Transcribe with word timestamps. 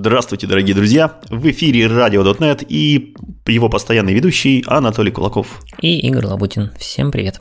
Здравствуйте, 0.00 0.46
дорогие 0.46 0.76
друзья! 0.76 1.18
В 1.28 1.50
эфире 1.50 1.88
радио.нет 1.88 2.62
и 2.68 3.16
его 3.48 3.68
постоянный 3.68 4.14
ведущий 4.14 4.62
Анатолий 4.68 5.10
Кулаков. 5.10 5.60
И 5.82 5.98
Игорь 6.06 6.24
Лабутин. 6.24 6.70
Всем 6.78 7.10
привет. 7.10 7.40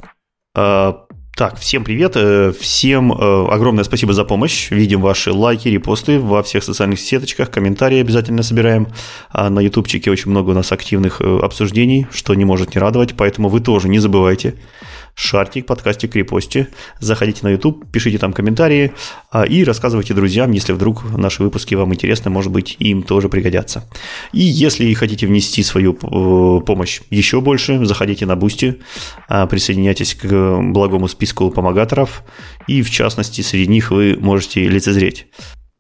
А, 0.56 1.06
так, 1.36 1.60
всем 1.60 1.84
привет, 1.84 2.14
э, 2.16 2.52
всем 2.60 3.14
э, 3.14 3.48
огромное 3.52 3.84
спасибо 3.84 4.14
за 4.14 4.24
помощь. 4.24 4.72
Видим 4.72 5.02
ваши 5.02 5.32
лайки, 5.32 5.68
репосты 5.68 6.20
во 6.20 6.42
всех 6.42 6.64
социальных 6.64 7.00
сеточках, 7.00 7.52
комментарии 7.52 8.00
обязательно 8.00 8.42
собираем. 8.42 8.88
А 9.30 9.52
на 9.52 9.60
ютубчике 9.60 10.10
очень 10.10 10.32
много 10.32 10.50
у 10.50 10.54
нас 10.54 10.72
активных 10.72 11.22
э, 11.22 11.40
обсуждений, 11.40 12.08
что 12.12 12.34
не 12.34 12.44
может 12.44 12.74
не 12.74 12.82
радовать, 12.82 13.14
поэтому 13.16 13.50
вы 13.50 13.60
тоже 13.60 13.88
не 13.88 14.00
забывайте 14.00 14.56
шарьте, 15.18 15.64
подкастик, 15.64 16.16
репосте, 16.16 16.70
заходите 17.00 17.40
на 17.42 17.50
YouTube, 17.50 17.90
пишите 17.92 18.20
там 18.20 18.34
комментарии 18.34 18.94
а, 19.32 19.44
и 19.44 19.64
рассказывайте 19.64 20.14
друзьям, 20.14 20.52
если 20.52 20.74
вдруг 20.74 21.04
наши 21.18 21.42
выпуски 21.42 21.74
вам 21.74 21.94
интересны, 21.94 22.30
может 22.30 22.52
быть, 22.52 22.76
им 22.78 23.02
тоже 23.02 23.28
пригодятся. 23.28 23.90
И 24.32 24.40
если 24.40 24.94
хотите 24.94 25.26
внести 25.26 25.64
свою 25.64 25.94
э, 25.94 26.62
помощь 26.64 27.02
еще 27.10 27.42
больше, 27.42 27.84
заходите 27.86 28.28
на 28.28 28.36
Boosty, 28.36 28.80
а, 29.28 29.48
присоединяйтесь 29.48 30.14
к 30.14 30.28
благому 30.28 31.08
списку 31.08 31.50
помогаторов, 31.50 32.24
и 32.68 32.84
в 32.84 32.92
частности, 32.92 33.42
среди 33.42 33.68
них 33.68 33.90
вы 33.90 34.18
можете 34.20 34.68
лицезреть. 34.70 35.26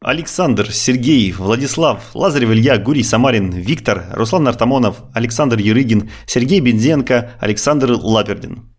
Александр, 0.01 0.71
Сергей, 0.71 1.31
Владислав, 1.31 2.15
Лазарев 2.15 2.51
Илья, 2.51 2.77
Гурий 2.77 3.03
Самарин, 3.03 3.51
Виктор, 3.51 4.05
Руслан 4.13 4.47
Артамонов, 4.47 4.97
Александр 5.13 5.57
Юрыгин, 5.57 6.09
Сергей 6.25 6.59
Бензенко, 6.59 7.31
Александр 7.39 7.91
Лапердин. 7.91 8.69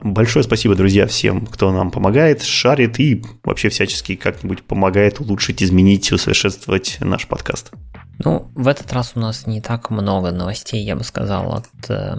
Большое 0.00 0.42
спасибо, 0.42 0.74
друзья, 0.74 1.06
всем, 1.06 1.46
кто 1.46 1.70
нам 1.70 1.90
помогает, 1.90 2.42
шарит 2.42 2.98
и 2.98 3.24
вообще 3.44 3.68
всячески 3.68 4.16
как-нибудь 4.16 4.64
помогает 4.64 5.20
улучшить, 5.20 5.62
изменить, 5.62 6.10
усовершенствовать 6.10 6.98
наш 7.00 7.28
подкаст. 7.28 7.70
Ну, 8.18 8.50
в 8.54 8.66
этот 8.66 8.92
раз 8.92 9.12
у 9.14 9.20
нас 9.20 9.46
не 9.46 9.60
так 9.60 9.90
много 9.90 10.32
новостей, 10.32 10.84
я 10.84 10.96
бы 10.96 11.04
сказал, 11.04 11.54
от 11.54 11.90
э, 11.90 12.16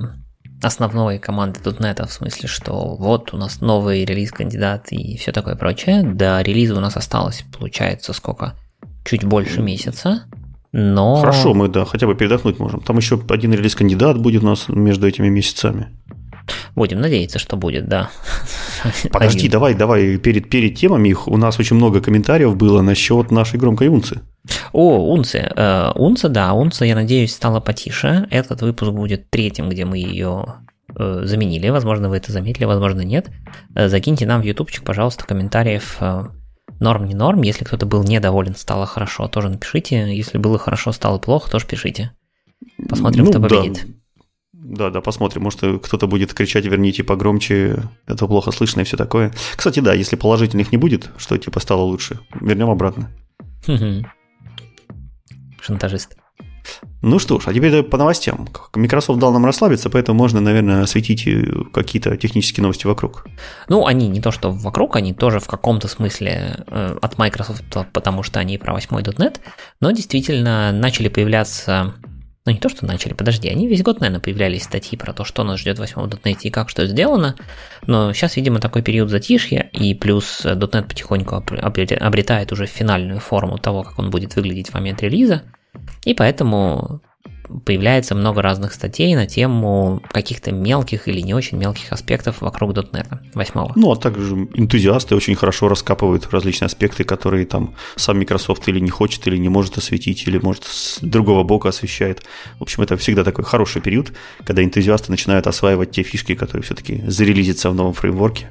основной 0.61 1.19
команды 1.19 1.59
.NET, 1.59 2.05
в 2.05 2.11
смысле, 2.11 2.47
что 2.47 2.95
вот 2.95 3.33
у 3.33 3.37
нас 3.37 3.59
новый 3.59 4.05
релиз-кандидат 4.05 4.91
и 4.91 5.17
все 5.17 5.33
такое 5.33 5.55
прочее. 5.55 6.03
До 6.03 6.41
релиза 6.41 6.75
у 6.75 6.79
нас 6.79 6.95
осталось, 6.95 7.43
получается, 7.57 8.13
сколько? 8.13 8.55
Чуть 9.05 9.25
больше 9.25 9.61
месяца. 9.61 10.23
Но... 10.71 11.17
Хорошо, 11.17 11.53
мы, 11.53 11.67
да, 11.67 11.85
хотя 11.85 12.07
бы 12.07 12.15
передохнуть 12.15 12.59
можем. 12.59 12.81
Там 12.81 12.97
еще 12.97 13.21
один 13.29 13.53
релиз-кандидат 13.53 14.17
будет 14.19 14.43
у 14.43 14.47
нас 14.47 14.67
между 14.67 15.07
этими 15.07 15.29
месяцами. 15.29 15.87
Будем 16.75 16.99
надеяться, 16.99 17.39
что 17.39 17.55
будет, 17.55 17.87
да. 17.87 18.09
Подожди, 19.11 19.39
Один. 19.39 19.51
давай, 19.51 19.73
давай, 19.73 20.17
перед, 20.17 20.49
перед 20.49 20.75
темами 20.75 21.09
их 21.09 21.27
у 21.27 21.37
нас 21.37 21.59
очень 21.59 21.75
много 21.75 22.01
комментариев 22.01 22.55
было 22.55 22.81
насчет 22.81 23.31
нашей 23.31 23.59
громкой 23.59 23.87
унции. 23.87 24.21
О, 24.73 25.13
унцы. 25.13 25.49
Э, 25.55 25.91
унца, 25.95 26.29
да, 26.29 26.53
унца, 26.53 26.85
я 26.85 26.95
надеюсь, 26.95 27.33
стала 27.33 27.59
потише. 27.59 28.27
Этот 28.29 28.61
выпуск 28.61 28.91
будет 28.91 29.29
третьим, 29.29 29.69
где 29.69 29.85
мы 29.85 29.97
ее 29.97 30.45
э, 30.97 31.21
заменили. 31.23 31.69
Возможно, 31.69 32.09
вы 32.09 32.17
это 32.17 32.31
заметили, 32.31 32.65
возможно, 32.65 33.01
нет. 33.01 33.29
Э, 33.75 33.87
закиньте 33.87 34.25
нам 34.25 34.41
в 34.41 34.45
ютубчик, 34.45 34.83
пожалуйста, 34.83 35.25
комментариев 35.25 35.99
норм, 36.79 37.05
не 37.05 37.15
норм. 37.15 37.41
Если 37.41 37.63
кто-то 37.63 37.85
был 37.85 38.03
недоволен, 38.03 38.55
стало 38.55 38.85
хорошо, 38.85 39.27
тоже 39.27 39.49
напишите. 39.49 40.15
Если 40.15 40.37
было 40.37 40.57
хорошо, 40.57 40.91
стало 40.91 41.17
плохо, 41.17 41.49
тоже 41.49 41.65
пишите. 41.65 42.11
Посмотрим, 42.89 43.25
ну, 43.25 43.31
кто 43.31 43.41
победит. 43.41 43.85
Да. 43.85 43.93
Да, 44.67 44.89
да, 44.89 44.99
посмотрим. 44.99 45.43
Может, 45.43 45.61
кто-то 45.83 46.07
будет 46.07 46.33
кричать, 46.33 46.65
верните 46.65 47.03
погромче, 47.03 47.83
это 48.07 48.25
плохо 48.25 48.49
слышно 48.51 48.81
и 48.81 48.83
все 48.83 48.97
такое. 48.97 49.31
Кстати, 49.55 49.79
да, 49.79 49.93
если 49.93 50.15
положительных 50.15 50.71
не 50.71 50.77
будет, 50.79 51.11
что 51.17 51.37
типа 51.37 51.59
стало 51.59 51.81
лучше, 51.81 52.19
вернем 52.41 52.71
обратно. 52.71 53.11
Шантажист. 55.61 56.17
Ну 57.03 57.19
что 57.19 57.39
ж, 57.39 57.43
а 57.45 57.53
теперь 57.53 57.83
по 57.83 57.97
новостям. 57.97 58.47
Microsoft 58.73 59.19
дал 59.19 59.31
нам 59.31 59.45
расслабиться, 59.45 59.91
поэтому 59.91 60.17
можно, 60.17 60.41
наверное, 60.41 60.81
осветить 60.81 61.27
э, 61.27 61.45
какие-то 61.71 62.17
технические 62.17 62.63
новости 62.63 62.87
вокруг. 62.87 63.27
Ну, 63.69 63.85
они 63.85 64.07
не 64.07 64.19
то, 64.19 64.31
что 64.31 64.51
вокруг, 64.51 64.95
они 64.95 65.13
тоже 65.13 65.39
в 65.39 65.45
каком-то 65.47 65.87
смысле 65.87 66.65
э, 66.65 66.97
от 66.99 67.19
Microsoft, 67.19 67.63
потому 67.93 68.23
что 68.23 68.39
они 68.39 68.57
про 68.57 68.75
8.NET, 68.75 69.39
но 69.79 69.91
действительно 69.91 70.71
начали 70.71 71.07
появляться 71.07 71.93
ну 72.45 72.51
не 72.51 72.59
то, 72.59 72.69
что 72.69 72.85
начали, 72.85 73.13
подожди, 73.13 73.49
они 73.49 73.67
весь 73.67 73.81
год, 73.81 73.99
наверное, 73.99 74.21
появлялись 74.21 74.63
статьи 74.63 74.97
про 74.97 75.13
то, 75.13 75.23
что 75.23 75.43
нас 75.43 75.59
ждет 75.59 75.79
в 75.79 75.81
8.NET 75.81 76.39
и 76.43 76.49
как 76.51 76.69
что 76.69 76.85
сделано, 76.85 77.35
но 77.87 78.13
сейчас, 78.13 78.35
видимо, 78.35 78.59
такой 78.59 78.83
период 78.83 79.09
затишья, 79.09 79.69
и 79.73 79.93
плюс 79.95 80.45
.NET 80.45 80.83
потихоньку 80.83 81.35
обретает 81.35 82.51
уже 82.51 82.67
финальную 82.67 83.19
форму 83.19 83.57
того, 83.57 83.83
как 83.83 83.97
он 83.97 84.11
будет 84.11 84.35
выглядеть 84.35 84.69
в 84.69 84.73
момент 84.75 85.01
релиза, 85.01 85.41
и 86.03 86.13
поэтому 86.13 87.01
появляется 87.65 88.15
много 88.15 88.41
разных 88.41 88.73
статей 88.73 89.15
на 89.15 89.25
тему 89.25 90.01
каких-то 90.11 90.51
мелких 90.51 91.07
или 91.07 91.21
не 91.21 91.33
очень 91.33 91.57
мелких 91.57 91.91
аспектов 91.91 92.41
вокруг 92.41 92.71
.NET 92.71 93.07
8. 93.33 93.73
Ну, 93.75 93.91
а 93.91 93.95
также 93.95 94.35
энтузиасты 94.53 95.15
очень 95.15 95.35
хорошо 95.35 95.67
раскапывают 95.67 96.27
различные 96.31 96.67
аспекты, 96.67 97.03
которые 97.03 97.45
там 97.45 97.75
сам 97.95 98.17
Microsoft 98.19 98.67
или 98.67 98.79
не 98.79 98.89
хочет, 98.89 99.25
или 99.27 99.37
не 99.37 99.49
может 99.49 99.77
осветить, 99.77 100.27
или 100.27 100.37
может 100.37 100.63
с 100.63 100.99
другого 101.01 101.43
бока 101.43 101.69
освещает. 101.69 102.23
В 102.59 102.63
общем, 102.63 102.83
это 102.83 102.97
всегда 102.97 103.23
такой 103.23 103.45
хороший 103.45 103.81
период, 103.81 104.13
когда 104.45 104.63
энтузиасты 104.63 105.11
начинают 105.11 105.47
осваивать 105.47 105.91
те 105.91 106.03
фишки, 106.03 106.35
которые 106.35 106.63
все-таки 106.63 107.03
зарелизятся 107.07 107.69
в 107.69 107.75
новом 107.75 107.93
фреймворке. 107.93 108.49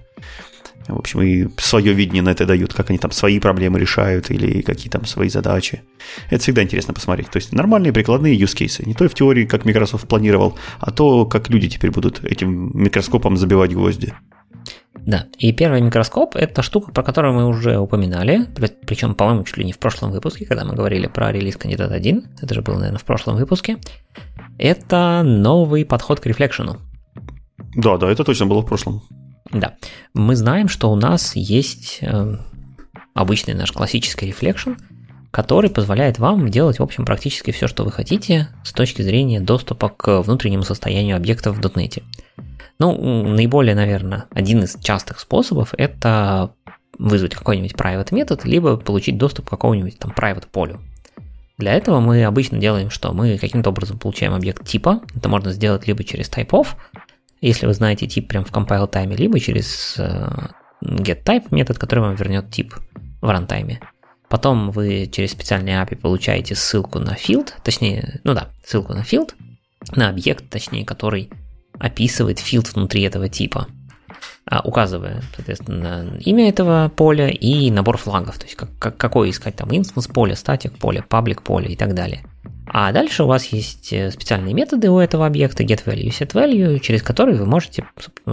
В 0.88 0.98
общем, 0.98 1.22
и 1.22 1.48
свое 1.56 1.92
видение 1.94 2.22
на 2.22 2.30
это 2.30 2.44
дают, 2.44 2.74
как 2.74 2.90
они 2.90 2.98
там 2.98 3.10
свои 3.10 3.40
проблемы 3.40 3.78
решают 3.78 4.30
или 4.30 4.60
какие 4.60 4.90
там 4.90 5.06
свои 5.06 5.28
задачи. 5.28 5.82
Это 6.28 6.42
всегда 6.42 6.62
интересно 6.62 6.92
посмотреть. 6.92 7.30
То 7.30 7.38
есть 7.38 7.52
нормальные 7.52 7.92
прикладные 7.92 8.38
use 8.38 8.54
cases. 8.54 8.86
Не 8.86 8.94
то 8.94 9.08
в 9.08 9.14
теории, 9.14 9.46
как 9.46 9.64
Microsoft 9.64 10.06
планировал, 10.06 10.58
а 10.80 10.90
то, 10.90 11.24
как 11.24 11.48
люди 11.48 11.68
теперь 11.68 11.90
будут 11.90 12.22
этим 12.22 12.70
микроскопом 12.74 13.36
забивать 13.36 13.72
гвозди. 13.72 14.12
Да, 14.94 15.26
и 15.38 15.52
первый 15.52 15.80
микроскоп– 15.82 16.34
это 16.36 16.62
штука, 16.62 16.92
про 16.92 17.02
которую 17.02 17.34
мы 17.34 17.46
уже 17.46 17.78
упоминали, 17.78 18.46
причем, 18.86 19.14
по-моему, 19.14 19.44
чуть 19.44 19.58
ли 19.58 19.64
не 19.64 19.72
в 19.72 19.78
прошлом 19.78 20.12
выпуске, 20.12 20.46
когда 20.46 20.64
мы 20.64 20.74
говорили 20.74 21.08
про 21.08 21.30
релиз 21.30 21.56
кандидат 21.56 21.92
1, 21.92 22.24
это 22.40 22.54
же 22.54 22.62
было, 22.62 22.76
наверное, 22.76 22.98
в 22.98 23.04
прошлом 23.04 23.36
выпуске. 23.36 23.78
Это 24.56 25.22
новый 25.22 25.84
подход 25.84 26.20
к 26.20 26.26
рефлекшену. 26.26 26.78
Да, 27.74 27.98
да, 27.98 28.10
это 28.10 28.24
точно 28.24 28.46
было 28.46 28.62
в 28.62 28.66
прошлом. 28.66 29.02
Да. 29.50 29.74
Мы 30.14 30.36
знаем, 30.36 30.68
что 30.68 30.90
у 30.90 30.96
нас 30.96 31.36
есть 31.36 31.98
э, 32.00 32.36
обычный 33.14 33.54
наш 33.54 33.72
классический 33.72 34.26
рефлекшн, 34.26 34.72
который 35.30 35.68
позволяет 35.68 36.18
вам 36.18 36.48
делать, 36.48 36.78
в 36.78 36.82
общем, 36.82 37.04
практически 37.04 37.50
все, 37.50 37.66
что 37.66 37.84
вы 37.84 37.92
хотите 37.92 38.48
с 38.62 38.72
точки 38.72 39.02
зрения 39.02 39.40
доступа 39.40 39.88
к 39.88 40.22
внутреннему 40.22 40.62
состоянию 40.62 41.16
объектов 41.16 41.56
в 41.56 41.60
.NET. 41.60 42.02
Ну, 42.78 43.28
наиболее, 43.28 43.74
наверное, 43.74 44.26
один 44.30 44.62
из 44.62 44.76
частых 44.80 45.20
способов– 45.20 45.74
это 45.76 46.52
вызвать 46.98 47.34
какой-нибудь 47.34 47.72
private 47.72 48.14
метод, 48.14 48.44
либо 48.44 48.76
получить 48.76 49.18
доступ 49.18 49.46
к 49.46 49.50
какому-нибудь 49.50 49.98
там 49.98 50.12
private 50.16 50.46
полю. 50.50 50.80
Для 51.56 51.72
этого 51.72 52.00
мы 52.00 52.24
обычно 52.24 52.58
делаем, 52.58 52.90
что 52.90 53.12
мы 53.12 53.38
каким-то 53.38 53.70
образом 53.70 53.98
получаем 53.98 54.34
объект 54.34 54.66
типа. 54.66 55.00
Это 55.14 55.28
можно 55.28 55.52
сделать 55.52 55.86
либо 55.86 56.02
через 56.02 56.28
typeof, 56.28 56.68
если 57.48 57.66
вы 57.66 57.74
знаете 57.74 58.06
тип 58.06 58.28
прям 58.28 58.44
в 58.44 58.52
compile 58.52 58.86
тайме, 58.86 59.16
либо 59.16 59.38
через 59.38 59.96
э, 59.98 60.28
getType 60.82 61.48
метод, 61.50 61.78
который 61.78 62.00
вам 62.00 62.14
вернет 62.14 62.50
тип 62.50 62.74
в 63.20 63.28
рантайме. 63.28 63.80
Потом 64.28 64.70
вы 64.70 65.08
через 65.12 65.32
специальный 65.32 65.72
API 65.72 65.96
получаете 65.96 66.54
ссылку 66.54 66.98
на 66.98 67.14
field, 67.14 67.52
точнее, 67.62 68.20
ну 68.24 68.34
да, 68.34 68.50
ссылку 68.64 68.94
на 68.94 69.02
field, 69.02 69.34
на 69.94 70.08
объект, 70.08 70.48
точнее, 70.50 70.84
который 70.84 71.30
описывает 71.78 72.38
field 72.38 72.72
внутри 72.74 73.02
этого 73.02 73.28
типа, 73.28 73.68
а, 74.46 74.60
указывая, 74.60 75.22
соответственно, 75.34 76.16
имя 76.20 76.48
этого 76.48 76.90
поля 76.94 77.28
и 77.28 77.70
набор 77.70 77.96
флагов, 77.96 78.38
то 78.38 78.44
есть 78.44 78.56
как, 78.56 78.70
как, 78.78 78.96
какой 78.96 79.30
искать 79.30 79.56
там 79.56 79.70
instance 79.70 80.12
поле, 80.12 80.36
статик 80.36 80.78
поле, 80.78 81.04
public 81.08 81.42
поле 81.42 81.72
и 81.72 81.76
так 81.76 81.94
далее. 81.94 82.24
А 82.76 82.90
дальше 82.90 83.22
у 83.22 83.28
вас 83.28 83.46
есть 83.46 83.92
э, 83.92 84.10
специальные 84.10 84.52
методы 84.52 84.90
у 84.90 84.98
этого 84.98 85.26
объекта 85.26 85.62
getValue 85.62 86.00
и 86.00 86.10
setValue, 86.10 86.80
через 86.80 87.04
которые 87.04 87.38
вы 87.38 87.46
можете 87.46 87.86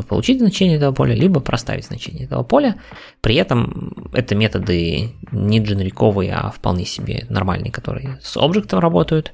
получить 0.08 0.40
значение 0.40 0.78
этого 0.78 0.92
поля, 0.92 1.14
либо 1.14 1.42
проставить 1.42 1.86
значение 1.86 2.26
этого 2.26 2.42
поля. 2.42 2.78
При 3.22 3.36
этом 3.36 4.10
это 4.14 4.34
методы 4.34 5.12
не 5.32 5.60
дженериковые, 5.60 6.34
а 6.34 6.50
вполне 6.50 6.86
себе 6.86 7.28
нормальные, 7.30 7.72
которые 7.72 8.18
с 8.24 8.36
объектом 8.36 8.80
работают. 8.80 9.32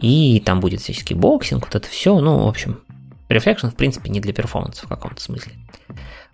И 0.00 0.40
там 0.46 0.60
будет 0.60 0.82
всяческий 0.82 1.16
boxing, 1.16 1.64
вот 1.64 1.74
это 1.74 1.88
все. 1.88 2.20
Ну, 2.20 2.44
в 2.44 2.46
общем, 2.46 2.78
Reflection, 3.34 3.70
в 3.70 3.76
принципе, 3.76 4.10
не 4.10 4.20
для 4.20 4.32
перформанса 4.32 4.86
в 4.86 4.88
каком-то 4.88 5.20
смысле. 5.20 5.52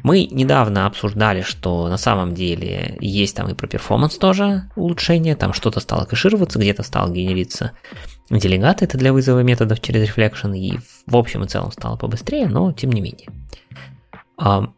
Мы 0.02 0.26
недавно 0.30 0.86
обсуждали, 0.86 1.42
что 1.42 1.88
на 1.88 1.98
самом 1.98 2.34
деле 2.34 2.96
есть 3.00 3.36
там 3.36 3.48
и 3.48 3.54
про 3.54 3.66
перформанс 3.66 4.16
тоже 4.16 4.70
улучшение, 4.76 5.36
там 5.36 5.52
что-то 5.52 5.80
стало 5.80 6.06
кэшироваться, 6.06 6.58
где-то 6.58 6.82
стало 6.82 7.10
генериться 7.10 7.72
делегаты, 8.30 8.84
это 8.84 8.96
для 8.96 9.12
вызова 9.12 9.40
методов 9.40 9.80
через 9.80 10.08
Reflection, 10.08 10.56
и 10.56 10.78
в 11.06 11.16
общем 11.16 11.44
и 11.44 11.48
целом 11.48 11.72
стало 11.72 11.96
побыстрее, 11.96 12.48
но 12.48 12.72
тем 12.72 12.92
не 12.92 13.00
менее. 13.00 13.28
А, 14.38 14.72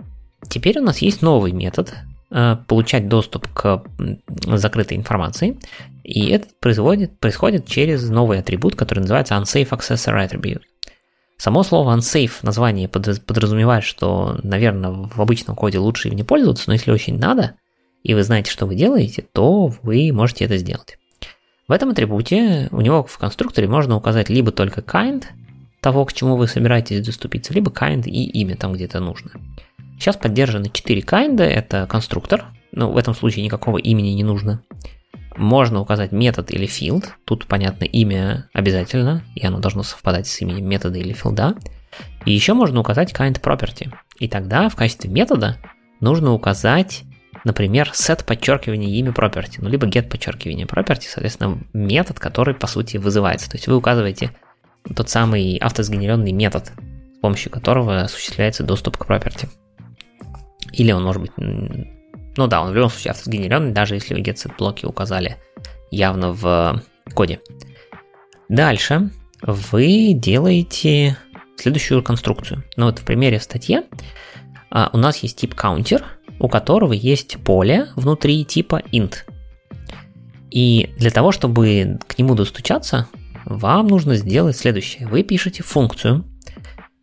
теперь 0.48 0.78
у 0.78 0.82
нас 0.82 0.98
есть 0.98 1.22
новый 1.22 1.52
метод, 1.52 1.94
а, 2.30 2.56
получать 2.56 3.08
доступ 3.08 3.46
к 3.52 3.84
закрытой 4.46 4.96
информации, 4.96 5.58
И 6.02 6.30
это 6.30 6.48
происходит, 6.58 7.20
происходит 7.20 7.69
через 7.69 8.08
новый 8.08 8.40
атрибут, 8.40 8.74
который 8.74 9.00
называется 9.00 9.34
unsafe 9.34 9.69
accessor 9.69 10.28
attribute. 10.28 10.62
Само 11.42 11.64
слово 11.64 11.96
unsafe 11.96 12.34
название 12.42 12.86
подразумевает, 12.88 13.82
что, 13.82 14.38
наверное, 14.44 15.08
в 15.12 15.20
обычном 15.20 15.56
коде 15.56 15.80
лучше 15.80 16.06
им 16.06 16.14
не 16.14 16.22
пользоваться, 16.22 16.66
но 16.68 16.74
если 16.74 16.92
очень 16.92 17.18
надо, 17.18 17.56
и 18.04 18.14
вы 18.14 18.22
знаете, 18.22 18.48
что 18.48 18.64
вы 18.64 18.76
делаете, 18.76 19.24
то 19.32 19.74
вы 19.82 20.12
можете 20.12 20.44
это 20.44 20.56
сделать. 20.56 20.98
В 21.66 21.72
этом 21.72 21.88
атрибуте 21.88 22.68
у 22.70 22.80
него 22.80 23.02
в 23.02 23.18
конструкторе 23.18 23.66
можно 23.66 23.96
указать 23.96 24.28
либо 24.28 24.52
только 24.52 24.82
kind 24.82 25.24
того, 25.80 26.04
к 26.04 26.12
чему 26.12 26.36
вы 26.36 26.46
собираетесь 26.46 27.04
доступиться, 27.04 27.52
либо 27.52 27.72
kind 27.72 28.04
и 28.04 28.22
имя 28.40 28.56
там 28.56 28.74
где-то 28.74 29.00
нужно. 29.00 29.32
Сейчас 29.98 30.16
поддержаны 30.16 30.70
4 30.72 31.00
kind, 31.00 31.42
это 31.42 31.88
конструктор, 31.88 32.44
ну 32.70 32.92
в 32.92 32.96
этом 32.96 33.14
случае 33.16 33.44
никакого 33.44 33.78
имени 33.78 34.10
не 34.10 34.22
нужно. 34.22 34.62
Можно 35.37 35.81
указать 35.81 36.12
метод 36.12 36.50
или 36.50 36.67
field, 36.67 37.06
тут 37.25 37.46
понятно 37.46 37.84
имя 37.84 38.49
обязательно, 38.52 39.25
и 39.34 39.46
оно 39.46 39.58
должно 39.58 39.82
совпадать 39.82 40.26
с 40.26 40.40
именем 40.40 40.69
метода 40.69 40.99
или 40.99 41.12
филда. 41.12 41.56
И 42.25 42.32
еще 42.32 42.55
можно 42.55 42.81
указать 42.81 43.12
kind 43.12 43.40
property, 43.40 43.93
и 44.19 44.29
тогда 44.29 44.69
в 44.69 44.76
качестве 44.76 45.11
метода 45.11 45.58
нужно 46.00 46.32
указать 46.32 47.05
например, 47.44 47.90
set 47.93 48.25
подчеркивание 48.25 48.90
имя 48.90 49.11
property, 49.11 49.56
ну, 49.58 49.69
либо 49.69 49.87
get 49.87 50.08
подчеркивание 50.08 50.67
property, 50.67 51.05
соответственно, 51.08 51.58
метод, 51.73 52.19
который, 52.20 52.55
по 52.55 52.67
сути, 52.67 52.96
вызывается. 52.99 53.50
То 53.50 53.56
есть 53.56 53.67
вы 53.67 53.76
указываете 53.76 54.31
тот 54.94 55.08
самый 55.08 55.58
автосгенеренный 55.58 56.32
метод, 56.32 56.73
с 57.17 57.19
помощью 57.20 57.50
которого 57.50 58.02
осуществляется 58.02 58.62
доступ 58.62 58.96
к 58.96 59.08
property. 59.08 59.49
Или 60.73 60.93
он 60.93 61.05
может 61.05 61.23
быть... 61.23 61.32
Ну 62.37 62.46
да, 62.46 62.62
он 62.62 62.70
в 62.70 62.75
любом 62.75 62.90
случае 62.90 63.11
автосгенеренный, 63.11 63.73
даже 63.73 63.94
если 63.94 64.14
вы 64.14 64.20
get 64.20 64.50
блоки 64.56 64.87
указали 64.87 65.37
явно 65.90 66.32
в 66.32 66.82
коде. 67.14 67.40
Дальше 68.49 69.11
вы 69.43 70.12
делаете 70.14 71.17
следующую 71.56 72.02
конструкцию. 72.02 72.64
Ну 72.76 72.87
вот 72.87 72.99
в 72.99 73.05
примере 73.05 73.38
в 73.38 73.43
статье 73.43 73.84
а, 74.70 74.90
у 74.93 74.99
нас 74.99 75.19
есть 75.19 75.38
тип 75.38 75.55
counter, 75.55 76.02
у 76.38 76.49
которого 76.49 76.93
есть 76.93 77.38
поле 77.44 77.88
внутри 77.96 78.44
типа 78.44 78.82
int. 78.93 79.19
И 80.50 80.90
для 80.99 81.11
того, 81.11 81.32
чтобы 81.32 81.99
к 82.06 82.19
нему 82.19 82.34
достучаться, 82.34 83.08
вам 83.44 83.88
нужно 83.88 84.17
сделать 84.17 84.56
следующее. 84.56 85.08
Вы 85.08 85.23
пишете 85.23 85.62
функцию, 85.62 86.25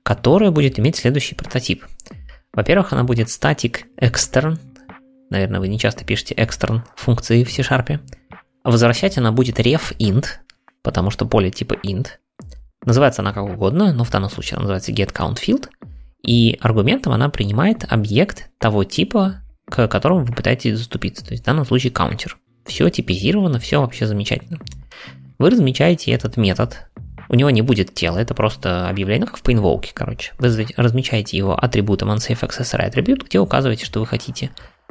которая 0.03 0.51
будет 0.51 0.79
иметь 0.79 0.97
следующий 0.97 1.35
прототип. 1.35 1.85
Во-первых, 2.53 2.93
она 2.93 3.03
будет 3.03 3.27
static 3.27 3.81
extern. 3.99 4.59
Наверное, 5.29 5.59
вы 5.59 5.67
не 5.67 5.77
часто 5.77 6.05
пишете 6.05 6.35
extern 6.35 6.81
функции 6.95 7.43
в 7.43 7.51
C-Sharp. 7.51 7.99
Возвращать 8.63 9.17
она 9.17 9.31
будет 9.31 9.59
ref 9.59 9.95
int, 9.97 10.25
потому 10.81 11.11
что 11.11 11.25
поле 11.25 11.51
типа 11.51 11.75
int. 11.83 12.07
Называется 12.85 13.21
она 13.21 13.33
как 13.33 13.43
угодно, 13.43 13.93
но 13.93 14.03
в 14.03 14.11
данном 14.11 14.29
случае 14.29 14.55
она 14.55 14.63
называется 14.63 14.91
getCountField. 14.91 15.69
И 16.23 16.57
аргументом 16.61 17.13
она 17.13 17.29
принимает 17.29 17.85
объект 17.89 18.49
того 18.57 18.83
типа, 18.83 19.41
к 19.69 19.87
которому 19.87 20.25
вы 20.25 20.33
пытаетесь 20.33 20.77
заступиться. 20.77 21.25
То 21.25 21.31
есть 21.31 21.43
в 21.43 21.45
данном 21.45 21.65
случае 21.65 21.93
counter. 21.93 22.31
Все 22.65 22.89
типизировано, 22.89 23.59
все 23.59 23.79
вообще 23.79 24.05
замечательно. 24.05 24.59
Вы 25.37 25.49
размечаете 25.49 26.11
этот 26.11 26.37
метод. 26.37 26.89
У 27.29 27.35
него 27.35 27.49
не 27.51 27.61
будет 27.61 27.93
тела, 27.93 28.17
это 28.17 28.33
просто 28.33 28.89
объявление, 28.89 29.21
ну, 29.21 29.27
как 29.27 29.37
в 29.37 29.43
PainVoke, 29.43 29.91
короче. 29.93 30.33
Вы 30.39 30.67
размечаете 30.75 31.37
его 31.37 31.55
атрибутом 31.55 32.11
onSafeAccessor 32.11 32.89
Attribute, 32.89 33.25
где 33.25 33.39
указываете, 33.39 33.85
что 33.85 33.99
вы 33.99 34.07
хотите 34.07 34.49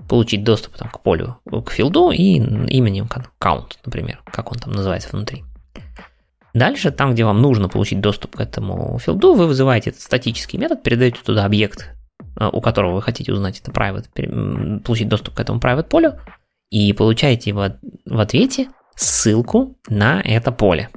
получить 0.08 0.44
доступ 0.44 0.76
там, 0.76 0.88
к 0.88 1.00
полю, 1.00 1.38
к 1.44 1.70
филду 1.70 2.10
и 2.10 2.34
именем 2.34 3.08
count, 3.40 3.76
например, 3.84 4.20
как 4.24 4.50
он 4.52 4.58
там 4.58 4.72
называется 4.72 5.10
внутри. 5.12 5.44
Дальше, 6.54 6.90
там, 6.90 7.12
где 7.12 7.24
вам 7.24 7.40
нужно 7.40 7.68
получить 7.68 8.00
доступ 8.00 8.36
к 8.36 8.40
этому 8.40 8.98
филду, 8.98 9.34
вы 9.34 9.46
вызываете 9.46 9.90
этот 9.90 10.02
статический 10.02 10.58
метод, 10.58 10.82
передаете 10.82 11.18
туда 11.24 11.44
объект, 11.44 11.94
э, 12.40 12.48
у 12.50 12.60
которого 12.60 12.94
вы 12.94 13.02
хотите 13.02 13.32
узнать 13.32 13.60
это 13.60 13.70
private, 13.70 14.80
получить 14.80 15.08
доступ 15.08 15.34
к 15.34 15.40
этому 15.40 15.60
private 15.60 15.84
полю, 15.84 16.18
и 16.70 16.92
получаете 16.92 17.52
в, 17.52 17.78
в 18.06 18.18
ответе 18.18 18.68
ссылку 18.94 19.76
на 19.88 20.20
это 20.20 20.52
поле. 20.52 20.88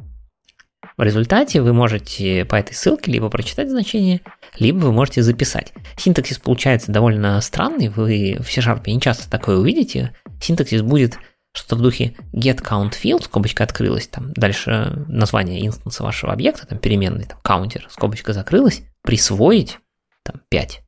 В 0.97 1.03
результате 1.03 1.61
вы 1.61 1.73
можете 1.73 2.45
по 2.45 2.55
этой 2.55 2.73
ссылке 2.73 3.11
либо 3.11 3.29
прочитать 3.29 3.69
значение, 3.69 4.21
либо 4.57 4.79
вы 4.79 4.91
можете 4.91 5.23
записать. 5.23 5.73
Синтаксис 5.97 6.37
получается 6.37 6.91
довольно 6.91 7.39
странный, 7.41 7.89
вы 7.89 8.37
в 8.39 8.51
C-Sharp 8.51 8.83
не 8.87 8.99
часто 8.99 9.29
такое 9.29 9.57
увидите. 9.57 10.13
Синтаксис 10.41 10.81
будет 10.81 11.17
что-то 11.53 11.75
в 11.75 11.81
духе 11.81 12.15
get 12.33 12.61
count 12.61 12.91
field, 12.91 13.23
скобочка 13.23 13.63
открылась, 13.63 14.07
там 14.07 14.31
дальше 14.33 15.05
название 15.07 15.65
инстанса 15.65 16.03
вашего 16.03 16.31
объекта, 16.31 16.65
там 16.65 16.79
переменный, 16.79 17.25
там 17.25 17.39
counter, 17.43 17.83
скобочка 17.89 18.33
закрылась, 18.33 18.83
присвоить, 19.03 19.79
там 20.23 20.41
5. 20.49 20.81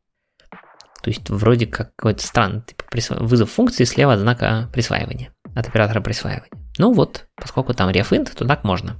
То 1.04 1.10
есть 1.10 1.30
вроде 1.30 1.68
как 1.68 1.94
какой-то 1.96 2.26
странный 2.26 2.62
типа, 2.62 2.86
вызов 3.20 3.52
функции 3.52 3.84
слева 3.84 4.14
от 4.14 4.20
знака 4.20 4.70
присваивания, 4.72 5.34
от 5.54 5.68
оператора 5.68 6.00
присваивания. 6.00 6.50
Ну 6.78 6.94
вот, 6.94 7.28
поскольку 7.36 7.74
там 7.74 7.90
refint, 7.90 8.34
то 8.34 8.48
так 8.48 8.64
можно. 8.64 8.98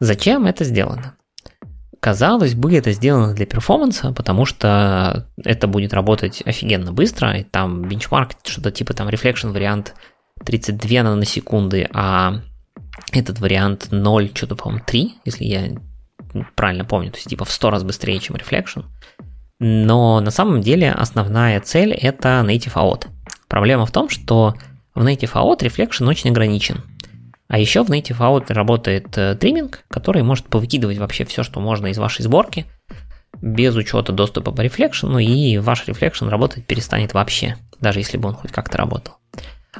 Зачем 0.00 0.46
это 0.46 0.64
сделано? 0.64 1.14
Казалось 2.00 2.54
бы, 2.54 2.74
это 2.74 2.92
сделано 2.92 3.34
для 3.34 3.44
перформанса, 3.44 4.12
потому 4.12 4.46
что 4.46 5.28
это 5.44 5.66
будет 5.66 5.92
работать 5.92 6.42
офигенно 6.46 6.92
быстро, 6.92 7.36
и 7.36 7.44
там 7.44 7.82
бенчмарк, 7.82 8.32
что-то 8.42 8.70
типа 8.70 8.94
там 8.94 9.08
reflection 9.08 9.52
вариант 9.52 9.94
32 10.44 11.02
наносекунды, 11.02 11.88
а 11.92 12.40
этот 13.12 13.40
вариант 13.40 13.88
0, 13.90 14.30
что-то, 14.34 14.56
по-моему, 14.56 14.82
3, 14.86 15.14
если 15.26 15.44
я 15.44 15.76
правильно 16.54 16.84
помню, 16.84 17.10
то 17.10 17.18
есть 17.18 17.28
типа 17.28 17.44
в 17.44 17.50
100 17.50 17.70
раз 17.70 17.82
быстрее, 17.82 18.18
чем 18.18 18.36
Reflection. 18.36 18.84
Но 19.58 20.20
на 20.20 20.30
самом 20.30 20.60
деле 20.62 20.90
основная 20.92 21.60
цель 21.60 21.92
это 21.92 22.42
Native 22.46 22.74
AOT. 22.74 23.08
Проблема 23.48 23.84
в 23.84 23.90
том, 23.90 24.08
что 24.08 24.54
в 24.94 25.04
Native 25.04 25.32
AOT 25.32 25.60
Reflection 25.60 26.08
очень 26.08 26.30
ограничен. 26.30 26.82
А 27.50 27.58
еще 27.58 27.82
в 27.82 27.90
Native 27.90 28.16
AOT 28.16 28.52
работает 28.52 29.18
э, 29.18 29.34
тримминг, 29.34 29.82
который 29.88 30.22
может 30.22 30.46
повыкидывать 30.46 30.98
вообще 30.98 31.24
все, 31.24 31.42
что 31.42 31.58
можно 31.58 31.88
из 31.88 31.98
вашей 31.98 32.22
сборки, 32.22 32.64
без 33.42 33.74
учета 33.74 34.12
доступа 34.12 34.52
по 34.52 34.64
Reflection, 34.64 35.08
ну 35.08 35.18
и 35.18 35.58
ваш 35.58 35.88
Reflection 35.88 36.28
работать 36.28 36.64
перестанет 36.64 37.12
вообще, 37.12 37.56
даже 37.80 37.98
если 37.98 38.18
бы 38.18 38.28
он 38.28 38.36
хоть 38.36 38.52
как-то 38.52 38.78
работал. 38.78 39.14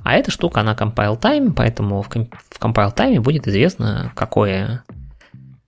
А 0.03 0.15
эта 0.15 0.33
штука, 0.33 0.63
она 0.63 0.75
compile 0.75 1.21
time, 1.21 1.53
поэтому 1.55 2.03
в, 2.03 2.09
в 2.09 2.61
compile 2.61 2.93
time 2.93 3.21
будет 3.21 3.47
известно, 3.47 4.11
какое, 4.17 4.83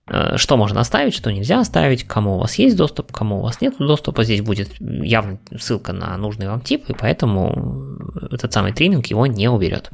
э, 0.07 0.35
что 0.35 0.57
можно 0.57 0.81
оставить, 0.81 1.13
что 1.13 1.31
нельзя 1.31 1.61
оставить, 1.61 2.03
кому 2.03 2.35
у 2.35 2.39
вас 2.39 2.55
есть 2.55 2.75
доступ, 2.75 3.13
кому 3.13 3.37
у 3.37 3.43
вас 3.43 3.61
нет 3.61 3.75
доступа. 3.79 4.25
Здесь 4.25 4.41
будет 4.41 4.71
явно 4.79 5.39
ссылка 5.57 5.93
на 5.93 6.17
нужный 6.17 6.49
вам 6.49 6.59
тип, 6.59 6.89
и 6.89 6.93
поэтому 6.93 7.97
этот 8.29 8.51
самый 8.51 8.73
триминг 8.73 9.05
его 9.05 9.25
не 9.25 9.47
уберет. 9.47 9.89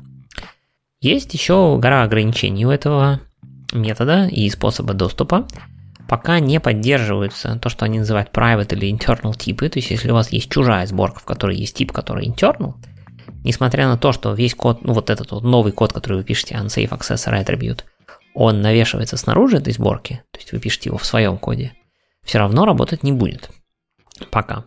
Есть 1.01 1.33
еще 1.33 1.77
гора 1.77 2.03
ограничений 2.03 2.65
у 2.65 2.71
этого 2.71 3.21
метода 3.71 4.27
и 4.27 4.49
способа 4.49 4.93
доступа. 4.93 5.47
Пока 6.09 6.39
не 6.39 6.59
поддерживаются 6.59 7.57
то, 7.61 7.69
что 7.69 7.85
они 7.85 7.99
называют 7.99 8.31
private 8.33 8.75
или 8.75 8.91
internal 8.91 9.37
типы, 9.37 9.69
то 9.69 9.79
есть 9.79 9.91
если 9.91 10.11
у 10.11 10.15
вас 10.15 10.33
есть 10.33 10.51
чужая 10.51 10.85
сборка, 10.87 11.19
в 11.19 11.25
которой 11.25 11.55
есть 11.55 11.77
тип, 11.77 11.91
который 11.91 12.27
internal, 12.27 12.73
несмотря 13.43 13.87
на 13.87 13.97
то, 13.97 14.11
что 14.11 14.33
весь 14.33 14.55
код, 14.55 14.83
ну 14.83 14.93
вот 14.93 15.09
этот 15.09 15.31
вот 15.31 15.43
новый 15.43 15.71
код, 15.71 15.93
который 15.93 16.17
вы 16.17 16.23
пишете, 16.23 16.55
unsafe 16.55 16.89
accessor 16.89 17.45
attribute, 17.45 17.83
он 18.33 18.61
навешивается 18.61 19.17
снаружи 19.17 19.57
этой 19.57 19.71
сборки, 19.71 20.23
то 20.31 20.39
есть 20.39 20.51
вы 20.51 20.59
пишете 20.59 20.89
его 20.89 20.97
в 20.97 21.05
своем 21.05 21.37
коде, 21.37 21.73
все 22.25 22.39
равно 22.39 22.65
работать 22.65 23.03
не 23.03 23.11
будет. 23.11 23.51
Пока. 24.31 24.65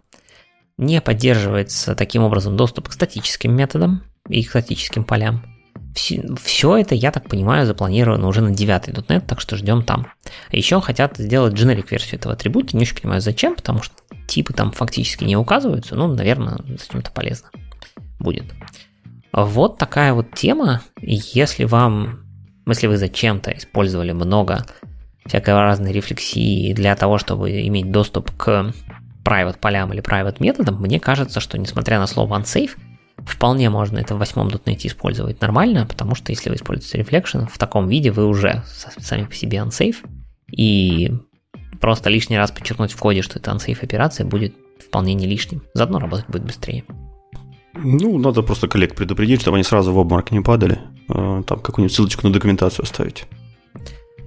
Не 0.78 1.00
поддерживается 1.02 1.94
таким 1.94 2.22
образом 2.22 2.56
доступ 2.56 2.88
к 2.88 2.92
статическим 2.92 3.54
методам 3.54 4.04
и 4.28 4.42
к 4.44 4.50
статическим 4.50 5.04
полям. 5.04 5.51
Все, 5.94 6.24
все 6.42 6.78
это, 6.78 6.94
я 6.94 7.10
так 7.10 7.28
понимаю, 7.28 7.66
запланировано 7.66 8.26
уже 8.26 8.40
на 8.40 8.48
9.NET, 8.48 9.26
так 9.26 9.40
что 9.40 9.56
ждем 9.56 9.82
там. 9.82 10.06
А 10.50 10.56
еще 10.56 10.80
хотят 10.80 11.18
сделать 11.18 11.54
generic 11.54 11.88
версию 11.90 12.18
этого 12.18 12.34
атрибута, 12.34 12.76
не 12.76 12.82
очень 12.82 12.96
понимаю 12.96 13.20
зачем, 13.20 13.54
потому 13.54 13.82
что 13.82 13.94
типы 14.26 14.54
там 14.54 14.72
фактически 14.72 15.24
не 15.24 15.36
указываются, 15.36 15.94
ну, 15.94 16.06
наверное, 16.06 16.58
зачем-то 16.66 17.10
полезно 17.10 17.50
будет. 18.18 18.44
Вот 19.32 19.78
такая 19.78 20.12
вот 20.12 20.34
тема. 20.34 20.82
Если 21.00 21.64
вам, 21.64 22.20
если 22.66 22.86
вы 22.86 22.96
зачем-то 22.96 23.50
использовали 23.52 24.12
много 24.12 24.64
всякой 25.26 25.54
разной 25.54 25.92
рефлексии 25.92 26.72
для 26.72 26.94
того, 26.96 27.18
чтобы 27.18 27.50
иметь 27.66 27.90
доступ 27.90 28.30
к 28.36 28.72
private 29.24 29.58
полям 29.58 29.92
или 29.92 30.02
private 30.02 30.36
методам, 30.40 30.80
мне 30.80 31.00
кажется, 31.00 31.40
что 31.40 31.58
несмотря 31.58 31.98
на 31.98 32.06
слово 32.06 32.38
unsafe, 32.38 32.70
вполне 33.26 33.70
можно 33.70 33.98
это 33.98 34.14
в 34.14 34.18
восьмом 34.18 34.48
.NET 34.48 34.86
использовать 34.86 35.40
нормально, 35.40 35.86
потому 35.86 36.14
что 36.14 36.32
если 36.32 36.50
вы 36.50 36.56
используете 36.56 36.98
Reflection, 36.98 37.48
в 37.50 37.58
таком 37.58 37.88
виде 37.88 38.10
вы 38.10 38.26
уже 38.26 38.62
сами 38.66 39.24
по 39.24 39.34
себе 39.34 39.58
unsafe, 39.58 39.96
и 40.50 41.12
просто 41.80 42.10
лишний 42.10 42.38
раз 42.38 42.50
подчеркнуть 42.50 42.92
в 42.92 42.98
коде, 42.98 43.22
что 43.22 43.38
это 43.38 43.50
unsafe 43.50 43.82
операция 43.82 44.26
будет 44.26 44.54
вполне 44.78 45.14
не 45.14 45.26
лишним. 45.26 45.62
Заодно 45.74 45.98
работать 45.98 46.28
будет 46.28 46.44
быстрее. 46.44 46.84
Ну, 47.74 48.18
надо 48.18 48.42
просто 48.42 48.68
коллег 48.68 48.94
предупредить, 48.94 49.40
чтобы 49.40 49.56
они 49.56 49.64
сразу 49.64 49.92
в 49.92 49.98
обморок 49.98 50.30
не 50.30 50.40
падали. 50.40 50.78
Э, 51.08 51.42
там 51.46 51.58
какую-нибудь 51.60 51.94
ссылочку 51.94 52.26
на 52.26 52.32
документацию 52.32 52.82
оставить. 52.82 53.26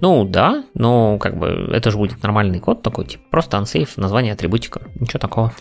Ну 0.00 0.24
да, 0.24 0.64
но 0.74 1.18
как 1.18 1.38
бы 1.38 1.70
это 1.72 1.90
же 1.90 1.96
будет 1.96 2.22
нормальный 2.22 2.58
код 2.58 2.82
такой, 2.82 3.06
типа 3.06 3.22
просто 3.30 3.56
unsafe, 3.56 3.88
название 3.96 4.34
атрибутика, 4.34 4.82
ничего 5.00 5.18
такого. 5.18 5.52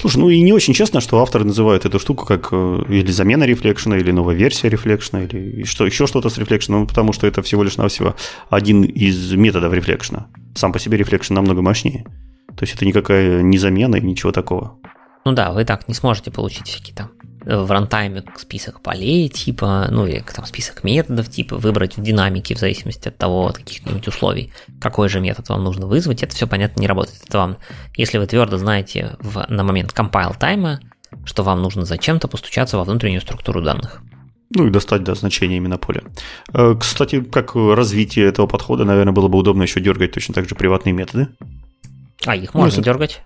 Слушай, 0.00 0.18
ну 0.18 0.30
и 0.30 0.40
не 0.40 0.52
очень 0.52 0.74
честно, 0.74 1.00
что 1.00 1.20
авторы 1.20 1.44
называют 1.44 1.84
эту 1.84 1.98
штуку 1.98 2.24
как 2.24 2.48
э, 2.52 2.82
или 2.88 3.10
замена 3.10 3.42
рефлекшена, 3.44 3.96
или 3.96 4.12
новая 4.12 4.36
версия 4.36 4.68
рефлекшена, 4.68 5.24
или 5.24 5.64
что, 5.64 5.84
еще 5.84 6.06
что-то 6.06 6.28
с 6.28 6.38
рефлекшеном, 6.38 6.86
потому 6.86 7.12
что 7.12 7.26
это 7.26 7.42
всего 7.42 7.64
лишь 7.64 7.76
навсего 7.76 8.14
один 8.48 8.84
из 8.84 9.32
методов 9.32 9.72
рефлекшена. 9.72 10.28
Сам 10.54 10.72
по 10.72 10.78
себе 10.78 10.98
reflection 10.98 11.34
намного 11.34 11.62
мощнее. 11.62 12.04
То 12.56 12.62
есть 12.62 12.74
это 12.74 12.86
никакая 12.86 13.42
не 13.42 13.58
замена 13.58 13.96
и 13.96 14.00
ничего 14.00 14.30
такого. 14.30 14.78
Ну 15.24 15.32
да, 15.32 15.52
вы 15.52 15.64
так 15.64 15.88
не 15.88 15.94
сможете 15.94 16.30
получить 16.30 16.68
всякие 16.68 16.94
там 16.94 17.10
в 17.48 17.70
рантайме 17.70 18.22
список 18.36 18.82
полей, 18.82 19.28
типа, 19.28 19.88
ну 19.90 20.06
или 20.06 20.22
там 20.34 20.44
список 20.44 20.84
методов, 20.84 21.30
типа, 21.30 21.56
выбрать 21.56 21.96
в 21.96 22.02
динамике 22.02 22.54
в 22.54 22.58
зависимости 22.58 23.08
от 23.08 23.16
того, 23.16 23.46
от 23.46 23.56
каких-нибудь 23.56 24.06
условий, 24.06 24.52
какой 24.80 25.08
же 25.08 25.20
метод 25.20 25.48
вам 25.48 25.64
нужно 25.64 25.86
вызвать, 25.86 26.22
это 26.22 26.36
все, 26.36 26.46
понятно, 26.46 26.80
не 26.80 26.86
работает. 26.86 27.20
Это 27.26 27.38
вам, 27.38 27.56
если 27.96 28.18
вы 28.18 28.26
твердо 28.26 28.58
знаете 28.58 29.16
в, 29.20 29.46
на 29.48 29.64
момент 29.64 29.92
compile 29.92 30.36
тайма, 30.38 30.80
что 31.24 31.42
вам 31.42 31.62
нужно 31.62 31.86
зачем-то 31.86 32.28
постучаться 32.28 32.76
во 32.76 32.84
внутреннюю 32.84 33.22
структуру 33.22 33.62
данных. 33.62 34.02
Ну 34.50 34.66
и 34.66 34.70
достать, 34.70 35.04
да, 35.04 35.14
значение 35.14 35.56
именно 35.56 35.78
поля. 35.78 36.02
Э, 36.52 36.74
кстати, 36.78 37.22
как 37.22 37.54
развитие 37.54 38.26
этого 38.26 38.46
подхода, 38.46 38.84
наверное, 38.84 39.12
было 39.12 39.28
бы 39.28 39.38
удобно 39.38 39.62
еще 39.62 39.80
дергать 39.80 40.12
точно 40.12 40.34
так 40.34 40.48
же 40.48 40.54
приватные 40.54 40.92
методы. 40.92 41.28
А 42.26 42.36
их 42.36 42.52
можно 42.52 42.66
ну, 42.66 42.66
если... 42.66 42.82
дергать? 42.82 43.22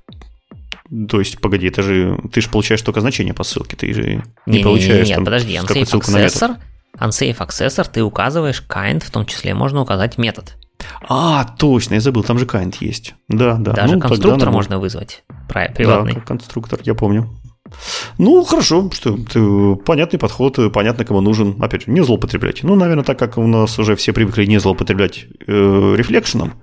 То 1.09 1.21
есть, 1.21 1.41
погоди, 1.41 1.69
это 1.69 1.83
же 1.83 2.19
ты 2.33 2.43
же 2.43 2.51
получаешь 2.51 2.83
только 2.83 3.01
значение 3.01 3.33
по 3.33 3.45
ссылке, 3.45 3.77
ты 3.77 3.93
же 3.95 4.23
не, 4.47 4.59
не 4.59 4.63
получаешь. 4.63 5.07
Нет, 5.07 5.17
там, 5.17 5.25
подожди, 5.25 5.55
unsafe 5.55 5.91
accessor, 5.91 6.57
unsafe 6.99 7.39
accessor, 7.39 7.89
ты 7.91 8.03
указываешь 8.03 8.63
kind, 8.69 9.03
в 9.03 9.11
том 9.11 9.25
числе 9.25 9.55
можно 9.55 9.81
указать 9.81 10.19
метод. 10.19 10.57
А, 11.09 11.45
точно, 11.45 11.95
я 11.95 12.01
забыл, 12.01 12.25
там 12.25 12.39
же 12.39 12.45
kind 12.45 12.75
есть. 12.81 13.15
Да, 13.29 13.55
да. 13.55 13.73
Даже 13.73 13.95
ну, 13.95 14.01
конструктор 14.01 14.51
можно 14.51 14.79
вызвать. 14.79 15.25
Приватный. 15.49 16.15
Да, 16.15 16.21
конструктор, 16.21 16.81
я 16.85 16.95
помню. 16.95 17.29
Ну, 18.19 18.45
хорошо, 18.45 18.91
что 18.93 19.17
ты, 19.17 19.77
понятный 19.85 20.19
подход, 20.19 20.59
понятно, 20.73 21.05
кому 21.05 21.21
нужен. 21.21 21.57
Опять 21.63 21.85
же, 21.85 21.91
не 21.91 22.03
злоупотреблять. 22.05 22.63
Ну, 22.63 22.75
наверное, 22.75 23.05
так 23.05 23.19
как 23.19 23.39
у 23.39 23.47
нас 23.47 23.79
уже 23.79 23.97
все 23.97 24.13
привыкли 24.13 24.45
не 24.45 24.59
злоупотреблять 24.59 25.27
э, 25.47 25.95
рефлекшеном, 25.97 26.55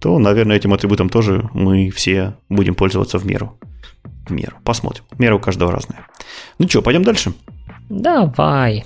то, 0.00 0.18
наверное, 0.18 0.56
этим 0.56 0.72
атрибутом 0.72 1.08
тоже 1.10 1.48
мы 1.52 1.90
все 1.90 2.34
будем 2.48 2.74
пользоваться 2.74 3.18
в 3.18 3.26
меру. 3.26 3.58
В 4.26 4.32
меру. 4.32 4.56
Посмотрим. 4.64 5.04
Мера 5.18 5.34
у 5.36 5.38
каждого 5.38 5.72
разная. 5.72 6.06
Ну 6.58 6.68
что, 6.68 6.82
пойдем 6.82 7.02
дальше? 7.02 7.34
Давай. 7.90 8.84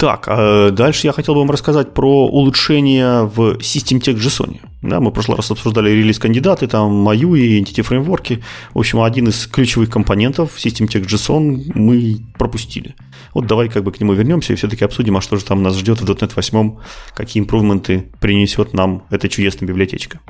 Так, 0.00 0.24
а 0.28 0.70
дальше 0.70 1.06
я 1.06 1.12
хотел 1.12 1.34
бы 1.34 1.40
вам 1.40 1.50
рассказать 1.50 1.92
про 1.92 2.26
улучшения 2.26 3.24
в 3.24 3.58
System 3.58 4.00
Tech 4.00 4.16
JSON. 4.16 4.56
Да, 4.80 4.98
мы 4.98 5.10
в 5.10 5.12
прошлый 5.12 5.36
раз 5.36 5.50
обсуждали 5.50 5.90
релиз-кандидаты, 5.90 6.68
там 6.68 7.06
MAU 7.06 7.38
и 7.38 7.60
Entity 7.60 7.82
фреймворки. 7.82 8.42
В 8.72 8.78
общем, 8.78 9.02
один 9.02 9.28
из 9.28 9.46
ключевых 9.46 9.90
компонентов 9.90 10.56
System 10.56 10.88
Tech 10.88 11.04
JSON 11.04 11.72
мы 11.74 12.16
пропустили. 12.38 12.94
Вот 13.34 13.46
давай 13.46 13.68
как 13.68 13.84
бы 13.84 13.92
к 13.92 14.00
нему 14.00 14.14
вернемся 14.14 14.54
и 14.54 14.56
все-таки 14.56 14.86
обсудим, 14.86 15.18
а 15.18 15.20
что 15.20 15.36
же 15.36 15.44
там 15.44 15.62
нас 15.62 15.76
ждет 15.76 16.00
в 16.00 16.04
.NET 16.10 16.32
8, 16.34 16.76
какие 17.14 17.42
импрувменты 17.42 18.06
принесет 18.20 18.72
нам 18.72 19.02
эта 19.10 19.28
чудесная 19.28 19.68
библиотечка. 19.68 20.20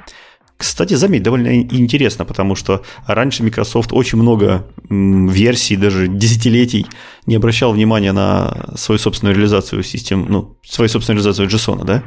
Кстати, 0.60 0.92
заметь, 0.92 1.22
довольно 1.22 1.62
интересно, 1.62 2.26
потому 2.26 2.54
что 2.54 2.82
раньше 3.06 3.42
Microsoft 3.42 3.94
очень 3.94 4.18
много 4.18 4.66
версий, 4.90 5.74
даже 5.74 6.06
десятилетий 6.06 6.84
не 7.24 7.36
обращал 7.36 7.72
внимания 7.72 8.12
на 8.12 8.74
свою 8.76 8.98
собственную 8.98 9.34
реализацию 9.34 9.82
систем, 9.82 10.26
ну, 10.28 10.58
свою 10.62 10.90
собственную 10.90 11.16
реализацию 11.22 11.48
JSON, 11.48 11.86
да? 11.86 12.00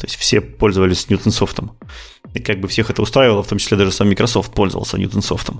То 0.00 0.06
есть 0.06 0.16
все 0.16 0.40
пользовались 0.40 1.06
Newtonsoft. 1.10 1.68
И 2.32 2.40
как 2.40 2.60
бы 2.60 2.68
всех 2.68 2.88
это 2.88 3.02
устраивало, 3.02 3.42
в 3.42 3.46
том 3.46 3.58
числе 3.58 3.76
даже 3.76 3.92
сам 3.92 4.08
Microsoft 4.08 4.54
пользовался 4.54 4.96
Newtonsoft. 4.96 5.54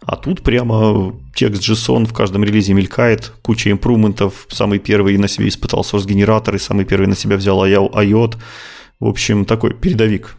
А 0.00 0.16
тут 0.16 0.40
прямо 0.40 1.14
текст 1.34 1.62
JSON 1.62 2.06
в 2.06 2.14
каждом 2.14 2.44
релизе 2.44 2.72
мелькает, 2.72 3.34
куча 3.42 3.70
импрувментов. 3.70 4.46
Самый 4.48 4.78
первый 4.78 5.18
на 5.18 5.28
себе 5.28 5.48
испытал 5.48 5.82
source-генератор, 5.82 6.54
и 6.54 6.58
самый 6.58 6.86
первый 6.86 7.08
на 7.08 7.14
себя 7.14 7.36
взял 7.36 7.62
IOT. 7.62 8.36
В 9.00 9.06
общем, 9.06 9.44
такой 9.44 9.74
передовик 9.74 10.38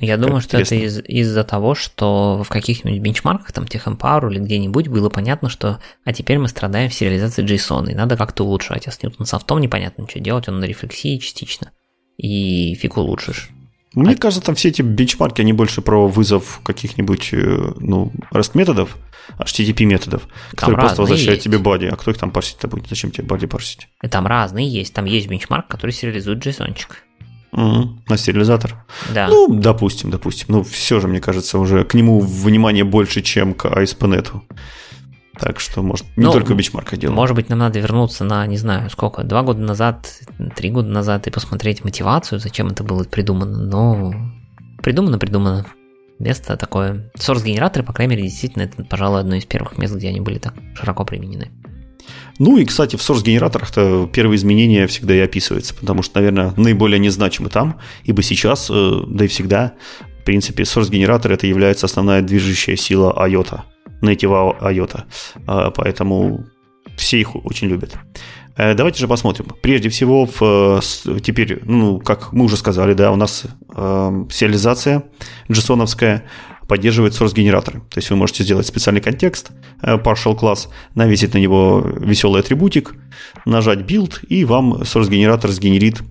я 0.00 0.16
думаю, 0.16 0.40
что 0.40 0.58
это 0.58 0.74
из- 0.74 1.00
из-за 1.04 1.44
того, 1.44 1.74
что 1.74 2.42
в 2.44 2.48
каких-нибудь 2.48 3.00
бенчмарках, 3.00 3.52
там, 3.52 3.64
TechEmpower 3.64 4.30
или 4.30 4.38
где-нибудь 4.38 4.88
было 4.88 5.08
понятно, 5.08 5.48
что 5.48 5.80
а 6.04 6.12
теперь 6.12 6.38
мы 6.38 6.48
страдаем 6.48 6.90
в 6.90 6.94
сериализации 6.94 7.44
JSON, 7.44 7.90
и 7.90 7.94
надо 7.94 8.16
как-то 8.16 8.44
улучшать. 8.44 8.86
А 8.86 8.90
с 8.92 8.98
Newton 9.00 9.24
софтом 9.24 9.60
непонятно, 9.60 10.08
что 10.08 10.20
делать, 10.20 10.48
он 10.48 10.60
на 10.60 10.64
рефлексии 10.64 11.18
частично. 11.18 11.72
И 12.16 12.74
фиг 12.74 12.96
улучшишь. 12.96 13.50
Мне 13.94 14.14
а... 14.14 14.16
кажется, 14.16 14.44
там 14.44 14.54
все 14.54 14.68
эти 14.68 14.82
бенчмарки, 14.82 15.40
они 15.40 15.52
больше 15.52 15.80
про 15.80 16.08
вызов 16.08 16.60
каких-нибудь, 16.64 17.30
э, 17.32 17.72
ну, 17.78 18.12
REST-методов, 18.32 18.96
HTTP 19.38 19.84
методов, 19.84 20.28
которые 20.50 20.80
просто 20.80 21.02
возвращают 21.02 21.36
есть. 21.36 21.44
тебе 21.44 21.58
бади. 21.58 21.86
А 21.86 21.96
кто 21.96 22.10
их 22.10 22.18
там 22.18 22.30
парсить-то 22.30 22.68
будет? 22.68 22.88
Зачем 22.88 23.10
тебе 23.10 23.24
бади 23.24 23.46
парсить? 23.46 23.88
И 24.02 24.08
там 24.08 24.26
разные 24.26 24.68
есть. 24.68 24.92
Там 24.94 25.04
есть 25.04 25.28
бенчмарк, 25.28 25.66
который 25.68 25.92
сериализует 25.92 26.44
JSON-чик. 26.44 26.96
Угу. 27.54 27.88
На 28.08 28.16
стерилизатор? 28.16 28.84
Да. 29.14 29.28
Ну, 29.28 29.48
допустим, 29.48 30.10
допустим. 30.10 30.46
Ну, 30.48 30.62
все 30.64 31.00
же, 31.00 31.06
мне 31.06 31.20
кажется, 31.20 31.58
уже 31.58 31.84
к 31.84 31.94
нему 31.94 32.20
внимание 32.20 32.84
больше, 32.84 33.22
чем 33.22 33.54
к 33.54 33.66
ASP.NET. 33.66 34.32
Так 35.38 35.60
что, 35.60 35.82
может, 35.82 36.04
не 36.16 36.24
ну, 36.24 36.32
только 36.32 36.54
бичмарка 36.54 36.96
дело. 36.96 37.12
Может 37.12 37.36
быть, 37.36 37.48
нам 37.48 37.60
надо 37.60 37.78
вернуться 37.78 38.24
на, 38.24 38.46
не 38.46 38.56
знаю, 38.56 38.90
сколько, 38.90 39.22
два 39.22 39.42
года 39.42 39.60
назад, 39.60 40.20
три 40.56 40.70
года 40.70 40.88
назад 40.88 41.26
и 41.26 41.30
посмотреть 41.30 41.84
мотивацию, 41.84 42.40
зачем 42.40 42.68
это 42.68 42.84
было 42.84 43.04
придумано. 43.04 43.58
Но 43.58 44.14
придумано, 44.82 45.18
придумано. 45.18 45.66
Место 46.18 46.56
такое. 46.56 47.10
Source-генераторы, 47.18 47.84
по 47.84 47.92
крайней 47.92 48.16
мере, 48.16 48.28
действительно, 48.28 48.62
это, 48.62 48.84
пожалуй, 48.84 49.20
одно 49.20 49.34
из 49.36 49.44
первых 49.44 49.78
мест, 49.78 49.94
где 49.94 50.08
они 50.08 50.20
были 50.20 50.38
так 50.38 50.54
широко 50.74 51.04
применены. 51.04 51.50
Ну 52.38 52.56
и, 52.58 52.64
кстати, 52.64 52.96
в 52.96 53.00
source-генераторах-то 53.00 54.08
первые 54.12 54.36
изменения 54.36 54.86
всегда 54.86 55.14
и 55.14 55.20
описываются, 55.20 55.74
потому 55.74 56.02
что, 56.02 56.18
наверное, 56.18 56.52
наиболее 56.56 56.98
незначимы 56.98 57.48
там, 57.48 57.80
ибо 58.04 58.22
сейчас, 58.22 58.68
э, 58.70 59.00
да 59.06 59.24
и 59.24 59.28
всегда, 59.28 59.74
в 60.20 60.24
принципе, 60.24 60.64
source-генератор 60.64 61.32
это 61.32 61.46
является 61.46 61.86
основная 61.86 62.22
движущая 62.22 62.76
сила 62.76 63.14
IOTA, 63.16 63.60
native 64.02 64.60
IOTA, 64.60 65.04
а, 65.46 65.70
поэтому 65.70 66.46
все 66.96 67.20
их 67.20 67.36
очень 67.44 67.68
любят. 67.68 67.94
Э, 68.56 68.74
давайте 68.74 69.00
же 69.00 69.08
посмотрим. 69.08 69.46
Прежде 69.62 69.88
всего, 69.88 70.26
в, 70.26 70.80
теперь, 71.22 71.60
ну, 71.64 71.98
как 71.98 72.32
мы 72.32 72.44
уже 72.44 72.56
сказали, 72.56 72.94
да, 72.94 73.10
у 73.10 73.16
нас 73.16 73.44
э, 73.74 74.24
сериализация 74.30 75.04
джессоновская 75.50 76.24
поддерживает 76.68 77.14
source-генераторы. 77.14 77.80
То 77.90 77.98
есть 77.98 78.10
вы 78.10 78.16
можете 78.16 78.44
сделать 78.44 78.66
специальный 78.66 79.00
контекст, 79.00 79.50
э, 79.82 79.96
partial 79.96 80.36
класс, 80.36 80.68
навесить 80.94 81.34
на 81.34 81.38
него 81.38 81.80
веселый 81.80 82.40
атрибутик, 82.40 82.94
нажать 83.44 83.80
build, 83.80 84.24
и 84.28 84.44
вам 84.44 84.82
source-генератор 84.82 85.50
сгенерит 85.50 86.02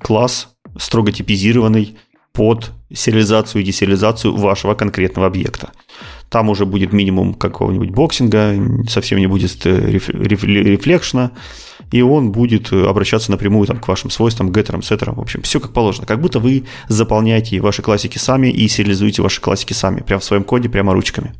класс 0.00 0.48
строго 0.78 1.12
типизированный 1.12 1.96
под 2.32 2.72
сериализацию 2.92 3.62
и 3.62 3.64
десериализацию 3.64 4.36
вашего 4.36 4.74
конкретного 4.74 5.26
объекта. 5.26 5.70
Там 6.28 6.50
уже 6.50 6.66
будет 6.66 6.92
минимум 6.92 7.34
какого-нибудь 7.34 7.90
боксинга, 7.90 8.54
совсем 8.88 9.18
не 9.18 9.26
будет 9.26 9.64
э, 9.64 9.90
рефлекшена, 9.90 11.32
и 11.90 12.02
он 12.02 12.32
будет 12.32 12.72
э, 12.72 12.86
обращаться 12.86 13.30
напрямую 13.30 13.66
там, 13.66 13.78
к 13.78 13.88
вашим 13.88 14.10
свойствам, 14.10 14.52
геттерам, 14.52 14.82
сеттерам, 14.82 15.16
в 15.16 15.20
общем, 15.20 15.42
все 15.42 15.60
как 15.60 15.72
положено. 15.72 16.06
Как 16.06 16.20
будто 16.20 16.38
вы 16.38 16.64
заполняете 16.88 17.60
ваши 17.60 17.82
классики 17.82 18.18
сами 18.18 18.48
и 18.48 18.68
сериализуете 18.68 19.22
ваши 19.22 19.40
классики 19.40 19.72
сами, 19.72 20.00
прямо 20.00 20.20
в 20.20 20.24
своем 20.24 20.44
коде, 20.44 20.68
прямо 20.68 20.92
ручками. 20.92 21.34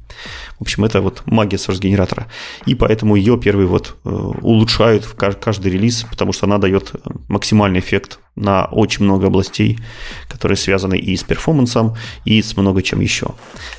В 0.58 0.62
общем, 0.62 0.84
это 0.84 1.00
вот 1.00 1.22
магия 1.26 1.56
source-генератора. 1.56 2.26
И 2.64 2.74
поэтому 2.74 3.16
ее 3.16 3.38
первый 3.38 3.66
вот 3.66 3.96
э, 4.04 4.08
улучшают 4.08 5.04
в 5.04 5.14
каждый 5.14 5.72
релиз, 5.72 6.06
потому 6.08 6.32
что 6.32 6.46
она 6.46 6.58
дает 6.58 6.92
максимальный 7.28 7.80
эффект 7.80 8.18
на 8.36 8.66
очень 8.66 9.04
много 9.04 9.28
областей, 9.28 9.78
которые 10.36 10.56
связаны 10.56 10.98
и 10.98 11.16
с 11.16 11.22
перформансом, 11.22 11.96
и 12.24 12.42
с 12.42 12.56
много 12.56 12.82
чем 12.82 13.00
еще. 13.00 13.34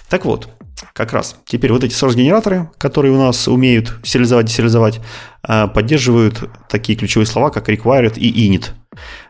Так 0.09 0.25
вот, 0.25 0.49
как 0.93 1.13
раз. 1.13 1.37
Теперь 1.45 1.71
вот 1.71 1.83
эти 1.83 1.93
source-генераторы, 1.93 2.69
которые 2.79 3.13
у 3.13 3.17
нас 3.17 3.47
умеют 3.47 3.93
сериализовать, 4.03 4.47
десериализовать, 4.47 4.99
а, 5.43 5.67
поддерживают 5.67 6.49
такие 6.69 6.97
ключевые 6.97 7.27
слова, 7.27 7.51
как 7.51 7.69
required 7.69 8.17
и 8.17 8.49
init. 8.49 8.71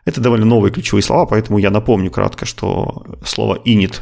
Это 0.05 0.21
довольно 0.21 0.45
новые 0.45 0.71
ключевые 0.71 1.03
слова, 1.03 1.25
поэтому 1.25 1.57
я 1.57 1.69
напомню 1.69 2.09
кратко, 2.09 2.45
что 2.45 3.05
слово 3.25 3.59
init, 3.65 4.01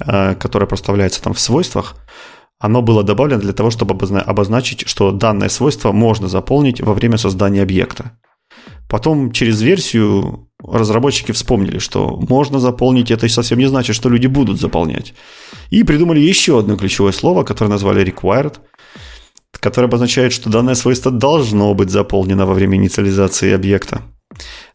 а, 0.00 0.34
которое 0.34 0.66
проставляется 0.66 1.22
там 1.22 1.32
в 1.32 1.40
свойствах, 1.40 1.96
оно 2.58 2.82
было 2.82 3.02
добавлено 3.02 3.40
для 3.40 3.54
того, 3.54 3.70
чтобы 3.70 3.94
обозначить, 3.94 4.86
что 4.86 5.12
данное 5.12 5.48
свойство 5.48 5.92
можно 5.92 6.28
заполнить 6.28 6.82
во 6.82 6.92
время 6.92 7.16
создания 7.16 7.62
объекта. 7.62 8.12
Потом 8.90 9.32
через 9.32 9.62
версию 9.62 10.49
разработчики 10.62 11.32
вспомнили, 11.32 11.78
что 11.78 12.18
можно 12.28 12.58
заполнить 12.60 13.10
это 13.10 13.28
совсем 13.28 13.58
не 13.58 13.66
значит, 13.66 13.96
что 13.96 14.08
люди 14.08 14.26
будут 14.26 14.60
заполнять. 14.60 15.14
И 15.70 15.84
придумали 15.84 16.20
еще 16.20 16.58
одно 16.58 16.76
ключевое 16.76 17.12
слово, 17.12 17.44
которое 17.44 17.70
назвали 17.70 18.04
required. 18.04 18.58
который 19.52 19.86
обозначает, 19.86 20.32
что 20.32 20.48
данное 20.48 20.74
свойство 20.74 21.10
должно 21.10 21.74
быть 21.74 21.90
заполнено 21.90 22.46
во 22.46 22.54
время 22.54 22.76
инициализации 22.76 23.52
объекта. 23.52 24.02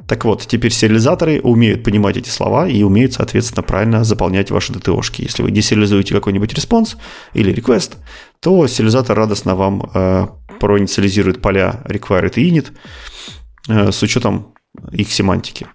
Так 0.07 0.25
вот, 0.25 0.45
теперь 0.45 0.71
сериализаторы 0.71 1.39
умеют 1.41 1.83
понимать 1.83 2.17
эти 2.17 2.29
слова 2.29 2.67
и 2.67 2.83
умеют, 2.83 3.13
соответственно, 3.13 3.63
правильно 3.63 4.03
заполнять 4.03 4.51
ваши 4.51 4.73
DTO-шки. 4.73 5.23
Если 5.23 5.41
вы 5.41 5.51
десериализуете 5.51 6.13
какой-нибудь 6.13 6.53
response 6.53 6.97
или 7.33 7.53
request, 7.53 7.93
то 8.41 8.67
сериализатор 8.67 9.17
радостно 9.17 9.55
вам 9.55 9.89
э, 9.93 10.27
проинициализирует 10.59 11.41
поля 11.41 11.81
required 11.85 12.33
и 12.35 12.51
init 12.51 12.71
э, 13.69 13.91
с 13.91 14.03
учетом 14.03 14.53
их 14.91 15.11
семантики. 15.11 15.67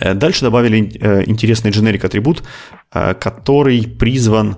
Э, 0.00 0.14
дальше 0.14 0.44
добавили 0.44 0.90
э, 1.00 1.24
интересный 1.26 1.70
generic 1.70 2.06
атрибут, 2.06 2.42
э, 2.92 3.14
который 3.14 3.82
призван 3.86 4.56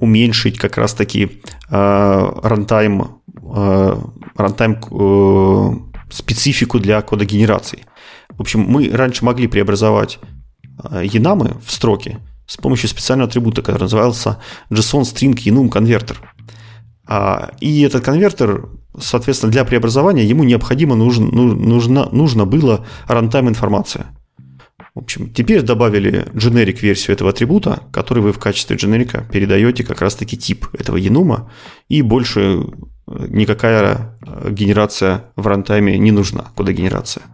уменьшить 0.00 0.58
как 0.58 0.78
раз-таки 0.78 1.40
runtime, 1.68 3.20
runtime 4.34 4.80
специфику 6.10 6.80
для 6.80 7.00
кодогенерации. 7.02 7.84
В 8.30 8.40
общем, 8.40 8.60
мы 8.62 8.90
раньше 8.90 9.24
могли 9.24 9.46
преобразовать 9.46 10.18
enum 10.82 11.56
в 11.64 11.70
строки 11.70 12.18
с 12.48 12.56
помощью 12.56 12.88
специального 12.88 13.28
атрибута, 13.28 13.62
который 13.62 13.82
назывался 13.82 14.40
JSON 14.70 15.02
String 15.02 15.34
Enum 15.34 15.70
Converter. 15.70 16.16
А, 17.06 17.52
и 17.60 17.82
этот 17.82 18.04
конвертер, 18.04 18.68
соответственно, 18.98 19.52
для 19.52 19.64
преобразования 19.64 20.24
ему 20.24 20.42
необходимо 20.42 20.96
нужно, 20.96 21.26
нужно, 21.26 22.08
нужно 22.10 22.44
было 22.44 22.84
рантайм 23.06 23.48
информация. 23.48 24.06
В 24.96 25.00
общем, 25.00 25.30
теперь 25.30 25.60
добавили 25.60 26.24
generic 26.32 26.80
версию 26.80 27.16
этого 27.16 27.28
атрибута, 27.28 27.82
который 27.92 28.22
вы 28.22 28.32
в 28.32 28.38
качестве 28.38 28.76
дженерика 28.76 29.28
передаете 29.30 29.84
как 29.84 30.00
раз-таки 30.00 30.38
тип 30.38 30.68
этого 30.72 30.96
енума, 30.96 31.52
и 31.90 32.00
больше 32.00 32.40
э, 33.06 33.26
никакая 33.28 34.18
э, 34.26 34.50
генерация 34.52 35.32
в 35.36 35.46
рантайме 35.46 35.98
не 35.98 36.12
нужна, 36.12 36.46
кодогенерация. 36.56 37.24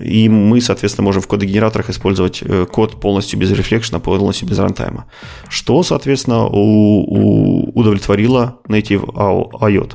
И 0.00 0.28
мы, 0.28 0.60
соответственно, 0.60 1.04
можем 1.04 1.22
в 1.22 1.28
кодогенераторах 1.28 1.90
использовать 1.90 2.42
э, 2.42 2.66
код 2.66 3.00
полностью 3.00 3.38
без 3.38 3.52
рефлекшена, 3.52 4.00
полностью 4.00 4.48
без 4.48 4.58
рантайма. 4.58 5.06
Что, 5.48 5.80
соответственно, 5.84 6.46
у, 6.46 7.04
у 7.04 7.70
удовлетворило 7.78 8.58
Native 8.68 9.04
IOT. 9.14 9.92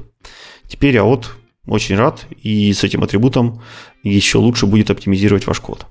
Теперь 0.70 0.96
IOT 0.96 1.26
очень 1.68 1.98
рад, 1.98 2.26
и 2.42 2.72
с 2.72 2.86
этим 2.86 3.04
атрибутом 3.04 3.62
еще 4.02 4.38
лучше 4.38 4.66
будет 4.66 4.90
оптимизировать 4.92 5.46
ваш 5.46 5.60
код. 5.60 5.86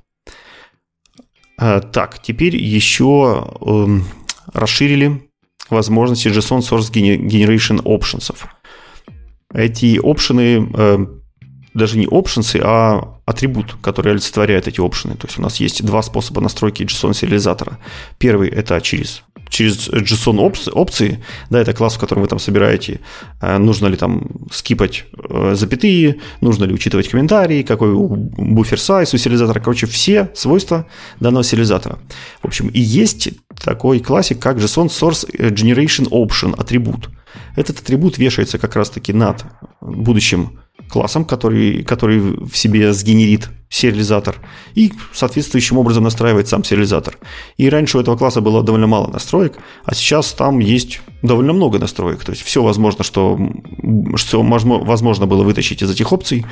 А, 1.58 1.80
так, 1.80 2.22
теперь 2.22 2.56
еще 2.56 3.46
эм, 3.60 4.04
расширили 4.54 5.28
возможности 5.68 6.28
JSON 6.28 6.60
Source 6.60 6.92
Generation 6.92 7.82
Options. 7.82 8.34
Эти 9.52 9.98
опшены 10.02 10.70
э, 10.72 11.06
даже 11.74 11.98
не 11.98 12.06
options, 12.06 12.60
а 12.62 13.18
атрибут, 13.26 13.76
который 13.82 14.12
олицетворяет 14.12 14.68
эти 14.68 14.80
опшены. 14.80 15.16
То 15.16 15.26
есть 15.26 15.38
у 15.38 15.42
нас 15.42 15.56
есть 15.56 15.84
два 15.84 16.02
способа 16.02 16.40
настройки 16.40 16.84
JSON-сериализатора. 16.84 17.78
Первый– 18.18 18.48
это 18.50 18.80
через 18.80 19.24
через 19.48 19.88
JSON 19.88 20.38
опции, 20.72 21.24
да, 21.50 21.60
это 21.60 21.72
класс, 21.72 21.96
в 21.96 21.98
котором 21.98 22.22
вы 22.22 22.28
там 22.28 22.38
собираете, 22.38 23.00
э, 23.40 23.58
нужно 23.58 23.86
ли 23.86 23.96
там 23.96 24.28
скипать 24.50 25.04
э, 25.30 25.54
запятые, 25.54 26.16
нужно 26.40 26.64
ли 26.64 26.74
учитывать 26.74 27.08
комментарии, 27.08 27.62
какой 27.62 27.94
буфер 27.94 28.80
сайз 28.80 29.14
у 29.14 29.18
сериализатора, 29.18 29.60
короче, 29.60 29.86
все 29.86 30.30
свойства 30.34 30.86
данного 31.20 31.44
сериализатора. 31.44 31.98
В 32.42 32.46
общем, 32.46 32.68
и 32.68 32.80
есть 32.80 33.30
такой 33.62 34.00
классик, 34.00 34.38
как 34.40 34.58
JSON 34.58 34.88
Source 34.88 35.28
Generation 35.38 36.08
Option 36.10 36.54
атрибут. 36.58 37.08
Этот 37.56 37.80
атрибут 37.80 38.18
вешается 38.18 38.58
как 38.58 38.76
раз-таки 38.76 39.12
над 39.12 39.44
будущим 39.80 40.60
классом, 40.88 41.24
который, 41.24 41.82
который 41.82 42.20
в 42.20 42.54
себе 42.54 42.92
сгенерит 42.92 43.48
сериализатор 43.70 44.36
и 44.74 44.92
соответствующим 45.12 45.76
образом 45.78 46.04
настраивает 46.04 46.48
сам 46.48 46.64
сериализатор. 46.64 47.18
И 47.58 47.68
раньше 47.68 47.98
у 47.98 48.00
этого 48.00 48.16
класса 48.16 48.40
было 48.40 48.62
довольно 48.62 48.86
мало 48.86 49.08
настроек, 49.08 49.58
а 49.84 49.94
сейчас 49.94 50.32
там 50.32 50.58
есть 50.58 51.00
довольно 51.22 51.52
много 51.52 51.78
настроек. 51.78 52.24
То 52.24 52.32
есть 52.32 52.42
все 52.42 52.62
возможно, 52.62 53.04
что, 53.04 53.38
что 54.16 54.42
возможно 54.42 55.26
было 55.26 55.42
вытащить 55.42 55.82
из 55.82 55.90
этих 55.90 56.12
опций, 56.12 56.46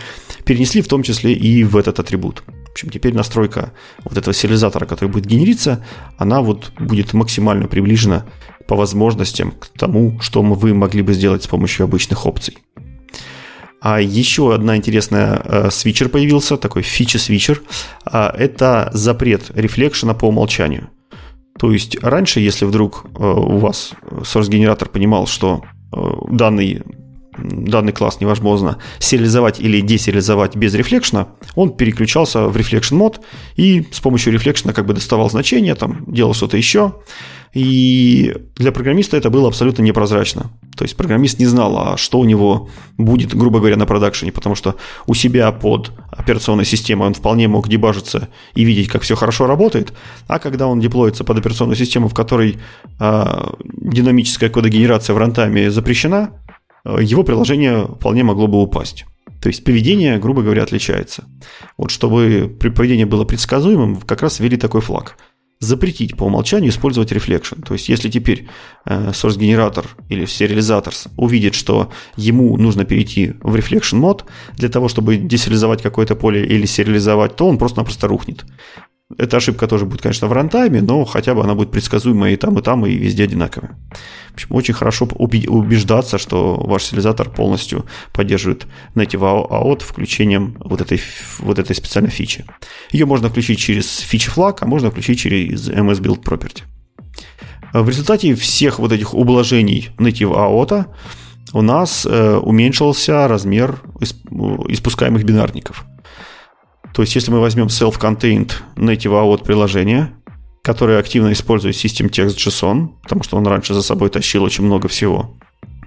перенесли 0.45 0.83
в 0.83 0.89
том 0.89 1.03
числе 1.03 1.33
и 1.33 1.65
в 1.65 1.77
этот 1.77 1.99
атрибут. 2.01 2.43
В 2.69 2.73
общем, 2.73 2.91
теперь 2.91 3.15
настройка 3.15 3.73
вот 4.05 4.19
этого 4.19 4.35
сериализатора, 4.35 4.85
который 4.85 5.09
будет 5.09 5.25
генериться, 5.25 5.85
она 6.19 6.43
вот 6.43 6.73
будет 6.79 7.15
максимально 7.15 7.67
приближена 7.67 8.27
по 8.69 8.77
возможностям 8.77 9.53
к 9.53 9.69
тому, 9.79 10.21
что 10.21 10.43
вы 10.43 10.75
могли 10.75 11.01
бы 11.01 11.15
сделать 11.15 11.45
с 11.45 11.47
помощью 11.47 11.85
обычных 11.85 12.27
опций. 12.27 12.59
А 13.81 14.01
еще 14.01 14.55
одна 14.55 14.77
интересная 14.77 15.41
э, 15.45 15.71
свитчер 15.71 16.09
появился, 16.09 16.57
такой 16.57 16.83
фичи-свитчер. 16.83 17.63
А, 18.05 18.35
это 18.37 18.91
запрет 18.93 19.51
рефлекшена 19.55 20.15
по 20.15 20.27
умолчанию. 20.27 20.91
То 21.59 21.73
есть 21.73 22.03
раньше, 22.03 22.41
если 22.41 22.65
вдруг 22.65 23.05
э, 23.05 23.23
у 23.23 23.59
вас 23.59 23.93
source-генератор 24.23 24.89
понимал, 24.89 25.27
что 25.27 25.63
э, 25.93 25.99
данный 26.31 26.83
данный 27.39 27.93
класс 27.93 28.21
невозможно 28.21 28.79
сериализовать 28.99 29.61
или 29.61 29.81
десериализовать 29.81 30.57
без 30.57 30.75
рефлекшена, 30.75 31.29
он 31.55 31.77
переключался 31.77 32.49
в 32.49 32.57
reflection 32.57 32.97
mode 32.97 33.21
и 33.57 33.87
с 33.91 34.01
помощью 34.01 34.33
рефлекшена 34.33 34.73
как 34.73 34.87
бы 34.87 34.95
доставал 34.95 35.31
значение, 35.31 35.75
там, 35.75 36.05
делал 36.07 36.35
что-то 36.35 36.57
еще. 36.57 36.95
И 37.57 38.35
для 38.57 38.71
программиста 38.71 39.17
это 39.17 39.31
было 39.31 39.49
абсолютно 39.49 39.81
непрозрачно. 39.81 40.51
То 40.77 40.85
есть 40.85 40.95
программист 40.95 41.39
не 41.39 41.47
знал, 41.47 41.79
а 41.79 41.97
что 41.97 42.19
у 42.19 42.27
него 42.27 42.69
будет, 42.99 43.35
грубо 43.35 43.61
говоря, 43.61 43.77
на 43.77 43.87
продакшене, 43.87 44.31
потому 44.31 44.55
что 44.55 44.77
у 45.07 45.15
себя 45.15 45.51
под 45.53 45.91
операционной 46.11 46.67
системой 46.67 47.07
он 47.07 47.15
вполне 47.15 47.49
мог 47.49 47.69
дебажиться 47.69 48.29
и 48.55 48.65
видеть, 48.65 48.89
как 48.89 49.03
все 49.03 49.17
хорошо 49.17 49.47
работает, 49.47 49.95
а 50.27 50.39
когда 50.39 50.67
он 50.67 50.81
деплоится 50.81 51.25
под 51.25 51.39
операционную 51.39 51.77
систему, 51.77 52.09
в 52.09 52.15
которой 52.15 52.59
э, 53.01 53.51
динамическая 53.65 54.51
кодогенерация 54.51 55.15
в 55.15 55.19
рантайме 55.19 55.71
запрещена, 55.71 56.33
его 57.01 57.23
приложение 57.23 57.87
вполне 57.87 58.23
могло 58.23 58.47
бы 58.47 58.61
упасть. 58.61 59.05
То 59.41 59.49
есть 59.49 59.65
поведение, 59.65 60.19
грубо 60.19 60.43
говоря, 60.43 60.63
отличается. 60.63 61.25
Вот 61.77 61.91
чтобы 61.91 62.57
поведение 62.59 63.07
было 63.07 63.25
предсказуемым, 63.25 63.97
как 63.97 64.23
раз 64.23 64.41
ввели 64.41 64.57
такой 64.57 64.81
флаг– 64.81 65.17
запретить 65.59 66.17
по 66.17 66.25
умолчанию 66.25 66.71
использовать 66.71 67.13
reflection. 67.13 67.63
То 67.63 67.75
есть, 67.75 67.89
если 67.89 68.11
теперь 68.11 68.49
э, 68.85 69.11
source-генератор 69.11 69.87
или 70.09 70.27
сериализатор 70.27 70.93
увидит, 71.17 71.55
что 71.55 71.91
ему 72.17 72.57
нужно 72.57 72.85
перейти 72.85 73.35
в 73.41 73.55
reflection 73.55 73.97
мод 73.97 74.27
для 74.57 74.69
того, 74.69 74.89
чтобы 74.89 75.17
десериализовать 75.17 75.83
какое-то 75.83 76.15
поле 76.15 76.45
или 76.47 76.67
сериализовать, 76.67 77.37
то 77.37 77.49
он 77.49 77.59
просто-напросто 77.59 78.07
рухнет. 78.07 78.45
Эта 79.19 79.37
ошибка 79.37 79.69
тоже 79.69 79.87
будет, 79.87 80.03
конечно, 80.03 80.27
в 80.27 80.33
рантайме, 80.33 80.83
но 80.83 81.05
хотя 81.05 81.35
бы 81.35 81.43
она 81.45 81.55
будет 81.55 81.71
предсказуемая 81.71 82.33
и 82.33 82.37
там, 82.37 82.59
и 82.59 82.63
там, 82.63 82.85
и 82.87 82.93
везде 82.93 83.23
одинаковая. 83.23 83.79
В 84.31 84.35
общем, 84.35 84.49
очень 84.51 84.75
хорошо 84.75 85.09
убеждаться, 85.15 86.19
что 86.19 86.57
ваш 86.57 86.83
сериализатор 86.83 87.31
полностью 87.31 87.87
поддерживает 88.13 88.67
Native 88.97 89.49
AOT 89.49 89.85
включением 89.85 90.57
вот 90.59 90.81
этой, 90.81 91.01
вот 91.39 91.61
этой 91.61 91.77
специальной 91.77 92.11
фичи. 92.11 92.45
Ее 92.91 93.07
можно 93.07 93.29
включить 93.29 93.61
через 93.61 93.99
фичи 93.99 94.29
флаг, 94.29 94.63
а 94.63 94.67
можно 94.67 94.91
включить 94.91 95.21
через 95.21 95.69
MS 95.69 96.01
Build 96.01 96.25
Property. 96.25 96.63
В 97.73 97.89
результате 97.89 98.35
всех 98.35 98.81
вот 98.81 98.91
этих 98.91 99.15
ублажений 99.15 99.91
Native 99.99 100.35
AOT 100.35 100.87
у 101.53 101.63
нас 101.63 102.07
э, 102.07 102.37
уменьшился 102.39 103.29
размер 103.29 103.81
испускаемых 104.01 105.23
бинарников– 105.23 105.85
то 106.97 107.03
есть, 107.03 107.15
если 107.15 107.31
мы 107.31 107.41
возьмем 107.41 107.67
self-contained 107.67 108.53
native 108.77 109.13
AOT 109.13 109.45
приложение, 109.45 110.15
которое 110.63 110.99
активно 110.99 111.31
использует 111.31 111.77
System 111.77 112.09
Text 112.09 112.37
JSON, 112.39 112.89
потому 113.03 113.23
что 113.23 113.37
он 113.37 113.47
раньше 113.47 113.75
за 113.75 113.83
собой 113.83 114.09
тащил 114.09 114.43
очень 114.45 114.65
много 114.65 114.89
всего, 114.89 115.37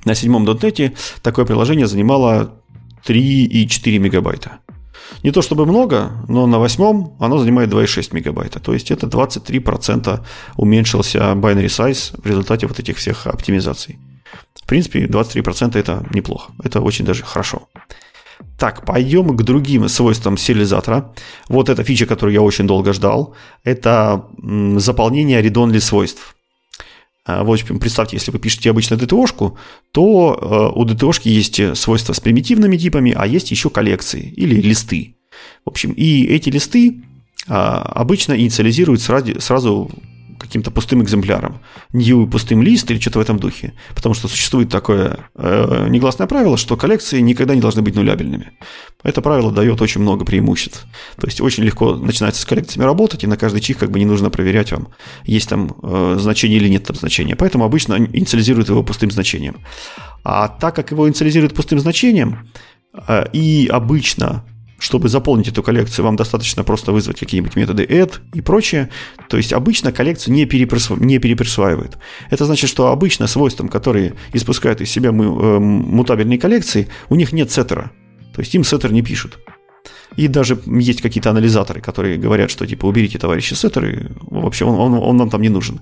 на 0.05 0.13
седьмом 0.13 0.47
.NET 0.47 0.95
такое 1.23 1.45
приложение 1.45 1.87
занимало 1.87 2.61
3,4 3.07 3.97
мегабайта. 3.97 4.59
Не 5.23 5.31
то 5.31 5.41
чтобы 5.41 5.65
много, 5.65 6.11
но 6.27 6.45
на 6.45 6.59
восьмом 6.59 7.17
оно 7.19 7.39
занимает 7.39 7.71
2,6 7.71 8.09
мегабайта. 8.13 8.59
То 8.59 8.75
есть 8.75 8.91
это 8.91 9.07
23% 9.07 10.23
уменьшился 10.57 11.17
binary 11.17 11.65
size 11.65 12.21
в 12.21 12.25
результате 12.27 12.67
вот 12.67 12.79
этих 12.79 12.97
всех 12.97 13.25
оптимизаций. 13.25 13.97
В 14.53 14.67
принципе, 14.67 15.07
23% 15.07 15.75
это 15.75 16.05
неплохо. 16.11 16.51
Это 16.63 16.81
очень 16.81 17.03
даже 17.03 17.23
хорошо. 17.23 17.67
Так, 18.57 18.85
пойдем 18.85 19.35
к 19.37 19.43
другим 19.43 19.87
свойствам 19.89 20.37
сериализатора. 20.37 21.13
Вот 21.47 21.69
эта 21.69 21.83
фича, 21.83 22.05
которую 22.05 22.33
я 22.33 22.41
очень 22.41 22.67
долго 22.67 22.93
ждал, 22.93 23.35
это 23.63 24.25
заполнение 24.77 25.41
редонли 25.41 25.79
свойств. 25.79 26.35
А, 27.25 27.43
в 27.43 27.51
общем, 27.51 27.79
представьте, 27.79 28.17
если 28.17 28.31
вы 28.31 28.39
пишете 28.39 28.69
обычно 28.69 28.95
DTO-шку, 28.95 29.57
то 29.91 30.71
э, 30.73 30.79
у 30.79 30.85
DTO-шки 30.85 31.29
есть 31.29 31.77
свойства 31.77 32.13
с 32.13 32.19
примитивными 32.19 32.77
типами, 32.77 33.13
а 33.15 33.27
есть 33.27 33.51
еще 33.51 33.69
коллекции 33.69 34.33
или 34.35 34.61
листы. 34.61 35.15
В 35.65 35.69
общем, 35.69 35.91
и 35.91 36.25
эти 36.25 36.49
листы 36.49 37.03
а, 37.47 37.81
обычно 37.81 38.33
инициализируют 38.33 39.01
сразу, 39.01 39.39
сразу 39.39 39.89
каким-то 40.39 40.71
пустым 40.71 41.03
экземпляром. 41.03 41.59
New 41.93 42.27
пустым 42.27 42.63
лист 42.63 42.89
или 42.89 42.99
что-то 42.99 43.19
в 43.19 43.21
этом 43.21 43.37
духе. 43.37 43.73
Потому 43.93 44.15
что 44.15 44.27
существует 44.27 44.69
такое 44.69 45.29
э, 45.35 45.87
негласное 45.89 46.27
правило, 46.27 46.57
что 46.57 46.77
коллекции 46.77 47.19
никогда 47.19 47.53
не 47.53 47.61
должны 47.61 47.81
быть 47.81 47.95
нулябельными. 47.95 48.51
Это 49.03 49.21
правило 49.21 49.51
дает 49.51 49.81
очень 49.81 50.01
много 50.01 50.25
преимуществ. 50.25 50.85
То 51.17 51.27
есть 51.27 51.41
очень 51.41 51.63
легко 51.63 51.95
начинается 51.95 52.41
с 52.41 52.45
коллекциями 52.45 52.85
работать, 52.85 53.23
и 53.23 53.27
на 53.27 53.37
каждый 53.37 53.61
чих 53.61 53.77
как 53.77 53.91
бы 53.91 53.99
не 53.99 54.05
нужно 54.05 54.29
проверять 54.29 54.71
вам, 54.71 54.89
есть 55.25 55.49
там 55.49 55.75
э, 55.83 56.17
значение 56.19 56.57
или 56.57 56.69
нет 56.69 56.85
там 56.85 56.95
значения. 56.95 57.35
Поэтому 57.35 57.65
обычно 57.65 57.95
инициализируют 57.95 58.69
его 58.69 58.83
пустым 58.83 59.11
значением. 59.11 59.57
А 60.23 60.47
так 60.47 60.75
как 60.75 60.91
его 60.91 61.07
инициализируют 61.07 61.53
пустым 61.53 61.79
значением, 61.79 62.49
э, 63.07 63.25
и 63.33 63.67
обычно 63.71 64.45
чтобы 64.79 65.09
заполнить 65.09 65.47
эту 65.47 65.61
коллекцию, 65.61 66.05
вам 66.05 66.15
достаточно 66.15 66.63
просто 66.63 66.91
вызвать 66.91 67.19
какие-нибудь 67.19 67.55
методы 67.55 67.83
add 67.83 68.13
и 68.33 68.41
прочее. 68.41 68.89
То 69.29 69.37
есть 69.37 69.53
обычно 69.53 69.91
коллекцию 69.91 70.33
не, 70.33 70.45
переприсва... 70.45 70.95
не 70.95 71.19
переприсваивают. 71.19 71.97
Это 72.29 72.45
значит, 72.45 72.69
что 72.69 72.87
обычно 72.87 73.27
свойствам, 73.27 73.67
которые 73.69 74.13
испускают 74.33 74.81
из 74.81 74.89
себя 74.89 75.09
э, 75.09 75.11
мутабельные 75.11 76.39
коллекции, 76.39 76.87
у 77.09 77.15
них 77.15 77.33
нет 77.33 77.51
сеттера. 77.51 77.91
То 78.33 78.41
есть 78.41 78.55
им 78.55 78.63
сеттер 78.63 78.91
не 78.91 79.01
пишут. 79.01 79.37
И 80.19 80.27
даже 80.27 80.59
есть 80.65 81.01
какие-то 81.01 81.29
анализаторы, 81.29 81.79
которые 81.79 82.17
говорят, 82.17 82.51
что 82.51 82.67
типа 82.67 82.87
уберите 82.87 83.17
товарищи 83.17 83.53
сеттеры, 83.53 84.11
вообще 84.19 84.65
он, 84.65 84.75
он, 84.79 84.93
он 84.93 85.17
нам 85.17 85.29
там 85.29 85.41
не 85.41 85.49
нужен. 85.49 85.79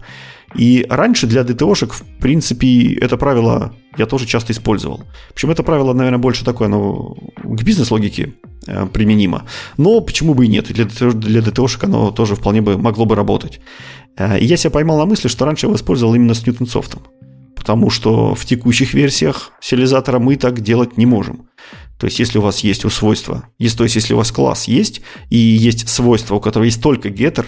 И 0.60 0.86
раньше 0.90 1.26
для 1.26 1.42
DTO-шек, 1.42 1.92
в 1.92 2.04
принципе, 2.22 2.94
это 3.02 3.18
правило 3.18 3.74
я 3.98 4.06
тоже 4.06 4.28
часто 4.28 4.54
использовал. 4.54 5.02
Причем 5.34 5.50
это 5.50 5.64
правило, 5.64 5.94
наверное, 5.94 6.20
больше 6.20 6.46
такое, 6.46 6.68
ну, 6.68 7.18
к 7.44 7.64
бизнес-логике 7.64 8.34
э, 8.68 8.86
применимо. 8.86 9.42
Но 9.78 10.02
почему 10.02 10.36
бы 10.36 10.46
и 10.46 10.50
нет? 10.50 10.72
Для, 10.72 10.86
для 10.86 11.42
DTO-шек 11.42 11.86
оно 11.86 12.12
тоже 12.12 12.36
вполне 12.36 12.62
бы 12.62 12.78
могло 12.78 13.06
бы 13.06 13.16
работать. 13.16 13.60
Э, 14.18 14.38
и 14.38 14.46
я 14.46 14.58
себя 14.58 14.70
поймал 14.70 15.00
на 15.00 15.06
мысли, 15.06 15.30
что 15.30 15.46
раньше 15.46 15.66
я 15.66 15.70
его 15.70 15.76
использовал 15.78 16.14
именно 16.14 16.36
с 16.36 16.46
Ньютон-софтом. 16.46 17.02
Потому 17.56 17.90
что 17.90 18.36
в 18.36 18.46
текущих 18.46 18.94
версиях 18.94 19.52
сериализатора 19.62 20.20
мы 20.20 20.36
так 20.36 20.62
делать 20.62 20.98
не 20.98 21.08
можем. 21.08 21.50
То 21.98 22.06
есть, 22.06 22.20
если 22.20 22.38
у 22.38 22.42
вас 22.42 22.60
есть 22.60 22.86
у 22.86 22.90
свойства, 22.90 23.50
то 23.58 23.84
есть, 23.84 23.96
если 23.96 24.14
у 24.14 24.18
вас 24.18 24.32
класс 24.32 24.68
есть, 24.68 25.02
и 25.30 25.38
есть 25.38 25.90
свойство, 25.90 26.36
у 26.36 26.40
которого 26.40 26.66
есть 26.66 26.82
только 26.82 27.10
getter, 27.10 27.46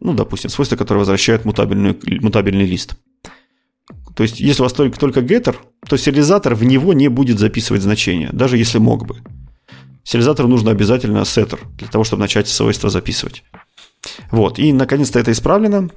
ну, 0.00 0.12
допустим, 0.12 0.50
свойство, 0.50 0.76
которое 0.76 1.00
возвращает 1.00 1.44
мутабельный, 1.44 1.96
мутабельный 2.20 2.66
лист. 2.66 2.96
То 4.16 4.22
есть, 4.22 4.40
если 4.40 4.62
у 4.62 4.64
вас 4.64 4.72
только, 4.72 4.98
только 4.98 5.20
getter, 5.20 5.56
то 5.88 5.96
сериализатор 5.96 6.54
в 6.54 6.64
него 6.64 6.92
не 6.94 7.08
будет 7.08 7.38
записывать 7.38 7.82
значения, 7.82 8.30
даже 8.32 8.56
если 8.56 8.78
мог 8.78 9.06
бы. 9.06 9.16
Сериализатору 10.02 10.48
нужно 10.48 10.70
обязательно 10.70 11.18
setter 11.18 11.58
для 11.76 11.88
того, 11.88 12.04
чтобы 12.04 12.20
начать 12.20 12.48
свойства 12.48 12.90
записывать. 12.90 13.44
Вот, 14.30 14.58
и 14.58 14.72
наконец-то 14.72 15.18
это 15.18 15.32
исправлено. 15.32 15.90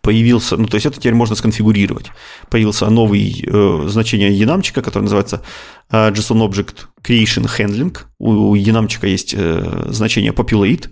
Появился, 0.00 0.56
ну 0.56 0.66
то 0.66 0.76
есть 0.76 0.86
это 0.86 0.98
теперь 0.98 1.14
можно 1.14 1.36
сконфигурировать. 1.36 2.10
Появился 2.50 2.88
новый 2.90 3.44
э, 3.46 3.84
значение 3.88 4.32
янамчика, 4.32 4.82
которое 4.82 5.04
называется 5.04 5.42
э, 5.90 6.10
JSON 6.10 6.48
Object 6.48 6.86
Creation 7.02 7.48
Handling. 7.58 7.96
У, 8.18 8.30
у 8.30 8.54
янамчика 8.54 9.06
есть 9.06 9.34
э, 9.36 9.86
значение 9.88 10.32
populate. 10.32 10.88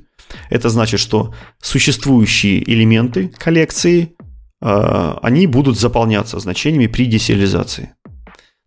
Это 0.48 0.68
значит, 0.68 1.00
что 1.00 1.34
существующие 1.60 2.62
элементы 2.70 3.32
коллекции, 3.38 4.14
э, 4.62 5.14
они 5.22 5.46
будут 5.46 5.78
заполняться 5.78 6.38
значениями 6.38 6.86
при 6.86 7.06
десериализации 7.06 7.94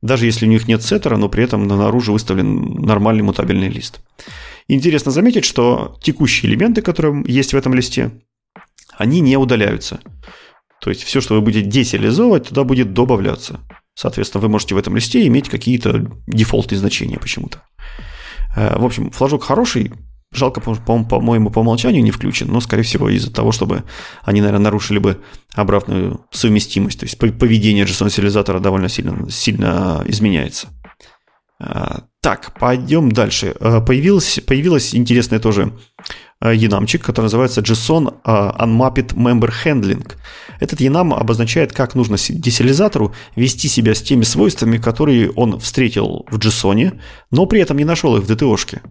даже 0.04 0.26
если 0.26 0.46
у 0.46 0.50
них 0.50 0.68
нет 0.68 0.84
сеттера, 0.84 1.16
но 1.16 1.30
при 1.30 1.46
этом 1.46 1.66
наружу 1.66 2.12
выставлен 2.12 2.76
нормальный 2.76 3.24
мутабельный 3.24 3.70
лист. 3.70 4.02
Интересно 4.68 5.12
заметить, 5.12 5.46
что 5.46 5.98
текущие 6.02 6.52
элементы, 6.52 6.82
которые 6.82 7.24
есть 7.26 7.54
в 7.54 7.58
этом 7.58 7.74
листе, 7.74 8.12
они 8.98 9.20
не 9.22 9.38
удаляются. 9.38 10.00
То 10.82 10.90
есть 10.90 11.04
все, 11.04 11.22
что 11.22 11.36
вы 11.36 11.42
будете 11.42 11.68
десериализовывать, 11.68 12.50
туда 12.50 12.64
будет 12.64 12.94
добавляться. 12.94 13.60
Соответственно, 13.96 14.42
вы 14.42 14.50
можете 14.50 14.76
в 14.76 14.78
этом 14.78 14.96
листе 14.96 15.26
иметь 15.28 15.50
какие-то 15.50 16.12
дефолтные 16.28 16.80
значения 16.80 17.20
почему-то. 17.20 17.62
Э, 18.56 18.78
в 18.78 18.86
общем, 18.86 19.12
флажок 19.12 19.44
хороший, 19.44 19.92
Жалко, 20.34 20.62
по-моему, 20.62 21.52
по 21.52 21.60
умолчанию 21.60 22.04
не 22.04 22.10
включен, 22.10 22.48
но, 22.52 22.60
скорее 22.60 22.82
всего, 22.82 23.08
из-за 23.10 23.32
того, 23.32 23.52
чтобы 23.52 23.84
они, 24.24 24.42
наверное, 24.42 24.64
нарушили 24.64 24.98
бы 24.98 25.22
обратную 25.54 26.26
совместимость. 26.32 27.00
То 27.00 27.06
есть 27.06 27.20
поведение 27.20 27.86
JSON-сериализатора 27.86 28.60
довольно 28.60 28.90
сильно, 28.90 29.30
сильно 29.30 30.04
изменяется. 30.08 30.70
А, 31.60 32.06
так, 32.20 32.58
пойдем 32.60 33.12
дальше. 33.12 33.54
А, 33.60 33.80
появилась, 33.80 34.40
появилась 34.46 34.96
интересная 34.96 35.40
тоже 35.40 35.72
янамчик, 36.52 37.04
который 37.04 37.26
называется 37.26 37.62
JSON 37.62 38.16
а, 38.24 38.66
Unmapped 38.66 39.16
Member 39.16 39.52
Handling. 39.64 40.12
Этот 40.60 40.82
янам 40.82 41.14
обозначает, 41.14 41.74
как 41.74 41.96
нужно 41.96 42.18
десериализатору 42.18 43.14
вести 43.36 43.68
себя 43.68 43.96
с 43.96 44.02
теми 44.02 44.24
свойствами, 44.24 44.78
которые 44.78 45.32
он 45.32 45.60
встретил 45.60 46.26
в 46.30 46.38
JSON, 46.38 47.00
но 47.32 47.46
при 47.46 47.62
этом 47.62 47.78
не 47.78 47.86
нашел 47.86 48.18
их 48.18 48.24
в 48.24 48.32
DTO-шке. 48.32 48.82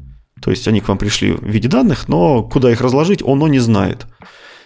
То 0.42 0.50
есть 0.50 0.66
они 0.66 0.80
к 0.80 0.88
вам 0.88 0.98
пришли 0.98 1.32
в 1.32 1.44
виде 1.44 1.68
данных, 1.68 2.08
но 2.08 2.42
куда 2.42 2.70
их 2.70 2.80
разложить, 2.80 3.22
оно 3.22 3.46
не 3.48 3.60
знает. 3.60 4.06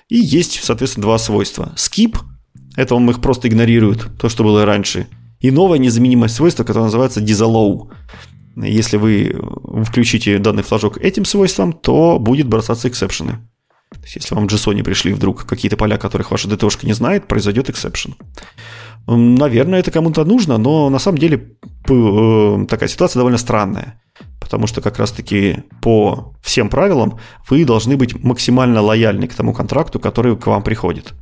И 0.09 0.17
есть, 0.17 0.65
соответственно, 0.65 1.03
два 1.03 1.19
свойства. 1.19 1.73
Skip– 1.77 2.19
это 2.77 2.95
он 2.95 3.09
их 3.11 3.21
просто 3.21 3.49
игнорирует, 3.49 4.07
то, 4.19 4.29
что 4.29 4.45
было 4.45 4.65
раньше. 4.65 5.07
И 5.41 5.51
новое 5.51 5.79
незаменимое 5.79 6.29
свойство, 6.29 6.65
которое 6.65 6.85
называется 6.85 7.21
disallow. 7.21 7.91
Если 8.57 8.97
вы 8.97 9.37
включите 9.85 10.39
данный 10.39 10.63
флажок 10.63 10.99
этим 10.99 11.25
свойством, 11.25 11.73
то 11.73 12.19
будет 12.19 12.49
бросаться 12.49 12.89
эксепшены. 12.89 13.39
То 13.91 14.01
есть, 14.03 14.17
если 14.17 14.35
вам 14.35 14.49
в 14.49 14.53
JSON 14.53 14.83
пришли 14.83 15.13
вдруг 15.13 15.45
какие-то 15.45 15.77
поля, 15.77 15.97
которых 15.97 16.31
ваша 16.31 16.49
DTO 16.49 16.87
не 16.87 16.93
знает, 16.93 17.29
произойдет 17.29 17.71
exception. 17.71 18.15
Наверное, 19.07 19.79
это 19.79 19.91
кому-то 19.93 20.25
нужно, 20.25 20.59
но 20.59 20.91
на 20.91 20.99
самом 20.99 21.19
деле 21.19 21.57
э, 21.89 22.67
такая 22.69 22.89
ситуация 22.89 23.21
довольно 23.21 23.39
странная 23.39 24.01
потому 24.47 24.69
что 24.69 24.81
как 24.81 24.99
раз-таки 24.99 25.65
по 25.83 26.33
всем 26.41 26.69
правилам 26.69 27.19
вы 27.49 27.65
должны 27.65 27.97
быть 27.97 28.23
максимально 28.23 28.81
лояльны 28.81 29.27
к 29.27 29.35
тому 29.35 29.53
контракту, 29.53 29.99
который 29.99 30.37
к 30.37 30.47
вам 30.47 30.63
приходит. 30.63 31.15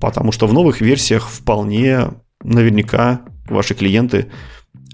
Потому 0.00 0.30
что 0.30 0.46
в 0.46 0.52
новых 0.52 0.80
версиях 0.80 1.28
вполне 1.28 2.10
наверняка 2.44 3.22
ваши 3.48 3.74
клиенты, 3.74 4.30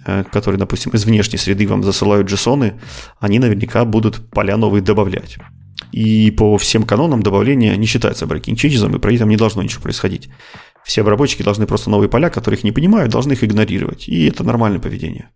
которые, 0.04 0.58
допустим, 0.58 0.92
из 0.92 1.04
внешней 1.04 1.38
среды 1.38 1.66
вам 1.66 1.82
засылают 1.82 2.30
JSON, 2.30 2.74
они 3.20 3.38
наверняка 3.38 3.84
будут 3.84 4.30
поля 4.30 4.56
новые 4.56 4.82
добавлять. 4.82 5.38
И 5.92 6.30
по 6.32 6.58
всем 6.58 6.84
канонам 6.84 7.22
добавления 7.22 7.76
не 7.76 7.86
считается 7.86 8.26
breaking 8.26 8.54
changes, 8.54 8.94
и 8.94 8.98
при 8.98 9.16
этом 9.16 9.28
не 9.28 9.36
должно 9.36 9.62
ничего 9.62 9.82
происходить. 9.82 10.28
Все 10.84 11.00
обработчики 11.00 11.42
должны 11.42 11.66
просто 11.66 11.90
новые 11.90 12.08
поля, 12.08 12.30
которых 12.30 12.64
не 12.64 12.72
понимают, 12.72 13.10
должны 13.12 13.32
их 13.32 13.42
игнорировать. 13.42 14.08
И 14.08 14.26
это 14.26 14.44
нормальное 14.44 14.80
поведение. 14.80 15.30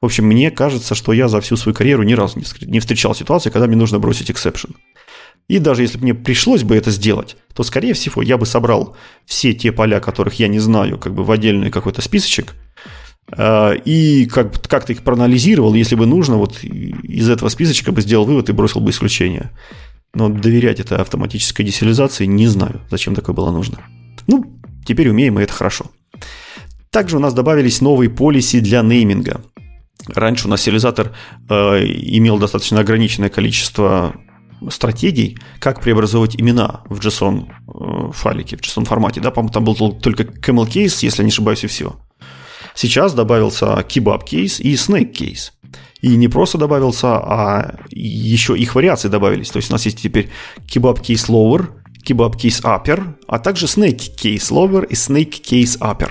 В 0.00 0.04
общем, 0.04 0.26
мне 0.26 0.50
кажется, 0.50 0.94
что 0.94 1.12
я 1.12 1.28
за 1.28 1.40
всю 1.40 1.56
свою 1.56 1.74
карьеру 1.74 2.02
ни 2.02 2.12
разу 2.12 2.40
не 2.60 2.80
встречал 2.80 3.14
ситуации, 3.14 3.50
когда 3.50 3.66
мне 3.66 3.76
нужно 3.76 3.98
бросить 3.98 4.30
эксепшн. 4.30 4.76
И 5.48 5.58
даже 5.58 5.82
если 5.82 5.98
бы 5.98 6.04
мне 6.04 6.14
пришлось 6.14 6.62
бы 6.62 6.74
это 6.76 6.90
сделать, 6.90 7.36
то, 7.54 7.62
скорее 7.62 7.92
всего, 7.92 8.22
я 8.22 8.38
бы 8.38 8.46
собрал 8.46 8.96
все 9.26 9.52
те 9.52 9.72
поля, 9.72 10.00
которых 10.00 10.38
я 10.38 10.48
не 10.48 10.58
знаю, 10.58 10.98
как 10.98 11.14
бы 11.14 11.22
в 11.22 11.30
отдельный 11.30 11.70
какой-то 11.70 12.00
списочек, 12.00 12.54
э, 12.54 13.03
и 13.36 14.28
как, 14.30 14.60
как-то 14.68 14.92
их 14.92 15.02
проанализировал, 15.02 15.74
если 15.74 15.96
бы 15.96 16.06
нужно, 16.06 16.36
вот 16.36 16.62
из 16.62 17.28
этого 17.30 17.48
списочка 17.48 17.90
бы 17.90 18.02
сделал 18.02 18.26
вывод 18.26 18.48
и 18.48 18.52
бросил 18.52 18.80
бы 18.80 18.90
исключение. 18.90 19.50
Но 20.14 20.28
доверять 20.28 20.78
этой 20.78 20.98
автоматической 20.98 21.64
десериализации 21.64 22.26
не 22.26 22.46
знаю, 22.46 22.82
зачем 22.90 23.14
такое 23.14 23.34
было 23.34 23.50
нужно. 23.50 23.78
Ну, 24.26 24.44
теперь 24.84 25.08
умеем, 25.08 25.38
и 25.38 25.42
это 25.42 25.52
хорошо. 25.52 25.86
Также 26.90 27.16
у 27.16 27.20
нас 27.20 27.34
добавились 27.34 27.80
новые 27.80 28.10
полиси 28.10 28.60
для 28.60 28.82
нейминга– 28.82 29.40
Раньше 30.08 30.46
у 30.46 30.50
нас 30.50 30.62
сериализатор 30.62 31.12
э, 31.48 31.54
имел 31.54 32.38
достаточно 32.38 32.80
ограниченное 32.80 33.30
количество 33.30 34.14
стратегий, 34.68 35.38
как 35.60 35.80
преобразовывать 35.80 36.36
имена 36.36 36.82
в 36.88 36.98
JSON 37.00 37.48
э, 37.48 38.12
файлике, 38.12 38.56
в 38.56 38.60
JSON 38.60 38.84
формате. 38.84 39.20
Да, 39.20 39.30
по-моему, 39.30 39.52
там 39.52 39.64
был 39.64 39.92
только 39.92 40.24
camel 40.24 40.66
case, 40.66 40.98
если 41.02 41.22
не 41.22 41.28
ошибаюсь, 41.28 41.64
и 41.64 41.68
все. 41.68 41.96
Сейчас 42.74 43.14
добавился 43.14 43.66
case 44.24 44.60
и 44.60 44.74
case. 44.74 45.52
И 46.00 46.16
не 46.16 46.28
просто 46.28 46.58
добавился, 46.58 47.16
а 47.16 47.76
еще 47.90 48.56
их 48.58 48.74
вариации 48.74 49.08
добавились. 49.08 49.50
То 49.50 49.56
есть 49.58 49.70
у 49.70 49.72
нас 49.72 49.84
есть 49.86 50.02
теперь 50.02 50.28
case 51.00 51.28
lower, 51.28 51.68
kebab 52.04 52.36
case 52.36 52.62
upper, 52.62 53.14
а 53.26 53.38
также 53.38 53.66
snake 53.66 54.14
case 54.16 54.50
lower 54.50 54.86
и 54.86 54.94
snake 54.94 55.42
case 55.42 55.78
upper. 55.80 56.10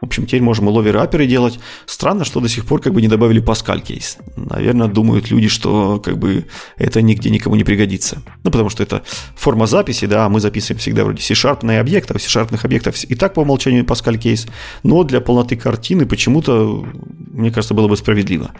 В 0.00 0.06
общем, 0.06 0.26
теперь 0.26 0.42
можем 0.42 0.68
и 0.68 0.72
ловеры 0.72 1.00
аперы 1.00 1.26
делать. 1.26 1.58
Странно, 1.86 2.24
что 2.24 2.40
до 2.40 2.48
сих 2.48 2.66
пор 2.66 2.80
как 2.80 2.94
бы 2.94 3.02
не 3.02 3.08
добавили 3.08 3.42
Pascal 3.42 3.80
кейс. 3.80 4.18
Наверное, 4.36 4.86
думают 4.86 5.30
люди, 5.30 5.48
что 5.48 5.98
как 5.98 6.18
бы 6.18 6.46
это 6.76 7.02
нигде 7.02 7.30
никому 7.30 7.56
не 7.56 7.64
пригодится. 7.64 8.22
Ну, 8.44 8.50
потому 8.52 8.70
что 8.70 8.82
это 8.82 9.02
форма 9.34 9.66
записи, 9.66 10.06
да, 10.06 10.26
а 10.26 10.28
мы 10.28 10.40
записываем 10.40 10.78
всегда 10.78 11.04
вроде 11.04 11.22
C-sharpные 11.22 11.80
объекты, 11.80 12.14
а 12.14 12.18
C-sharpных 12.18 12.64
объектов 12.64 13.02
и 13.02 13.14
так 13.16 13.34
по 13.34 13.40
умолчанию 13.40 13.84
Pascal 13.84 14.18
кейс. 14.18 14.46
Но 14.84 15.02
для 15.02 15.20
полноты 15.20 15.56
картины 15.56 16.06
почему-то, 16.06 16.86
мне 17.32 17.50
кажется, 17.50 17.74
было 17.74 17.88
бы 17.88 17.96
справедливо. 17.96 18.52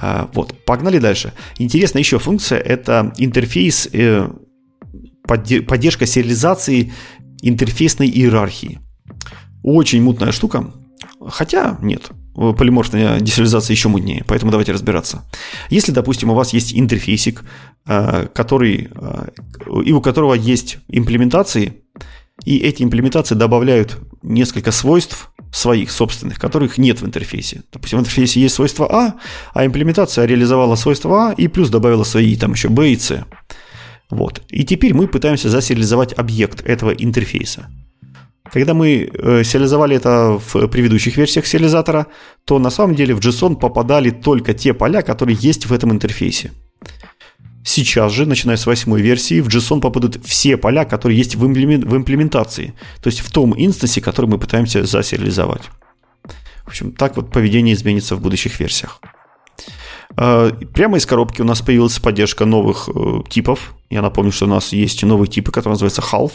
А, 0.00 0.30
вот, 0.32 0.64
погнали 0.64 0.98
дальше. 0.98 1.32
Интересная 1.58 2.02
еще 2.02 2.18
функция– 2.18 2.58
это 2.60 3.12
интерфейс, 3.18 3.88
э, 3.92 4.28
поддержка 5.26 6.06
сериализации 6.06 6.92
интерфейсной 7.42 8.08
иерархии. 8.08 8.80
Очень 9.62 10.02
мутная 10.02 10.32
штука. 10.32 10.72
Хотя 11.28 11.78
нет, 11.80 12.10
полиморфная 12.34 13.20
десериализация 13.20 13.74
еще 13.74 13.88
муднее, 13.88 14.24
поэтому 14.26 14.50
давайте 14.50 14.72
разбираться. 14.72 15.24
Если, 15.70 15.92
допустим, 15.92 16.30
у 16.30 16.34
вас 16.34 16.52
есть 16.52 16.74
интерфейсик, 16.74 17.42
э, 17.86 18.26
который, 18.34 18.90
э, 18.94 19.28
и 19.84 19.92
у 19.92 20.00
которого 20.00 20.34
есть 20.34 20.78
имплементации, 20.88 21.82
и 22.44 22.58
эти 22.58 22.82
имплементации 22.82 23.34
добавляют 23.34 23.98
несколько 24.22 24.70
свойств 24.70 25.30
своих 25.52 25.90
собственных, 25.90 26.38
которых 26.38 26.76
нет 26.76 27.00
в 27.00 27.06
интерфейсе. 27.06 27.62
Допустим, 27.72 27.98
в 27.98 28.02
интерфейсе 28.02 28.40
есть 28.40 28.54
свойство 28.54 28.86
А, 28.92 29.14
а 29.54 29.64
имплементация 29.64 30.26
реализовала 30.26 30.76
свойство 30.76 31.28
А 31.28 31.32
и 31.32 31.48
плюс 31.48 31.70
добавила 31.70 32.04
свои 32.04 32.36
там 32.36 32.52
еще 32.52 32.68
B 32.68 32.90
и 32.90 32.96
C. 32.96 33.24
Вот. 34.10 34.42
И 34.48 34.64
теперь 34.64 34.94
мы 34.94 35.08
пытаемся 35.08 35.50
засериализовать 35.50 36.12
объект 36.12 36.62
этого 36.64 36.90
интерфейса. 36.90 37.68
Когда 38.52 38.74
мы 38.74 39.10
э, 39.12 39.42
сериализовали 39.44 39.96
это 39.96 40.38
в 40.38 40.68
предыдущих 40.68 41.16
версиях 41.16 41.46
сериализатора, 41.46 42.06
то 42.44 42.58
на 42.58 42.70
самом 42.70 42.94
деле 42.94 43.14
в 43.14 43.18
JSON 43.18 43.56
попадали 43.56 44.10
только 44.10 44.54
те 44.54 44.72
поля, 44.72 45.02
которые 45.02 45.36
есть 45.40 45.66
в 45.66 45.72
этом 45.72 45.90
интерфейсе. 45.92 46.52
Сейчас 47.64 48.12
же, 48.12 48.26
начиная 48.26 48.56
с 48.56 48.66
восьмой 48.66 49.02
версии, 49.02 49.40
в 49.40 49.48
JSON 49.48 49.80
попадут 49.80 50.24
все 50.24 50.56
поля, 50.56 50.84
которые 50.84 51.18
есть 51.18 51.34
в 51.34 51.44
имплементации, 51.44 52.74
то 53.02 53.08
есть 53.08 53.18
в 53.18 53.32
том 53.32 53.54
инстансе, 53.56 54.00
который 54.00 54.26
мы 54.26 54.38
пытаемся 54.38 54.84
засериализовать. 54.84 55.62
В 56.64 56.68
общем, 56.68 56.92
так 56.92 57.16
вот 57.16 57.32
поведение 57.32 57.74
изменится 57.74 58.14
в 58.14 58.20
будущих 58.20 58.60
версиях. 58.60 59.00
А, 60.14 60.50
прямо 60.72 60.98
из 60.98 61.06
коробки 61.06 61.42
у 61.42 61.44
нас 61.44 61.60
появилась 61.62 61.98
поддержка 61.98 62.44
новых 62.44 62.88
э, 62.94 63.22
типов. 63.28 63.74
Я 63.90 64.02
напомню, 64.02 64.32
что 64.32 64.46
у 64.46 64.48
нас 64.48 64.72
есть 64.72 65.02
новые 65.02 65.28
типы, 65.28 65.52
которые 65.52 65.72
называются 65.72 66.02
half, 66.02 66.32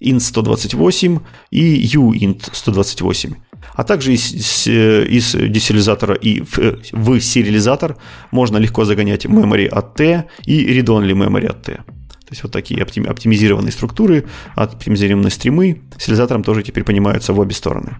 int 0.00 0.20
128 0.20 1.18
и 1.50 1.86
uint 1.96 2.48
128. 2.52 3.34
А 3.74 3.84
также 3.84 4.14
из, 4.14 4.66
из 4.66 5.32
десериализатора 5.32 6.14
и 6.14 6.42
в, 6.42 6.58
в 6.92 7.20
сериализатор 7.20 7.96
можно 8.30 8.56
легко 8.58 8.84
загонять 8.84 9.26
memory 9.26 9.66
от 9.66 9.94
T 9.94 10.26
и 10.44 10.78
read-only 10.78 11.12
memory 11.12 11.46
от 11.46 11.62
T. 11.62 11.74
То 11.74 12.32
есть 12.32 12.42
вот 12.42 12.52
такие 12.52 12.82
оптимизированные 12.82 13.72
структуры, 13.72 14.26
оптимизированные 14.54 15.30
стримы 15.30 15.82
сериализатором 15.98 16.44
тоже 16.44 16.62
теперь 16.62 16.84
понимаются 16.84 17.32
в 17.32 17.40
обе 17.40 17.54
стороны. 17.54 17.96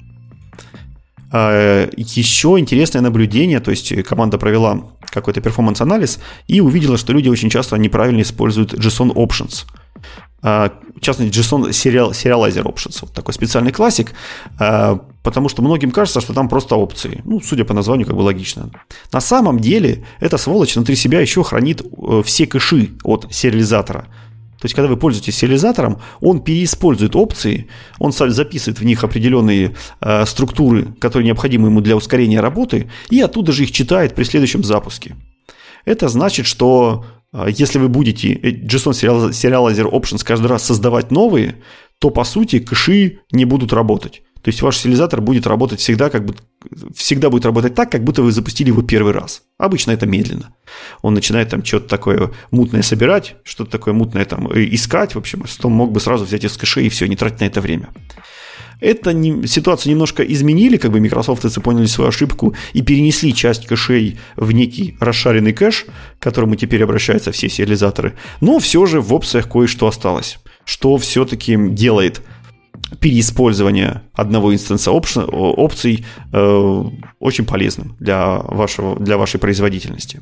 А, 1.32 1.88
Еще 1.96 2.58
интересное 2.58 3.02
наблюдение, 3.02 3.60
то 3.60 3.70
есть 3.70 4.02
команда 4.02 4.38
провела 4.38 4.82
какой-то 5.10 5.40
перформанс-анализ 5.40 6.18
и 6.48 6.60
увидела, 6.60 6.96
что 6.96 7.12
люди 7.12 7.28
очень 7.28 7.50
часто 7.50 7.76
неправильно 7.76 8.22
используют 8.22 8.74
JSON 8.74 9.12
Options. 9.14 9.64
А, 10.42 10.72
в 10.96 11.00
частности, 11.00 11.38
JSON 11.38 11.68
Serial, 11.70 12.10
Serializer 12.10 12.64
Options, 12.64 12.98
вот 13.02 13.12
такой 13.12 13.34
специальный 13.34 13.72
классик, 13.72 14.12
а, 14.58 14.98
потому 15.22 15.48
что 15.48 15.62
многим 15.62 15.90
кажется, 15.90 16.20
что 16.20 16.32
там 16.32 16.48
просто 16.48 16.76
опции. 16.76 17.20
Ну, 17.24 17.40
судя 17.40 17.64
по 17.64 17.74
названию, 17.74 18.06
как 18.06 18.16
бы 18.16 18.22
логично. 18.22 18.70
На 19.12 19.20
самом 19.20 19.60
деле, 19.60 20.04
эта 20.18 20.38
сволочь 20.38 20.74
внутри 20.76 20.96
себя 20.96 21.20
еще 21.20 21.44
хранит 21.44 21.82
э, 21.82 22.22
все 22.24 22.46
кэши 22.46 22.90
от 23.04 23.26
сериализатора. 23.30 24.06
То 24.60 24.66
есть, 24.66 24.74
когда 24.74 24.88
вы 24.88 24.98
пользуетесь 24.98 25.36
сериализатором, 25.36 26.00
он 26.20 26.40
переиспользует 26.40 27.16
опции, 27.16 27.66
он 27.98 28.12
записывает 28.12 28.78
в 28.78 28.84
них 28.84 29.02
определенные 29.02 29.74
э, 30.00 30.26
структуры, 30.26 30.94
которые 31.00 31.26
необходимы 31.26 31.68
ему 31.68 31.80
для 31.80 31.96
ускорения 31.96 32.40
работы, 32.40 32.90
и 33.08 33.20
оттуда 33.22 33.52
же 33.52 33.62
их 33.62 33.72
читает 33.72 34.14
при 34.14 34.24
следующем 34.24 34.62
запуске. 34.62 35.16
Это 35.86 36.10
значит, 36.10 36.44
что 36.44 37.06
э, 37.32 37.46
если 37.56 37.78
вы 37.78 37.88
будете 37.88 38.34
э, 38.34 38.50
JSON 38.50 38.92
Serializer 39.30 39.90
Options 39.90 40.22
каждый 40.24 40.48
раз 40.48 40.62
создавать 40.62 41.10
новые, 41.10 41.56
то 41.98 42.10
по 42.10 42.24
сути 42.24 42.58
кэши 42.58 43.20
не 43.32 43.46
будут 43.46 43.72
работать. 43.72 44.22
То 44.42 44.48
есть 44.48 44.62
ваш 44.62 44.78
сериализатор 44.78 45.20
будет 45.20 45.46
работать 45.46 45.80
всегда, 45.80 46.08
как 46.08 46.24
бы, 46.24 46.34
всегда 46.94 47.28
будет 47.28 47.44
работать 47.44 47.74
так, 47.74 47.90
как 47.92 48.04
будто 48.04 48.22
вы 48.22 48.32
запустили 48.32 48.68
его 48.68 48.82
первый 48.82 49.12
раз. 49.12 49.42
Обычно 49.58 49.90
это 49.90 50.06
медленно. 50.06 50.54
Он 51.02 51.14
начинает 51.14 51.50
там 51.50 51.64
что-то 51.64 51.88
такое 51.88 52.30
мутное 52.50 52.82
собирать, 52.82 53.36
что-то 53.44 53.70
такое 53.70 53.92
мутное 53.92 54.24
там 54.24 54.50
э, 54.50 54.64
искать, 54.74 55.14
в 55.14 55.18
общем, 55.18 55.44
то 55.60 55.68
мог 55.68 55.92
бы 55.92 56.00
сразу 56.00 56.24
взять 56.24 56.44
из 56.44 56.56
кэши 56.56 56.84
и 56.84 56.88
все, 56.88 57.06
не 57.06 57.16
тратить 57.16 57.40
на 57.40 57.44
это 57.44 57.60
время. 57.60 57.90
Это 58.80 59.12
не, 59.12 59.46
ситуацию 59.46 59.92
немножко 59.92 60.22
изменили, 60.22 60.78
как 60.78 60.90
бы 60.90 61.00
Microsoft 61.00 61.62
поняли 61.62 61.86
свою 61.86 62.08
ошибку 62.08 62.54
и 62.72 62.82
перенесли 62.82 63.34
часть 63.34 63.66
кэшей 63.66 64.18
в 64.36 64.52
некий 64.52 64.96
расшаренный 65.00 65.52
кэш, 65.52 65.86
к 66.18 66.22
которому 66.22 66.56
теперь 66.56 66.82
обращаются 66.82 67.30
все 67.30 67.48
сериализаторы. 67.48 68.14
Но 68.40 68.58
все 68.58 68.86
же 68.86 69.00
в 69.00 69.12
опциях 69.12 69.48
кое-что 69.48 69.86
осталось, 69.86 70.38
что 70.64 70.96
все-таки 70.96 71.56
делает 71.58 72.22
переиспользование 73.00 74.02
одного 74.14 74.52
инстанса 74.52 74.90
опций 74.90 76.04
э, 76.32 76.84
очень 77.20 77.44
полезным 77.44 77.96
для, 78.00 78.38
вашего, 78.38 78.98
для 78.98 79.16
вашей 79.16 79.38
производительности. 79.38 80.20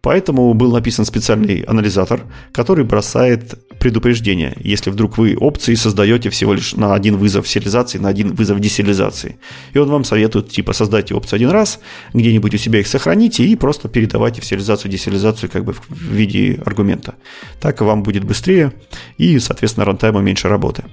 Поэтому 0.00 0.54
был 0.54 0.72
написан 0.72 1.04
специальный 1.04 1.60
анализатор, 1.62 2.22
который 2.52 2.84
бросает 2.84 3.58
предупреждение, 3.80 4.56
если 4.60 4.90
вдруг 4.90 5.18
вы 5.18 5.36
опции 5.36 5.74
создаете 5.74 6.30
всего 6.30 6.54
лишь 6.54 6.74
на 6.74 6.94
один 6.94 7.16
вызов 7.16 7.48
сериализации, 7.48 7.98
на 7.98 8.08
один 8.08 8.34
вызов 8.34 8.60
десериализации. 8.60 9.38
И 9.72 9.78
он 9.78 9.88
вам 9.88 10.04
советует, 10.04 10.50
типа, 10.50 10.72
создайте 10.72 11.14
опции 11.14 11.36
один 11.36 11.50
раз, 11.50 11.80
где-нибудь 12.14 12.54
у 12.54 12.58
себя 12.58 12.78
их 12.78 12.86
сохраните 12.86 13.44
и 13.44 13.56
просто 13.56 13.88
передавайте 13.88 14.40
в 14.40 14.44
сериализацию, 14.44 14.90
десериализацию 14.90 15.50
как 15.50 15.64
бы 15.64 15.72
в 15.72 15.90
виде 15.90 16.60
аргумента. 16.64 17.16
Так 17.60 17.80
вам 17.80 18.02
будет 18.02 18.24
быстрее 18.24 18.72
и, 19.18 19.38
соответственно, 19.40 19.84
рантайму 19.84 20.20
меньше 20.20 20.48
работы. 20.48 20.84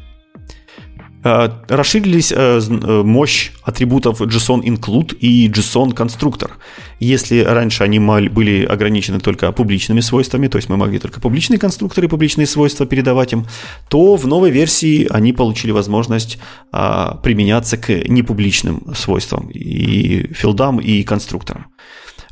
Э, 1.26 1.50
расширились 1.68 2.32
э, 2.32 2.36
э, 2.38 3.04
мощь 3.04 3.52
атрибутов 3.64 4.22
JSON 4.22 4.62
include 4.62 5.18
и 5.18 5.50
JSON 5.50 5.92
constructor. 5.96 6.52
Если 7.00 7.40
раньше 7.40 7.84
они 7.84 7.98
были 8.30 8.64
ограничены 8.64 9.20
только 9.20 9.52
публичными 9.52 10.02
свойствами, 10.02 10.48
то 10.48 10.58
есть 10.58 10.70
мы 10.70 10.78
могли 10.78 11.00
только 11.00 11.20
публичные 11.20 11.58
конструкторы 11.58 12.06
и 12.06 12.10
публичные 12.10 12.46
свойства 12.46 12.86
передавать 12.86 13.34
им, 13.34 13.48
то 13.90 14.18
в 14.18 14.28
новой 14.28 14.52
версии 14.52 15.08
они 15.10 15.34
получили 15.34 15.72
возможность 15.72 16.38
а, 16.72 17.16
применяться 17.16 17.78
к 17.78 17.90
непубличным 18.08 18.94
свойствам 18.96 19.50
и 19.50 20.32
филдам 20.32 20.80
и 20.80 21.02
конструкторам. 21.02 21.66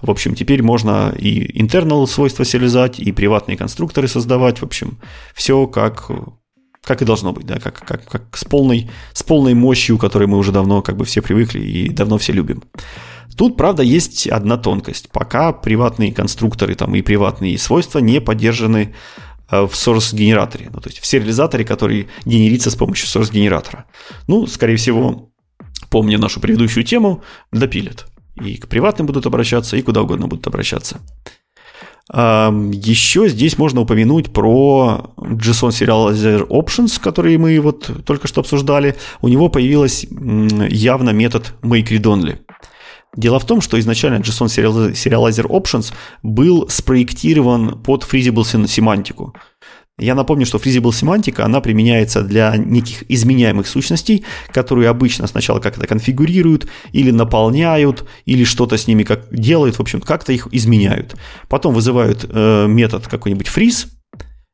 В 0.04 0.12
общем, 0.12 0.36
теперь 0.36 0.62
можно 0.62 1.14
и 1.18 1.60
internal 1.60 2.06
свойства 2.06 2.46
сериализовать, 2.46 3.00
и 3.00 3.12
приватные 3.12 3.58
конструкторы 3.58 4.08
создавать. 4.08 4.60
В 4.60 4.66
общем, 4.66 5.00
все 5.34 5.66
как 5.66 6.12
как 6.84 7.02
и 7.02 7.06
должно 7.06 7.32
быть, 7.32 7.46
да, 7.46 7.60
как, 7.60 7.80
как, 7.86 8.06
как 8.06 8.38
с, 8.38 8.44
полной, 8.44 8.90
с 9.14 9.24
полной 9.24 9.54
мощью, 9.54 9.98
которой 9.98 10.28
мы 10.28 10.38
уже 10.38 10.52
давно 10.52 10.82
как 10.82 10.98
бы 10.98 11.06
все 11.06 11.22
привыкли 11.22 11.60
и 11.60 11.90
давно 11.90 12.18
все 12.18 12.34
любим. 12.34 12.64
Тут, 13.38 13.58
правда, 13.58 13.84
есть 13.84 14.28
одна 14.28 14.58
тонкость. 14.58 15.10
Пока 15.12 15.54
приватные 15.54 16.14
конструкторы 16.14 16.76
там, 16.76 16.94
и 16.96 17.02
приватные 17.02 17.58
свойства 17.58 18.00
не 18.00 18.22
поддержаны 18.22 18.94
э, 19.50 19.62
в 19.62 19.72
source-генераторе, 19.74 20.70
ну, 20.72 20.82
то 20.82 20.90
есть 20.90 21.00
в 21.00 21.06
сериализаторе, 21.06 21.66
который 21.66 22.10
генерится 22.26 22.70
с 22.70 22.76
помощью 22.76 23.08
source-генератора. 23.08 23.86
Ну, 24.28 24.46
скорее 24.46 24.76
всего, 24.76 25.32
помня 25.90 26.18
нашу 26.18 26.42
предыдущую 26.42 26.84
тему, 26.84 27.24
допилят. 27.52 28.06
И 28.44 28.58
к 28.58 28.68
приватным 28.68 29.08
будут 29.08 29.26
обращаться, 29.26 29.78
и 29.78 29.82
куда 29.82 30.02
угодно 30.02 30.28
будут 30.28 30.46
обращаться. 30.48 31.00
Еще 32.12 33.30
здесь 33.30 33.58
можно 33.58 33.82
упомянуть 33.82 34.34
про 34.34 35.14
JSON 35.18 35.70
Serializer 35.70 36.48
Options, 36.48 37.00
которые 37.02 37.38
мы 37.38 37.60
вот 37.62 37.90
только 38.06 38.28
что 38.28 38.42
обсуждали. 38.42 38.96
У 39.22 39.30
него 39.30 39.48
появился 39.50 40.08
явно 40.10 41.12
метод 41.12 41.54
MakeRead-Only. 41.62 42.40
Дело 43.16 43.40
в 43.40 43.46
том, 43.46 43.62
что 43.62 43.80
изначально 43.80 44.18
JSON 44.22 44.48
Serializer 44.92 45.48
Options 45.48 45.94
был 46.24 46.68
спроектирован 46.68 47.82
под 47.82 48.04
freezable 48.04 48.68
семантику. 48.68 49.34
Я 50.00 50.16
напомню, 50.16 50.46
что 50.48 50.58
freezable 50.58 50.92
семантика, 50.92 51.46
она 51.46 51.62
применяется 51.62 52.24
для 52.24 52.56
неких 52.58 53.04
изменяемых 53.10 53.68
сущностей, 53.68 54.26
которые 54.52 54.90
обычно 54.90 55.28
сначала 55.28 55.60
как-то 55.60 55.86
конфигурируют 55.86 56.68
или 56.94 57.12
наполняют, 57.12 58.04
или 58.26 58.44
что-то 58.44 58.78
с 58.78 58.88
ними 58.88 59.04
как 59.04 59.28
делают, 59.32 59.76
в 59.76 59.80
общем, 59.80 60.02
как-то 60.02 60.34
их 60.34 60.48
изменяют. 60.52 61.16
Потом 61.48 61.76
вызывают 61.76 62.26
э, 62.28 62.66
метод 62.68 63.08
какой-нибудь 63.08 63.48
freeze, 63.48 63.86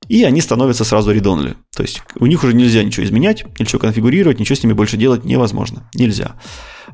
и 0.09 0.23
они 0.23 0.41
становятся 0.41 0.83
сразу 0.83 1.13
read-only. 1.13 1.55
То 1.75 1.83
есть 1.83 2.01
у 2.19 2.25
них 2.25 2.43
уже 2.43 2.53
нельзя 2.53 2.83
ничего 2.83 3.05
изменять, 3.05 3.45
ничего 3.59 3.79
конфигурировать, 3.79 4.39
ничего 4.39 4.55
с 4.55 4.63
ними 4.63 4.73
больше 4.73 4.97
делать 4.97 5.23
невозможно. 5.23 5.89
Нельзя. 5.93 6.35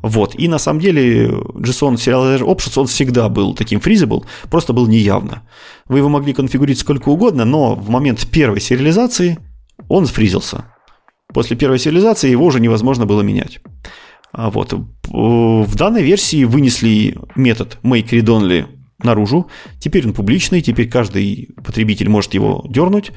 Вот. 0.01 0.35
И 0.37 0.47
на 0.47 0.59
самом 0.59 0.81
деле 0.81 1.29
JSON 1.29 1.95
Serializer 1.95 2.41
Options, 2.41 2.79
он 2.79 2.87
всегда 2.87 3.29
был 3.29 3.55
таким 3.55 3.79
freezable, 3.79 4.25
просто 4.51 4.73
был 4.73 4.85
неявно. 4.87 5.47
Вы 5.87 5.99
его 5.99 6.09
могли 6.09 6.33
конфигурировать 6.33 6.79
сколько 6.79 7.09
угодно, 7.09 7.45
но 7.45 7.73
в 7.73 7.89
момент 7.89 8.27
первой 8.29 8.59
сериализации 8.59 9.39
он 9.87 10.05
фризился. 10.05 10.65
После 11.33 11.55
первой 11.55 11.79
сериализации 11.79 12.29
его 12.29 12.45
уже 12.45 12.59
невозможно 12.59 13.05
было 13.05 13.21
менять. 13.21 13.61
А 14.33 14.49
вот. 14.49 14.73
В 15.07 15.75
данной 15.75 16.03
версии 16.03 16.43
вынесли 16.43 17.17
метод 17.35 17.77
make 17.81 18.09
read 18.09 18.25
only 18.25 18.65
наружу. 19.03 19.49
Теперь 19.79 20.05
он 20.07 20.13
публичный, 20.13 20.61
теперь 20.61 20.89
каждый 20.89 21.49
потребитель 21.63 22.09
может 22.09 22.33
его 22.33 22.65
дернуть 22.69 23.11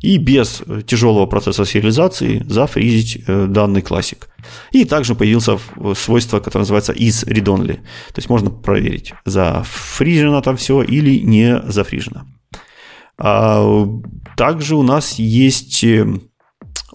и 0.00 0.16
без 0.16 0.62
тяжелого 0.86 1.26
процесса 1.26 1.64
сериализации 1.64 2.44
зафризить 2.48 3.22
э, 3.26 3.46
данный 3.48 3.82
классик. 3.82 4.28
И 4.72 4.84
также 4.84 5.14
появился 5.14 5.58
свойство, 5.96 6.40
которое 6.40 6.60
называется 6.60 6.92
is 6.92 7.26
read 7.26 7.44
only. 7.44 7.74
То 7.74 8.16
есть 8.16 8.28
можно 8.28 8.50
проверить, 8.50 9.14
зафрижено 9.24 10.40
там 10.40 10.56
все 10.56 10.82
или 10.82 11.18
не 11.18 11.62
зафрижено. 11.66 12.26
А 13.18 13.86
также 14.36 14.74
у 14.76 14.82
нас 14.82 15.18
есть 15.18 15.84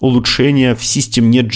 улучшение 0.00 0.74
в 0.74 0.80
SystemNet, 0.80 1.50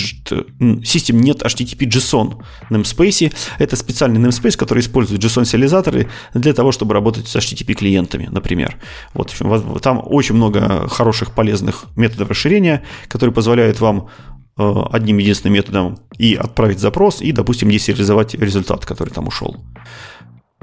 SystemNet 0.83 1.43
HTTP 1.43 1.89
JSON 1.89 2.43
namespace. 2.71 3.33
Это 3.59 3.77
специальный 3.77 4.21
namespace, 4.21 4.57
который 4.57 4.81
использует 4.81 5.23
JSON-сериализаторы 5.23 6.09
для 6.35 6.53
того, 6.53 6.73
чтобы 6.73 6.95
работать 6.95 7.27
с 7.27 7.37
HTTP 7.37 7.75
клиентами, 7.75 8.29
например. 8.31 8.77
Вот, 9.15 9.35
там 9.83 10.03
очень 10.05 10.35
много 10.35 10.89
хороших, 10.89 11.33
полезных 11.33 11.87
методов 11.97 12.31
расширения, 12.31 12.85
которые 13.09 13.35
позволяют 13.35 13.81
вам 13.81 14.09
э, 14.59 14.75
одним 14.93 15.19
единственным 15.19 15.55
методом 15.55 15.99
и 16.19 16.35
отправить 16.35 16.79
запрос, 16.79 17.23
и, 17.23 17.33
допустим, 17.33 17.71
десериализовать 17.71 18.35
результат, 18.35 18.85
который 18.85 19.11
там 19.11 19.27
ушел. 19.27 19.65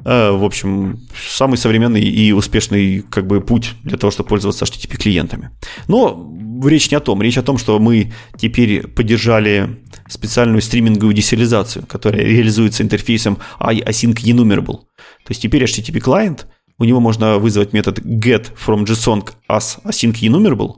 Э, 0.06 0.32
в 0.32 0.44
общем, 0.44 1.00
самый 1.30 1.58
современный 1.58 2.02
и 2.02 2.32
успешный 2.32 3.02
как 3.02 3.28
бы, 3.28 3.42
путь 3.42 3.74
для 3.84 3.98
того, 3.98 4.12
чтобы 4.12 4.30
пользоваться 4.30 4.66
HTTP 4.66 4.98
клиентами. 4.98 5.52
Но 5.88 6.32
речь 6.64 6.92
не 6.92 6.98
о 6.98 7.00
том. 7.00 7.22
Речь 7.22 7.38
о 7.38 7.44
том, 7.44 7.58
что 7.58 7.80
мы 7.80 8.12
теперь 8.38 8.88
поддержали 8.88 9.80
специальную 10.08 10.62
стриминговую 10.62 11.14
десериализацию, 11.14 11.86
которая 11.88 12.24
реализуется 12.24 12.84
интерфейсом 12.84 13.38
iAsync 13.60 14.16
enumerable. 14.24 14.82
То 15.24 15.30
есть 15.30 15.42
теперь 15.42 15.64
HTTP 15.64 16.00
клиент, 16.00 16.48
у 16.78 16.84
него 16.84 17.00
можно 17.00 17.38
вызвать 17.38 17.74
метод 17.74 18.00
get 18.00 18.48
from 18.56 18.86
JSON 18.86 19.28
as 19.50 19.82
async 19.86 20.14
enumerable. 20.22 20.78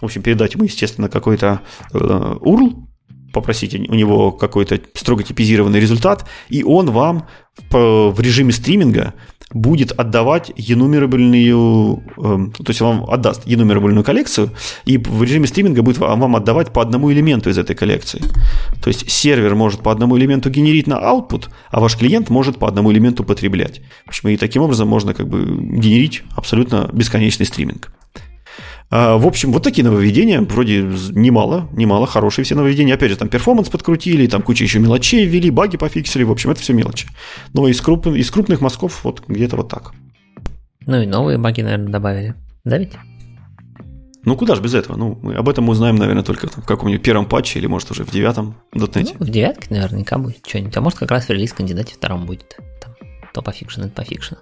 В 0.00 0.04
общем, 0.04 0.22
передать 0.22 0.54
ему, 0.54 0.64
естественно, 0.64 1.08
какой-то 1.08 1.62
э, 1.92 1.98
URL, 1.98 2.87
попросить 3.32 3.74
у 3.74 3.94
него 3.94 4.32
какой-то 4.32 4.80
строго 4.94 5.22
типизированный 5.22 5.80
результат, 5.80 6.26
и 6.48 6.62
он 6.62 6.90
вам 6.90 7.26
в, 7.70 8.10
в 8.10 8.20
режиме 8.20 8.52
стриминга 8.52 9.14
будет 9.52 9.92
отдавать 9.92 10.52
енумерабельную, 10.56 12.02
эм, 12.18 12.52
то 12.52 12.68
есть 12.68 12.80
вам 12.80 13.08
отдаст 13.08 13.46
енумерабельную 13.46 14.04
коллекцию, 14.04 14.50
и 14.84 14.98
в 14.98 15.22
режиме 15.22 15.46
стриминга 15.46 15.82
будет 15.82 15.98
вам 15.98 16.36
отдавать 16.36 16.72
по 16.72 16.82
одному 16.82 17.10
элементу 17.10 17.48
из 17.48 17.56
этой 17.56 17.74
коллекции. 17.74 18.22
То 18.82 18.88
есть 18.88 19.10
сервер 19.10 19.54
может 19.54 19.80
по 19.80 19.90
одному 19.90 20.18
элементу 20.18 20.50
генерить 20.50 20.86
на 20.86 20.98
output, 20.98 21.48
а 21.70 21.80
ваш 21.80 21.96
клиент 21.96 22.28
может 22.28 22.58
по 22.58 22.68
одному 22.68 22.92
элементу 22.92 23.24
потреблять. 23.24 23.80
В 24.04 24.08
общем, 24.08 24.28
и 24.28 24.36
таким 24.36 24.62
образом 24.62 24.88
можно 24.88 25.14
как 25.14 25.28
бы 25.28 25.44
генерить 25.44 26.22
абсолютно 26.36 26.90
бесконечный 26.92 27.46
стриминг. 27.46 27.90
А, 28.90 29.18
в 29.18 29.26
общем, 29.26 29.52
вот 29.52 29.62
такие 29.62 29.84
нововведения, 29.84 30.40
вроде 30.40 30.80
немало, 31.10 31.68
немало, 31.72 32.06
хорошие 32.06 32.44
все 32.44 32.54
нововведения. 32.54 32.94
Опять 32.94 33.10
же, 33.10 33.16
там 33.16 33.28
перформанс 33.28 33.68
подкрутили, 33.68 34.26
там 34.26 34.42
куча 34.42 34.64
еще 34.64 34.78
мелочей 34.78 35.26
ввели, 35.26 35.50
баги 35.50 35.76
пофиксили, 35.76 36.22
в 36.22 36.30
общем, 36.30 36.50
это 36.50 36.60
все 36.60 36.72
мелочи. 36.72 37.08
Но 37.52 37.68
из, 37.68 37.80
круп, 37.80 38.06
из 38.06 38.30
крупных 38.30 38.60
мазков 38.60 39.04
вот 39.04 39.22
где-то 39.28 39.56
вот 39.56 39.68
так. 39.68 39.92
Ну 40.86 41.02
и 41.02 41.06
новые 41.06 41.36
баги, 41.36 41.60
наверное, 41.60 41.88
добавили. 41.88 42.34
Да 42.64 42.78
ведь? 42.78 42.92
Ну, 44.24 44.36
куда 44.36 44.54
же 44.54 44.62
без 44.62 44.74
этого? 44.74 44.96
Ну, 44.96 45.18
мы 45.22 45.34
об 45.34 45.48
этом 45.48 45.64
мы 45.64 45.72
узнаем, 45.72 45.96
наверное, 45.96 46.22
только 46.22 46.48
там, 46.48 46.62
в 46.62 46.66
каком-нибудь 46.66 47.02
первом 47.02 47.26
патче 47.26 47.58
или, 47.58 47.66
может, 47.66 47.90
уже 47.90 48.04
в 48.04 48.10
девятом 48.10 48.56
дотнете. 48.72 49.14
Ну, 49.18 49.26
в 49.26 49.30
девятке 49.30 49.66
наверняка 49.70 50.18
будет 50.18 50.46
что-нибудь. 50.46 50.76
А 50.76 50.80
может, 50.80 50.98
как 50.98 51.10
раз 51.10 51.26
в 51.26 51.30
релиз 51.30 51.52
кандидате 51.52 51.94
втором 51.94 52.26
будет. 52.26 52.56
Там, 52.82 52.94
то 53.32 53.42
пофиксим, 53.42 53.82
это 53.82 53.90
пофиксим. 53.90 54.34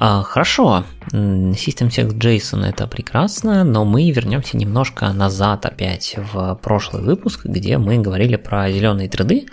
А, 0.00 0.22
хорошо, 0.22 0.84
System 1.12 1.88
Text 1.88 2.18
JSON 2.18 2.64
это 2.64 2.86
прекрасно, 2.86 3.62
но 3.62 3.84
мы 3.84 4.10
вернемся 4.10 4.56
немножко 4.56 5.12
назад 5.12 5.66
опять 5.66 6.16
в 6.32 6.58
прошлый 6.62 7.02
выпуск, 7.02 7.46
где 7.46 7.78
мы 7.78 7.98
говорили 7.98 8.36
про 8.36 8.70
зеленые 8.70 9.08
треды. 9.08 9.46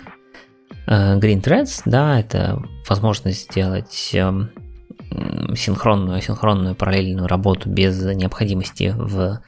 Э, 0.86 1.18
Green 1.18 1.40
Threads, 1.40 1.82
да, 1.84 2.18
это 2.18 2.60
возможность 2.88 3.50
сделать 3.50 4.10
эм, 4.14 4.50
синхронную, 5.54 6.18
асинхронную 6.18 6.74
параллельную 6.74 7.28
работу 7.28 7.70
без 7.70 8.02
необходимости 8.02 8.92
в 8.96 9.40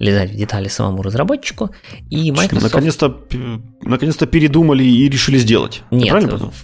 лезать 0.00 0.30
в 0.30 0.34
детали 0.34 0.66
самому 0.66 1.02
разработчику. 1.02 1.70
И 2.08 2.32
Microsoft... 2.32 2.64
Наконец-то, 2.64 3.20
наконец-то 3.82 4.26
передумали 4.26 4.82
и 4.82 5.08
решили 5.08 5.38
сделать. 5.38 5.82
Нет, 5.90 6.14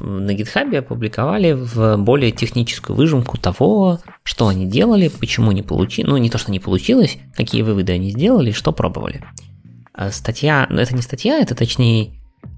на 0.00 0.30
GitHub 0.30 0.74
опубликовали 0.76 1.52
в 1.52 1.98
более 1.98 2.32
техническую 2.32 2.96
выжимку 2.96 3.36
того, 3.38 4.00
что 4.24 4.48
они 4.48 4.66
делали, 4.66 5.08
почему 5.08 5.52
не 5.52 5.62
получилось, 5.62 6.10
ну 6.10 6.16
не 6.16 6.30
то, 6.30 6.38
что 6.38 6.50
не 6.50 6.60
получилось, 6.60 7.18
какие 7.36 7.62
выводы 7.62 7.92
они 7.92 8.10
сделали, 8.10 8.50
что 8.50 8.72
пробовали. 8.72 9.22
А 9.92 10.10
статья, 10.10 10.66
ну 10.70 10.80
это 10.80 10.94
не 10.94 11.02
статья, 11.02 11.38
это 11.38 11.54
точнее 11.54 12.14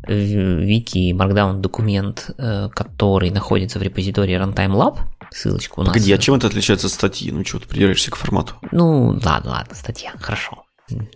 вики 0.07 1.13
Markdown 1.13 1.61
документ, 1.61 2.31
э, 2.39 2.69
который 2.73 3.31
находится 3.31 3.79
в 3.79 3.83
репозитории 3.83 4.39
Runtime 4.39 4.75
Lab, 4.75 4.99
ссылочку 5.31 5.81
у 5.81 5.85
нас. 5.85 5.93
Погоди, 5.93 6.13
а 6.13 6.19
чем 6.19 6.37
это 6.37 6.47
отличается 6.47 6.87
от 6.87 6.93
статьи? 6.93 7.33
Ну, 7.33 7.43
чего 7.43 7.61
ты 7.61 7.69
придираешься 7.69 8.11
к 8.11 8.17
формату? 8.17 8.55
Ну, 8.71 9.19
ладно, 9.25 9.51
ладно, 9.51 9.75
статья, 9.75 10.13
хорошо. 10.21 10.65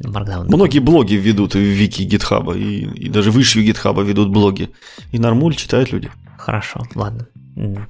Markdown. 0.05 0.45
Многие 0.49 0.81
блоги 0.81 1.15
ведут 1.15 1.55
в 1.55 1.59
вики 1.59 2.03
гитхаба, 2.03 2.57
и, 2.57 2.85
и 2.85 3.09
даже 3.09 3.31
выше 3.31 3.63
гитхаба 3.63 4.03
ведут 4.03 4.31
блоги. 4.31 4.71
И 5.13 5.19
нормуль 5.19 5.55
читают 5.55 5.93
люди. 5.93 6.11
Хорошо, 6.39 6.83
ладно. 6.95 7.29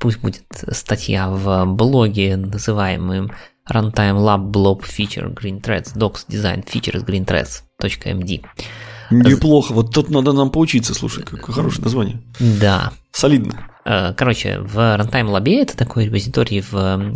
Пусть 0.00 0.20
будет 0.20 0.44
статья 0.72 1.30
в 1.30 1.64
блоге, 1.66 2.36
называемым 2.36 3.30
Runtime 3.70 4.18
Lab 4.18 4.50
Blob 4.50 4.82
Feature 4.82 5.32
Green 5.32 5.60
Threads 5.60 5.96
Docs 5.96 6.26
Design 6.28 6.64
Features 6.64 7.04
Green 7.04 7.24
Threads.md. 7.24 8.44
Неплохо, 9.12 9.72
вот 9.72 9.94
тут 9.94 10.10
надо 10.10 10.32
нам 10.32 10.50
поучиться, 10.50 10.94
слушай, 10.94 11.24
какое 11.24 11.54
хорошее 11.54 11.84
название. 11.84 12.20
Да. 12.38 12.92
Солидно. 13.12 13.68
Э, 13.84 14.14
короче, 14.14 14.58
в 14.60 14.78
Runtime 14.78 15.30
Lab 15.30 15.48
это 15.50 15.76
такой 15.76 16.06
репозиторий 16.06 16.60
в 16.62 16.74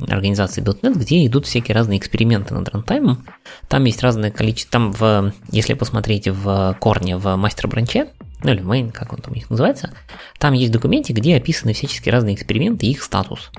организации 0.09 0.63
.NET, 0.63 0.99
где 0.99 1.27
идут 1.27 1.47
всякие 1.47 1.75
разные 1.75 1.99
эксперименты 1.99 2.55
над 2.55 2.69
рантаймом. 2.69 3.25
Там 3.69 3.85
есть 3.85 4.03
разное 4.03 4.31
количество, 4.31 4.73
там 4.73 4.93
в, 4.93 5.33
если 5.51 5.75
посмотреть 5.75 6.29
в 6.29 6.77
корне 6.81 7.17
в 7.17 7.37
мастер-бранче, 7.37 8.09
ну 8.43 8.51
или 8.51 8.61
в 8.61 8.71
main, 8.71 8.93
как 8.93 9.13
он 9.13 9.21
там 9.21 9.33
у 9.33 9.37
них 9.37 9.49
называется, 9.49 9.93
там 10.39 10.53
есть 10.53 10.73
документы, 10.73 11.13
где 11.13 11.37
описаны 11.37 11.73
всяческие 11.73 12.13
разные 12.13 12.35
эксперименты 12.35 12.87
и 12.87 12.91
их 12.91 13.03
статус. 13.03 13.51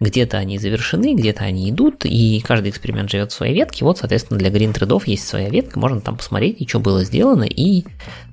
Где-то 0.00 0.38
они 0.38 0.58
завершены, 0.58 1.14
где-то 1.14 1.44
они 1.44 1.70
идут, 1.70 2.06
и 2.06 2.40
каждый 2.40 2.70
эксперимент 2.70 3.10
живет 3.10 3.32
в 3.32 3.34
своей 3.34 3.54
ветке. 3.54 3.84
Вот, 3.84 3.98
соответственно, 3.98 4.38
для 4.38 4.48
Green 4.48 4.72
Threadов 4.72 5.06
есть 5.06 5.28
своя 5.28 5.50
ветка, 5.50 5.78
можно 5.78 6.00
там 6.00 6.16
посмотреть, 6.16 6.60
и 6.60 6.66
что 6.66 6.80
было 6.80 7.04
сделано, 7.04 7.44
и 7.44 7.84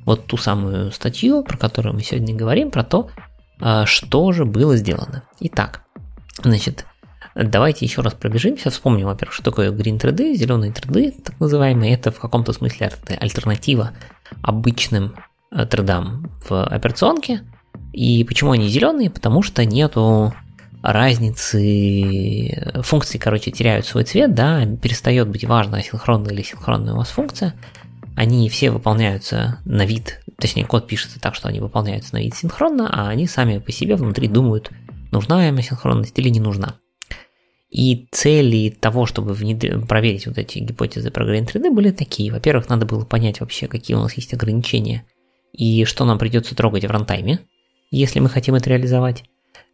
вот 0.05 0.27
ту 0.27 0.37
самую 0.37 0.91
статью, 0.91 1.43
про 1.43 1.57
которую 1.57 1.93
мы 1.93 2.03
сегодня 2.03 2.33
говорим, 2.33 2.71
про 2.71 2.85
то, 2.85 3.09
а, 3.59 3.85
что 3.85 4.31
же 4.31 4.45
было 4.45 4.77
сделано. 4.77 5.23
Итак, 5.41 5.81
значит, 6.41 6.85
давайте 7.35 7.85
еще 7.85 8.01
раз 8.01 8.13
пробежимся, 8.13 8.69
вспомним, 8.69 9.07
во-первых, 9.07 9.33
что 9.33 9.43
такое 9.43 9.71
green 9.71 9.99
треды, 9.99 10.35
зеленые 10.35 10.71
треды, 10.71 11.11
так 11.11 11.37
называемые, 11.39 11.93
это 11.93 12.11
в 12.11 12.19
каком-то 12.19 12.53
смысле 12.53 12.91
альтернатива 13.19 13.91
обычным 14.41 15.15
э, 15.51 15.65
тредам 15.65 16.31
в 16.47 16.63
операционке. 16.63 17.41
И 17.91 18.23
почему 18.23 18.51
они 18.51 18.69
зеленые? 18.69 19.09
Потому 19.09 19.41
что 19.41 19.65
нету 19.65 20.33
разницы, 20.87 22.81
функции, 22.81 23.17
короче, 23.17 23.51
теряют 23.51 23.85
свой 23.85 24.05
цвет, 24.05 24.33
да, 24.33 24.65
перестает 24.65 25.27
быть 25.27 25.43
важно, 25.43 25.77
асинхронная 25.77 26.33
или 26.33 26.41
синхронная 26.41 26.93
у 26.93 26.97
вас 26.97 27.09
функция, 27.09 27.55
они 28.15 28.47
все 28.49 28.71
выполняются 28.71 29.59
на 29.65 29.85
вид, 29.85 30.21
точнее 30.39 30.65
код 30.65 30.87
пишется 30.87 31.19
так, 31.19 31.35
что 31.35 31.49
они 31.49 31.59
выполняются 31.59 32.15
на 32.15 32.19
вид 32.19 32.35
синхронно, 32.35 32.89
а 32.89 33.09
они 33.09 33.27
сами 33.27 33.59
по 33.59 33.71
себе 33.73 33.97
внутри 33.97 34.29
думают, 34.29 34.71
нужна 35.11 35.49
им 35.49 35.61
синхронность 35.61 36.17
или 36.17 36.29
не 36.29 36.39
нужна. 36.39 36.75
И 37.69 38.07
цели 38.13 38.69
того, 38.69 39.05
чтобы 39.05 39.33
внедр... 39.33 39.85
проверить 39.85 40.25
вот 40.25 40.37
эти 40.37 40.59
гипотезы 40.59 41.11
про 41.11 41.25
Grain 41.25 41.45
3D 41.45 41.69
были 41.69 41.91
такие. 41.91 42.31
Во-первых, 42.31 42.69
надо 42.69 42.85
было 42.85 43.03
понять 43.03 43.41
вообще, 43.41 43.67
какие 43.67 43.97
у 43.97 43.99
нас 43.99 44.13
есть 44.13 44.33
ограничения 44.33 45.05
и 45.51 45.83
что 45.83 46.05
нам 46.05 46.17
придется 46.17 46.55
трогать 46.55 46.85
в 46.85 46.91
рантайме, 46.91 47.41
если 47.91 48.21
мы 48.21 48.29
хотим 48.29 48.55
это 48.55 48.69
реализовать. 48.69 49.25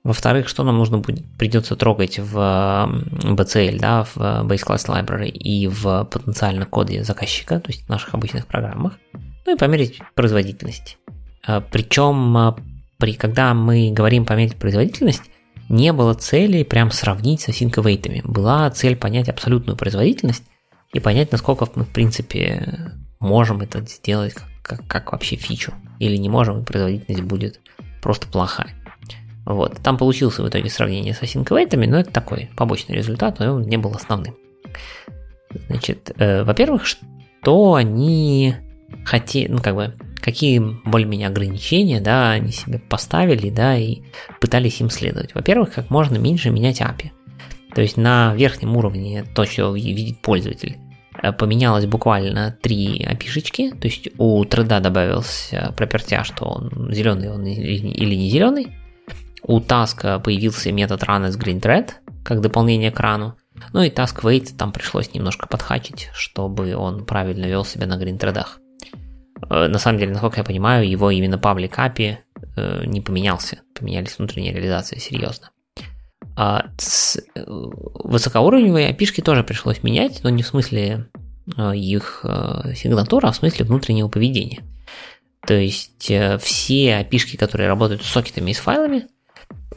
Во-вторых, 0.04 0.50
что 0.50 0.64
нам 0.64 0.78
нужно 0.78 0.98
будет, 0.98 1.24
придется 1.38 1.78
трогать 1.78 2.20
в 2.20 2.36
BCL, 2.36 3.80
да, 3.80 4.04
в 4.04 4.18
Base 4.18 4.66
Class 4.66 4.88
Library 4.88 5.30
и 5.30 5.68
в 5.68 6.04
потенциально 6.06 6.66
коде 6.66 7.04
заказчика, 7.06 7.62
то 7.62 7.72
есть 7.72 7.86
в 7.86 7.90
наших 7.90 8.14
обычных 8.14 8.46
программах. 8.46 9.00
Ну 9.46 9.56
и 9.56 9.58
померить 9.58 10.00
производительность. 10.14 10.98
А, 11.46 11.62
Причем, 11.62 12.36
а, 12.38 12.56
при, 12.98 13.14
когда 13.14 13.54
мы 13.54 13.92
говорим 13.92 14.26
померить 14.26 14.58
производительность, 14.58 15.24
не 15.70 15.94
было 15.94 16.14
цели 16.14 16.64
прям 16.64 16.92
сравнить 16.92 17.42
с 17.42 17.50
асинковейтами. 17.50 18.22
Была 18.26 18.70
цель 18.72 18.98
понять 18.98 19.30
абсолютную 19.30 19.78
производительность 19.78 20.44
и 20.92 21.00
понять, 21.00 21.32
насколько 21.32 21.68
мы, 21.76 21.86
в 21.86 21.90
принципе, 21.90 22.92
можем 23.22 23.62
это 23.62 23.80
сделать 23.82 24.34
как, 24.34 24.48
как, 24.62 24.88
как 24.88 25.12
вообще 25.14 25.38
фичу. 25.38 25.74
Или 26.00 26.18
не 26.18 26.28
можем, 26.28 26.60
и 26.62 26.66
производительность 26.66 27.24
будет 27.24 27.62
просто 28.02 28.28
плохая. 28.28 28.74
Вот. 29.46 29.80
Там 29.84 29.98
получился 29.98 30.44
в 30.44 30.50
итоге 30.50 30.70
сравнение 30.70 31.14
с 31.14 31.22
async 31.22 31.48
но 31.88 32.00
это 32.00 32.12
такой 32.12 32.50
побочный 32.56 32.96
результат, 32.96 33.40
но 33.40 33.56
он 33.56 33.64
не 33.64 33.78
был 33.78 33.92
основным. 33.94 34.36
Значит, 35.68 36.12
э, 36.18 36.44
во-первых, 36.44 36.86
что 36.86 37.76
они 37.76 38.56
хотели, 39.06 39.52
ну 39.52 39.60
как 39.60 39.76
бы, 39.76 39.94
какие 40.22 40.60
более-менее 40.86 41.28
ограничения, 41.28 42.00
да, 42.00 42.32
они 42.32 42.52
себе 42.52 42.80
поставили, 42.80 43.50
да, 43.50 43.78
и 43.78 44.02
пытались 44.40 44.80
им 44.82 44.90
следовать. 44.90 45.36
Во-первых, 45.36 45.74
как 45.74 45.90
можно 45.90 46.18
меньше 46.18 46.50
менять 46.50 46.82
API. 46.82 47.12
То 47.76 47.82
есть 47.82 47.98
на 47.98 48.34
верхнем 48.36 48.78
уровне 48.78 49.26
то, 49.36 49.46
что 49.46 49.74
видит 49.74 50.22
пользователь, 50.22 50.78
э, 51.22 51.34
поменялось 51.34 51.86
буквально 51.86 52.58
три 52.62 53.04
опишечки, 53.04 53.72
то 53.72 53.88
есть 53.88 54.08
у 54.18 54.44
треда 54.46 54.80
добавился 54.80 55.74
пропертя, 55.76 56.24
что 56.24 56.46
он 56.46 56.92
зеленый 56.94 57.30
он 57.30 57.46
или 57.46 58.16
не 58.16 58.30
зеленый, 58.30 58.68
у 59.44 59.60
таска 59.60 60.20
появился 60.20 60.72
метод 60.72 61.04
run 61.04 61.28
as 61.28 61.38
green 61.38 61.62
thread, 61.62 61.92
как 62.24 62.42
дополнение 62.42 62.92
к 62.92 63.00
рану, 63.00 63.36
ну 63.72 63.82
и 63.82 63.90
task 63.90 64.22
wait 64.24 64.56
там 64.58 64.72
пришлось 64.72 65.14
немножко 65.14 65.48
подхачить, 65.48 66.10
чтобы 66.14 66.76
он 66.76 67.06
правильно 67.06 67.46
вел 67.46 67.66
себя 67.66 67.88
на 67.88 68.02
green 68.02 68.18
threadах. 68.18 68.60
Э, 69.50 69.68
на 69.68 69.80
самом 69.80 70.00
деле, 70.00 70.12
насколько 70.12 70.40
я 70.40 70.44
понимаю, 70.44 70.90
его 70.90 71.12
именно 71.12 71.38
паблик 71.38 71.78
API 71.78 72.18
э, 72.56 72.86
не 72.86 73.02
поменялся, 73.02 73.60
поменялись 73.74 74.18
внутренние 74.18 74.54
реализации 74.54 74.98
серьезно. 75.00 75.52
А 76.36 76.66
с 76.78 77.18
э, 77.18 77.44
высокоуровневые 77.46 78.92
API 78.92 79.22
тоже 79.22 79.44
пришлось 79.44 79.84
менять, 79.84 80.22
но 80.24 80.30
не 80.30 80.44
в 80.44 80.48
смысле 80.48 81.08
их 81.46 82.26
сигнатуры, 82.74 83.28
а 83.28 83.34
в 83.34 83.36
смысле 83.36 83.66
внутреннего 83.66 84.08
поведения. 84.08 84.64
То 85.46 85.54
есть 85.54 86.06
все 86.06 87.02
API, 87.02 87.38
которые 87.38 87.68
работают 87.68 88.02
с 88.02 88.08
сокетами 88.08 88.52
и 88.52 88.54
с 88.54 88.60
файлами, 88.60 89.08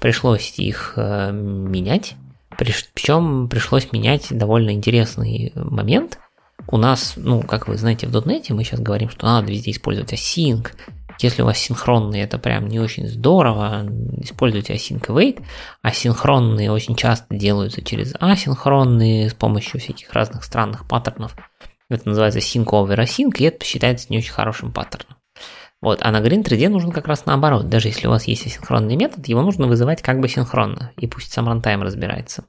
пришлось 0.01 0.59
их 0.59 0.95
менять. 0.97 2.15
Причем 2.59 3.49
пришлось 3.49 3.93
менять 3.93 4.27
довольно 4.31 4.71
интересный 4.71 5.53
момент– 5.55 6.19
у 6.69 6.79
нас, 6.79 7.15
ну, 7.17 7.43
как 7.43 7.69
вы 7.69 7.77
знаете, 7.77 8.07
в 8.09 8.17
.NET 8.17 8.53
мы 8.53 8.65
сейчас 8.65 8.81
говорим, 8.81 9.09
что 9.09 9.27
надо 9.27 9.51
везде 9.51 9.71
использовать 9.71 10.13
async. 10.13 10.69
Если 11.21 11.43
у 11.43 11.47
вас 11.47 11.59
синхронные, 11.59 12.25
это 12.25 12.39
прям 12.39 12.69
не 12.69 12.81
очень 12.81 13.07
здорово, 13.07 13.87
используйте 14.19 14.75
async 14.75 15.01
await. 15.07 15.43
Асинхронные 15.83 16.71
очень 16.71 16.97
часто 16.97 17.35
делаются 17.35 17.83
через 17.83 18.15
асинхронные 18.19 19.31
с 19.31 19.35
помощью 19.35 19.81
всяких 19.81 20.13
разных 20.13 20.45
странных 20.45 20.89
паттернов. 20.89 21.37
Это 21.89 22.09
называется 22.09 22.41
sync 22.41 22.67
over 22.67 22.97
async, 22.97 23.37
и 23.39 23.45
это 23.45 23.65
считается 23.65 24.09
не 24.11 24.19
очень 24.19 24.33
хорошим 24.33 24.73
паттерном. 24.73 25.16
Вот, 25.83 26.01
а 26.03 26.11
на 26.11 26.21
Green 26.21 26.43
3D 26.43 26.69
нужно 26.69 26.93
как 26.93 27.07
раз 27.07 27.27
наоборот. 27.27 27.69
Даже 27.69 27.89
если 27.89 28.07
у 28.07 28.11
вас 28.11 28.25
есть 28.25 28.47
асинхронный 28.47 28.97
метод, 28.97 29.29
его 29.29 29.43
нужно 29.43 29.67
вызывать 29.67 30.03
как 30.03 30.21
бы 30.21 30.29
синхронно, 30.29 30.93
и 30.97 31.07
пусть 31.07 31.33
сам 31.33 31.49
рантайм 31.49 31.83
разбирается 31.83 32.45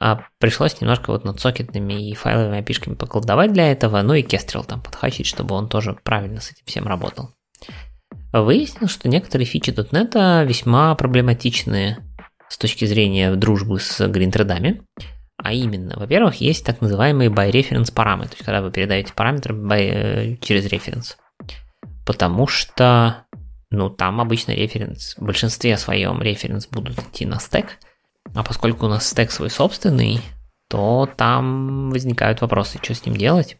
а 0.00 0.22
пришлось 0.38 0.80
немножко 0.80 1.10
вот 1.10 1.24
над 1.24 1.40
сокетными 1.40 2.10
и 2.10 2.14
файловыми 2.14 2.60
опишками 2.60 2.94
поколдовать 2.94 3.52
для 3.52 3.70
этого, 3.72 4.00
ну 4.02 4.14
и 4.14 4.22
Kestrel 4.22 4.64
там 4.64 4.80
подхачить, 4.80 5.26
чтобы 5.26 5.54
он 5.54 5.68
тоже 5.68 5.96
правильно 6.04 6.40
с 6.40 6.50
этим 6.50 6.62
всем 6.66 6.86
работал. 6.86 7.34
Выяснилось, 8.32 8.92
что 8.92 9.08
некоторые 9.08 9.46
фичи 9.46 9.70
.NET 9.70 10.46
весьма 10.46 10.94
проблематичные 10.94 11.98
с 12.48 12.58
точки 12.58 12.84
зрения 12.84 13.34
дружбы 13.34 13.80
с 13.80 14.06
гринтредами. 14.06 14.82
А 15.36 15.52
именно, 15.52 15.96
во-первых, 15.96 16.36
есть 16.36 16.64
так 16.64 16.80
называемые 16.80 17.30
by 17.30 17.50
reference 17.50 17.92
параметры, 17.92 18.30
то 18.30 18.34
есть 18.34 18.44
когда 18.44 18.60
вы 18.60 18.72
передаете 18.72 19.12
параметры 19.14 19.54
by, 19.54 19.78
э, 19.78 20.36
через 20.40 20.66
референс. 20.66 21.16
Потому 22.08 22.46
что, 22.46 23.26
ну, 23.70 23.90
там 23.90 24.22
обычно 24.22 24.52
референс, 24.52 25.14
в 25.18 25.22
большинстве 25.22 25.76
своем 25.76 26.22
референс 26.22 26.66
будут 26.66 26.98
идти 26.98 27.26
на 27.26 27.38
стек, 27.38 27.76
а 28.34 28.42
поскольку 28.42 28.86
у 28.86 28.88
нас 28.88 29.06
стек 29.06 29.30
свой 29.30 29.50
собственный, 29.50 30.22
то 30.70 31.06
там 31.18 31.90
возникают 31.90 32.40
вопросы, 32.40 32.78
что 32.80 32.94
с 32.94 33.04
ним 33.04 33.14
делать. 33.14 33.58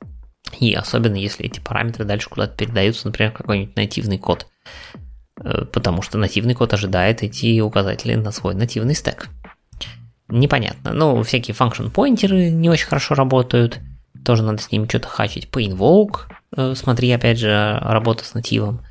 И 0.59 0.73
особенно 0.73 1.17
если 1.17 1.45
эти 1.45 1.61
параметры 1.61 2.07
дальше 2.07 2.31
куда-то 2.31 2.57
передаются, 2.57 3.09
например, 3.09 3.33
какой-нибудь 3.33 3.77
нативный 3.77 4.17
код. 4.17 4.47
Э, 5.45 5.67
потому 5.67 6.01
что 6.01 6.17
нативный 6.17 6.55
код 6.55 6.73
ожидает 6.73 7.23
эти 7.23 7.61
указатели 7.61 8.15
на 8.15 8.33
свой 8.33 8.55
нативный 8.55 8.95
стек. 8.95 9.29
Непонятно. 10.29 10.95
Ну, 10.95 11.23
всякие 11.23 11.55
function 11.55 11.91
поинтеры 11.91 12.49
не 12.49 12.71
очень 12.71 12.87
хорошо 12.87 13.15
работают. 13.15 13.79
Тоже 14.25 14.43
надо 14.43 14.63
с 14.63 14.73
ними 14.73 14.87
что-то 14.87 15.09
хачить. 15.09 15.51
По 15.51 15.63
invoke, 15.63 16.21
смотри, 16.75 17.11
опять 17.11 17.39
же, 17.39 17.79
работа 17.83 18.25
с 18.25 18.35
нативом. 18.35 18.85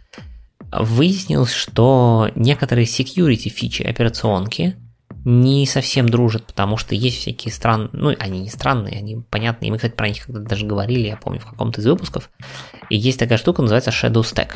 Выяснилось, 0.71 1.53
что 1.53 2.29
некоторые 2.35 2.85
security 2.85 3.49
фичи 3.49 3.83
операционки– 3.83 4.75
не 5.29 5.65
совсем 5.65 6.07
дружат, 6.07 6.45
потому 6.45 6.77
что 6.77 6.95
есть 6.95 7.17
всякие 7.17 7.51
странные, 7.51 7.89
ну, 7.91 8.15
они 8.17 8.39
не 8.39 8.49
странные, 8.49 8.97
они 8.97 9.17
понятные, 9.29 9.71
мы, 9.71 9.77
кстати, 9.77 9.91
про 9.91 10.07
них 10.07 10.25
когда 10.25 10.39
даже 10.39 10.65
говорили, 10.65 11.09
я 11.09 11.17
помню, 11.17 11.41
в 11.41 11.45
каком-то 11.45 11.81
из 11.81 11.85
выпусков, 11.85 12.29
и 12.89 12.95
есть 12.95 13.19
такая 13.19 13.37
штука, 13.37 13.61
называется 13.61 13.91
Shadow 13.91 14.21
Stack, 14.21 14.51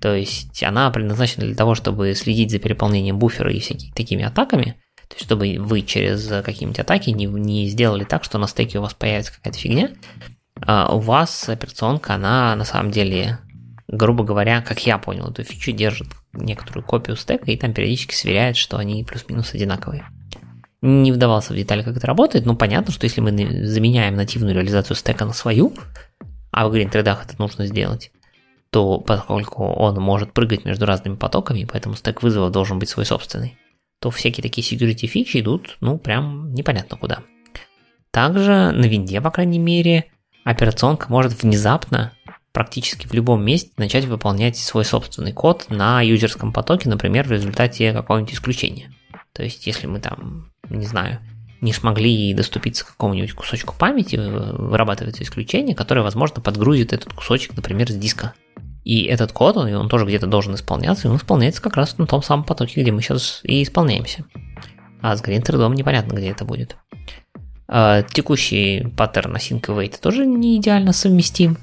то 0.00 0.14
есть 0.14 0.62
она 0.62 0.90
предназначена 0.90 1.44
для 1.44 1.54
того, 1.54 1.74
чтобы 1.74 2.14
следить 2.14 2.50
за 2.50 2.58
переполнением 2.58 3.18
буфера 3.18 3.52
и 3.52 3.60
всякими 3.60 3.92
такими 3.92 4.24
атаками, 4.24 4.80
то 5.06 5.16
есть 5.16 5.26
чтобы 5.26 5.56
вы 5.58 5.82
через 5.82 6.26
какие-нибудь 6.26 6.78
атаки 6.78 7.10
не, 7.10 7.26
не 7.26 7.68
сделали 7.68 8.04
так, 8.04 8.24
что 8.24 8.38
на 8.38 8.46
стеке 8.46 8.78
у 8.78 8.82
вас 8.82 8.94
появится 8.94 9.34
какая-то 9.34 9.58
фигня, 9.58 9.90
у 10.60 10.98
вас 10.98 11.48
операционка, 11.48 12.14
она 12.14 12.54
на 12.56 12.64
самом 12.64 12.90
деле, 12.90 13.38
грубо 13.88 14.24
говоря, 14.24 14.62
как 14.62 14.86
я 14.86 14.98
понял, 14.98 15.30
эту 15.30 15.44
фичу 15.44 15.72
держит 15.72 16.08
некоторую 16.32 16.84
копию 16.84 17.16
стека 17.16 17.50
и 17.50 17.56
там 17.56 17.72
периодически 17.72 18.14
сверяет, 18.14 18.56
что 18.56 18.78
они 18.78 19.04
плюс-минус 19.04 19.54
одинаковые. 19.54 20.06
Не 20.82 21.12
вдавался 21.12 21.52
в 21.52 21.56
детали, 21.56 21.82
как 21.82 21.96
это 21.96 22.06
работает, 22.06 22.46
но 22.46 22.54
понятно, 22.54 22.92
что 22.92 23.04
если 23.04 23.20
мы 23.20 23.30
заменяем 23.66 24.14
нативную 24.14 24.54
реализацию 24.54 24.96
стека 24.96 25.24
на 25.24 25.32
свою, 25.32 25.74
а 26.50 26.68
в 26.68 26.74
Thread 26.74 27.18
это 27.22 27.34
нужно 27.38 27.66
сделать, 27.66 28.10
то 28.70 28.98
поскольку 28.98 29.64
он 29.64 29.96
может 29.96 30.32
прыгать 30.32 30.64
между 30.64 30.86
разными 30.86 31.16
потоками, 31.16 31.68
поэтому 31.70 31.96
стек 31.96 32.22
вызова 32.22 32.50
должен 32.50 32.78
быть 32.78 32.88
свой 32.88 33.06
собственный, 33.06 33.58
то 34.00 34.10
всякие 34.10 34.42
такие 34.42 34.66
security 34.66 35.06
фичи 35.06 35.38
идут, 35.40 35.76
ну, 35.80 35.98
прям 35.98 36.52
непонятно 36.54 36.96
куда. 36.96 37.20
Также 38.10 38.70
на 38.72 38.86
винде, 38.86 39.20
по 39.20 39.30
крайней 39.30 39.58
мере, 39.58 40.06
операционка 40.46 41.06
может 41.08 41.42
внезапно 41.42 42.12
практически 42.52 43.06
в 43.06 43.12
любом 43.12 43.44
месте 43.44 43.72
начать 43.76 44.04
выполнять 44.04 44.56
свой 44.56 44.84
собственный 44.84 45.32
код 45.32 45.66
на 45.68 46.00
юзерском 46.00 46.52
потоке, 46.52 46.88
например, 46.88 47.26
в 47.26 47.32
результате 47.32 47.92
какого-нибудь 47.92 48.32
исключения. 48.32 48.92
То 49.32 49.42
есть, 49.42 49.66
если 49.66 49.88
мы 49.88 50.00
там, 50.00 50.52
не 50.70 50.86
знаю, 50.86 51.18
не 51.60 51.72
смогли 51.72 52.32
доступиться 52.32 52.84
к 52.84 52.90
какому-нибудь 52.90 53.32
кусочку 53.32 53.74
памяти, 53.76 54.16
вырабатывается 54.16 55.24
исключение, 55.24 55.74
которое, 55.74 56.02
возможно, 56.02 56.40
подгрузит 56.40 56.92
этот 56.92 57.12
кусочек, 57.12 57.56
например, 57.56 57.90
с 57.90 57.94
диска. 57.94 58.32
И 58.84 59.02
этот 59.02 59.32
код, 59.32 59.56
он, 59.56 59.74
он 59.74 59.88
тоже 59.88 60.06
где-то 60.06 60.28
должен 60.28 60.54
исполняться, 60.54 61.08
и 61.08 61.10
он 61.10 61.16
исполняется 61.16 61.60
как 61.60 61.76
раз 61.76 61.98
на 61.98 62.06
том 62.06 62.22
самом 62.22 62.44
потоке, 62.44 62.80
где 62.80 62.92
мы 62.92 63.02
сейчас 63.02 63.40
и 63.42 63.64
исполняемся. 63.64 64.24
А 65.02 65.16
с 65.16 65.22
GreenThread 65.22 65.74
непонятно, 65.74 66.14
где 66.14 66.30
это 66.30 66.44
будет. 66.44 66.76
А, 67.68 68.02
текущий 68.02 68.86
паттерн 68.96 69.36
async 69.36 69.60
await 69.62 70.00
тоже 70.00 70.26
не 70.26 70.56
идеально 70.56 70.92
совместим. 70.92 71.58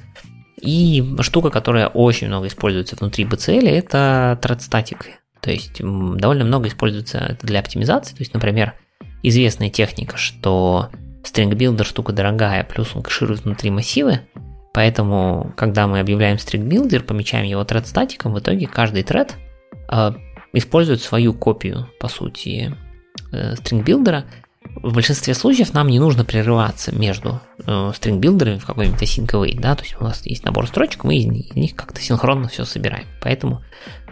И 0.62 1.04
штука, 1.20 1.50
которая 1.50 1.88
очень 1.88 2.28
много 2.28 2.48
используется 2.48 2.96
внутри 2.96 3.26
BCL, 3.26 3.68
это 3.68 4.40
thread. 4.42 5.16
То 5.42 5.52
есть 5.52 5.82
довольно 5.82 6.46
много 6.46 6.70
используется 6.70 7.18
это 7.18 7.46
для 7.46 7.60
оптимизации. 7.60 8.16
То 8.16 8.22
есть, 8.22 8.34
например, 8.34 8.74
известная 9.24 9.70
техника, 9.70 10.18
что 10.18 10.90
string 11.24 11.52
builder 11.52 11.84
штука 11.84 12.14
дорогая, 12.14 12.64
плюс 12.64 12.96
он 12.96 13.02
кэширует 13.02 13.44
внутри 13.44 13.72
массивы, 13.72 14.22
поэтому, 14.74 15.54
когда 15.58 15.88
мы 15.88 16.00
объявляем 16.00 16.38
string 16.38 16.68
builder, 16.68 17.02
помечаем 17.02 17.46
его 17.46 17.62
thread 17.62 17.84
в 18.24 18.40
итоге 18.40 18.68
каждый 18.68 19.04
thread 19.04 19.32
э, 19.92 20.12
использует 20.54 21.02
свою 21.02 21.34
копию, 21.34 21.90
по 22.00 22.08
сути, 22.08 22.74
э, 23.32 23.56
string 23.56 23.84
builder, 23.84 24.24
в 24.76 24.94
большинстве 24.94 25.34
случаев 25.34 25.74
нам 25.74 25.88
не 25.88 26.00
нужно 26.00 26.26
прерываться 26.26 26.94
между 26.94 27.42
э, 27.66 27.92
стринг-билдерами 27.96 28.58
в 28.58 28.66
какой-нибудь 28.66 29.02
async 29.02 29.60
да, 29.60 29.76
то 29.76 29.84
есть 29.84 29.96
у 30.00 30.04
нас 30.04 30.26
есть 30.26 30.46
набор 30.46 30.68
строчек, 30.68 31.04
мы 31.04 31.18
из 31.18 31.26
из 31.26 31.56
них 31.56 31.76
как-то 31.76 32.02
синхронно 32.02 32.48
все 32.48 32.66
собираем. 32.66 33.06
Поэтому 33.22 33.62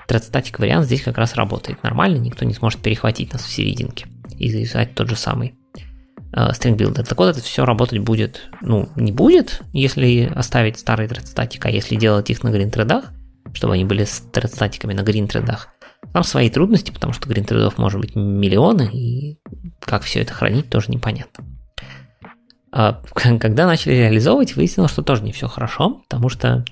thread 0.07 0.59
вариант 0.59 0.85
здесь 0.85 1.01
как 1.01 1.17
раз 1.17 1.35
работает 1.35 1.83
нормально, 1.83 2.17
никто 2.17 2.45
не 2.45 2.53
сможет 2.53 2.81
перехватить 2.81 3.33
нас 3.33 3.43
в 3.43 3.51
серединке 3.51 4.07
и 4.37 4.51
зависать 4.51 4.93
тот 4.93 5.09
же 5.09 5.15
самый 5.15 5.55
э, 6.33 6.51
builder. 6.63 7.03
Так 7.03 7.17
вот, 7.17 7.29
это 7.29 7.41
все 7.41 7.65
работать 7.65 7.99
будет, 7.99 8.49
ну, 8.61 8.89
не 8.95 9.11
будет, 9.11 9.61
если 9.73 10.31
оставить 10.33 10.79
старый 10.79 11.07
thread 11.07 11.59
а 11.63 11.69
если 11.69 11.95
делать 11.95 12.29
их 12.29 12.43
на 12.43 12.49
green 12.49 12.71
thread 12.71 13.05
чтобы 13.53 13.73
они 13.73 13.85
были 13.85 14.05
с 14.05 14.23
thread 14.31 14.93
на 14.93 15.01
green 15.01 15.27
thread 15.27 15.59
там 16.13 16.23
свои 16.23 16.49
трудности, 16.49 16.91
потому 16.91 17.13
что 17.13 17.29
гринтредов 17.29 17.77
может 17.77 17.99
быть 18.01 18.15
миллионы, 18.15 18.89
и 18.91 19.39
как 19.81 20.03
все 20.03 20.21
это 20.21 20.33
хранить, 20.33 20.69
тоже 20.69 20.91
непонятно. 20.91 21.43
А 22.71 23.01
когда 23.13 23.65
начали 23.65 23.93
реализовывать, 23.93 24.55
выяснилось, 24.55 24.91
что 24.91 25.01
тоже 25.01 25.23
не 25.23 25.31
все 25.31 25.47
хорошо, 25.47 26.01
потому 26.07 26.29
что 26.29 26.65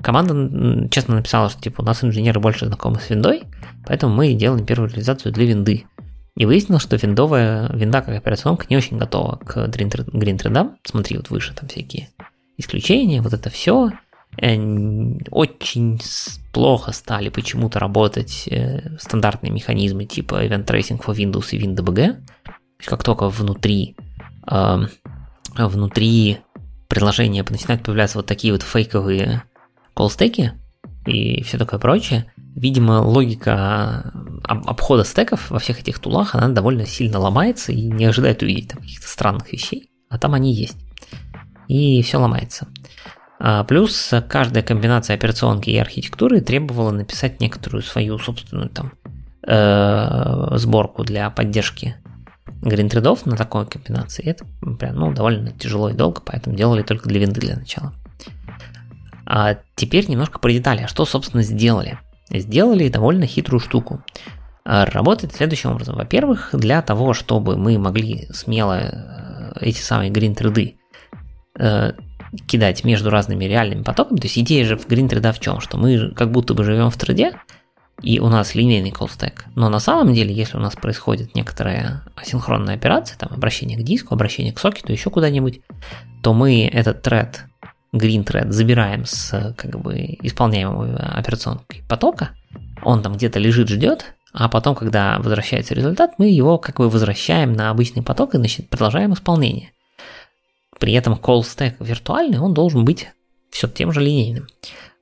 команда 0.00 0.88
честно 0.90 1.16
написала, 1.16 1.50
что 1.50 1.60
типа 1.60 1.82
у 1.82 1.84
нас 1.84 2.02
инженеры 2.02 2.40
больше 2.40 2.66
знакомы 2.66 3.00
с 3.00 3.10
виндой, 3.10 3.44
поэтому 3.86 4.14
мы 4.14 4.32
делаем 4.34 4.66
первую 4.66 4.90
реализацию 4.90 5.32
для 5.32 5.46
винды. 5.46 5.84
И 6.34 6.46
выяснилось, 6.46 6.82
что 6.82 6.96
виндовая, 6.96 7.70
винда 7.74 8.00
как 8.00 8.16
операционка 8.16 8.66
не 8.70 8.76
очень 8.76 8.96
готова 8.96 9.36
к 9.36 9.56
Green 9.68 9.90
Thread. 9.90 10.76
Смотри, 10.84 11.18
вот 11.18 11.28
выше 11.28 11.54
там 11.54 11.68
всякие 11.68 12.08
исключения, 12.56 13.20
вот 13.20 13.34
это 13.34 13.50
все. 13.50 13.90
Э, 14.40 14.56
очень 15.30 16.00
плохо 16.52 16.92
стали 16.92 17.28
почему-то 17.28 17.78
работать 17.78 18.48
э, 18.48 18.96
стандартные 18.98 19.52
механизмы 19.52 20.06
типа 20.06 20.46
Event 20.46 20.64
Tracing 20.64 21.04
for 21.04 21.14
Windows 21.14 21.48
и 21.50 21.58
WinDBG. 21.58 22.16
Как 22.84 23.02
только 23.02 23.28
внутри, 23.28 23.96
э, 24.50 24.78
внутри 25.56 26.38
приложения 26.88 27.44
начинают 27.48 27.82
появляться 27.82 28.18
вот 28.18 28.26
такие 28.26 28.52
вот 28.52 28.62
фейковые 28.62 29.44
колстеки 29.94 30.52
и 31.06 31.42
все 31.42 31.58
такое 31.58 31.80
прочее, 31.80 32.32
видимо, 32.54 33.00
логика 33.00 34.12
обхода 34.44 35.04
стеков 35.04 35.50
во 35.50 35.58
всех 35.58 35.80
этих 35.80 35.98
тулах, 35.98 36.34
она 36.34 36.48
довольно 36.48 36.86
сильно 36.86 37.18
ломается 37.18 37.72
и 37.72 37.82
не 37.82 38.04
ожидает 38.04 38.42
увидеть 38.42 38.68
там 38.68 38.80
каких-то 38.82 39.08
странных 39.08 39.52
вещей, 39.52 39.90
а 40.08 40.18
там 40.18 40.34
они 40.34 40.52
есть. 40.54 40.76
И 41.68 42.02
все 42.02 42.18
ломается. 42.18 42.68
А, 43.38 43.64
плюс 43.64 44.12
каждая 44.28 44.62
комбинация 44.62 45.14
операционки 45.14 45.70
и 45.70 45.78
архитектуры 45.78 46.40
требовала 46.40 46.90
написать 46.90 47.40
некоторую 47.40 47.82
свою 47.82 48.18
собственную 48.18 48.68
там 48.68 48.92
э, 49.46 50.56
сборку 50.58 51.02
для 51.04 51.30
поддержки 51.30 51.96
гринтредов 52.62 53.26
на 53.26 53.36
такой 53.36 53.66
комбинации. 53.66 54.24
Это 54.24 54.46
прям 54.78 54.96
ну, 54.96 55.12
довольно 55.12 55.50
тяжело 55.52 55.90
и 55.90 55.94
долго, 55.94 56.22
поэтому 56.24 56.56
делали 56.56 56.82
только 56.82 57.08
для 57.08 57.20
винды 57.20 57.40
для 57.40 57.56
начала. 57.56 57.92
А 59.26 59.56
теперь 59.76 60.08
немножко 60.08 60.38
про 60.38 60.52
детали. 60.52 60.82
А 60.82 60.88
что, 60.88 61.04
собственно, 61.04 61.42
сделали? 61.42 61.98
Сделали 62.30 62.88
довольно 62.88 63.26
хитрую 63.26 63.60
штуку. 63.60 64.02
А, 64.64 64.86
работает 64.86 65.34
следующим 65.34 65.72
образом. 65.72 65.96
Во-первых, 65.96 66.50
для 66.52 66.82
того, 66.82 67.14
чтобы 67.14 67.56
мы 67.56 67.78
могли 67.78 68.28
смело 68.32 68.80
э, 68.80 69.52
эти 69.60 69.80
самые 69.80 70.10
грин-треды 70.10 70.76
э, 71.58 71.92
кидать 72.46 72.84
между 72.84 73.10
разными 73.10 73.44
реальными 73.44 73.82
потоками, 73.82 74.18
то 74.18 74.26
есть 74.26 74.38
идея 74.38 74.64
же 74.64 74.76
в 74.76 74.86
грин-треда 74.86 75.32
в 75.32 75.40
чем? 75.40 75.60
Что 75.60 75.78
мы 75.78 76.12
как 76.14 76.30
будто 76.30 76.54
бы 76.54 76.64
живем 76.64 76.90
в 76.90 76.96
треде, 76.96 77.32
и 78.00 78.18
у 78.18 78.28
нас 78.28 78.54
линейный 78.54 78.90
колл-стек. 78.90 79.44
Но 79.54 79.68
на 79.68 79.78
самом 79.78 80.14
деле, 80.14 80.34
если 80.34 80.56
у 80.56 80.60
нас 80.60 80.74
происходит 80.74 81.34
некоторая 81.34 82.02
асинхронная 82.16 82.74
операция, 82.74 83.18
там 83.18 83.30
обращение 83.32 83.78
к 83.78 83.82
диску, 83.82 84.14
обращение 84.14 84.52
к 84.52 84.58
сокету, 84.58 84.92
еще 84.92 85.10
куда-нибудь, 85.10 85.60
то 86.22 86.32
мы 86.34 86.66
этот 86.66 87.02
тред 87.02 87.44
green 87.94 88.24
thread 88.24 88.50
забираем 88.50 89.04
с 89.04 89.54
как 89.56 89.78
бы 89.80 90.16
исполняемого 90.22 90.96
операционкой 90.96 91.82
потока, 91.88 92.30
он 92.82 93.02
там 93.02 93.14
где-то 93.14 93.38
лежит, 93.38 93.68
ждет, 93.68 94.14
а 94.32 94.48
потом, 94.48 94.74
когда 94.74 95.18
возвращается 95.18 95.74
результат, 95.74 96.14
мы 96.18 96.28
его 96.28 96.58
как 96.58 96.78
бы 96.78 96.88
возвращаем 96.88 97.52
на 97.52 97.70
обычный 97.70 98.02
поток 98.02 98.34
и 98.34 98.38
значит, 98.38 98.68
продолжаем 98.70 99.12
исполнение. 99.12 99.72
При 100.80 100.94
этом 100.94 101.14
call 101.14 101.42
stack 101.42 101.76
виртуальный, 101.80 102.38
он 102.38 102.54
должен 102.54 102.84
быть 102.84 103.08
все 103.50 103.68
тем 103.68 103.92
же 103.92 104.00
линейным. 104.00 104.46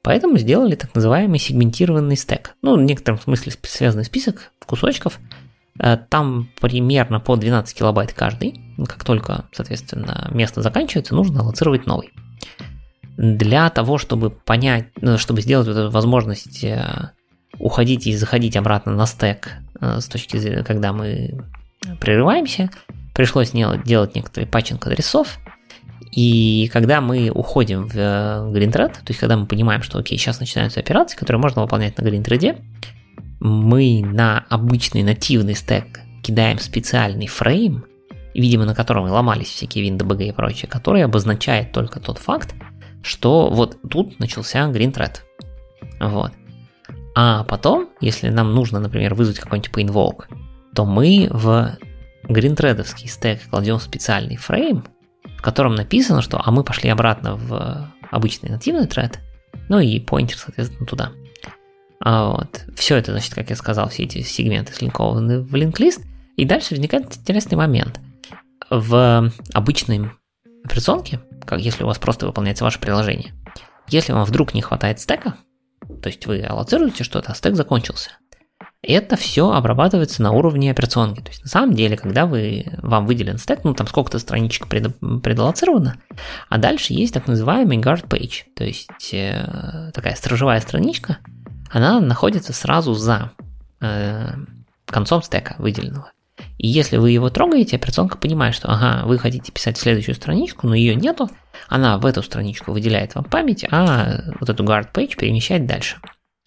Поэтому 0.03 0.38
сделали 0.38 0.76
так 0.76 0.94
называемый 0.94 1.38
сегментированный 1.38 2.16
стек. 2.16 2.57
Ну, 2.62 2.76
в 2.76 2.82
некотором 2.82 3.20
смысле 3.20 3.53
связанный 3.62 4.05
список 4.05 4.53
кусочков. 4.64 5.18
Э, 5.78 5.98
там 6.09 6.48
примерно 6.61 7.20
по 7.20 7.36
12 7.36 7.76
килобайт 7.76 8.12
каждый. 8.12 8.61
Как 8.86 9.05
только, 9.05 9.46
соответственно, 9.53 10.30
место 10.32 10.62
заканчивается, 10.62 11.14
нужно 11.14 11.40
аллоцировать 11.40 11.86
новый 11.86 12.12
для 13.20 13.68
того, 13.68 13.98
чтобы 13.98 14.30
понять, 14.30 14.86
ну, 14.98 15.18
чтобы 15.18 15.42
сделать 15.42 15.66
вот 15.66 15.76
эту 15.76 15.90
возможность 15.90 16.64
э, 16.64 17.11
уходить 17.59 18.07
и 18.07 18.16
заходить 18.16 18.57
обратно 18.57 18.92
на 18.94 19.05
стек 19.05 19.59
э, 19.78 20.01
с 20.01 20.07
точки 20.07 20.38
зрения, 20.38 20.64
когда 20.64 20.94
мы 20.94 21.44
прерываемся, 22.01 22.70
пришлось 23.14 23.51
делать, 23.51 24.14
некоторый 24.14 24.46
патчинг 24.46 24.86
адресов, 24.86 25.38
и 26.12 26.68
когда 26.72 27.00
мы 27.00 27.30
уходим 27.30 27.86
в 27.86 27.96
э, 27.96 28.50
GreenThread, 28.52 28.92
то 28.92 29.08
есть 29.08 29.20
когда 29.20 29.36
мы 29.36 29.46
понимаем, 29.46 29.82
что 29.82 29.98
окей, 29.98 30.18
сейчас 30.18 30.40
начинаются 30.40 30.80
операции, 30.80 31.16
которые 31.16 31.40
можно 31.40 31.62
выполнять 31.62 31.96
на 31.98 32.02
GreenThread, 32.02 32.61
мы 33.40 34.02
на 34.04 34.44
обычный 34.48 35.02
нативный 35.02 35.54
стек 35.54 36.00
кидаем 36.22 36.58
специальный 36.58 37.26
фрейм, 37.26 37.84
видимо, 38.34 38.64
на 38.64 38.74
котором 38.74 39.06
и 39.06 39.11
ломались 39.11 39.48
всякие 39.48 39.88
WinDBG 39.88 40.28
и 40.28 40.32
прочее, 40.32 40.68
который 40.68 41.04
обозначает 41.04 41.72
только 41.72 42.00
тот 42.00 42.18
факт, 42.18 42.54
что 43.02 43.48
вот 43.48 43.78
тут 43.88 44.18
начался 44.18 44.68
green 44.70 44.92
thread. 44.92 45.18
Вот. 46.00 46.32
А 47.14 47.44
потом, 47.44 47.88
если 48.00 48.28
нам 48.28 48.54
нужно, 48.54 48.80
например, 48.80 49.14
вызвать 49.14 49.38
какой-нибудь 49.38 49.84
invoke, 49.84 50.24
то 50.74 50.84
мы 50.84 51.28
в 51.30 51.76
гринтредовский 52.28 53.08
стек 53.08 53.40
кладем 53.48 53.80
специальный 53.80 54.36
фрейм, 54.36 54.84
в 55.24 55.42
котором 55.42 55.74
написано, 55.74 56.22
что 56.22 56.40
а 56.44 56.50
мы 56.50 56.64
пошли 56.64 56.90
обратно 56.90 57.36
в 57.36 57.92
обычный 58.10 58.50
нативный 58.50 58.86
thread, 58.86 59.16
ну 59.68 59.78
и 59.78 60.00
поинтер, 60.00 60.36
соответственно, 60.36 60.86
туда. 60.86 61.12
А 62.02 62.30
вот. 62.30 62.64
Все 62.76 62.96
это, 62.96 63.12
значит, 63.12 63.34
как 63.34 63.50
я 63.50 63.56
сказал, 63.56 63.88
все 63.88 64.04
эти 64.04 64.22
сегменты 64.22 64.72
слинкованы 64.72 65.40
в 65.40 65.54
линк-лист, 65.54 66.02
и 66.36 66.44
дальше 66.44 66.74
возникает 66.74 67.16
интересный 67.16 67.56
момент. 67.56 68.00
В 68.70 69.30
обычной 69.52 70.10
операционке 70.64 71.20
как 71.50 71.60
если 71.60 71.82
у 71.82 71.86
вас 71.86 71.98
просто 71.98 72.26
выполняется 72.26 72.64
ваше 72.64 72.78
приложение. 72.78 73.32
Если 73.88 74.12
вам 74.12 74.24
вдруг 74.24 74.54
не 74.54 74.62
хватает 74.62 75.00
стека, 75.00 75.34
то 76.00 76.08
есть 76.08 76.24
вы 76.26 76.42
аллоцируете 76.42 77.02
что-то, 77.02 77.32
а 77.32 77.34
стек 77.34 77.56
закончился, 77.56 78.12
это 78.82 79.16
все 79.16 79.50
обрабатывается 79.52 80.22
на 80.22 80.32
уровне 80.32 80.70
операционки. 80.70 81.20
То 81.20 81.30
есть 81.30 81.42
на 81.42 81.48
самом 81.48 81.74
деле, 81.74 81.96
когда 81.96 82.26
вы, 82.26 82.64
вам 82.78 83.06
выделен 83.06 83.38
стек, 83.38 83.60
ну 83.64 83.74
там 83.74 83.86
сколько-то 83.86 84.18
страничек 84.18 84.68
пред, 84.68 84.96
предаллоцировано, 85.22 85.96
а 86.48 86.58
дальше 86.58 86.94
есть 86.94 87.12
так 87.12 87.26
называемый 87.26 87.78
guard 87.78 88.08
page, 88.08 88.44
то 88.54 88.64
есть 88.64 89.12
э, 89.12 89.90
такая 89.92 90.14
стражевая 90.14 90.60
страничка, 90.60 91.18
она 91.70 92.00
находится 92.00 92.52
сразу 92.52 92.94
за 92.94 93.32
э, 93.80 94.28
концом 94.86 95.22
стека 95.22 95.56
выделенного. 95.58 96.12
И 96.56 96.68
если 96.68 96.96
вы 96.96 97.10
его 97.10 97.28
трогаете, 97.28 97.76
операционка 97.76 98.16
понимает, 98.16 98.54
что 98.54 98.68
ага, 98.68 99.06
вы 99.06 99.18
хотите 99.18 99.52
писать 99.52 99.76
следующую 99.76 100.14
страничку, 100.14 100.66
но 100.66 100.74
ее 100.74 100.94
нету, 100.94 101.30
она 101.68 101.98
в 101.98 102.06
эту 102.06 102.22
страничку 102.22 102.72
выделяет 102.72 103.14
вам 103.14 103.24
память, 103.24 103.64
а 103.70 104.22
вот 104.40 104.48
эту 104.48 104.64
guard 104.64 104.92
page 104.92 105.16
перемещает 105.16 105.66
дальше. 105.66 105.98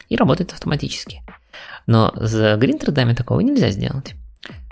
И 0.10 0.16
работает 0.16 0.52
автоматически. 0.52 1.22
Но 1.88 2.14
с 2.16 2.58
гринтредами 2.58 3.14
такого 3.14 3.40
нельзя 3.42 3.70
сделать. 3.70 4.16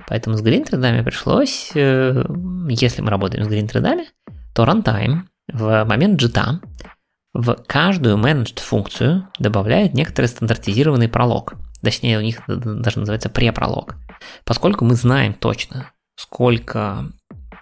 Поэтому 0.08 0.36
с 0.36 0.42
гринтредами 0.42 1.04
пришлось, 1.04 1.72
э, 1.74 2.24
если 2.70 3.02
мы 3.02 3.10
работаем 3.10 3.46
с 3.46 3.48
гринтредами, 3.48 4.08
то 4.54 4.64
runtime 4.64 5.22
в 5.52 5.86
момент 5.86 6.22
JIT 6.22 6.60
в 7.34 7.56
каждую 7.66 8.18
managed 8.18 8.60
функцию 8.60 9.30
добавляет 9.40 9.94
некоторый 9.94 10.26
стандартизированный 10.26 11.08
пролог. 11.08 11.54
Точнее, 11.82 12.18
у 12.18 12.22
них 12.22 12.42
даже 12.48 13.00
называется 13.00 13.30
препролог. 13.30 13.96
Поскольку 14.44 14.86
мы 14.86 14.96
знаем 14.96 15.34
точно, 15.34 15.92
сколько 16.16 17.06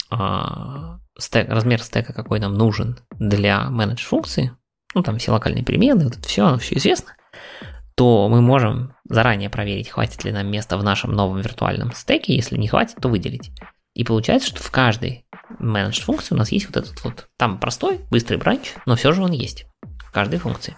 а, 0.10 1.00
стек, 1.18 1.50
размер 1.50 1.82
стека 1.84 2.14
какой 2.14 2.40
нам 2.40 2.56
нужен 2.56 2.98
для 3.20 3.68
менедж 3.70 4.04
функции, 4.04 4.52
ну 4.96 5.04
там 5.04 5.20
все 5.20 5.32
локальные 5.32 5.64
перемены, 5.64 6.06
вот 6.06 6.18
это 6.18 6.28
все, 6.28 6.48
оно 6.48 6.58
все 6.58 6.76
известно, 6.76 7.14
то 8.00 8.30
мы 8.30 8.40
можем 8.40 8.94
заранее 9.10 9.50
проверить, 9.50 9.90
хватит 9.90 10.24
ли 10.24 10.32
нам 10.32 10.50
места 10.50 10.78
в 10.78 10.84
нашем 10.86 11.12
новом 11.12 11.42
виртуальном 11.42 11.92
стеке, 11.92 12.34
если 12.34 12.56
не 12.56 12.70
хватит, 12.70 12.96
то 13.02 13.10
выделить. 13.10 13.52
И 13.94 14.06
получается, 14.06 14.48
что 14.48 14.64
в 14.64 14.72
каждой 14.72 15.26
менедж 15.60 16.00
функции 16.00 16.34
у 16.34 16.38
нас 16.38 16.50
есть 16.54 16.68
вот 16.68 16.78
этот 16.78 17.04
вот, 17.04 17.28
там 17.36 17.60
простой, 17.60 18.00
быстрый 18.10 18.38
бранч, 18.38 18.72
но 18.86 18.96
все 18.96 19.12
же 19.12 19.22
он 19.22 19.34
есть 19.34 19.66
в 20.02 20.12
каждой 20.12 20.40
функции. 20.40 20.78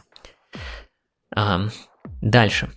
А, 1.35 1.67
дальше 2.23 2.71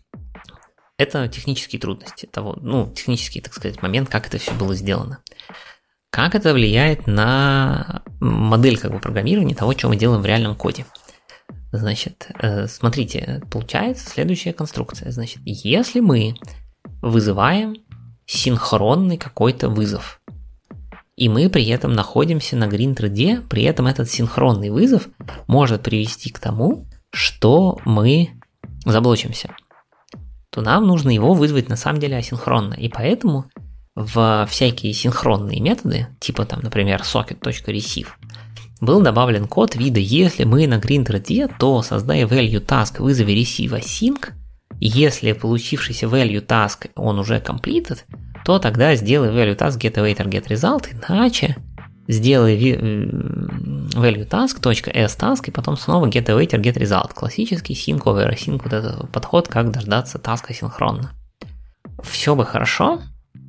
это 0.98 1.26
технические 1.28 1.80
трудности 1.80 2.26
того, 2.26 2.58
ну, 2.60 2.92
технический, 2.94 3.40
так 3.40 3.54
сказать, 3.54 3.80
момент, 3.80 4.10
как 4.10 4.26
это 4.26 4.36
все 4.36 4.52
было 4.52 4.74
сделано. 4.74 5.20
Как 6.10 6.34
это 6.34 6.52
влияет 6.52 7.06
на 7.06 8.02
модель 8.20 8.78
как 8.78 8.92
бы 8.92 8.98
программирования 8.98 9.54
того, 9.54 9.72
что 9.72 9.88
мы 9.88 9.96
делаем 9.96 10.20
в 10.20 10.26
реальном 10.26 10.54
коде. 10.54 10.84
Значит, 11.76 12.28
э, 12.40 12.66
смотрите, 12.68 13.42
получается 13.50 14.08
следующая 14.08 14.52
конструкция. 14.52 15.10
Значит, 15.10 15.40
если 15.44 16.00
мы 16.00 16.34
вызываем 17.02 17.76
синхронный 18.26 19.18
какой-то 19.18 19.68
вызов, 19.68 20.20
и 21.16 21.28
мы 21.28 21.48
при 21.48 21.66
этом 21.68 21.92
находимся 21.92 22.56
на 22.56 22.64
thread, 22.64 23.46
при 23.48 23.62
этом 23.64 23.86
этот 23.86 24.10
синхронный 24.10 24.70
вызов 24.70 25.08
может 25.46 25.82
привести 25.82 26.30
к 26.30 26.38
тому, 26.38 26.86
что 27.12 27.78
мы 27.84 28.30
заблочимся 28.84 29.54
то 30.54 30.60
нам 30.60 30.86
нужно 30.86 31.10
его 31.10 31.34
вызвать 31.34 31.68
на 31.68 31.74
самом 31.74 31.98
деле 31.98 32.16
асинхронно. 32.16 32.74
И 32.74 32.88
поэтому 32.88 33.46
в 33.96 34.46
всякие 34.48 34.92
синхронные 34.92 35.60
методы, 35.60 36.06
типа 36.20 36.44
там, 36.44 36.60
например, 36.62 37.00
socket.receive, 37.00 38.06
был 38.84 39.00
добавлен 39.00 39.46
код 39.46 39.76
вида 39.76 40.00
«Если 40.00 40.44
мы 40.44 40.66
на 40.66 40.78
green 40.78 41.04
то 41.58 41.82
создай 41.82 42.22
value 42.24 42.64
task, 42.64 43.00
вызови 43.00 43.32
receive 43.32 43.78
async, 43.78 44.32
если 44.80 45.32
получившийся 45.32 46.06
value 46.06 46.44
task 46.44 46.90
он 46.94 47.18
уже 47.18 47.38
completed, 47.38 48.00
то 48.44 48.58
тогда 48.58 48.94
сделай 48.96 49.30
value 49.30 49.56
task 49.56 49.78
get 49.78 49.94
await 49.94 50.18
or 50.18 50.28
get 50.28 50.48
result, 50.48 50.86
иначе 51.08 51.56
сделай 52.06 52.56
value 52.56 54.28
task, 54.28 54.60
точка 54.60 54.90
s 54.90 55.16
task, 55.16 55.44
и 55.46 55.50
потом 55.50 55.76
снова 55.76 56.06
get 56.06 56.26
await 56.26 56.50
or 56.50 56.60
get 56.60 56.76
result. 56.76 57.14
Классический 57.14 57.74
sync 57.74 58.02
over 58.04 58.30
async, 58.30 58.60
вот 58.62 58.72
этот 58.72 59.10
подход, 59.10 59.48
как 59.48 59.70
дождаться 59.70 60.18
таска 60.18 60.52
синхронно. 60.52 61.12
Все 62.02 62.34
бы 62.34 62.44
хорошо, 62.44 63.00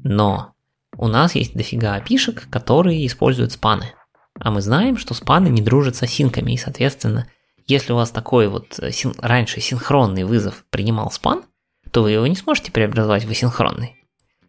но 0.03 0.53
у 0.97 1.07
нас 1.07 1.35
есть 1.35 1.53
дофига 1.55 1.95
опишек, 1.95 2.47
которые 2.49 3.05
используют 3.05 3.51
спаны. 3.51 3.93
А 4.39 4.51
мы 4.51 4.61
знаем, 4.61 4.97
что 4.97 5.13
спаны 5.13 5.47
не 5.47 5.61
дружат 5.61 5.95
с 5.95 6.03
осинками, 6.03 6.51
и, 6.51 6.57
соответственно, 6.57 7.27
если 7.67 7.93
у 7.93 7.95
вас 7.95 8.11
такой 8.11 8.47
вот 8.47 8.77
э, 8.79 8.91
син- 8.91 9.15
раньше 9.17 9.59
синхронный 9.59 10.23
вызов 10.23 10.65
принимал 10.69 11.09
спан, 11.11 11.43
то 11.91 12.03
вы 12.03 12.11
его 12.11 12.27
не 12.27 12.35
сможете 12.35 12.71
преобразовать 12.71 13.25
в 13.25 13.31
асинхронный. 13.31 13.95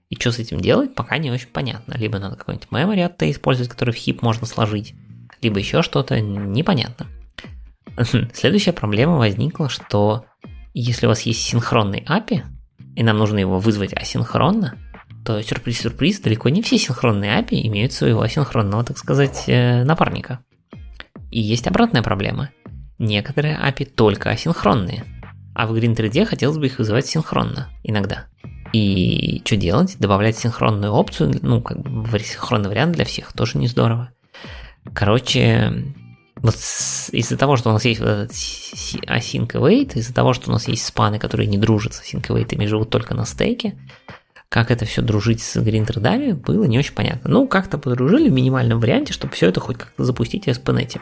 И 0.09 0.17
что 0.17 0.33
с 0.33 0.39
этим 0.39 0.61
делать, 0.61 0.95
пока 0.95 1.19
не 1.19 1.31
очень 1.31 1.49
понятно. 1.49 1.95
Либо 1.95 2.19
надо 2.19 2.37
какой-нибудь 2.37 2.69
memory 2.71 3.05
от 3.05 3.23
использовать, 3.23 3.71
который 3.71 3.93
в 3.93 3.97
хип 3.97 4.23
можно 4.23 4.47
сложить, 4.47 4.95
либо 5.41 5.59
еще 5.59 5.83
что-то 5.83 6.21
непонятно. 6.21 7.07
Следующая 8.35 8.73
проблема 8.73 9.17
возникла, 9.17 9.69
что 9.69 10.27
если 10.75 11.07
у 11.07 11.09
вас 11.09 11.23
есть 11.23 11.43
синхронный 11.43 12.01
API, 12.01 12.43
и 12.95 13.03
нам 13.03 13.19
нужно 13.19 13.39
его 13.39 13.59
вызвать 13.59 13.93
асинхронно, 13.93 14.79
то 15.27 15.43
сюрприз-сюрприз, 15.43 16.21
далеко 16.21 16.49
не 16.51 16.63
все 16.63 16.79
синхронные 16.79 17.41
API 17.41 17.67
имеют 17.67 17.93
своего 17.93 18.23
асинхронного, 18.23 18.85
так 18.85 18.97
сказать, 18.97 19.45
э, 19.49 19.83
напарника. 19.83 20.39
И 21.33 21.41
есть 21.41 21.67
обратная 21.67 22.03
проблема. 22.03 22.51
Некоторые 23.01 23.59
API 23.59 23.87
только 23.87 24.31
асинхронные, 24.31 25.05
а 25.53 25.67
в 25.67 25.75
Green3D 25.75 26.27
хотелось 26.27 26.59
бы 26.59 26.67
их 26.67 26.79
вызывать 26.79 27.07
синхронно 27.07 27.69
иногда. 27.83 28.27
И 28.73 29.43
что 29.45 29.57
делать? 29.57 29.97
Добавлять 29.99 30.39
синхронную 30.39 30.93
опцию, 30.93 31.35
ну, 31.43 31.61
как 31.61 31.79
бы 31.79 32.19
синхронный 32.21 32.69
вариант 32.69 32.95
для 32.95 33.05
всех, 33.05 33.33
тоже 33.33 33.59
не 33.59 33.67
здорово. 33.67 34.11
Короче, 34.95 35.93
вот 36.37 36.55
из-за 36.55 37.37
того, 37.37 37.57
что 37.57 37.71
у 37.71 37.73
нас 37.73 37.85
есть 37.85 37.99
вот 37.99 38.09
этот 38.09 38.31
async 38.31 39.49
await, 39.49 39.99
из-за 39.99 40.15
того, 40.15 40.33
что 40.35 40.51
у 40.51 40.53
нас 40.53 40.69
есть 40.69 40.87
спаны, 40.87 41.19
которые 41.19 41.49
не 41.49 41.59
дружат 41.59 41.95
с 41.95 42.03
async 42.03 42.25
await, 42.29 42.67
живут 42.67 42.91
только 42.91 43.15
на 43.15 43.25
стейке, 43.25 43.77
как 44.49 44.71
это 44.71 44.85
все 44.85 45.03
дружить 45.03 45.43
с 45.43 45.61
гринтердами, 45.61 46.33
было 46.33 46.65
не 46.65 46.79
очень 46.79 46.95
понятно. 46.95 47.31
Ну, 47.31 47.47
как-то 47.49 47.79
подружили 47.79 48.29
в 48.29 48.33
минимальном 48.33 48.81
варианте, 48.81 49.13
чтобы 49.13 49.35
все 49.35 49.49
это 49.49 49.61
хоть 49.61 49.77
как-то 49.77 50.05
запустить 50.05 50.45
в 50.45 50.49
SPNet. 50.49 51.01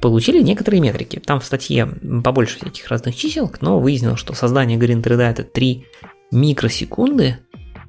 Получили 0.00 0.42
некоторые 0.42 0.80
метрики. 0.80 1.18
Там 1.18 1.40
в 1.40 1.44
статье 1.44 1.86
побольше 2.22 2.58
всяких 2.58 2.86
разных 2.88 3.16
чисел, 3.16 3.52
но 3.60 3.80
выяснилось, 3.80 4.20
что 4.20 4.34
создание 4.34 4.78
гринтерда 4.78 5.24
это 5.24 5.42
3 5.42 5.84
микросекунды, 6.30 7.38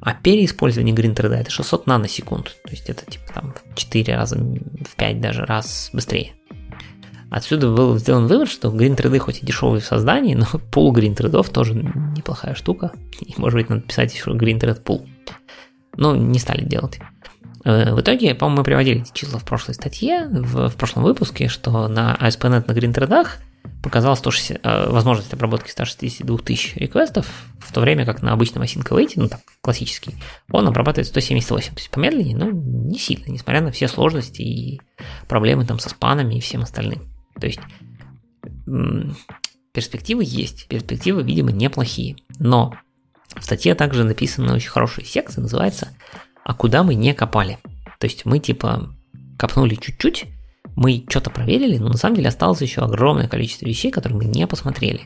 а 0.01 0.15
переиспользование 0.15 0.95
гринтерда 0.95 1.35
это 1.35 1.51
600 1.51 1.85
наносекунд. 1.85 2.57
То 2.63 2.71
есть 2.71 2.89
это 2.89 3.05
типа 3.05 3.31
там 3.33 3.53
в 3.71 3.75
4 3.75 4.15
раза, 4.15 4.37
в 4.37 4.95
5 4.97 5.21
даже 5.21 5.45
раз 5.45 5.91
быстрее. 5.93 6.33
Отсюда 7.31 7.71
был 7.71 7.97
сделан 7.97 8.27
вывод, 8.27 8.49
что 8.49 8.67
Green 8.67 8.93
3D 8.93 9.17
хоть 9.19 9.41
и 9.41 9.45
дешевый 9.45 9.79
в 9.79 9.85
создании, 9.85 10.35
но 10.35 10.45
пул 10.71 10.93
Green 10.93 11.15
3D 11.15 11.49
тоже 11.51 11.73
неплохая 11.73 12.55
штука. 12.55 12.91
И 13.21 13.33
может 13.37 13.57
быть 13.57 13.69
надо 13.69 13.81
писать 13.81 14.13
еще 14.13 14.31
Green 14.31 14.59
3D 14.59 14.83
pool. 14.83 15.07
Но 15.95 16.13
не 16.13 16.39
стали 16.39 16.65
делать. 16.65 16.99
Э, 17.63 17.93
в 17.93 18.01
итоге, 18.01 18.35
по-моему, 18.35 18.59
мы 18.59 18.63
приводили 18.65 19.01
эти 19.01 19.13
числа 19.13 19.39
в 19.39 19.45
прошлой 19.45 19.75
статье, 19.75 20.27
в, 20.29 20.69
в 20.69 20.75
прошлом 20.75 21.03
выпуске, 21.03 21.47
что 21.47 21.87
на 21.87 22.17
ASP.NET 22.19 22.65
на 22.67 22.71
Green 22.73 22.93
3D 22.93 23.27
показала 23.81 24.15
160, 24.15 24.59
э, 24.61 24.89
возможность 24.89 25.33
обработки 25.33 25.71
162 25.71 26.37
тысяч 26.39 26.75
реквестов, 26.75 27.27
в 27.59 27.71
то 27.71 27.79
время 27.79 28.05
как 28.05 28.21
на 28.21 28.33
обычном 28.33 28.63
async 28.63 28.85
await, 28.89 29.13
ну 29.15 29.29
так, 29.29 29.39
классический, 29.61 30.15
он 30.51 30.67
обрабатывает 30.67 31.07
178, 31.07 31.75
то 31.75 31.79
есть 31.79 31.91
помедленнее, 31.91 32.35
но 32.35 32.51
не 32.51 32.99
сильно, 32.99 33.31
несмотря 33.31 33.61
на 33.61 33.71
все 33.71 33.87
сложности 33.87 34.41
и 34.41 34.81
проблемы 35.29 35.65
там 35.65 35.79
со 35.79 35.89
спанами 35.89 36.35
и 36.35 36.41
всем 36.41 36.61
остальным. 36.61 37.07
То 37.41 37.47
есть 37.47 37.59
перспективы 39.73 40.23
есть, 40.25 40.67
перспективы, 40.67 41.23
видимо, 41.23 41.51
неплохие. 41.51 42.15
Но 42.39 42.73
в 43.35 43.43
статье 43.43 43.75
также 43.75 44.03
написана 44.03 44.53
очень 44.53 44.69
хорошая 44.69 45.05
секция, 45.05 45.41
называется 45.41 45.89
«А 46.45 46.53
куда 46.53 46.83
мы 46.83 46.95
не 46.95 47.13
копали?». 47.13 47.57
То 47.99 48.05
есть 48.05 48.25
мы 48.25 48.39
типа 48.39 48.95
копнули 49.37 49.75
чуть-чуть, 49.75 50.25
мы 50.75 51.05
что-то 51.09 51.29
проверили, 51.29 51.77
но 51.77 51.89
на 51.89 51.97
самом 51.97 52.15
деле 52.15 52.29
осталось 52.29 52.61
еще 52.61 52.81
огромное 52.81 53.27
количество 53.27 53.65
вещей, 53.65 53.91
которые 53.91 54.17
мы 54.17 54.25
не 54.25 54.47
посмотрели. 54.47 55.01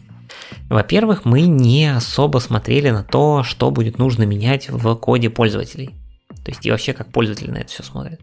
Во-первых, 0.69 1.25
мы 1.25 1.41
не 1.41 1.95
особо 1.95 2.39
смотрели 2.39 2.89
на 2.89 3.03
то, 3.03 3.43
что 3.43 3.71
будет 3.71 3.97
нужно 3.97 4.23
менять 4.23 4.69
в 4.69 4.95
коде 4.95 5.29
пользователей. 5.29 5.95
То 6.43 6.51
есть 6.51 6.65
и 6.65 6.71
вообще 6.71 6.93
как 6.93 7.11
пользователи 7.11 7.51
на 7.51 7.57
это 7.57 7.67
все 7.69 7.83
смотрят. 7.83 8.19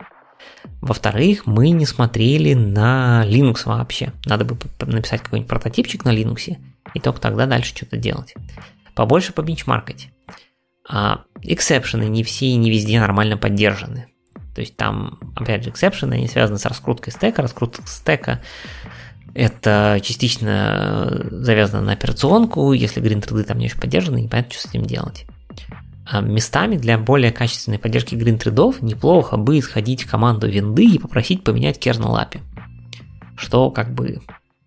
Во-вторых, 0.80 1.46
мы 1.46 1.70
не 1.70 1.86
смотрели 1.86 2.54
на 2.54 3.24
Linux 3.26 3.62
вообще. 3.64 4.12
Надо 4.26 4.44
бы 4.44 4.56
написать 4.80 5.22
какой-нибудь 5.22 5.48
прототипчик 5.48 6.04
на 6.04 6.14
Linux, 6.14 6.56
и 6.94 7.00
только 7.00 7.20
тогда 7.20 7.46
дальше 7.46 7.74
что-то 7.76 7.96
делать. 7.96 8.34
Побольше 8.94 9.32
побенчмаркать. 9.32 10.10
А 10.88 11.22
эксепшены 11.42 12.04
не 12.04 12.22
все 12.24 12.46
и 12.46 12.56
не 12.56 12.70
везде 12.70 13.00
нормально 13.00 13.36
поддержаны. 13.36 14.08
То 14.54 14.60
есть 14.60 14.76
там, 14.76 15.18
опять 15.36 15.64
же, 15.64 15.70
эксепшены, 15.70 16.14
они 16.14 16.28
связаны 16.28 16.58
с 16.58 16.66
раскруткой 16.66 17.12
стека. 17.12 17.42
Раскрутка 17.42 17.82
стека 17.86 18.42
это 19.34 19.98
частично 20.02 21.26
завязано 21.30 21.82
на 21.82 21.92
операционку, 21.92 22.72
если 22.72 23.02
3D 23.02 23.44
там 23.44 23.58
не 23.58 23.66
очень 23.66 23.80
поддержаны, 23.80 24.20
непонятно, 24.20 24.52
что 24.52 24.68
с 24.68 24.70
этим 24.70 24.84
делать. 24.84 25.24
А 26.12 26.20
местами 26.20 26.76
для 26.76 26.98
более 26.98 27.32
качественной 27.32 27.78
поддержки 27.78 28.14
гринтридов 28.14 28.82
неплохо 28.82 29.38
бы 29.38 29.62
сходить 29.62 30.02
в 30.02 30.10
команду 30.10 30.46
винды 30.46 30.84
и 30.84 30.98
попросить 30.98 31.42
поменять 31.42 31.78
kernel 31.78 32.22
API. 32.22 32.40
Что 33.34 33.70
как 33.70 33.94
бы 33.94 34.20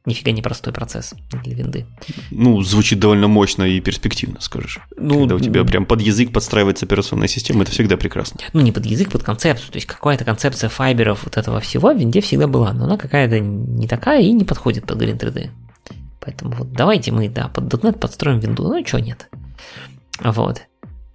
нифига 0.08 0.32
не 0.32 0.42
простой 0.42 0.74
процесс 0.74 1.14
для 1.44 1.54
винды. 1.54 1.86
Ну, 2.32 2.60
звучит 2.64 3.00
довольно 3.00 3.28
мощно 3.28 3.62
и 3.62 3.80
перспективно, 3.80 4.42
скажешь. 4.42 4.80
Ну, 4.98 5.20
Когда 5.20 5.36
у 5.36 5.40
тебя 5.40 5.64
прям 5.64 5.86
под 5.86 6.02
язык 6.02 6.34
подстраивается 6.34 6.88
операционная 6.88 7.28
система, 7.28 7.62
это 7.62 7.72
всегда 7.72 7.96
прекрасно. 7.96 8.40
Ну, 8.54 8.62
не 8.62 8.72
под 8.72 8.88
язык, 8.88 9.12
под 9.12 9.22
концепцию. 9.22 9.72
То 9.72 9.78
есть 9.78 9.86
какая-то 9.86 10.26
концепция 10.26 10.68
файберов 10.68 11.26
вот 11.26 11.38
этого 11.38 11.60
всего 11.60 11.94
в 11.94 11.98
винде 12.00 12.22
всегда 12.22 12.48
была, 12.48 12.74
но 12.74 12.86
она 12.86 12.98
какая-то 12.98 13.40
не 13.40 13.88
такая 13.88 14.24
и 14.24 14.32
не 14.32 14.46
подходит 14.46 14.88
под 14.88 15.00
Green 15.00 15.20
3D. 15.20 15.52
Поэтому 16.22 16.56
вот 16.56 16.72
давайте 16.72 17.12
мы, 17.12 17.30
да, 17.30 17.50
под 17.50 17.72
.NET 17.72 18.00
подстроим 18.00 18.40
винду. 18.40 18.64
Ну, 18.64 18.84
чего 18.84 18.98
нет. 18.98 19.30
Вот. 20.24 20.64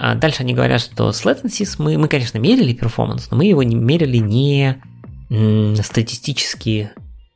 А 0.03 0.15
дальше 0.15 0.41
они 0.41 0.55
говорят, 0.55 0.81
что 0.81 1.13
с 1.13 1.27
latencies 1.27 1.75
мы, 1.77 1.99
мы, 1.99 2.09
конечно, 2.09 2.39
мерили 2.39 2.73
перформанс, 2.73 3.31
но 3.31 3.37
мы 3.37 3.45
его 3.45 3.63
не 3.63 3.77
мерили 3.77 4.17
не 4.17 4.83
статистически 5.83 6.93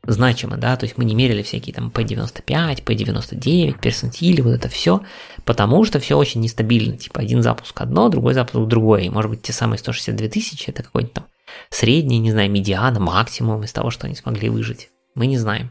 значимо, 0.07 0.57
да, 0.57 0.75
то 0.77 0.85
есть 0.85 0.97
мы 0.97 1.05
не 1.05 1.15
мерили 1.15 1.43
всякие 1.43 1.75
там 1.75 1.93
P95, 1.95 2.83
P99, 2.83 3.81
персентили, 3.81 4.41
вот 4.41 4.53
это 4.53 4.71
все, 4.71 5.03
потому 5.45 5.85
что 5.85 6.01
все 6.01 6.17
очень 6.17 6.41
нестабильно, 6.41 6.97
типа 6.97 7.21
один 7.21 7.43
запуск 7.43 7.79
одно, 7.83 8.09
другой 8.09 8.33
запуск 8.33 8.67
другое, 8.67 9.03
и 9.03 9.11
может 9.11 9.31
быть 9.31 9.43
те 9.43 9.53
самые 9.53 9.79
162 9.79 10.29
тысячи 10.29 10.71
это 10.71 10.83
какой-нибудь 10.83 11.13
там 11.13 11.27
средний, 11.69 12.19
не 12.19 12.33
знаю, 12.33 12.51
медиана, 12.51 12.99
максимум 12.99 13.63
из 13.65 13.73
того, 13.73 13.91
что 13.91 14.07
они 14.07 14.17
смогли 14.17 14.49
выжить, 14.49 14.89
мы 15.15 15.27
не 15.27 15.37
знаем. 15.37 15.71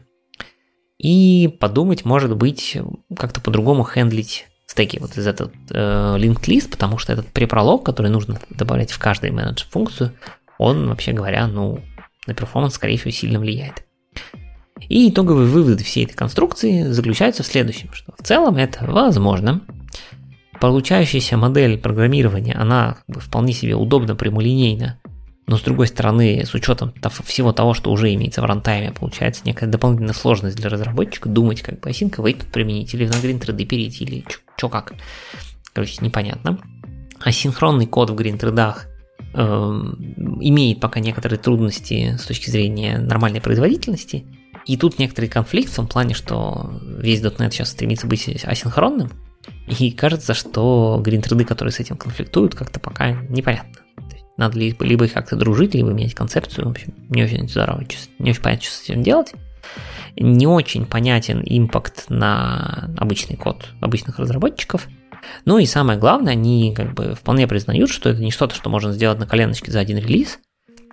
И 0.98 1.48
подумать, 1.58 2.04
может 2.04 2.36
быть, 2.36 2.78
как-то 3.16 3.40
по-другому 3.40 3.82
хендлить 3.82 4.46
стеки 4.74 4.98
вот 4.98 5.16
из 5.16 5.26
этот 5.26 5.52
э, 5.70 6.16
linked 6.18 6.44
list, 6.48 6.70
потому 6.70 6.98
что 6.98 7.12
этот 7.12 7.28
препролог, 7.28 7.84
который 7.84 8.10
нужно 8.10 8.40
добавлять 8.50 8.90
в 8.90 8.98
каждую 8.98 9.32
менедж 9.32 9.64
функцию, 9.70 10.12
он, 10.58 10.88
вообще 10.88 11.12
говоря, 11.12 11.46
ну, 11.46 11.80
на 12.26 12.34
перформанс, 12.34 12.74
скорее 12.74 12.98
всего, 12.98 13.12
сильно 13.12 13.38
влияет. 13.38 13.84
И 14.88 15.08
итоговые 15.08 15.46
выводы 15.46 15.84
всей 15.84 16.04
этой 16.04 16.14
конструкции 16.14 16.82
заключаются 16.82 17.44
в 17.44 17.46
следующем, 17.46 17.92
что 17.92 18.12
в 18.18 18.22
целом 18.26 18.56
это 18.56 18.84
возможно. 18.84 19.60
Получающаяся 20.60 21.36
модель 21.36 21.78
программирования, 21.78 22.54
она 22.54 22.94
как 22.94 23.16
бы 23.16 23.20
вполне 23.20 23.52
себе 23.52 23.76
удобно 23.76 24.16
прямолинейна 24.16 24.98
но 25.46 25.58
с 25.58 25.62
другой 25.62 25.88
стороны, 25.88 26.44
с 26.46 26.54
учетом 26.54 26.94
всего 27.24 27.52
того, 27.52 27.74
что 27.74 27.92
уже 27.92 28.12
имеется 28.14 28.40
в 28.40 28.46
рантайме, 28.46 28.92
получается 28.92 29.42
некая 29.44 29.66
дополнительная 29.66 30.14
сложность 30.14 30.56
для 30.56 30.70
разработчика 30.70 31.28
думать, 31.28 31.60
как 31.60 31.80
бы 31.80 31.90
async 31.90 32.10
await 32.16 32.50
применить, 32.50 32.94
или 32.94 33.06
на 33.06 33.12
Green 33.12 33.38
3D 33.38 33.64
перейти, 33.66 34.04
или 34.04 34.24
что 34.56 34.68
как. 34.68 34.94
Короче, 35.74 35.98
непонятно. 36.00 36.58
Асинхронный 37.20 37.86
код 37.86 38.10
в 38.10 38.14
Green 38.14 38.38
3D 38.38 38.74
э, 39.34 39.40
эм, 39.40 40.38
имеет 40.40 40.80
пока 40.80 41.00
некоторые 41.00 41.38
трудности 41.38 42.16
с 42.18 42.24
точки 42.24 42.48
зрения 42.48 42.98
нормальной 42.98 43.40
производительности. 43.40 44.24
И 44.64 44.78
тут 44.78 44.98
некоторый 44.98 45.28
конфликт 45.28 45.70
в 45.70 45.76
том 45.76 45.86
плане, 45.86 46.14
что 46.14 46.80
весь 46.82 47.20
.NET 47.20 47.50
сейчас 47.50 47.70
стремится 47.70 48.06
быть 48.06 48.26
асинхронным, 48.44 49.10
и 49.78 49.90
кажется, 49.90 50.32
что 50.32 51.02
Green 51.04 51.22
3D, 51.22 51.44
которые 51.44 51.72
с 51.72 51.80
этим 51.80 51.96
конфликтуют, 51.96 52.54
как-то 52.54 52.80
пока 52.80 53.12
непонятно. 53.12 53.83
Надо 54.36 54.58
либо, 54.58 54.84
либо 54.84 55.06
как-то 55.08 55.36
дружить, 55.36 55.74
либо 55.74 55.90
менять 55.90 56.14
концепцию. 56.14 56.66
В 56.66 56.70
общем, 56.70 56.94
не 57.08 57.22
очень 57.22 57.48
здорово, 57.48 57.84
не 58.18 58.30
очень 58.30 58.42
понятно, 58.42 58.64
что 58.64 58.74
с 58.74 58.82
этим 58.82 59.02
делать. 59.02 59.32
Не 60.16 60.46
очень 60.46 60.86
понятен 60.86 61.42
импакт 61.44 62.06
на 62.08 62.90
обычный 62.98 63.36
код 63.36 63.70
обычных 63.80 64.18
разработчиков. 64.18 64.88
Ну 65.44 65.58
и 65.58 65.66
самое 65.66 65.98
главное, 65.98 66.32
они 66.32 66.74
как 66.74 66.94
бы 66.94 67.14
вполне 67.14 67.46
признают, 67.46 67.90
что 67.90 68.10
это 68.10 68.20
не 68.20 68.30
что-то, 68.30 68.54
что 68.54 68.70
можно 68.70 68.92
сделать 68.92 69.18
на 69.18 69.26
коленочке 69.26 69.70
за 69.70 69.80
один 69.80 69.98
релиз. 69.98 70.38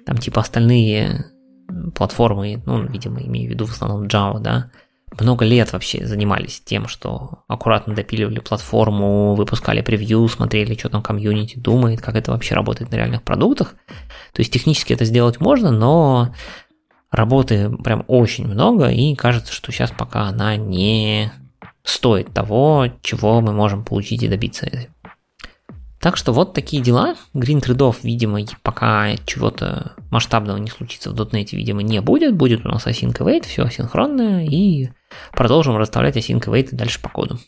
Там 0.05 0.17
типа 0.17 0.41
остальные 0.41 1.25
платформы, 1.95 2.61
ну, 2.65 2.87
видимо, 2.87 3.21
имею 3.21 3.49
в 3.49 3.51
виду 3.51 3.65
в 3.65 3.71
основном 3.71 4.07
Java, 4.07 4.39
да, 4.39 4.71
много 5.19 5.45
лет 5.45 5.73
вообще 5.73 6.05
занимались 6.05 6.61
тем, 6.61 6.87
что 6.87 7.43
аккуратно 7.47 7.93
допиливали 7.93 8.39
платформу, 8.39 9.35
выпускали 9.35 9.81
превью, 9.81 10.27
смотрели, 10.27 10.77
что 10.77 10.89
там 10.89 11.01
комьюнити 11.01 11.59
думает, 11.59 12.01
как 12.01 12.15
это 12.15 12.31
вообще 12.31 12.55
работает 12.55 12.91
на 12.91 12.95
реальных 12.95 13.23
продуктах. 13.23 13.75
То 14.33 14.39
есть 14.39 14.53
технически 14.53 14.93
это 14.93 15.05
сделать 15.05 15.39
можно, 15.39 15.71
но 15.71 16.33
работы 17.11 17.69
прям 17.83 18.05
очень 18.07 18.47
много, 18.47 18.89
и 18.89 19.15
кажется, 19.15 19.51
что 19.53 19.71
сейчас 19.71 19.91
пока 19.91 20.23
она 20.23 20.55
не 20.55 21.31
стоит 21.83 22.33
того, 22.33 22.87
чего 23.01 23.41
мы 23.41 23.51
можем 23.51 23.83
получить 23.83 24.23
и 24.23 24.27
добиться 24.27 24.65
так 26.01 26.17
что 26.17 26.33
вот 26.33 26.53
такие 26.53 26.81
дела. 26.81 27.15
Green 27.35 27.61
трейдов, 27.61 28.03
видимо, 28.03 28.39
пока 28.63 29.15
чего-то 29.25 29.93
масштабного 30.09 30.57
не 30.57 30.69
случится 30.69 31.11
в 31.11 31.15
.NET, 31.15 31.49
видимо, 31.51 31.83
не 31.83 32.01
будет. 32.01 32.35
Будет 32.35 32.65
у 32.65 32.69
нас 32.69 32.87
async 32.87 33.15
await, 33.19 33.45
все 33.45 33.69
синхронно, 33.69 34.45
и 34.45 34.89
продолжим 35.31 35.77
расставлять 35.77 36.17
async 36.17 36.43
await 36.45 36.69
дальше 36.71 36.99
по 37.01 37.09
коду. 37.09 37.39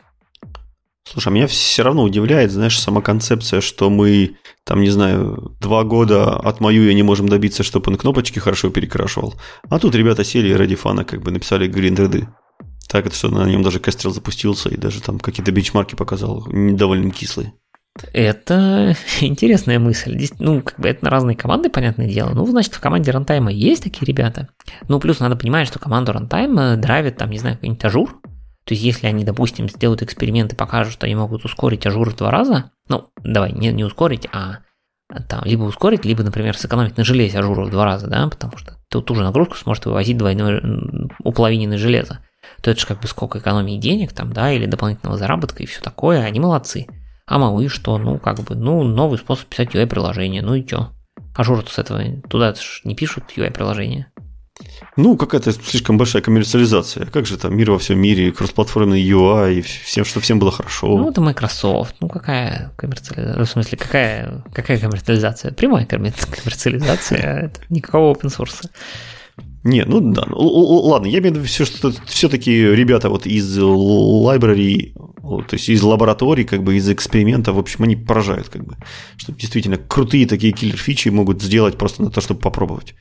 Слушай, 1.05 1.29
а 1.29 1.31
меня 1.31 1.47
все 1.47 1.83
равно 1.83 2.03
удивляет, 2.03 2.51
знаешь, 2.51 2.79
сама 2.79 3.01
концепция, 3.01 3.59
что 3.59 3.89
мы, 3.89 4.37
там, 4.63 4.81
не 4.81 4.89
знаю, 4.89 5.55
два 5.59 5.83
года 5.83 6.35
от 6.35 6.61
я 6.61 6.93
не 6.93 7.03
можем 7.03 7.27
добиться, 7.27 7.63
чтобы 7.63 7.91
он 7.91 7.97
кнопочки 7.97 8.39
хорошо 8.39 8.69
перекрашивал. 8.69 9.33
А 9.69 9.79
тут 9.79 9.95
ребята 9.95 10.23
сели 10.23 10.49
и 10.49 10.55
ради 10.55 10.75
фана 10.75 11.03
как 11.03 11.21
бы 11.21 11.31
написали 11.31 11.67
Thread. 11.67 12.27
Так, 12.87 13.07
это 13.07 13.15
что 13.15 13.29
на 13.29 13.49
нем 13.49 13.63
даже 13.63 13.79
Kestrel 13.79 14.13
запустился 14.13 14.69
и 14.69 14.77
даже 14.77 15.01
там 15.01 15.19
какие-то 15.19 15.51
бенчмарки 15.51 15.95
показал, 15.95 16.47
довольно 16.51 17.09
кислые. 17.09 17.53
Это 18.11 18.95
интересная 19.21 19.79
мысль. 19.79 20.15
Здесь, 20.15 20.33
ну, 20.39 20.61
как 20.61 20.79
бы 20.79 20.89
это 20.89 21.03
на 21.05 21.11
разные 21.11 21.35
команды, 21.35 21.69
понятное 21.69 22.07
дело. 22.07 22.31
Ну, 22.33 22.45
значит, 22.47 22.73
в 22.73 22.79
команде 22.79 23.11
рантайма 23.11 23.51
есть 23.51 23.83
такие 23.83 24.05
ребята. 24.05 24.49
Ну, 24.87 24.99
плюс 24.99 25.19
надо 25.19 25.35
понимать, 25.35 25.67
что 25.67 25.79
команду 25.79 26.11
рантайма 26.11 26.75
драйвит, 26.75 27.17
там, 27.17 27.29
не 27.29 27.39
знаю, 27.39 27.55
какой-нибудь 27.55 27.85
Azure. 27.85 28.21
То 28.65 28.73
есть, 28.73 28.83
если 28.83 29.07
они, 29.07 29.25
допустим, 29.25 29.69
сделают 29.69 30.01
эксперимент 30.01 30.53
и 30.53 30.55
покажут, 30.55 30.93
что 30.93 31.05
они 31.05 31.15
могут 31.15 31.45
ускорить 31.45 31.85
Azure 31.85 32.09
в 32.09 32.15
два 32.15 32.31
раза, 32.31 32.71
ну, 32.87 33.09
давай, 33.23 33.51
не, 33.51 33.71
не 33.71 33.83
ускорить, 33.83 34.27
а 34.31 34.59
там, 35.27 35.43
либо 35.43 35.63
ускорить, 35.63 36.05
либо, 36.05 36.23
например, 36.23 36.57
сэкономить 36.57 36.97
на 36.97 37.03
железе 37.03 37.39
Azure 37.39 37.61
у 37.61 37.65
в 37.65 37.69
два 37.69 37.85
раза, 37.85 38.07
да, 38.07 38.27
потому 38.27 38.57
что 38.57 38.77
ты 38.89 39.01
ту 39.01 39.15
же 39.15 39.23
нагрузку 39.23 39.55
сможет 39.57 39.85
вывозить 39.85 40.17
двойное 40.17 40.61
уполовиненное 41.19 41.77
железо. 41.77 42.19
То 42.61 42.71
это 42.71 42.79
же 42.79 42.87
как 42.87 43.01
бы 43.01 43.07
сколько 43.07 43.39
экономии 43.39 43.77
денег 43.77 44.13
там, 44.13 44.33
да, 44.33 44.51
или 44.51 44.65
дополнительного 44.65 45.17
заработка 45.17 45.61
и 45.61 45.65
все 45.65 45.81
такое, 45.81 46.23
они 46.23 46.39
молодцы. 46.39 46.87
А 47.25 47.39
малый 47.39 47.67
что? 47.69 47.97
Ну, 47.97 48.19
как 48.19 48.39
бы, 48.41 48.55
ну, 48.55 48.83
новый 48.83 49.17
способ 49.17 49.47
писать 49.47 49.73
UI-приложение, 49.73 50.41
ну 50.41 50.55
и 50.55 50.65
чё? 50.65 50.91
Azure 51.35 51.63
с 51.67 51.79
этого 51.79 52.03
туда 52.29 52.53
не 52.83 52.95
пишут 52.95 53.23
UI-приложение. 53.35 54.07
Ну, 54.97 55.17
какая-то 55.17 55.51
слишком 55.51 55.97
большая 55.97 56.21
коммерциализация. 56.21 57.07
Как 57.07 57.25
же 57.25 57.37
там 57.37 57.55
мир 57.57 57.71
во 57.71 57.79
всем 57.79 57.99
мире, 57.99 58.31
кроссплатформенный 58.31 59.01
UI, 59.01 59.55
и 59.55 59.61
всем, 59.61 60.05
что 60.05 60.19
всем 60.19 60.37
было 60.37 60.51
хорошо. 60.51 60.87
Ну, 60.87 61.09
это 61.09 61.21
Microsoft. 61.21 61.95
Ну, 61.99 62.09
какая 62.09 62.71
коммерциализация? 62.77 63.45
В 63.45 63.49
смысле, 63.49 63.77
какая, 63.77 64.43
какая 64.53 64.79
коммерциализация? 64.79 65.51
Прямая 65.51 65.85
коммерциализация. 65.85 67.45
Это 67.47 67.61
никакого 67.69 68.13
open 68.13 68.29
source. 68.29 68.69
Не, 69.63 69.85
ну 69.85 70.01
да, 70.01 70.25
ну, 70.27 70.37
ладно, 70.37 71.07
я 71.07 71.19
имею 71.19 71.35
в 71.35 71.37
виду 71.37 71.47
все, 71.47 71.63
что 71.63 71.93
все-таки 72.05 72.51
ребята 72.51 73.09
вот 73.09 73.25
из 73.25 73.57
library, 73.57 74.93
то 74.93 75.53
есть 75.53 75.69
из 75.69 75.81
лабораторий, 75.81 76.43
как 76.43 76.63
бы 76.63 76.75
из 76.75 76.89
эксперимента, 76.89 77.53
в 77.53 77.59
общем, 77.59 77.83
они 77.83 77.95
поражают, 77.95 78.49
как 78.49 78.65
бы, 78.65 78.75
что 79.15 79.31
действительно 79.31 79.77
крутые 79.77 80.27
такие 80.27 80.51
киллер-фичи 80.51 81.09
могут 81.09 81.41
сделать 81.41 81.77
просто 81.77 82.03
на 82.03 82.11
то, 82.11 82.19
чтобы 82.19 82.41
попробовать. 82.41 82.93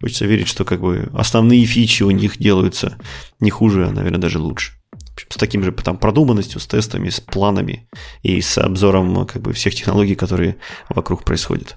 Хочется 0.00 0.26
верить, 0.26 0.48
что 0.48 0.64
как 0.64 0.80
бы 0.80 1.10
основные 1.14 1.64
фичи 1.64 2.02
у 2.02 2.10
них 2.10 2.38
делаются 2.38 2.96
не 3.38 3.50
хуже, 3.50 3.86
а, 3.86 3.92
наверное, 3.92 4.20
даже 4.20 4.40
лучше. 4.40 4.72
общем, 5.12 5.28
с 5.30 5.36
таким 5.36 5.62
же 5.62 5.70
там 5.70 5.96
продуманностью, 5.96 6.60
с 6.60 6.66
тестами, 6.66 7.08
с 7.08 7.20
планами 7.20 7.88
и 8.22 8.40
с 8.40 8.58
обзором 8.58 9.26
как 9.26 9.42
бы 9.42 9.52
всех 9.52 9.74
технологий, 9.74 10.16
которые 10.16 10.56
вокруг 10.88 11.22
происходят. 11.22 11.76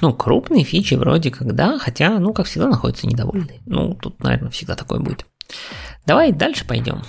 Ну, 0.00 0.12
крупные 0.12 0.64
фичи 0.64 0.94
вроде 0.94 1.30
как 1.30 1.54
да, 1.54 1.78
хотя, 1.78 2.18
ну, 2.18 2.32
как 2.32 2.46
всегда, 2.46 2.68
находятся 2.68 3.06
недовольные. 3.06 3.60
Ну, 3.66 3.94
тут, 3.94 4.22
наверное, 4.22 4.50
всегда 4.50 4.74
такое 4.74 5.00
будет. 5.00 5.26
Давай 6.06 6.32
дальше 6.32 6.64
пойдем. 6.66 7.02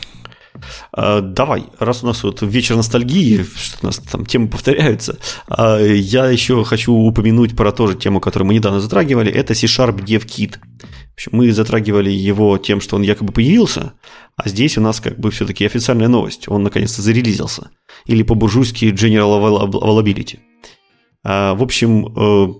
Uh, 0.95 1.21
давай, 1.21 1.65
раз 1.79 2.03
у 2.03 2.07
нас 2.07 2.23
вот 2.23 2.41
вечер 2.41 2.75
ностальгии, 2.75 3.45
что 3.55 3.77
у 3.81 3.85
нас 3.85 3.97
там 3.99 4.25
темы 4.25 4.49
повторяются, 4.49 5.17
uh, 5.47 5.95
я 5.95 6.25
еще 6.29 6.63
хочу 6.65 6.93
упомянуть 6.93 7.55
про 7.55 7.71
тоже 7.71 7.95
тему, 7.95 8.19
которую 8.19 8.47
мы 8.47 8.53
недавно 8.53 8.81
затрагивали, 8.81 9.31
это 9.31 9.55
C-Sharp 9.55 10.03
DevKit. 10.03 10.57
В 10.57 11.13
общем, 11.13 11.31
мы 11.33 11.51
затрагивали 11.51 12.11
его 12.11 12.57
тем, 12.57 12.81
что 12.81 12.97
он 12.97 13.01
якобы 13.01 13.31
появился, 13.31 13.93
а 14.35 14.49
здесь 14.49 14.77
у 14.77 14.81
нас 14.81 14.99
как 14.99 15.17
бы 15.19 15.31
все-таки 15.31 15.65
официальная 15.65 16.09
новость, 16.09 16.47
он 16.47 16.63
наконец-то 16.63 17.01
зарелизился. 17.01 17.69
Или 18.05 18.23
по-буржуйски 18.23 18.85
General 18.85 19.69
Availability. 19.69 20.39
А, 21.23 21.53
в 21.53 21.63
общем, 21.63 22.07
э, 22.15 22.53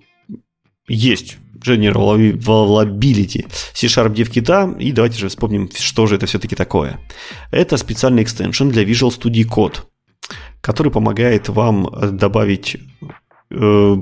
есть 0.88 1.38
General 1.64 2.38
Availability 2.38 3.46
C-Sharp 3.74 4.14
DevKit, 4.14 4.80
и 4.80 4.92
давайте 4.92 5.20
же 5.20 5.30
вспомним, 5.30 5.70
что 5.74 6.08
же 6.08 6.16
это 6.16 6.26
все-таки 6.26 6.56
такое. 6.56 7.00
Это 7.52 7.78
специальный 7.78 8.24
экстеншн 8.24 8.70
для 8.70 8.84
Visual 8.84 9.10
Studio 9.10 9.48
Code, 9.48 9.82
который 10.62 10.92
помогает 10.92 11.50
вам 11.50 11.90
добавить 12.18 12.78
э, 13.52 13.96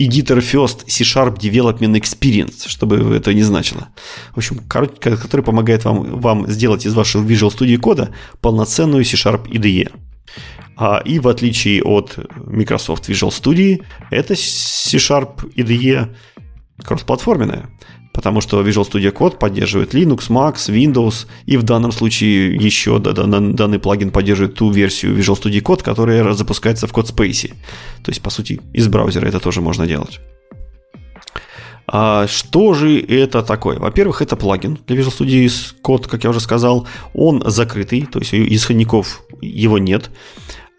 Editor 0.00 0.40
First 0.40 0.88
C-Sharp 0.88 1.38
Development 1.38 1.94
Experience, 2.00 2.68
чтобы 2.68 3.14
это 3.14 3.34
не 3.34 3.42
значило. 3.42 3.88
В 4.34 4.38
общем, 4.38 4.58
который 4.66 5.42
помогает 5.42 5.84
вам, 5.84 6.20
вам 6.20 6.46
сделать 6.48 6.86
из 6.86 6.94
вашего 6.94 7.22
Visual 7.22 7.50
Studio 7.50 7.76
кода 7.76 8.14
полноценную 8.40 9.04
C-Sharp 9.04 9.48
IDE. 9.50 9.90
А, 10.80 11.02
и 11.04 11.18
в 11.18 11.28
отличие 11.28 11.82
от 11.82 12.18
Microsoft 12.46 13.10
Visual 13.10 13.28
Studio, 13.28 13.82
это 14.10 14.34
C-Sharp 14.34 15.52
IDE 15.54 16.08
кроссплатформенная, 16.82 17.68
потому 18.14 18.40
что 18.40 18.62
Visual 18.62 18.90
Studio 18.90 19.12
Code 19.12 19.36
поддерживает 19.36 19.92
Linux, 19.92 20.30
Mac, 20.30 20.54
Windows, 20.54 21.26
и 21.44 21.58
в 21.58 21.64
данном 21.64 21.92
случае 21.92 22.54
еще 22.56 22.98
данный 22.98 23.78
плагин 23.78 24.10
поддерживает 24.10 24.54
ту 24.54 24.70
версию 24.70 25.18
Visual 25.18 25.38
Studio 25.38 25.60
Code, 25.60 25.82
которая 25.82 26.32
запускается 26.32 26.86
в 26.86 26.94
CodeSpace. 26.94 27.52
То 28.02 28.10
есть, 28.10 28.22
по 28.22 28.30
сути, 28.30 28.58
из 28.72 28.88
браузера 28.88 29.26
это 29.26 29.38
тоже 29.38 29.60
можно 29.60 29.86
делать. 29.86 30.18
А 31.92 32.26
что 32.26 32.72
же 32.72 33.00
это 33.00 33.42
такое? 33.42 33.78
Во-первых, 33.78 34.22
это 34.22 34.34
плагин 34.34 34.78
для 34.86 34.96
Visual 34.96 35.18
Studio 35.18 35.74
Code, 35.82 36.08
как 36.08 36.24
я 36.24 36.30
уже 36.30 36.40
сказал. 36.40 36.86
Он 37.12 37.42
закрытый, 37.44 38.06
то 38.06 38.20
есть 38.20 38.32
исходников 38.32 39.22
его 39.42 39.76
нет. 39.76 40.10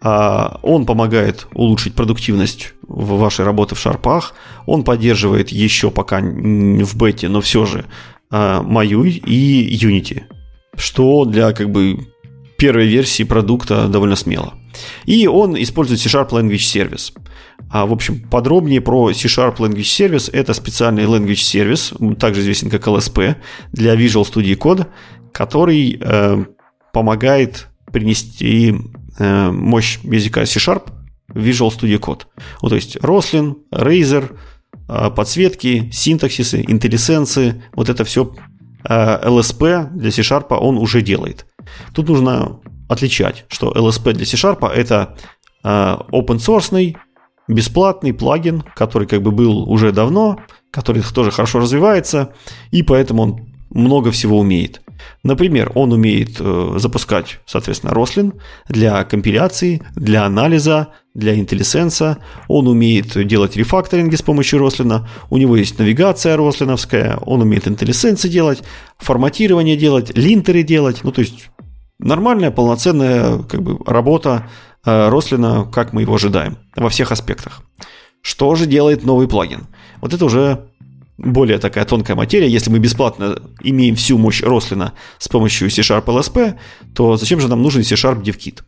А, 0.04 0.58
он 0.62 0.84
помогает 0.84 1.46
улучшить 1.54 1.94
продуктивность 1.94 2.74
в 2.82 3.18
вашей 3.18 3.44
работы 3.44 3.74
в 3.76 3.78
шарпах. 3.78 4.34
Он 4.66 4.82
поддерживает 4.82 5.50
еще 5.50 5.90
пока 5.90 6.20
в 6.20 6.96
бете, 6.96 7.28
но 7.28 7.40
все 7.40 7.64
же 7.64 7.84
а, 8.30 8.62
и 8.62 9.78
Unity, 9.80 10.22
что 10.76 11.24
для 11.24 11.52
как 11.52 11.70
бы 11.70 12.08
первой 12.58 12.88
версии 12.88 13.22
продукта 13.22 13.86
довольно 13.86 14.16
смело. 14.16 14.54
И 15.04 15.26
он 15.26 15.60
использует 15.60 16.00
C-Sharp 16.00 16.30
Language 16.30 16.56
Service. 16.56 17.12
А, 17.70 17.86
в 17.86 17.92
общем, 17.92 18.20
подробнее 18.28 18.80
про 18.80 19.12
C-Sharp 19.12 19.58
Language 19.58 19.82
Service. 19.82 20.30
Это 20.32 20.52
специальный 20.52 21.04
Language 21.04 21.34
Service, 21.34 22.16
также 22.16 22.40
известен 22.40 22.70
как 22.70 22.88
LSP, 22.88 23.36
для 23.72 23.94
Visual 23.94 24.24
Studio 24.24 24.56
Code, 24.56 24.86
который 25.32 25.98
э, 26.00 26.44
помогает 26.92 27.68
принести 27.92 28.74
мощь 29.18 29.98
языка 30.02 30.46
C-Sharp 30.46 30.90
Visual 31.34 31.70
Studio 31.70 31.98
Code. 31.98 32.22
Вот, 32.60 32.70
то 32.70 32.74
есть 32.74 32.96
Roslyn, 32.96 33.56
Razer, 33.72 34.36
э, 34.88 35.10
подсветки, 35.10 35.90
синтаксисы, 35.92 36.64
интеллисенсы, 36.66 37.62
вот 37.74 37.88
это 37.88 38.04
все 38.04 38.34
LSP 38.84 39.66
э, 39.66 39.88
для 39.94 40.10
C-Sharp 40.10 40.54
он 40.54 40.78
уже 40.78 41.02
делает. 41.02 41.46
Тут 41.94 42.08
нужно 42.08 42.60
отличать, 42.88 43.44
что 43.48 43.72
LSP 43.72 44.12
для 44.12 44.26
C-Sharp 44.26 44.68
это 44.68 45.16
open 45.64 46.38
source 46.38 46.96
бесплатный 47.48 48.12
плагин, 48.12 48.62
который 48.74 49.06
как 49.06 49.22
бы 49.22 49.30
был 49.30 49.70
уже 49.70 49.92
давно, 49.92 50.40
который 50.70 51.02
тоже 51.02 51.30
хорошо 51.30 51.60
развивается, 51.60 52.34
и 52.70 52.82
поэтому 52.82 53.22
он 53.22 53.51
много 53.74 54.10
всего 54.10 54.38
умеет. 54.38 54.80
Например, 55.24 55.70
он 55.74 55.92
умеет 55.92 56.36
э, 56.40 56.74
запускать, 56.76 57.40
соответственно, 57.46 57.92
Roslyn 57.92 58.40
для 58.68 59.02
компиляции, 59.04 59.82
для 59.94 60.24
анализа, 60.24 60.88
для 61.14 61.36
IntelliSense. 61.38 62.18
Он 62.48 62.68
умеет 62.68 63.26
делать 63.26 63.56
рефакторинги 63.56 64.16
с 64.16 64.22
помощью 64.22 64.60
Roslyn. 64.60 65.06
У 65.30 65.38
него 65.38 65.56
есть 65.56 65.78
навигация 65.78 66.36
рослиновская. 66.36 67.16
Он 67.18 67.42
умеет 67.42 67.66
IntelliSense 67.66 68.28
делать, 68.28 68.62
форматирование 68.98 69.76
делать, 69.76 70.16
линтеры 70.16 70.62
делать. 70.62 71.00
Ну, 71.02 71.12
то 71.12 71.20
есть 71.20 71.50
нормальная, 71.98 72.50
полноценная 72.50 73.38
как 73.42 73.62
бы, 73.62 73.78
работа 73.86 74.48
э, 74.84 75.08
Рослина, 75.08 75.68
как 75.72 75.92
мы 75.92 76.02
его 76.02 76.14
ожидаем, 76.14 76.58
во 76.76 76.88
всех 76.88 77.12
аспектах. 77.12 77.62
Что 78.22 78.54
же 78.54 78.66
делает 78.66 79.04
новый 79.04 79.26
плагин? 79.26 79.66
Вот 80.00 80.14
это 80.14 80.24
уже 80.24 80.68
более 81.18 81.58
такая 81.58 81.84
тонкая 81.84 82.16
материя. 82.16 82.48
Если 82.48 82.70
мы 82.70 82.78
бесплатно 82.78 83.40
имеем 83.62 83.96
всю 83.96 84.18
мощь 84.18 84.42
Рослина 84.42 84.92
с 85.18 85.28
помощью 85.28 85.70
C-Sharp 85.70 86.04
LSP, 86.04 86.54
то 86.94 87.16
зачем 87.16 87.40
же 87.40 87.48
нам 87.48 87.62
нужен 87.62 87.84
C-Sharp 87.84 88.22
DevKit? 88.22 88.62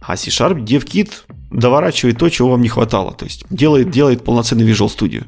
А 0.00 0.16
C-Sharp 0.16 0.64
DevKit 0.64 1.10
доворачивает 1.50 2.18
то, 2.18 2.28
чего 2.28 2.50
вам 2.50 2.62
не 2.62 2.68
хватало, 2.68 3.12
то 3.12 3.24
есть 3.24 3.44
делает, 3.50 3.90
делает 3.90 4.24
полноценный 4.24 4.64
Visual 4.64 4.88
Studio. 4.88 5.24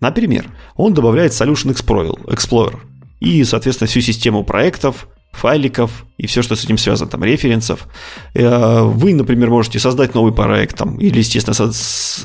Например, 0.00 0.46
он 0.76 0.94
добавляет 0.94 1.32
Solution 1.32 1.74
Explorer 1.74 2.76
и, 3.20 3.44
соответственно, 3.44 3.88
всю 3.88 4.00
систему 4.00 4.44
проектов, 4.44 5.08
файликов 5.32 6.04
и 6.16 6.26
все, 6.26 6.42
что 6.42 6.56
с 6.56 6.64
этим 6.64 6.78
связано, 6.78 7.08
там, 7.10 7.22
референсов. 7.22 7.86
Э, 8.34 8.82
вы, 8.82 9.14
например, 9.14 9.50
можете 9.50 9.78
создать 9.78 10.14
новый 10.14 10.32
проект, 10.32 10.76
там, 10.76 10.96
или, 10.96 11.18
естественно, 11.18 11.72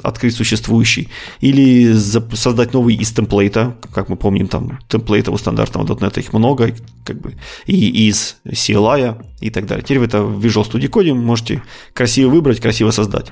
открыть 0.03 0.35
существующий, 0.35 1.09
или 1.39 1.93
создать 1.93 2.73
новый 2.73 2.95
из 2.95 3.11
темплейта, 3.11 3.75
как 3.93 4.09
мы 4.09 4.15
помним, 4.15 4.47
там, 4.47 4.79
темплейтов 4.87 5.35
у 5.35 5.37
стандартного 5.37 5.85
.NET 5.85 6.19
их 6.19 6.33
много, 6.33 6.73
как 7.05 7.21
бы, 7.21 7.35
и 7.67 8.07
из 8.09 8.37
CLI 8.47 9.23
и 9.41 9.49
так 9.51 9.67
далее. 9.67 9.83
Теперь 9.83 9.99
вы 9.99 10.05
это 10.05 10.23
в 10.23 10.43
Visual 10.43 10.69
Studio 10.69 10.89
Code 10.89 11.13
можете 11.13 11.61
красиво 11.93 12.31
выбрать, 12.31 12.59
красиво 12.59 12.91
создать. 12.91 13.31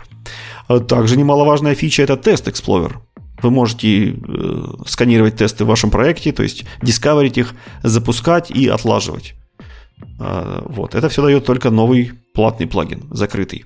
А 0.68 0.80
также 0.80 1.18
немаловажная 1.18 1.74
фича– 1.76 2.04
это 2.04 2.18
тест 2.18 2.48
Explorer. 2.48 2.94
Вы 3.42 3.50
можете 3.50 4.12
э, 4.12 4.64
сканировать 4.86 5.38
тесты 5.38 5.66
в 5.66 5.68
вашем 5.68 5.90
проекте, 5.90 6.32
то 6.32 6.44
есть 6.44 6.66
дискаверить 6.84 7.40
их, 7.40 7.56
запускать 7.82 8.52
и 8.52 8.68
отлаживать. 8.68 9.34
А, 10.20 10.64
вот. 10.66 10.96
Это 10.96 11.10
все 11.10 11.22
дает 11.22 11.46
только 11.46 11.70
новый 11.70 12.12
платный 12.34 12.68
плагин, 12.68 13.08
закрытый. 13.12 13.66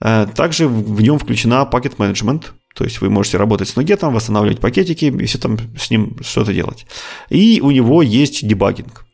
А, 0.00 0.26
также 0.26 0.68
в 0.68 1.00
нем 1.00 1.18
включена 1.18 1.64
пакет 1.64 1.98
менеджмент, 1.98 2.52
то 2.74 2.84
есть 2.84 3.00
вы 3.00 3.08
можете 3.08 3.38
работать 3.38 3.68
с 3.68 3.76
нугетом, 3.76 4.12
восстанавливать 4.12 4.60
пакетики 4.60 5.06
и 5.06 5.24
все 5.26 5.38
там 5.38 5.58
с 5.78 5.90
ним 5.90 6.16
что-то 6.22 6.52
делать. 6.52 6.86
И 7.30 7.60
у 7.62 7.70
него 7.70 8.02
есть 8.02 8.46
дебагинг. 8.46 9.04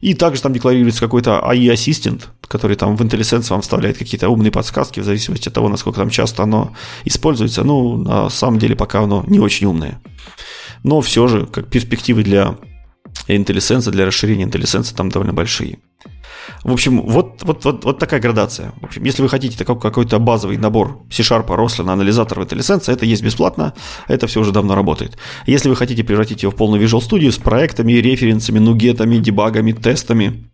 И 0.00 0.14
также 0.14 0.42
там 0.42 0.52
декларируется 0.52 1.00
какой-то 1.00 1.42
AI-ассистент, 1.46 2.28
который 2.42 2.76
там 2.76 2.96
в 2.96 3.00
IntelliSense 3.00 3.48
вам 3.48 3.62
вставляет 3.62 3.96
какие-то 3.96 4.28
умные 4.28 4.50
подсказки 4.50 5.00
в 5.00 5.04
зависимости 5.04 5.48
от 5.48 5.54
того, 5.54 5.68
насколько 5.68 5.98
там 5.98 6.10
часто 6.10 6.42
оно 6.42 6.74
используется. 7.04 7.64
Ну, 7.64 7.96
на 7.96 8.28
самом 8.28 8.58
деле 8.58 8.76
пока 8.76 9.00
оно 9.00 9.24
не 9.26 9.38
очень 9.38 9.66
умное. 9.66 10.00
Но 10.82 11.00
все 11.00 11.26
же, 11.28 11.46
как 11.46 11.68
перспективы 11.68 12.22
для 12.22 12.56
IntelliSense, 13.28 13.90
для 13.90 14.06
расширения 14.06 14.44
IntelliSense 14.44 14.94
там 14.94 15.10
довольно 15.10 15.32
большие. 15.32 15.78
В 16.62 16.72
общем, 16.72 17.00
вот, 17.02 17.42
вот, 17.42 17.64
вот, 17.64 17.84
вот 17.84 17.98
такая 17.98 18.20
градация. 18.20 18.72
В 18.80 18.84
общем, 18.84 19.04
если 19.04 19.22
вы 19.22 19.28
хотите 19.28 19.56
такой, 19.56 19.78
какой-то 19.80 20.18
базовый 20.18 20.56
набор 20.56 21.00
C-Sharp, 21.10 21.46
Roslyn, 21.46 21.90
анализатор 21.90 22.38
IntelliSense, 22.40 22.92
это 22.92 23.06
есть 23.06 23.22
бесплатно, 23.22 23.74
это 24.08 24.26
все 24.26 24.40
уже 24.40 24.52
давно 24.52 24.74
работает. 24.74 25.16
Если 25.46 25.68
вы 25.68 25.76
хотите 25.76 26.04
превратить 26.04 26.42
его 26.42 26.52
в 26.52 26.56
полную 26.56 26.82
Visual 26.82 27.00
Studio 27.00 27.30
с 27.30 27.38
проектами, 27.38 27.92
референсами, 27.92 28.58
нугетами, 28.58 29.16
дебагами, 29.16 29.72
тестами, 29.72 30.50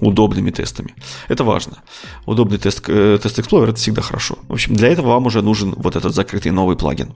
удобными 0.00 0.50
тестами. 0.50 0.94
Это 1.28 1.44
важно. 1.44 1.78
Удобный 2.26 2.58
тест, 2.58 2.84
э, 2.88 3.18
тест 3.22 3.38
Explorer– 3.38 3.64
это 3.70 3.74
всегда 3.74 4.02
хорошо. 4.02 4.38
В 4.48 4.52
общем, 4.52 4.74
для 4.74 4.88
этого 4.88 5.08
вам 5.08 5.26
уже 5.26 5.42
нужен 5.42 5.74
вот 5.76 5.96
этот 5.96 6.14
закрытый 6.14 6.52
новый 6.52 6.76
плагин. 6.76 7.14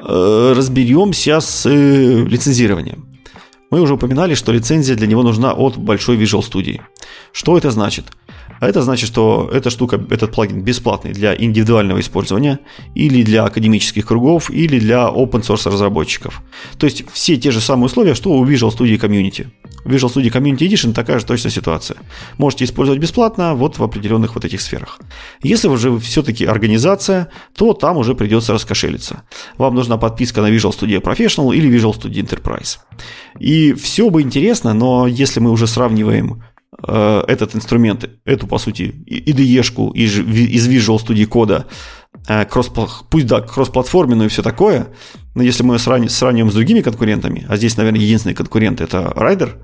Э, 0.00 0.52
разберемся 0.56 1.40
с 1.40 1.66
э, 1.66 2.24
лицензированием. 2.24 3.15
Мы 3.70 3.80
уже 3.80 3.94
упоминали, 3.94 4.34
что 4.34 4.52
лицензия 4.52 4.96
для 4.96 5.06
него 5.06 5.22
нужна 5.22 5.52
от 5.52 5.76
большой 5.76 6.16
Visual 6.16 6.40
Studio. 6.40 6.82
Что 7.32 7.58
это 7.58 7.70
значит? 7.70 8.06
А 8.60 8.68
это 8.68 8.82
значит, 8.82 9.08
что 9.08 9.50
эта 9.52 9.70
штука, 9.70 10.00
этот 10.10 10.32
плагин 10.32 10.62
бесплатный 10.62 11.12
для 11.12 11.34
индивидуального 11.34 12.00
использования 12.00 12.60
или 12.94 13.22
для 13.22 13.44
академических 13.44 14.06
кругов, 14.06 14.50
или 14.50 14.78
для 14.78 15.08
open 15.08 15.42
source 15.42 15.70
разработчиков. 15.70 16.42
То 16.78 16.86
есть 16.86 17.04
все 17.12 17.36
те 17.36 17.50
же 17.50 17.60
самые 17.60 17.86
условия, 17.86 18.14
что 18.14 18.30
у 18.30 18.44
Visual 18.44 18.76
Studio 18.76 18.98
Community. 18.98 19.46
Visual 19.84 20.12
Studio 20.12 20.32
Community 20.32 20.68
Edition 20.68 20.92
такая 20.92 21.18
же 21.18 21.26
точно 21.26 21.50
ситуация. 21.50 21.98
Можете 22.38 22.64
использовать 22.64 23.00
бесплатно 23.00 23.54
вот 23.54 23.78
в 23.78 23.82
определенных 23.82 24.34
вот 24.34 24.44
этих 24.44 24.60
сферах. 24.60 24.98
Если 25.42 25.68
вы 25.68 25.76
же 25.76 25.98
все-таки 25.98 26.44
организация, 26.44 27.28
то 27.56 27.72
там 27.72 27.96
уже 27.96 28.14
придется 28.14 28.52
раскошелиться. 28.52 29.22
Вам 29.58 29.74
нужна 29.74 29.96
подписка 29.96 30.42
на 30.42 30.50
Visual 30.50 30.72
Studio 30.72 31.00
Professional 31.00 31.54
или 31.54 31.70
Visual 31.70 31.92
Studio 31.92 32.26
Enterprise. 32.26 32.78
И 33.38 33.74
все 33.74 34.10
бы 34.10 34.22
интересно, 34.22 34.74
но 34.74 35.06
если 35.06 35.40
мы 35.40 35.50
уже 35.50 35.66
сравниваем 35.66 36.42
этот 36.82 37.54
инструмент, 37.56 38.08
эту, 38.24 38.46
по 38.46 38.58
сути, 38.58 38.94
IDE-шку 39.06 39.92
из, 39.94 40.18
Visual 40.18 40.98
Studio 40.98 41.26
кода, 41.26 41.66
э, 42.28 42.44
кросс, 42.44 42.70
пусть 43.10 43.26
да, 43.26 43.40
кроссплатформенную 43.40 44.26
и 44.26 44.30
все 44.30 44.42
такое, 44.42 44.88
но 45.34 45.42
если 45.42 45.62
мы 45.62 45.78
сравним, 45.78 46.08
сравниваем 46.08 46.50
с 46.50 46.54
другими 46.54 46.82
конкурентами, 46.82 47.46
а 47.48 47.56
здесь, 47.56 47.76
наверное, 47.76 48.00
единственный 48.00 48.34
конкурент 48.34 48.80
это 48.80 49.12
Rider, 49.16 49.54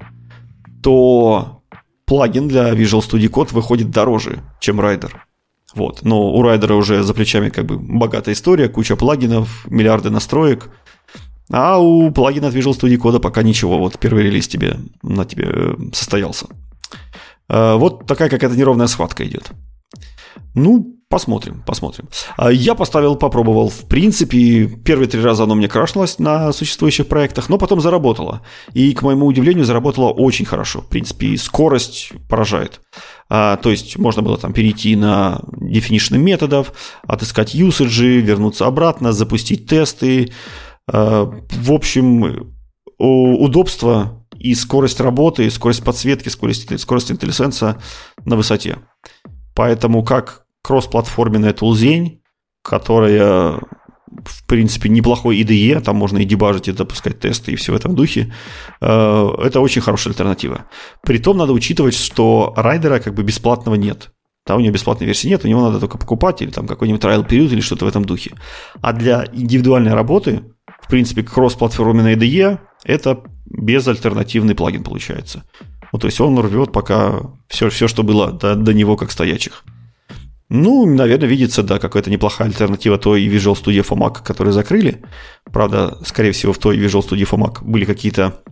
то 0.82 1.62
плагин 2.06 2.48
для 2.48 2.70
Visual 2.72 3.00
Studio 3.00 3.28
Code 3.28 3.52
выходит 3.52 3.90
дороже, 3.90 4.42
чем 4.60 4.80
Rider. 4.80 5.10
Вот. 5.74 6.02
Но 6.02 6.32
у 6.32 6.44
Rider 6.44 6.72
уже 6.72 7.02
за 7.02 7.14
плечами 7.14 7.48
как 7.48 7.66
бы 7.66 7.78
богатая 7.78 8.32
история, 8.34 8.68
куча 8.68 8.96
плагинов, 8.96 9.66
миллиарды 9.68 10.10
настроек. 10.10 10.70
А 11.50 11.78
у 11.78 12.10
плагина 12.10 12.48
от 12.48 12.54
Visual 12.54 12.78
Studio 12.78 12.98
Code 12.98 13.20
пока 13.20 13.42
ничего. 13.42 13.78
Вот 13.78 13.98
первый 13.98 14.24
релиз 14.24 14.48
тебе 14.48 14.76
на 15.02 15.24
тебе 15.24 15.46
э, 15.48 15.74
состоялся. 15.92 16.46
Э, 17.52 17.74
вот 17.76 18.06
такая 18.06 18.30
какая-то 18.30 18.56
неровная 18.56 18.86
схватка 18.86 19.26
идет. 19.26 19.52
Ну, 20.54 20.96
посмотрим, 21.10 21.62
посмотрим. 21.66 22.08
А 22.38 22.50
я 22.50 22.74
поставил, 22.74 23.16
попробовал. 23.16 23.68
В 23.68 23.86
принципе, 23.88 24.66
первые 24.66 25.08
три 25.08 25.20
раза 25.20 25.44
оно 25.44 25.54
мне 25.54 25.68
крашнулось 25.68 26.18
на 26.18 26.52
существующих 26.52 27.08
проектах, 27.08 27.50
но 27.50 27.58
потом 27.58 27.80
заработало. 27.82 28.40
И, 28.72 28.94
к 28.94 29.02
моему 29.02 29.26
удивлению, 29.26 29.66
заработало 29.66 30.10
очень 30.10 30.46
хорошо. 30.46 30.80
В 30.80 30.88
принципе, 30.88 31.36
скорость 31.36 32.12
поражает. 32.28 32.80
А, 33.28 33.56
то 33.58 33.70
есть 33.70 33.98
можно 33.98 34.22
было 34.22 34.38
там 34.38 34.54
перейти 34.54 34.96
на 34.96 35.40
definition 35.60 36.16
методов, 36.16 36.72
отыскать 37.06 37.54
юсаджи, 37.54 38.20
вернуться 38.20 38.66
обратно, 38.66 39.12
запустить 39.12 39.66
тесты. 39.66 40.32
А, 40.90 41.30
в 41.50 41.72
общем, 41.72 42.54
удобство 42.98 44.21
и 44.42 44.54
скорость 44.54 45.00
работы, 45.00 45.46
и 45.46 45.50
скорость 45.50 45.84
подсветки, 45.84 46.28
скорость, 46.28 46.78
скорость 46.80 47.10
IntelliSense 47.10 47.80
на 48.24 48.36
высоте. 48.36 48.78
Поэтому 49.54 50.02
как 50.02 50.44
кроссплатформенная 50.62 51.52
тулзень, 51.52 52.22
которая 52.62 53.60
в 54.24 54.46
принципе, 54.46 54.88
неплохой 54.88 55.40
IDE, 55.40 55.80
там 55.80 55.96
можно 55.96 56.18
и 56.18 56.24
дебажить, 56.24 56.68
и 56.68 56.72
запускать 56.72 57.18
тесты, 57.20 57.52
и 57.52 57.56
все 57.56 57.72
в 57.72 57.76
этом 57.76 57.94
духе. 57.94 58.32
Э, 58.80 59.28
это 59.42 59.60
очень 59.60 59.80
хорошая 59.80 60.12
альтернатива. 60.12 60.66
Притом 61.02 61.38
надо 61.38 61.52
учитывать, 61.52 61.94
что 61.94 62.52
райдера 62.56 62.98
как 62.98 63.14
бы 63.14 63.22
бесплатного 63.22 63.76
нет. 63.76 64.10
Там 64.44 64.58
у 64.58 64.60
него 64.60 64.74
бесплатной 64.74 65.06
версии 65.06 65.28
нет, 65.28 65.44
у 65.44 65.48
него 65.48 65.62
надо 65.62 65.78
только 65.80 65.98
покупать 65.98 66.42
или 66.42 66.50
там 66.50 66.66
какой-нибудь 66.66 67.02
trial 67.02 67.26
период 67.26 67.52
или 67.52 67.60
что-то 67.60 67.84
в 67.84 67.88
этом 67.88 68.04
духе. 68.04 68.34
А 68.80 68.92
для 68.92 69.24
индивидуальной 69.32 69.94
работы, 69.94 70.42
в 70.82 70.88
принципе, 70.88 71.22
кросс-платформенная 71.22 72.16
IDE– 72.16 72.58
это 72.84 73.22
безальтернативный 73.46 74.54
плагин 74.54 74.82
получается. 74.82 75.44
Ну, 75.92 75.98
то 75.98 76.06
есть 76.06 76.20
он 76.20 76.38
рвет 76.38 76.72
пока 76.72 77.20
все, 77.48 77.68
все 77.70 77.86
что 77.86 78.02
было 78.02 78.32
до, 78.32 78.54
до 78.54 78.72
него 78.72 78.96
как 78.96 79.10
стоячих. 79.10 79.64
Ну, 80.48 80.84
наверное, 80.84 81.28
видится, 81.28 81.62
да, 81.62 81.78
какая-то 81.78 82.10
неплохая 82.10 82.48
альтернатива 82.48 82.98
той 82.98 83.26
Visual 83.26 83.54
Studio 83.54 83.86
for 83.86 83.96
Mac, 83.96 84.22
которые 84.22 84.52
закрыли. 84.52 85.02
Правда, 85.50 85.98
скорее 86.04 86.32
всего, 86.32 86.52
в 86.52 86.58
той 86.58 86.78
Visual 86.78 87.08
Studio 87.08 87.28
for 87.28 87.38
Mac 87.38 87.64
были 87.64 87.86
какие-то 87.86 88.42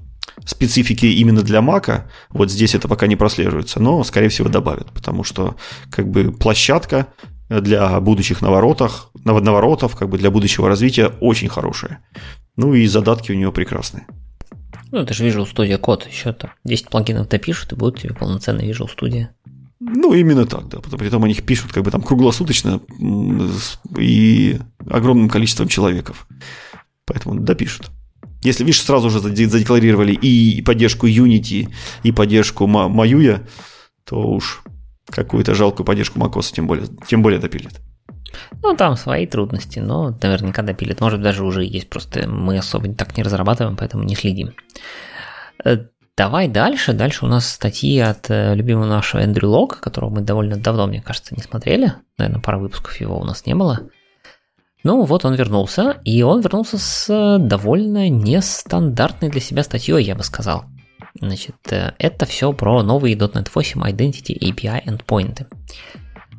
специфики 0.47 1.07
именно 1.07 1.43
для 1.43 1.61
Mac. 1.61 2.05
Вот 2.31 2.51
здесь 2.51 2.75
это 2.75 2.89
пока 2.89 3.07
не 3.07 3.17
прослеживается, 3.17 3.81
но, 3.81 4.03
скорее 4.05 4.29
всего, 4.29 4.49
добавят, 4.49 4.91
потому 4.93 5.25
что 5.25 5.57
как 5.91 6.09
бы 6.09 6.33
площадка 6.33 7.09
для 7.51 8.01
будущих 8.01 8.41
наворотов, 8.41 9.10
наворотов, 9.25 9.97
как 9.97 10.09
бы 10.09 10.19
для 10.19 10.31
будущего 10.31 10.69
развития 10.69 11.13
очень 11.21 11.49
хорошая. 11.49 12.01
Ну 12.57 12.75
и 12.75 12.87
задатки 12.87 13.33
у 13.33 13.35
нее 13.35 13.53
прекрасные. 13.53 14.07
Ну, 14.93 14.99
это 14.99 15.15
же 15.15 15.27
Visual 15.27 15.49
Studio 15.53 15.79
код, 15.79 16.07
еще 16.11 16.33
там 16.33 16.51
10 16.65 16.89
плагинов 16.89 17.29
допишут, 17.29 17.73
и 17.73 17.77
будет 17.77 18.01
тебе 18.01 18.15
полноценная 18.15 18.65
Visual 18.65 18.89
Studio. 18.89 19.29
Ну, 19.79 20.13
именно 20.13 20.47
так, 20.47 20.69
да. 20.69 20.79
При 20.79 21.07
этом 21.07 21.25
они 21.25 21.33
их 21.33 21.45
пишут 21.45 21.73
как 21.73 21.85
бы 21.85 21.91
там 21.91 22.03
круглосуточно 22.03 22.81
и 23.97 24.59
огромным 24.87 25.29
количеством 25.29 25.69
человеков. 25.69 26.27
Поэтому 27.07 27.41
допишут. 27.41 27.91
Если, 28.43 28.65
видишь, 28.65 28.83
сразу 28.83 29.11
же 29.11 29.21
задекларировали 29.21 30.13
и 30.13 30.61
поддержку 30.63 31.07
Unity, 31.07 31.69
и 32.03 32.13
поддержку 32.13 32.67
Маюя, 32.67 33.47
то 34.05 34.21
уж 34.21 34.63
какую-то 35.07 35.55
жалкую 35.55 35.87
поддержку 35.87 36.19
macOS 36.19 36.53
тем 36.53 36.67
более, 36.67 36.87
тем 37.07 37.23
более 37.23 37.39
допилит. 37.41 37.81
Ну, 38.63 38.77
там 38.77 38.97
свои 38.97 39.27
трудности, 39.27 39.79
но 39.79 40.17
наверняка 40.23 40.63
допилит. 40.63 41.01
Может, 41.01 41.23
даже 41.23 41.45
уже 41.45 41.65
есть, 41.65 41.89
просто 41.89 42.29
мы 42.29 42.59
особо 42.59 42.93
так 42.95 43.17
не 43.17 43.23
разрабатываем, 43.23 43.77
поэтому 43.77 44.05
не 44.05 44.15
следим. 44.15 44.55
Э, 45.65 45.79
давай 46.17 46.49
дальше. 46.49 46.93
Дальше 46.93 47.25
у 47.25 47.29
нас 47.29 47.49
статьи 47.49 47.99
от 47.99 48.31
э, 48.31 48.55
любимого 48.55 48.87
нашего 48.87 49.21
Эндрю 49.21 49.49
Лога, 49.49 49.77
которого 49.77 50.11
мы 50.11 50.21
довольно 50.21 50.57
давно, 50.57 50.87
мне 50.87 51.03
кажется, 51.03 51.35
не 51.35 51.43
смотрели. 51.43 51.95
Наверное, 52.19 52.43
пара 52.43 52.59
выпусков 52.59 53.01
его 53.01 53.19
у 53.19 53.25
нас 53.25 53.47
не 53.47 53.55
было. 53.55 53.81
Ну, 54.83 55.05
вот 55.05 55.25
он 55.25 55.35
вернулся, 55.35 56.01
и 56.05 56.23
он 56.23 56.41
вернулся 56.41 56.79
с 56.79 57.09
э, 57.11 57.39
довольно 57.39 58.09
нестандартной 58.09 59.29
для 59.29 59.41
себя 59.41 59.63
статьей, 59.63 60.03
я 60.03 60.15
бы 60.15 60.23
сказал. 60.23 60.65
Значит, 61.21 61.57
это 61.71 62.25
все 62.25 62.53
про 62.53 62.83
новые 62.83 63.17
.NET 63.17 63.51
8 63.53 63.83
Identity 63.83 64.39
API 64.39 64.85
endpoints. 64.87 65.47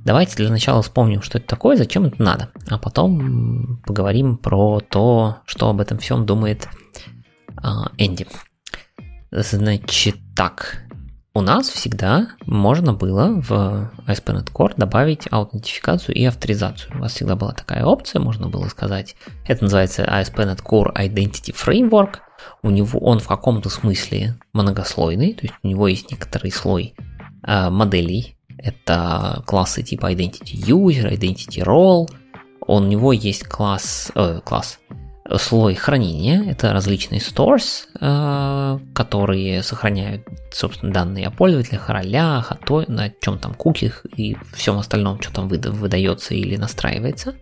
Давайте 0.03 0.35
для 0.35 0.49
начала 0.49 0.81
вспомним, 0.81 1.21
что 1.21 1.37
это 1.37 1.47
такое, 1.47 1.77
зачем 1.77 2.05
это 2.05 2.21
надо, 2.21 2.49
а 2.69 2.77
потом 2.79 3.81
поговорим 3.85 4.37
про 4.37 4.79
то, 4.79 5.37
что 5.45 5.69
об 5.69 5.79
этом 5.79 5.99
всем 5.99 6.25
думает 6.25 6.67
а, 7.57 7.91
Энди. 7.97 8.25
Значит 9.31 10.15
так, 10.35 10.83
у 11.33 11.41
нас 11.41 11.69
всегда 11.69 12.27
можно 12.45 12.93
было 12.93 13.41
в 13.41 13.91
ASP.NET 14.05 14.51
Core 14.51 14.73
добавить 14.75 15.27
аутентификацию 15.31 16.13
и 16.15 16.25
авторизацию. 16.25 16.97
У 16.97 16.99
вас 16.99 17.13
всегда 17.13 17.37
была 17.37 17.53
такая 17.53 17.85
опция, 17.85 18.19
можно 18.19 18.49
было 18.49 18.67
сказать. 18.67 19.15
Это 19.47 19.63
называется 19.63 20.03
ASP.NET 20.03 20.61
Core 20.61 20.93
Identity 20.93 21.55
Framework. 21.55 22.15
У 22.63 22.69
него 22.69 22.99
он 22.99 23.19
в 23.19 23.27
каком-то 23.27 23.69
смысле 23.69 24.39
многослойный, 24.51 25.33
то 25.33 25.43
есть 25.43 25.53
у 25.63 25.67
него 25.67 25.87
есть 25.87 26.11
некоторый 26.11 26.51
слой 26.51 26.95
э, 27.47 27.69
моделей 27.69 28.35
это 28.63 29.43
классы 29.45 29.83
типа 29.83 30.11
Identity 30.11 30.55
User, 30.55 31.11
Identity 31.11 31.63
Role. 31.63 32.07
У 32.67 32.79
него 32.79 33.11
есть 33.13 33.43
класс, 33.43 34.11
э, 34.15 34.39
класс, 34.43 34.79
слой 35.37 35.75
хранения, 35.75 36.43
это 36.43 36.73
различные 36.73 37.19
stores, 37.19 37.85
э, 37.99 38.79
которые 38.93 39.63
сохраняют, 39.63 40.27
собственно, 40.51 40.91
данные 40.91 41.27
о 41.27 41.31
пользователях, 41.31 41.89
о 41.89 41.93
ролях, 41.93 42.51
о 42.51 42.55
той, 42.55 42.85
на 42.87 43.09
чем 43.09 43.39
там 43.39 43.53
куких 43.53 44.05
и 44.15 44.35
всем 44.53 44.77
остальном, 44.77 45.21
что 45.21 45.33
там 45.33 45.47
выдается 45.47 46.33
или 46.33 46.55
настраивается. 46.57 47.35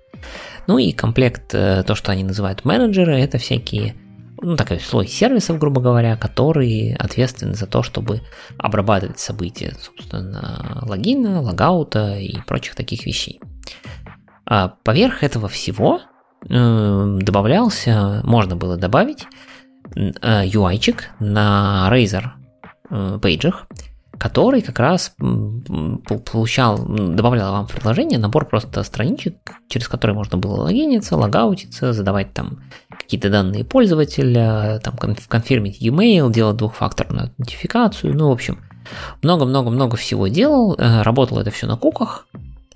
Ну 0.67 0.77
и 0.77 0.91
комплект, 0.91 1.53
э, 1.53 1.83
то, 1.83 1.95
что 1.95 2.11
они 2.11 2.23
называют 2.23 2.65
менеджеры, 2.65 3.19
это 3.19 3.37
всякие 3.37 3.95
ну, 4.41 4.55
такой 4.55 4.79
слой 4.79 5.07
сервисов, 5.07 5.59
грубо 5.59 5.81
говоря, 5.81 6.15
которые 6.17 6.95
ответственны 6.95 7.53
за 7.53 7.67
то, 7.67 7.83
чтобы 7.83 8.21
обрабатывать 8.57 9.19
события, 9.19 9.75
собственно, 9.81 10.83
логина, 10.83 11.41
логаута 11.41 12.17
и 12.17 12.39
прочих 12.47 12.75
таких 12.75 13.05
вещей. 13.05 13.41
А 14.45 14.69
поверх 14.83 15.23
этого 15.23 15.47
всего 15.47 16.01
э, 16.47 17.17
добавлялся, 17.21 18.21
можно 18.23 18.55
было 18.55 18.77
добавить 18.77 19.27
UI-чик 19.95 21.01
э, 21.19 21.23
на 21.23 21.89
Razer 21.91 22.29
э, 22.89 23.19
пейджах, 23.21 23.67
который 24.17 24.61
как 24.61 24.79
раз 24.79 25.15
получал, 25.17 26.77
добавлял 26.77 27.53
вам 27.53 27.67
в 27.67 27.71
приложение 27.71 28.19
набор 28.19 28.45
просто 28.45 28.83
страничек, 28.83 29.35
через 29.69 29.87
которые 29.87 30.15
можно 30.15 30.37
было 30.37 30.63
логиниться, 30.63 31.15
логаутиться, 31.15 31.93
задавать 31.93 32.33
там 32.33 32.59
какие-то 32.99 33.29
данные 33.29 33.63
пользователя, 33.63 34.79
там 34.83 34.95
конфирмить 35.27 35.81
e-mail, 35.81 36.31
делать 36.31 36.57
двухфакторную 36.57 37.25
аутентификацию, 37.25 38.15
ну, 38.15 38.29
в 38.29 38.33
общем, 38.33 38.59
много-много-много 39.23 39.97
всего 39.97 40.27
делал, 40.27 40.75
э, 40.77 41.01
работало 41.01 41.41
это 41.41 41.51
все 41.51 41.67
на 41.67 41.77
куках, 41.77 42.27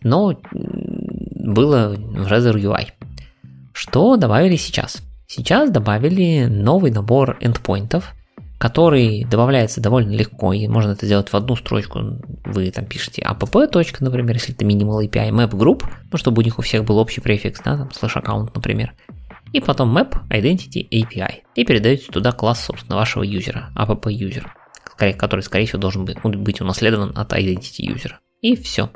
но 0.01 0.39
было 0.51 1.95
в 1.95 2.27
Razer 2.27 2.55
UI. 2.55 2.87
Что 3.73 4.17
добавили 4.17 4.55
сейчас? 4.55 5.01
Сейчас 5.27 5.71
добавили 5.71 6.45
новый 6.45 6.91
набор 6.91 7.37
эндпоинтов– 7.41 8.13
который 8.63 9.25
добавляется 9.25 9.81
довольно 9.81 10.11
легко, 10.11 10.53
и 10.53 10.69
можно 10.69 10.91
это 10.91 11.05
сделать 11.05 11.27
в 11.27 11.33
одну 11.33 11.57
строчку. 11.57 11.99
Вы 12.45 12.71
там 12.71 12.85
пишете 12.85 13.21
app, 13.21 13.45
например, 13.99 14.35
если 14.35 14.55
это 14.55 14.63
minimal 14.63 15.05
API, 15.05 15.31
map 15.31 15.49
group, 15.49 15.83
ну, 16.09 16.17
чтобы 16.17 16.41
у 16.41 16.45
них 16.45 16.57
у 16.59 16.61
всех 16.61 16.85
был 16.85 16.97
общий 16.97 17.19
префикс, 17.19 17.59
да, 17.59 17.75
там, 17.75 17.89
slash 17.89 18.23
account, 18.23 18.51
например. 18.55 18.93
И 19.53 19.61
потом 19.61 19.97
map 19.97 20.15
identity 20.29 20.87
API. 20.89 21.43
И 21.55 21.63
передаете 21.63 22.11
туда 22.11 22.33
класс, 22.33 22.65
собственно, 22.65 22.97
вашего 22.97 23.23
юзера, 23.23 23.71
app 23.75 24.03
user, 24.03 24.45
который, 24.97 25.41
скорее 25.41 25.65
всего, 25.65 25.79
должен 25.79 26.05
быть 26.05 26.61
унаследован 26.61 27.13
от 27.15 27.31
identity 27.31 27.87
user. 27.87 28.13
И 28.41 28.57
все 28.57 28.89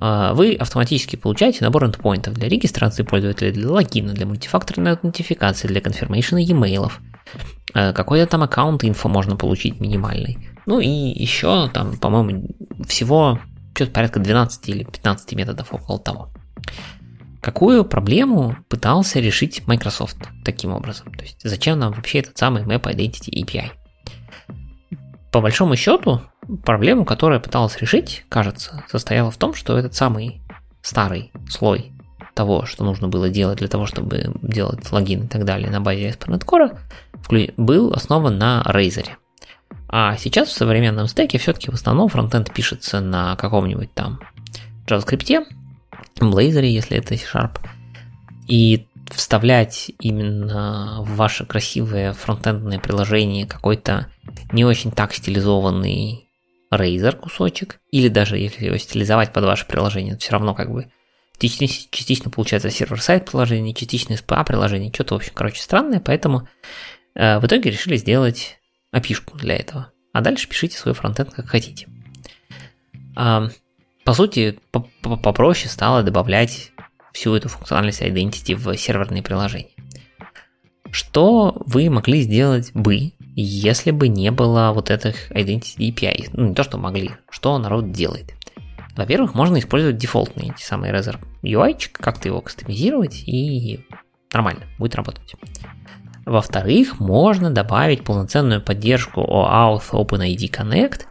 а, 0.00 0.32
вы 0.32 0.54
автоматически 0.54 1.16
получаете 1.16 1.64
набор 1.64 1.84
эндпоинтов 1.84 2.34
для 2.34 2.48
регистрации 2.48 3.02
пользователя, 3.02 3.52
для 3.52 3.68
логина, 3.68 4.14
для 4.14 4.24
мультифакторной 4.24 4.92
аутентификации, 4.92 5.68
для 5.68 5.82
конфирмейшена 5.82 6.40
e-mail, 6.40 6.90
Э, 7.74 7.92
какой-то 7.92 8.26
там 8.26 8.42
аккаунт 8.42 8.84
инфо 8.84 9.08
можно 9.08 9.36
получить 9.36 9.80
минимальный. 9.80 10.38
Ну 10.66 10.80
и 10.80 10.88
еще 10.88 11.68
там, 11.68 11.96
по-моему, 11.96 12.48
всего 12.86 13.38
что-то 13.74 13.92
порядка 13.92 14.20
12 14.20 14.68
или 14.68 14.84
15 14.84 15.34
методов 15.34 15.72
около 15.72 15.98
того. 15.98 16.30
Какую 17.40 17.84
проблему 17.84 18.56
пытался 18.68 19.20
решить 19.20 19.66
Microsoft 19.66 20.16
таким 20.44 20.72
образом? 20.72 21.12
То 21.14 21.22
есть 21.22 21.40
зачем 21.42 21.78
нам 21.78 21.92
вообще 21.92 22.18
этот 22.18 22.36
самый 22.36 22.64
Map 22.64 22.82
Identity 22.82 23.30
API? 23.42 23.70
По 25.30 25.40
большому 25.40 25.76
счету, 25.76 26.22
проблему, 26.64 27.04
которая 27.04 27.38
пыталась 27.38 27.76
решить, 27.78 28.24
кажется, 28.28 28.82
состояла 28.88 29.30
в 29.30 29.36
том, 29.36 29.54
что 29.54 29.78
этот 29.78 29.94
самый 29.94 30.40
старый 30.82 31.30
слой 31.48 31.92
того, 32.34 32.66
что 32.66 32.84
нужно 32.84 33.08
было 33.08 33.28
делать 33.28 33.58
для 33.58 33.68
того, 33.68 33.86
чтобы 33.86 34.32
делать 34.42 34.90
логин 34.90 35.24
и 35.24 35.28
так 35.28 35.44
далее 35.44 35.70
на 35.70 35.80
базе 35.80 36.08
ASP.NET 36.08 36.44
Core, 36.44 36.78
был 37.56 37.92
основан 37.92 38.38
на 38.38 38.62
Razer. 38.66 39.08
А 39.88 40.16
сейчас 40.16 40.48
в 40.48 40.52
современном 40.52 41.08
стеке 41.08 41.38
все-таки 41.38 41.70
в 41.70 41.74
основном 41.74 42.08
фронтенд 42.08 42.52
пишется 42.52 43.00
на 43.00 43.36
каком-нибудь 43.36 43.92
там 43.92 44.20
JavaScript, 44.86 45.44
Blazor, 46.20 46.64
если 46.64 46.98
это 46.98 47.16
C-Sharp. 47.16 47.58
И 48.46 48.86
вставлять 49.10 49.90
именно 50.00 50.98
в 51.02 51.16
ваше 51.16 51.46
красивое 51.46 52.12
фронтендное 52.12 52.78
приложение 52.78 53.46
какой-то 53.46 54.08
не 54.52 54.64
очень 54.64 54.90
так 54.90 55.14
стилизованный 55.14 56.28
Razer 56.72 57.16
кусочек, 57.16 57.80
или 57.90 58.08
даже 58.08 58.36
если 58.36 58.66
его 58.66 58.76
стилизовать 58.76 59.32
под 59.32 59.44
ваше 59.44 59.66
приложение, 59.66 60.18
все 60.18 60.32
равно 60.32 60.54
как 60.54 60.70
бы 60.70 60.90
частично, 61.38 62.30
получается 62.30 62.68
сервер-сайт 62.68 63.30
приложение, 63.30 63.72
частично 63.72 64.14
SPA 64.14 64.44
приложение, 64.44 64.92
что-то, 64.92 65.14
в 65.14 65.18
общем, 65.18 65.32
короче, 65.34 65.62
странное, 65.62 66.00
поэтому 66.00 66.48
Э, 67.18 67.40
в 67.40 67.46
итоге 67.46 67.70
решили 67.70 67.96
сделать 67.96 68.60
api 68.94 69.16
для 69.36 69.56
этого. 69.56 69.92
А 70.12 70.20
дальше 70.20 70.48
пишите 70.48 70.78
свой 70.78 70.94
фронтенд 70.94 71.34
как 71.34 71.48
хотите. 71.48 71.88
По 74.08 74.14
сути, 74.14 74.58
попроще 75.02 75.68
стало 75.68 76.02
добавлять 76.02 76.72
всю 77.12 77.34
эту 77.34 77.50
функциональность 77.50 78.00
identity 78.00 78.54
в 78.54 78.74
серверные 78.74 79.22
приложения. 79.22 79.68
Что 80.90 81.62
вы 81.66 81.90
могли 81.90 82.22
сделать 82.22 82.72
бы, 82.72 83.12
если 83.36 83.90
бы 83.90 84.08
не 84.08 84.30
было 84.30 84.72
вот 84.74 84.90
этих 84.90 85.30
identity 85.30 85.92
API? 85.92 86.30
Ну, 86.32 86.48
не 86.48 86.54
то, 86.54 86.62
что 86.62 86.78
могли, 86.78 87.10
что 87.28 87.58
народ 87.58 87.92
делает. 87.92 88.32
Во-первых, 88.96 89.34
можно 89.34 89.58
использовать 89.58 89.98
дефолтные 89.98 90.52
эти 90.52 90.62
самые 90.62 90.94
Razer 90.94 91.18
UI, 91.42 91.76
как-то 91.92 92.28
его 92.28 92.40
кастомизировать 92.40 93.24
и 93.28 93.84
нормально, 94.32 94.62
будет 94.78 94.94
работать. 94.94 95.34
Во-вторых, 96.24 96.98
можно 96.98 97.50
добавить 97.50 98.04
полноценную 98.04 98.62
поддержку 98.62 99.20
OAuth 99.20 99.90
OpenID 99.92 100.50
Connect 100.50 101.02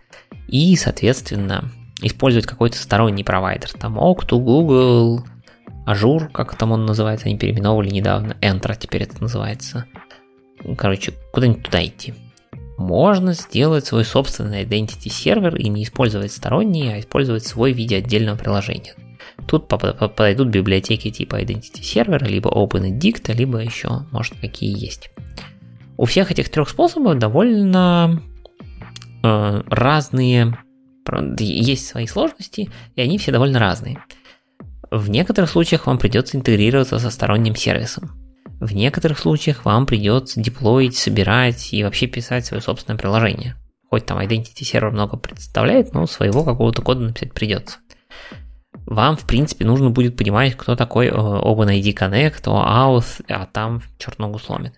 и, 0.48 0.76
соответственно, 0.76 1.72
использовать 2.02 2.46
какой-то 2.46 2.78
сторонний 2.78 3.24
провайдер. 3.24 3.72
Там 3.74 3.98
Octo, 3.98 4.38
Google, 4.40 5.26
Azure, 5.86 6.30
как 6.32 6.56
там 6.56 6.72
он 6.72 6.86
называется, 6.86 7.28
они 7.28 7.38
переименовывали 7.38 7.90
недавно, 7.90 8.36
Entra 8.42 8.76
теперь 8.78 9.04
это 9.04 9.22
называется. 9.22 9.86
Короче, 10.78 11.14
куда-нибудь 11.32 11.64
туда 11.64 11.86
идти. 11.86 12.14
Можно 12.78 13.34
сделать 13.34 13.86
свой 13.86 14.06
собственный 14.06 14.64
identity 14.64 15.10
сервер 15.10 15.56
и 15.56 15.68
не 15.68 15.84
использовать 15.84 16.32
сторонний, 16.32 16.94
а 16.94 17.00
использовать 17.00 17.46
свой 17.46 17.74
в 17.74 17.78
виде 17.78 17.98
отдельного 17.98 18.38
приложения. 18.38 18.94
Тут 19.48 19.68
подойдут 19.68 20.50
библиотеки 20.50 21.10
типа 21.10 21.42
Identity 21.42 21.82
Server, 21.82 22.24
либо 22.28 22.50
OpenEdict, 22.50 23.34
либо 23.34 23.60
еще, 23.60 24.06
может, 24.12 24.36
какие 24.40 24.78
есть. 24.78 25.10
У 25.96 26.06
всех 26.06 26.32
этих 26.32 26.50
трех 26.50 26.70
способов 26.70 27.18
довольно 27.18 28.22
э, 29.24 29.62
разные, 29.68 30.58
есть 31.40 31.88
свои 31.88 32.08
сложности, 32.08 32.70
и 32.96 33.02
они 33.02 33.18
все 33.18 33.32
довольно 33.32 33.60
разные. 33.60 34.04
В 34.92 35.10
некоторых 35.10 35.50
случаях 35.50 35.86
вам 35.86 35.98
придется 35.98 36.38
интегрироваться 36.38 37.00
со 37.00 37.10
сторонним 37.10 37.56
сервисом. 37.56 38.12
В 38.60 38.74
некоторых 38.74 39.20
случаях 39.20 39.66
вам 39.66 39.86
придется 39.86 40.42
деплоить, 40.42 40.96
собирать 40.96 41.74
и 41.74 41.84
вообще 41.84 42.08
писать 42.08 42.46
свое 42.46 42.62
собственное 42.62 42.98
приложение. 42.98 43.56
Хоть 43.90 44.06
там 44.06 44.20
Identity 44.20 44.64
Server 44.64 44.92
много 44.92 45.18
представляет, 45.18 45.94
но 45.94 46.08
своего 46.08 46.44
какого-то 46.44 46.82
кода 46.82 47.02
написать 47.02 47.34
придется. 47.34 47.78
Вам, 48.86 49.18
в 49.18 49.26
принципе, 49.26 49.66
нужно 49.66 49.90
будет 49.90 50.16
понимать, 50.16 50.56
кто 50.56 50.76
такой 50.76 51.08
э, 51.08 51.12
OpenID 51.12 51.94
Connect, 51.94 52.44
OAuth, 52.44 53.24
а 53.28 53.46
там 53.46 53.82
черт 53.98 54.18
ногу 54.18 54.40
сломит. 54.40 54.74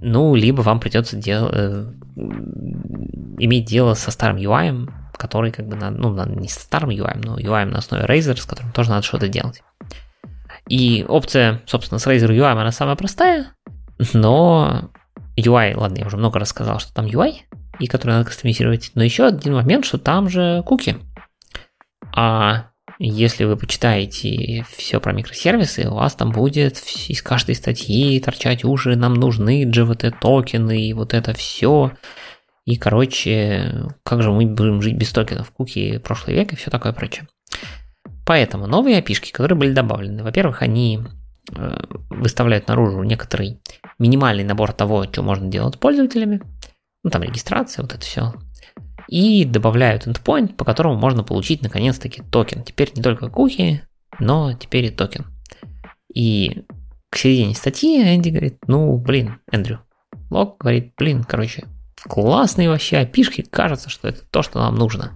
Ну, 0.00 0.34
либо 0.34 0.62
вам 0.62 0.80
придется 0.80 1.16
дел, 1.16 1.48
э, 1.50 1.92
иметь 3.38 3.66
дело 3.66 3.94
со 3.94 4.10
старым 4.10 4.38
UI, 4.38 4.90
который 5.12 5.52
как 5.52 5.66
бы, 5.66 5.76
на, 5.76 5.90
ну, 5.90 6.14
не 6.26 6.48
со 6.48 6.60
старым 6.60 6.90
UI, 6.90 7.20
но 7.24 7.38
UI 7.38 7.64
на 7.64 7.78
основе 7.78 8.04
Razer, 8.04 8.36
с 8.36 8.46
которым 8.46 8.72
тоже 8.72 8.90
надо 8.90 9.02
что-то 9.02 9.28
делать. 9.28 9.62
И 10.68 11.04
опция, 11.08 11.62
собственно, 11.66 11.98
с 11.98 12.06
Razer 12.06 12.30
UI, 12.30 12.52
она 12.52 12.72
самая 12.72 12.96
простая, 12.96 13.54
но 14.12 14.90
UI, 15.36 15.76
ладно, 15.76 15.98
я 15.98 16.06
уже 16.06 16.16
много 16.16 16.38
рассказал, 16.38 16.78
что 16.78 16.92
там 16.92 17.06
UI, 17.06 17.40
и 17.78 17.86
который 17.86 18.12
надо 18.12 18.26
кастомизировать, 18.26 18.92
но 18.94 19.02
еще 19.02 19.26
один 19.26 19.54
момент, 19.54 19.84
что 19.84 19.98
там 19.98 20.28
же 20.28 20.62
куки. 20.66 20.96
А 22.14 22.66
если 22.98 23.44
вы 23.44 23.56
почитаете 23.56 24.64
все 24.76 25.00
про 25.00 25.12
микросервисы, 25.12 25.88
у 25.88 25.94
вас 25.94 26.14
там 26.14 26.30
будет 26.30 26.80
из 27.08 27.22
каждой 27.22 27.54
статьи 27.54 28.20
торчать 28.20 28.64
уши, 28.64 28.94
нам 28.94 29.14
нужны 29.14 29.64
GVT 29.64 30.14
токены 30.20 30.80
и 30.80 30.92
вот 30.92 31.14
это 31.14 31.34
все. 31.34 31.92
И, 32.64 32.76
короче, 32.76 33.88
как 34.04 34.22
же 34.22 34.30
мы 34.30 34.46
будем 34.46 34.82
жить 34.82 34.96
без 34.96 35.12
токенов, 35.12 35.50
куки 35.50 35.98
прошлый 35.98 36.36
век 36.36 36.52
и 36.52 36.56
все 36.56 36.70
такое 36.70 36.92
прочее. 36.92 37.26
Поэтому 38.24 38.66
новые 38.66 39.00
api 39.00 39.32
которые 39.32 39.58
были 39.58 39.72
добавлены, 39.72 40.22
во-первых, 40.22 40.62
они 40.62 41.00
э, 41.54 41.84
выставляют 42.10 42.68
наружу 42.68 43.02
некоторый 43.02 43.60
минимальный 43.98 44.44
набор 44.44 44.72
того, 44.72 45.04
что 45.04 45.22
можно 45.22 45.48
делать 45.48 45.74
с 45.74 45.78
пользователями, 45.78 46.40
ну 47.02 47.10
там 47.10 47.22
регистрация, 47.22 47.82
вот 47.82 47.94
это 47.94 48.02
все, 48.02 48.32
и 49.08 49.44
добавляют 49.44 50.06
endpoint, 50.06 50.54
по 50.54 50.64
которому 50.64 50.98
можно 50.98 51.24
получить 51.24 51.62
наконец-таки 51.62 52.22
токен. 52.22 52.62
Теперь 52.62 52.92
не 52.94 53.02
только 53.02 53.28
куки, 53.28 53.82
но 54.18 54.52
теперь 54.52 54.86
и 54.86 54.90
токен. 54.90 55.26
И 56.14 56.64
к 57.10 57.16
середине 57.16 57.54
статьи 57.54 58.02
Энди 58.02 58.30
говорит, 58.30 58.58
ну, 58.66 58.96
блин, 58.96 59.38
Эндрю. 59.50 59.80
Лок 60.30 60.58
говорит, 60.58 60.94
блин, 60.96 61.24
короче, 61.24 61.64
классные 62.08 62.68
вообще 62.68 62.98
опишки, 62.98 63.42
кажется, 63.42 63.88
что 63.88 64.08
это 64.08 64.22
то, 64.30 64.42
что 64.42 64.58
нам 64.58 64.74
нужно. 64.76 65.12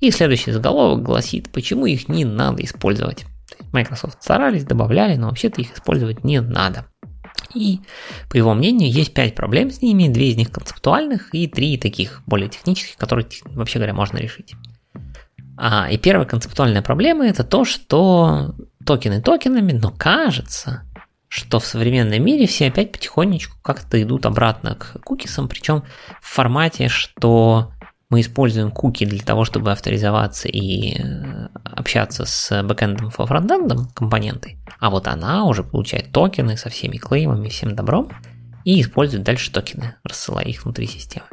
И 0.00 0.10
следующий 0.10 0.52
заголовок 0.52 1.02
гласит, 1.02 1.50
почему 1.50 1.86
их 1.86 2.08
не 2.08 2.24
надо 2.24 2.64
использовать. 2.64 3.26
Microsoft 3.72 4.22
старались, 4.22 4.64
добавляли, 4.64 5.16
но 5.16 5.28
вообще-то 5.28 5.60
их 5.60 5.74
использовать 5.74 6.24
не 6.24 6.40
надо. 6.40 6.86
И, 7.54 7.80
по 8.30 8.36
его 8.36 8.54
мнению, 8.54 8.90
есть 8.90 9.14
пять 9.14 9.34
проблем 9.34 9.70
с 9.70 9.80
ними, 9.82 10.08
две 10.08 10.30
из 10.30 10.36
них 10.36 10.50
концептуальных 10.50 11.34
и 11.34 11.46
три 11.46 11.78
таких 11.78 12.22
более 12.26 12.48
технических, 12.48 12.96
которые, 12.96 13.26
вообще 13.44 13.78
говоря, 13.78 13.94
можно 13.94 14.18
решить. 14.18 14.54
А, 15.56 15.88
и 15.90 15.98
первая 15.98 16.26
концептуальная 16.26 16.82
проблема 16.82 17.26
это 17.26 17.42
то, 17.42 17.64
что 17.64 18.54
токены 18.84 19.20
токенами, 19.20 19.72
но 19.72 19.90
кажется, 19.90 20.82
что 21.28 21.60
в 21.60 21.66
современном 21.66 22.22
мире 22.22 22.46
все 22.46 22.68
опять 22.68 22.92
потихонечку 22.92 23.56
как-то 23.62 24.02
идут 24.02 24.26
обратно 24.26 24.74
к 24.74 25.00
кукисам, 25.04 25.48
причем 25.48 25.84
в 26.20 26.26
формате, 26.26 26.88
что 26.88 27.72
мы 28.10 28.22
используем 28.22 28.70
куки 28.70 29.04
для 29.04 29.22
того, 29.22 29.44
чтобы 29.44 29.70
авторизоваться 29.70 30.48
и 30.48 30.98
э, 30.98 31.48
общаться 31.64 32.24
с 32.24 32.62
бэкэндом 32.62 33.10
по 33.10 33.26
фронтендом 33.26 33.88
компоненты, 33.88 34.56
а 34.80 34.88
вот 34.88 35.06
она 35.06 35.44
уже 35.44 35.62
получает 35.62 36.10
токены 36.10 36.56
со 36.56 36.70
всеми 36.70 36.96
клеймами, 36.96 37.48
всем 37.48 37.76
добром 37.76 38.10
и 38.64 38.80
использует 38.80 39.24
дальше 39.24 39.52
токены, 39.52 39.96
рассылая 40.04 40.46
их 40.46 40.64
внутри 40.64 40.86
системы. 40.86 41.26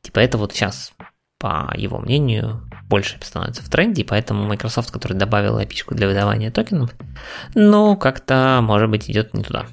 Типа 0.00 0.20
это 0.20 0.38
вот 0.38 0.52
сейчас, 0.52 0.92
по 1.38 1.72
его 1.76 1.98
мнению, 1.98 2.66
больше 2.88 3.18
становится 3.22 3.62
в 3.62 3.68
тренде, 3.68 4.04
поэтому 4.04 4.46
Microsoft, 4.46 4.90
который 4.90 5.16
добавил 5.16 5.58
API 5.58 5.94
для 5.94 6.06
выдавания 6.06 6.50
токенов, 6.50 6.94
ну, 7.54 7.96
как-то, 7.96 8.60
может 8.62 8.90
быть, 8.90 9.10
идет 9.10 9.34
не 9.34 9.42
туда. 9.42 9.66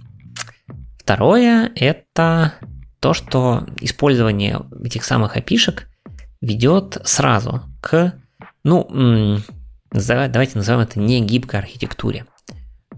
Второе– 0.98 1.72
это 1.76 2.54
то, 3.00 3.14
что 3.14 3.66
использование 3.80 4.62
этих 4.84 5.04
самых 5.04 5.36
API 5.38 5.82
ведет 6.42 6.98
сразу 7.04 7.64
к, 7.82 8.14
ну, 8.64 9.40
давайте 9.92 10.58
назовем 10.58 10.82
это 10.82 11.00
не 11.00 11.22
гибкой 11.22 11.60
архитектуре. 11.60 12.26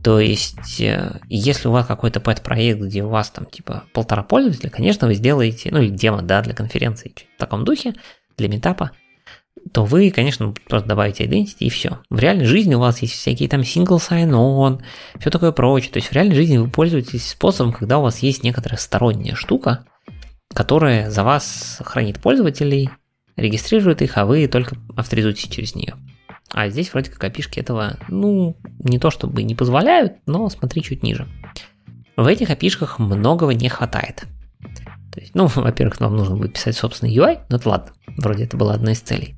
То 0.04 0.20
есть, 0.20 0.82
э, 0.82 1.22
если 1.30 1.70
у 1.70 1.72
вас 1.72 1.88
какой-то 1.88 2.20
пэт-проект, 2.20 2.82
где 2.82 3.04
у 3.04 3.10
вас 3.10 3.30
там 3.30 3.46
типа 3.46 3.86
полтора 3.94 4.22
пользователя, 4.22 4.70
конечно, 4.70 5.08
вы 5.08 5.14
сделаете, 5.14 5.72
ну 5.72 5.82
или 5.82 5.90
демо, 5.90 6.22
да, 6.22 6.42
для 6.42 6.54
конференции 6.54 7.16
в 7.38 7.40
таком 7.40 7.64
духе, 7.64 7.94
для 8.38 8.50
метапа, 8.50 8.92
то 9.72 9.86
вы, 9.86 10.12
конечно, 10.12 10.54
просто 10.68 10.88
добавите 10.88 11.26
identity 11.26 11.58
и 11.60 11.70
все. 11.70 12.00
В 12.10 12.20
реальной 12.20 12.46
жизни 12.46 12.76
у 12.76 12.80
вас 12.80 13.02
есть 13.02 13.14
всякие 13.14 13.50
там 13.50 13.62
single 13.62 13.98
sign-on, 13.98 14.82
все 15.20 15.30
такое 15.30 15.52
прочее. 15.52 15.92
То 15.92 15.98
есть 15.98 16.10
в 16.10 16.14
реальной 16.14 16.36
жизни 16.36 16.58
вы 16.58 16.70
пользуетесь 16.70 17.30
способом, 17.30 17.74
когда 17.74 18.00
у 18.00 18.04
вас 18.04 18.20
есть 18.20 18.44
некоторая 18.44 18.78
сторонняя 18.78 19.36
штука, 19.36 19.86
которая 20.54 21.10
за 21.10 21.24
вас 21.24 21.80
хранит 21.84 22.22
пользователей, 22.22 22.90
регистрирует 23.36 24.02
их, 24.02 24.18
а 24.18 24.26
вы 24.26 24.48
только 24.48 24.78
авторизуетесь 24.96 25.50
через 25.50 25.76
нее. 25.76 25.96
А 26.52 26.70
здесь 26.70 26.92
вроде 26.94 27.10
как 27.10 27.24
опишки 27.24 27.60
этого, 27.60 27.98
ну, 28.10 28.58
не 28.80 29.00
то 29.00 29.10
чтобы 29.10 29.42
не 29.42 29.56
позволяют, 29.56 30.14
но 30.28 30.48
смотри 30.50 30.84
чуть 30.84 31.02
ниже. 31.02 31.28
В 32.16 32.28
этих 32.28 32.52
опишках 32.52 33.00
многого 33.00 33.56
не 33.56 33.70
хватает. 33.70 34.26
То 35.14 35.22
есть, 35.22 35.36
ну, 35.36 35.48
во-первых, 35.56 36.00
вам 36.00 36.18
нужно 36.18 36.36
будет 36.36 36.54
писать 36.54 36.76
собственный 36.76 37.16
UI, 37.16 37.40
но 37.50 37.58
это 37.58 37.70
ладно, 37.70 37.92
вроде 38.18 38.46
это 38.46 38.58
была 38.58 38.74
одна 38.74 38.92
из 38.92 39.00
целей. 39.00 39.36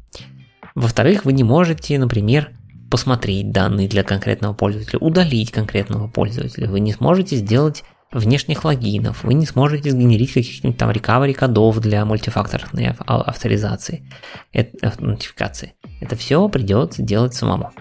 Во-вторых, 0.73 1.25
вы 1.25 1.33
не 1.33 1.43
можете, 1.43 1.97
например, 1.97 2.51
посмотреть 2.91 3.51
данные 3.51 3.87
для 3.87 4.03
конкретного 4.03 4.53
пользователя, 4.53 4.99
удалить 4.99 5.51
конкретного 5.51 6.07
пользователя. 6.07 6.69
Вы 6.69 6.79
не 6.81 6.93
сможете 6.93 7.37
сделать 7.37 7.83
внешних 8.11 8.63
логинов, 8.63 9.23
вы 9.23 9.33
не 9.33 9.45
сможете 9.45 9.91
сгенерить 9.91 10.33
каких-нибудь 10.33 10.77
там 10.77 10.89
recovery 10.91 11.33
кодов 11.33 11.79
для 11.79 12.05
мультифакторной 12.05 12.95
авторизации, 12.99 14.09
это, 14.53 14.93
нотификации. 15.03 15.73
Это 16.01 16.15
все 16.15 16.47
придется 16.49 17.01
делать 17.01 17.33
самому. 17.33 17.71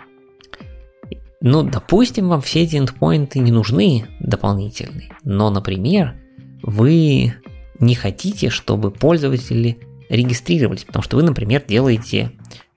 Ну, 1.41 1.63
допустим, 1.63 2.29
вам 2.29 2.41
все 2.41 2.63
эти 2.63 2.77
эндпоинты 2.77 3.39
не 3.39 3.53
нужны 3.53 4.07
дополнительные, 4.19 5.13
но, 5.25 5.51
например, 5.51 6.15
вы 6.63 7.35
не 7.81 7.95
хотите, 7.95 8.51
чтобы 8.51 8.91
пользователи 8.91 9.79
регистрировались, 10.09 10.85
потому 10.85 11.03
что 11.03 11.17
вы, 11.17 11.23
например, 11.23 11.65
делаете 11.67 12.33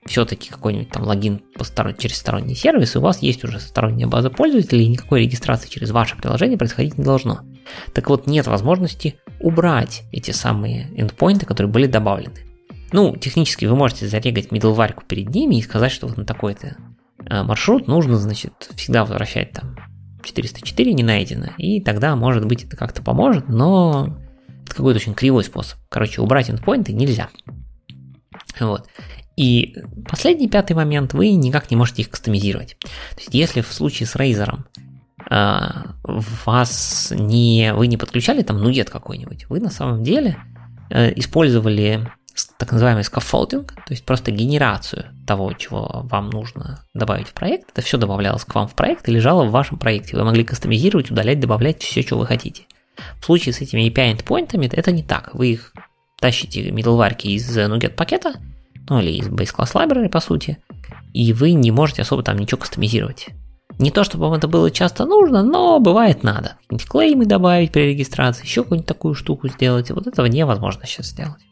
все-таки 0.06 0.48
какой-нибудь 0.48 0.90
там 0.90 1.04
логин 1.04 1.40
по 1.54 1.64
сторон, 1.64 1.94
через 1.96 2.16
сторонний 2.16 2.54
сервис, 2.54 2.94
и 2.94 2.98
у 2.98 3.02
вас 3.02 3.20
есть 3.22 3.44
уже 3.44 3.60
сторонняя 3.60 4.08
база 4.08 4.30
пользователей, 4.30 4.84
и 4.84 4.88
никакой 4.88 5.22
регистрации 5.22 5.68
через 5.68 5.90
ваше 5.90 6.16
приложение 6.16 6.58
происходить 6.58 6.98
не 6.98 7.04
должно. 7.04 7.40
Так 7.92 8.08
вот, 8.08 8.26
нет 8.26 8.46
возможности 8.46 9.16
убрать 9.40 10.04
эти 10.10 10.30
самые 10.30 10.88
эндпоинты, 10.96 11.46
которые 11.46 11.70
были 11.70 11.86
добавлены. 11.86 12.34
Ну, 12.92 13.16
технически 13.16 13.66
вы 13.66 13.76
можете 13.76 14.08
зарегать 14.08 14.46
middleware 14.46 14.94
перед 15.06 15.28
ними 15.28 15.56
и 15.56 15.62
сказать, 15.62 15.92
что 15.92 16.06
вот 16.06 16.16
на 16.16 16.24
такой-то 16.24 16.76
э, 17.26 17.42
маршрут 17.42 17.86
нужно, 17.86 18.16
значит, 18.16 18.70
всегда 18.76 19.02
возвращать 19.04 19.52
там 19.52 19.76
404 20.24 20.94
не 20.94 21.02
найдено, 21.02 21.48
и 21.58 21.82
тогда, 21.82 22.16
может 22.16 22.46
быть, 22.46 22.64
это 22.64 22.76
как-то 22.76 23.02
поможет, 23.02 23.48
но 23.48 24.18
какой-то 24.74 24.98
очень 24.98 25.14
кривой 25.14 25.44
способ. 25.44 25.78
Короче, 25.88 26.20
убрать 26.20 26.50
эндпоинты 26.50 26.92
нельзя. 26.92 27.28
Вот. 28.60 28.88
И 29.36 29.76
последний 30.08 30.48
пятый 30.48 30.74
момент, 30.74 31.12
вы 31.14 31.30
никак 31.30 31.70
не 31.70 31.76
можете 31.76 32.02
их 32.02 32.10
кастомизировать. 32.10 32.76
То 32.80 33.20
есть, 33.20 33.34
если 33.34 33.60
в 33.60 33.72
случае 33.72 34.08
с 34.08 34.16
Razer 34.16 34.58
э, 35.30 35.60
вас 36.44 37.12
не, 37.16 37.72
вы 37.72 37.86
не 37.86 37.96
подключали 37.96 38.42
там 38.42 38.60
нугет 38.60 38.90
какой-нибудь, 38.90 39.46
вы 39.48 39.60
на 39.60 39.70
самом 39.70 40.02
деле 40.02 40.38
э, 40.90 41.12
использовали 41.16 42.10
так 42.56 42.72
называемый 42.72 43.04
скаффолдинг, 43.04 43.74
то 43.74 43.90
есть 43.90 44.04
просто 44.04 44.30
генерацию 44.30 45.06
того, 45.26 45.52
чего 45.52 46.00
вам 46.04 46.30
нужно 46.30 46.84
добавить 46.94 47.28
в 47.28 47.32
проект. 47.32 47.70
Это 47.70 47.82
все 47.82 47.96
добавлялось 47.96 48.44
к 48.44 48.54
вам 48.54 48.68
в 48.68 48.74
проект 48.74 49.08
и 49.08 49.12
лежало 49.12 49.44
в 49.44 49.50
вашем 49.50 49.78
проекте. 49.78 50.16
Вы 50.16 50.24
могли 50.24 50.44
кастомизировать, 50.44 51.10
удалять, 51.10 51.40
добавлять 51.40 51.82
все, 51.82 52.02
что 52.02 52.18
вы 52.18 52.26
хотите. 52.26 52.64
В 53.20 53.24
случае 53.24 53.52
с 53.52 53.60
этими 53.60 53.88
API 53.88 54.16
endpointами 54.16 54.66
это 54.72 54.92
не 54.92 55.02
так. 55.02 55.34
Вы 55.34 55.52
их 55.52 55.72
тащите 56.20 56.68
middleware 56.70 57.16
из 57.22 57.56
NuGet 57.56 57.90
пакета, 57.90 58.34
ну 58.88 59.00
или 59.00 59.12
из 59.12 59.28
Base 59.28 59.54
Class 59.54 59.74
Library, 59.74 60.08
по 60.08 60.20
сути, 60.20 60.58
и 61.12 61.32
вы 61.32 61.52
не 61.52 61.70
можете 61.70 62.02
особо 62.02 62.22
там 62.22 62.38
ничего 62.38 62.60
кастомизировать. 62.60 63.28
Не 63.78 63.90
то, 63.90 64.02
чтобы 64.02 64.24
вам 64.24 64.34
это 64.34 64.48
было 64.48 64.70
часто 64.70 65.04
нужно, 65.04 65.42
но 65.42 65.78
бывает 65.78 66.24
надо. 66.24 66.56
Какие-нибудь 66.62 66.88
клеймы 66.88 67.26
добавить 67.26 67.70
при 67.70 67.82
регистрации, 67.82 68.44
еще 68.44 68.62
какую-нибудь 68.62 68.88
такую 68.88 69.14
штуку 69.14 69.48
сделать. 69.48 69.90
Вот 69.90 70.06
этого 70.06 70.26
невозможно 70.26 70.84
сейчас 70.86 71.06
сделать. 71.06 71.42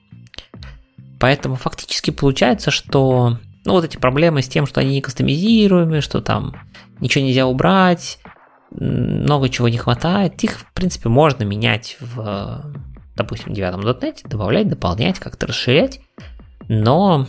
Поэтому 1.20 1.54
фактически 1.54 2.10
получается, 2.10 2.70
что 2.70 3.38
ну, 3.64 3.72
вот 3.72 3.84
эти 3.84 3.96
проблемы 3.96 4.42
с 4.42 4.48
тем, 4.48 4.66
что 4.66 4.80
они 4.80 4.94
не 4.94 5.00
кастомизируемые, 5.00 6.00
что 6.00 6.20
там 6.20 6.54
ничего 7.00 7.24
нельзя 7.24 7.46
убрать, 7.46 8.18
много 8.78 9.48
чего 9.48 9.68
не 9.68 9.78
хватает. 9.78 10.42
Их, 10.44 10.58
в 10.58 10.72
принципе, 10.72 11.08
можно 11.08 11.44
менять 11.44 11.96
в, 12.00 12.72
допустим, 13.16 13.52
девятом 13.52 13.80
.NET, 13.80 14.28
добавлять, 14.28 14.68
дополнять, 14.68 15.18
как-то 15.18 15.46
расширять, 15.46 16.00
но 16.68 17.26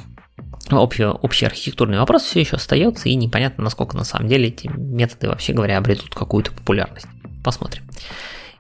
общий, 0.71 1.05
общий 1.05 1.45
архитектурный 1.45 1.99
вопрос 1.99 2.23
все 2.23 2.41
еще 2.41 2.57
остается, 2.57 3.09
и 3.09 3.15
непонятно, 3.15 3.63
насколько 3.63 3.95
на 3.95 4.03
самом 4.03 4.27
деле 4.27 4.49
эти 4.49 4.67
методы, 4.67 5.29
вообще 5.29 5.53
говоря, 5.53 5.77
обретут 5.77 6.13
какую-то 6.13 6.51
популярность. 6.51 7.07
Посмотрим. 7.43 7.83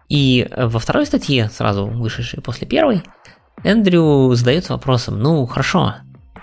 И 0.07 0.47
во 0.55 0.79
второй 0.79 1.05
статье, 1.05 1.49
сразу 1.49 1.85
вышедшей 1.85 2.41
после 2.41 2.65
первой, 2.65 3.03
Эндрю 3.63 4.33
задается 4.35 4.73
вопросом, 4.73 5.19
ну 5.19 5.45
хорошо, 5.45 5.95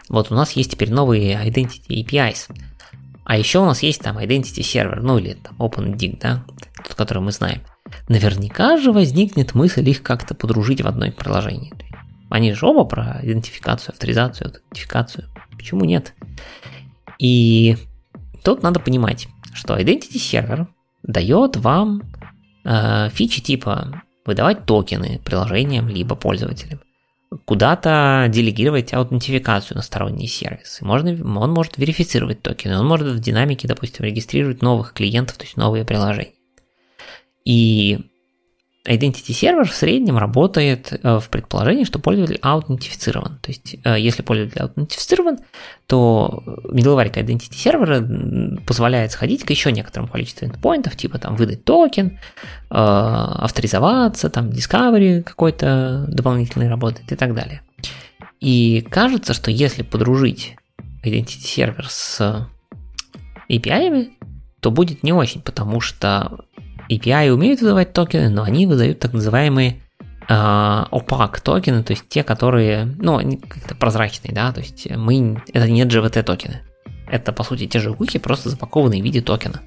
вот 0.09 0.31
у 0.31 0.35
нас 0.35 0.53
есть 0.53 0.73
теперь 0.73 0.93
новые 0.93 1.35
Identity 1.43 2.05
APIs, 2.05 2.55
а 3.25 3.39
еще 3.39 3.61
у 3.61 3.65
нас 3.65 3.83
есть 3.83 4.03
там 4.03 4.19
Identity 4.19 4.61
Server, 4.61 5.01
ну 5.01 5.19
или 5.19 5.35
там 5.35 5.57
OpenDig, 5.59 6.19
да, 6.21 6.45
тот, 6.77 6.95
который 6.95 7.23
мы 7.23 7.33
знаем. 7.33 7.63
Наверняка 8.09 8.77
же 8.77 8.93
возникнет 8.93 9.55
мысль 9.55 9.89
их 9.89 10.03
как-то 10.03 10.35
подружить 10.35 10.83
в 10.83 10.87
одной 10.87 11.11
приложении. 11.11 11.73
Они 12.31 12.53
же 12.53 12.67
оба 12.67 12.85
про 12.85 13.21
идентификацию, 13.23 13.93
авторизацию, 13.93 14.49
аутентификацию. 14.49 15.29
Почему 15.53 15.85
нет? 15.85 16.15
И 17.19 17.77
тут 18.43 18.63
надо 18.63 18.81
понимать, 18.81 19.29
что 19.55 19.79
Identity 19.79 20.17
Server 20.17 20.67
дает 21.03 21.57
вам 21.57 22.03
э, 22.65 23.09
фичи 23.11 23.41
типа 23.41 24.03
выдавать 24.27 24.67
токены 24.67 25.21
приложениям 25.25 25.89
либо 25.89 26.17
пользователям 26.17 26.81
куда-то 27.44 28.27
делегировать 28.31 28.93
аутентификацию 28.93 29.77
на 29.77 29.82
сторонний 29.82 30.27
сервис. 30.27 30.78
Можно, 30.81 31.11
он 31.39 31.52
может 31.52 31.78
верифицировать 31.78 32.43
токены, 32.43 32.78
он 32.78 32.86
может 32.86 33.09
в 33.09 33.20
динамике, 33.20 33.69
допустим, 33.69 34.05
регистрировать 34.05 34.62
новых 34.62 34.93
клиентов, 34.93 35.36
то 35.36 35.44
есть 35.44 35.56
новые 35.56 35.85
приложения. 35.85 36.32
И 37.44 38.11
Identity 38.86 39.32
Server 39.32 39.65
в 39.65 39.74
среднем 39.74 40.19
работает 40.19 40.93
э, 40.93 41.19
в 41.19 41.28
предположении, 41.31 41.85
что 41.85 41.98
пользователь 41.98 42.39
аутентифицирован. 42.43 43.39
То 43.40 43.51
есть, 43.51 43.77
э, 43.82 43.98
если 43.98 44.20
пользователь 44.20 44.61
аутентифицирован, 44.61 45.39
то 45.86 46.43
middleware 46.65 47.11
Identity 47.11 47.52
Server 47.52 48.62
позволяет 48.66 49.12
сходить 49.12 49.44
к 49.44 49.51
еще 49.51 49.73
некоторому 49.73 50.11
количеству 50.11 50.47
endpointов, 50.47 50.97
типа 50.97 51.19
там 51.19 51.35
выдать 51.36 51.65
токен, 51.65 52.09
э, 52.09 52.15
авторизоваться, 52.70 54.28
там 54.28 54.51
Discovery 54.51 55.23
какой-то 55.23 56.05
дополнительный 56.09 56.69
работает 56.69 57.11
и 57.11 57.16
так 57.16 57.35
далее. 57.35 57.62
И 58.40 58.82
кажется, 58.90 59.32
что 59.32 59.51
если 59.51 59.82
подружить 59.82 60.56
Identity 61.02 61.40
Server 61.40 61.86
с 61.89 62.47
API, 63.48 64.11
то 64.61 64.70
будет 64.70 65.02
не 65.02 65.15
очень, 65.15 65.40
потому 65.40 65.81
что 65.81 66.44
API 66.90 67.31
умеют 67.31 67.61
выдавать 67.61 67.93
токены, 67.93 68.28
но 68.28 68.43
они 68.43 68.66
выдают 68.66 68.98
так 68.98 69.12
называемые 69.12 69.81
opaque 70.28 71.40
токены, 71.43 71.82
то 71.82 71.93
есть 71.93 72.09
те, 72.09 72.23
которые, 72.23 72.86
ну, 72.98 73.19
как-то 73.47 73.74
прозрачные, 73.74 74.32
да, 74.35 74.52
то 74.52 74.61
есть 74.61 74.89
мы, 74.90 75.43
это 75.52 75.69
не 75.69 75.85
GVT 75.85 76.23
токены. 76.23 76.62
Это, 77.06 77.32
по 77.32 77.44
сути, 77.44 77.66
те 77.66 77.78
же 77.78 77.93
куки, 77.93 78.19
просто 78.19 78.48
запакованные 78.48 79.02
в 79.02 79.05
виде 79.05 79.20
токена. 79.20 79.61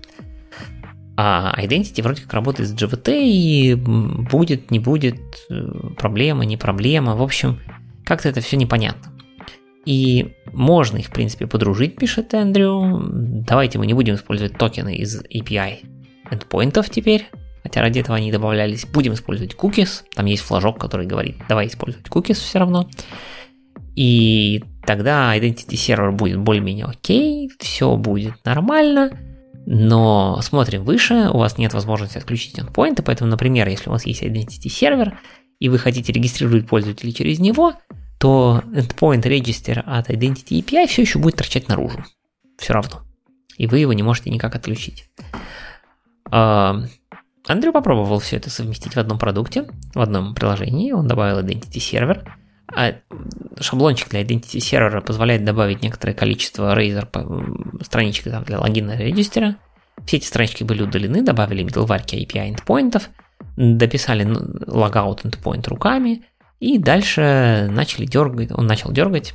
А 1.16 1.54
Identity 1.60 2.02
вроде 2.02 2.24
как 2.24 2.34
работает 2.34 2.70
с 2.70 2.74
GVT, 2.74 3.24
и 3.24 3.76
будет, 3.76 4.72
не 4.72 4.80
будет, 4.80 5.20
проблема, 5.98 6.46
не 6.46 6.58
проблема. 6.58 7.16
В 7.16 7.22
общем, 7.22 7.60
как-то 8.04 8.30
это 8.30 8.42
все 8.42 8.58
непонятно. 8.58 9.12
И 9.86 10.34
можно 10.54 10.98
их, 10.98 11.08
в 11.08 11.12
принципе, 11.12 11.48
подружить, 11.48 11.96
пишет 11.98 12.34
Эндрю. 12.34 13.00
Давайте 13.48 13.78
мы 13.80 13.86
не 13.86 13.94
будем 13.94 14.16
использовать 14.16 14.58
токены 14.58 14.96
из 14.96 15.22
API 15.24 15.80
эндпоинтов 16.32 16.90
теперь, 16.90 17.30
хотя 17.64 17.82
ради 17.82 18.00
этого 18.00 18.18
они 18.18 18.32
добавлялись. 18.32 18.86
Будем 18.86 19.14
использовать 19.14 19.56
cookies, 19.56 20.04
там 20.16 20.26
есть 20.26 20.44
флажок, 20.44 20.80
который 20.80 21.06
говорит, 21.06 21.38
давай 21.50 21.68
использовать 21.68 22.08
cookies 22.08 22.36
все 22.36 22.60
равно. 22.60 22.90
И 23.96 24.64
тогда 24.86 25.36
Identity 25.38 25.74
Server 25.74 26.12
будет 26.12 26.40
более-менее 26.40 26.86
окей, 26.86 27.50
все 27.60 27.96
будет 27.96 28.34
нормально, 28.46 29.18
но 29.66 30.40
смотрим 30.42 30.84
выше, 30.84 31.30
у 31.34 31.40
вас 31.40 31.58
нет 31.58 31.74
возможности 31.74 32.18
отключить 32.18 32.58
endpoint, 32.58 33.02
поэтому, 33.04 33.30
например, 33.30 33.68
если 33.68 33.90
у 33.90 33.92
вас 33.92 34.06
есть 34.06 34.22
Identity 34.22 34.68
Server, 34.68 35.14
и 35.60 35.70
вы 35.70 35.80
хотите 35.80 36.14
регистрировать 36.14 36.68
пользователей 36.68 37.14
через 37.14 37.40
него, 37.40 37.74
то 38.20 38.64
endpoint 38.68 39.24
register 39.24 39.80
от 39.86 40.10
Identity 40.10 40.62
API 40.62 40.88
все 40.88 41.02
еще 41.02 41.20
будет 41.20 41.36
торчать 41.36 41.68
наружу. 41.68 42.04
Все 42.58 42.74
равно. 42.74 43.02
И 43.58 43.68
вы 43.68 43.80
его 43.80 43.94
не 43.94 44.04
можете 44.04 44.30
никак 44.30 44.56
отключить. 44.56 45.10
А, 46.32 46.82
Андрю 47.48 47.72
попробовал 47.72 48.20
все 48.20 48.38
это 48.38 48.50
совместить 48.50 48.96
в 48.96 49.00
одном 49.00 49.18
продукте, 49.18 49.68
в 49.94 50.02
одном 50.02 50.36
приложении. 50.36 50.92
Он 50.92 51.08
добавил 51.08 51.40
Identity 51.40 51.78
Server. 51.78 52.28
А 52.76 52.96
шаблончик 53.60 54.10
для 54.10 54.24
Identity 54.24 54.60
Server 54.60 55.02
позволяет 55.02 55.46
добавить 55.46 55.82
некоторое 55.82 56.14
количество 56.14 56.78
Razer 56.78 57.08
страничек 57.84 58.26
там, 58.26 58.44
для 58.44 58.60
логина 58.60 58.98
регистера. 58.98 59.56
Все 60.06 60.18
эти 60.18 60.26
странички 60.26 60.64
были 60.64 60.84
удалены, 60.84 61.24
добавили 61.24 61.66
middleware 61.66 62.06
API 62.06 62.56
endpointов, 62.56 63.10
дописали 63.56 64.26
logout 64.26 65.24
endpoint 65.24 65.68
руками, 65.68 66.24
и 66.60 66.78
дальше 66.78 67.68
начали 67.72 68.06
дергать, 68.06 68.52
он 68.52 68.68
начал 68.68 68.92
дергать 68.92 69.34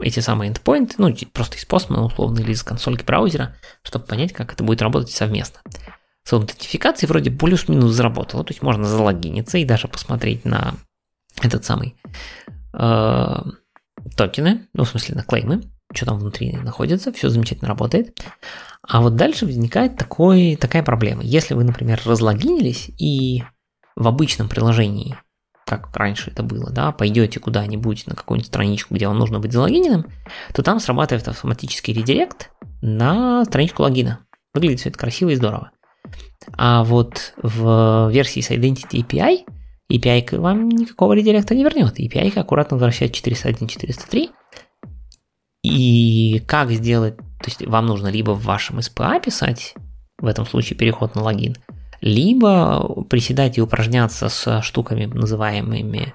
эти 0.00 0.20
самые 0.20 0.52
endpoints, 0.52 0.94
ну, 0.98 1.14
просто 1.32 1.56
из 1.56 1.66
Postman, 1.66 2.00
условно, 2.00 2.40
или 2.40 2.52
из 2.52 2.62
консольки 2.62 3.04
браузера, 3.04 3.56
чтобы 3.82 4.06
понять, 4.06 4.32
как 4.32 4.52
это 4.52 4.64
будет 4.64 4.82
работать 4.82 5.10
совместно. 5.10 5.60
С 6.24 6.32
аутентификацией 6.32 7.08
вроде 7.08 7.30
плюс-минус 7.30 7.92
заработало, 7.92 8.44
то 8.44 8.52
есть 8.52 8.62
можно 8.62 8.84
залогиниться 8.84 9.58
и 9.58 9.64
даже 9.64 9.88
посмотреть 9.88 10.44
на 10.44 10.74
этот 11.42 11.64
самый 11.64 11.94
э, 12.74 13.36
токены, 14.16 14.68
ну, 14.72 14.84
в 14.84 14.88
смысле, 14.88 15.14
на 15.14 15.22
клеймы, 15.22 15.62
что 15.94 16.06
там 16.06 16.18
внутри 16.18 16.52
находится, 16.52 17.12
все 17.12 17.28
замечательно 17.28 17.68
работает. 17.68 18.18
А 18.82 19.00
вот 19.00 19.16
дальше 19.16 19.46
возникает 19.46 19.96
такой, 19.96 20.56
такая 20.56 20.82
проблема. 20.82 21.22
Если 21.22 21.54
вы, 21.54 21.64
например, 21.64 22.00
разлогинились 22.04 22.90
и 22.98 23.42
в 23.96 24.06
обычном 24.06 24.48
приложении 24.48 25.16
как 25.68 25.94
раньше 25.96 26.30
это 26.30 26.42
было, 26.42 26.70
да, 26.70 26.92
пойдете 26.92 27.40
куда-нибудь 27.40 28.06
на 28.06 28.14
какую-нибудь 28.14 28.48
страничку, 28.48 28.94
где 28.94 29.06
вам 29.06 29.18
нужно 29.18 29.38
быть 29.38 29.52
залогиненным, 29.52 30.06
то 30.54 30.62
там 30.62 30.80
срабатывает 30.80 31.28
автоматический 31.28 31.92
редирект 31.92 32.50
на 32.80 33.44
страничку 33.44 33.82
логина. 33.82 34.20
Выглядит 34.54 34.80
все 34.80 34.88
это 34.88 34.98
красиво 34.98 35.30
и 35.30 35.36
здорово. 35.36 35.70
А 36.56 36.84
вот 36.84 37.34
в 37.42 38.08
версии 38.10 38.40
с 38.40 38.50
Identity 38.50 39.04
API 39.04 39.44
API 39.92 40.38
вам 40.38 40.68
никакого 40.68 41.14
редиректа 41.14 41.54
не 41.54 41.64
вернет. 41.64 41.98
API 41.98 42.38
аккуратно 42.38 42.76
возвращает 42.76 43.12
401.403. 43.12 44.30
И 45.62 46.42
как 46.46 46.70
сделать, 46.70 47.16
то 47.16 47.46
есть 47.46 47.66
вам 47.66 47.86
нужно 47.86 48.08
либо 48.08 48.32
в 48.32 48.44
вашем 48.44 48.78
SPA 48.78 49.22
писать, 49.22 49.74
в 50.18 50.26
этом 50.26 50.46
случае 50.46 50.78
переход 50.78 51.14
на 51.14 51.22
логин, 51.22 51.56
либо 52.00 53.04
приседать 53.04 53.58
и 53.58 53.62
упражняться 53.62 54.28
с 54.28 54.62
штуками, 54.62 55.06
называемыми 55.06 56.14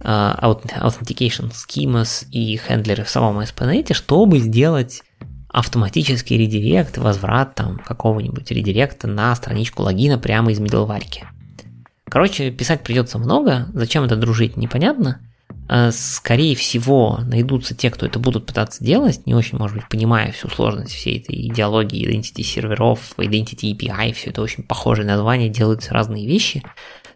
uh, 0.00 0.40
Authentication 0.40 1.52
Schemas 1.52 2.26
и 2.30 2.56
хендлеры 2.56 3.04
в 3.04 3.10
самом 3.10 3.40
SPNet, 3.40 3.94
чтобы 3.94 4.38
сделать 4.38 5.02
автоматический 5.48 6.38
редирект, 6.38 6.98
возврат 6.98 7.54
там 7.54 7.78
какого-нибудь 7.78 8.50
редиректа 8.50 9.06
на 9.06 9.34
страничку 9.34 9.82
логина 9.82 10.18
прямо 10.18 10.50
из 10.50 10.60
middleware. 10.60 11.24
Короче, 12.08 12.50
писать 12.50 12.82
придется 12.82 13.18
много, 13.18 13.68
зачем 13.72 14.04
это 14.04 14.16
дружить, 14.16 14.56
непонятно. 14.56 15.20
Э, 15.68 15.90
скорее 15.92 16.54
всего, 16.56 17.20
найдутся 17.24 17.74
те, 17.74 17.90
кто 17.90 18.06
это 18.06 18.18
будут 18.18 18.46
пытаться 18.46 18.84
делать, 18.84 19.26
не 19.26 19.34
очень, 19.34 19.58
может 19.58 19.76
быть, 19.76 19.88
понимая 19.88 20.32
всю 20.32 20.48
сложность 20.48 20.92
всей 20.92 21.18
этой 21.18 21.48
идеологии 21.48 22.06
identity 22.06 22.42
серверов, 22.42 23.14
identity 23.16 23.76
API, 23.76 24.12
все 24.12 24.30
это 24.30 24.42
очень 24.42 24.64
похожие 24.64 25.06
названия, 25.06 25.48
делаются 25.48 25.94
разные 25.94 26.26
вещи. 26.26 26.62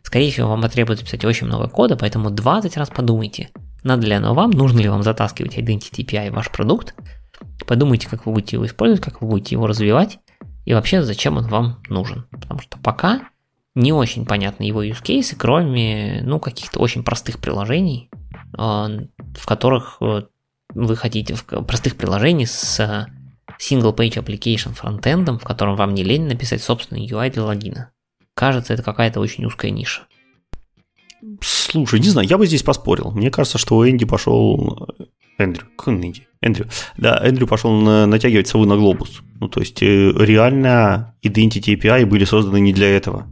Скорее 0.02 0.30
всего, 0.30 0.48
вам 0.48 0.62
потребуется 0.62 1.04
писать 1.04 1.24
очень 1.24 1.46
много 1.46 1.68
кода, 1.68 1.96
поэтому 1.96 2.30
20 2.30 2.76
раз 2.76 2.90
подумайте, 2.90 3.50
надо 3.82 4.06
ли 4.06 4.14
оно 4.14 4.34
вам, 4.34 4.50
нужно 4.50 4.78
ли 4.80 4.88
вам 4.88 5.02
затаскивать 5.02 5.58
identity 5.58 6.04
API 6.04 6.30
в 6.30 6.34
ваш 6.34 6.50
продукт, 6.50 6.94
подумайте, 7.66 8.08
как 8.08 8.26
вы 8.26 8.32
будете 8.32 8.56
его 8.56 8.66
использовать, 8.66 9.02
как 9.02 9.20
вы 9.20 9.28
будете 9.28 9.56
его 9.56 9.66
развивать, 9.66 10.18
и 10.64 10.74
вообще, 10.74 11.02
зачем 11.02 11.36
он 11.36 11.46
вам 11.48 11.82
нужен. 11.88 12.26
Потому 12.30 12.60
что 12.60 12.78
пока 12.78 13.28
не 13.74 13.92
очень 13.92 14.24
понятны 14.24 14.64
его 14.64 14.82
use 14.82 15.02
cases, 15.02 15.36
кроме, 15.36 16.22
ну, 16.24 16.40
каких-то 16.40 16.80
очень 16.80 17.04
простых 17.04 17.38
приложений, 17.38 18.10
в 18.56 19.46
которых 19.46 19.98
э, 20.00 20.22
вы 20.74 20.96
хотите, 20.96 21.34
в 21.34 21.44
простых 21.44 21.96
приложений 21.96 22.46
с 22.46 22.80
э, 22.80 23.06
single 23.58 23.94
page 23.94 24.22
application 24.22 24.74
фронтендом, 24.74 25.38
в 25.38 25.44
котором 25.44 25.76
вам 25.76 25.94
не 25.94 26.02
лень 26.02 26.26
написать 26.26 26.62
собственный 26.62 27.06
UI 27.06 27.30
для 27.30 27.44
логина. 27.44 27.90
Кажется, 28.34 28.74
это 28.74 28.82
какая-то 28.82 29.20
очень 29.20 29.44
узкая 29.46 29.70
ниша. 29.70 30.02
Слушай, 31.40 32.00
не 32.00 32.08
знаю, 32.08 32.28
я 32.28 32.38
бы 32.38 32.46
здесь 32.46 32.62
поспорил. 32.62 33.10
Мне 33.10 33.30
кажется, 33.30 33.58
что 33.58 33.88
Энди 33.88 34.04
пошел 34.04 34.88
Эндрю, 35.38 35.66
Кеннеди, 35.82 36.28
Эндрю. 36.40 36.68
Да, 36.96 37.20
Эндрю 37.22 37.46
пошел 37.46 37.72
на, 37.72 38.06
натягивать 38.06 38.48
сову 38.48 38.64
на 38.64 38.76
глобус. 38.76 39.22
Ну, 39.40 39.48
то 39.48 39.60
есть, 39.60 39.82
э, 39.82 40.12
реально 40.16 41.14
Identity 41.22 41.76
API 41.76 42.06
были 42.06 42.24
созданы 42.24 42.60
не 42.60 42.72
для 42.72 42.88
этого. 42.88 43.26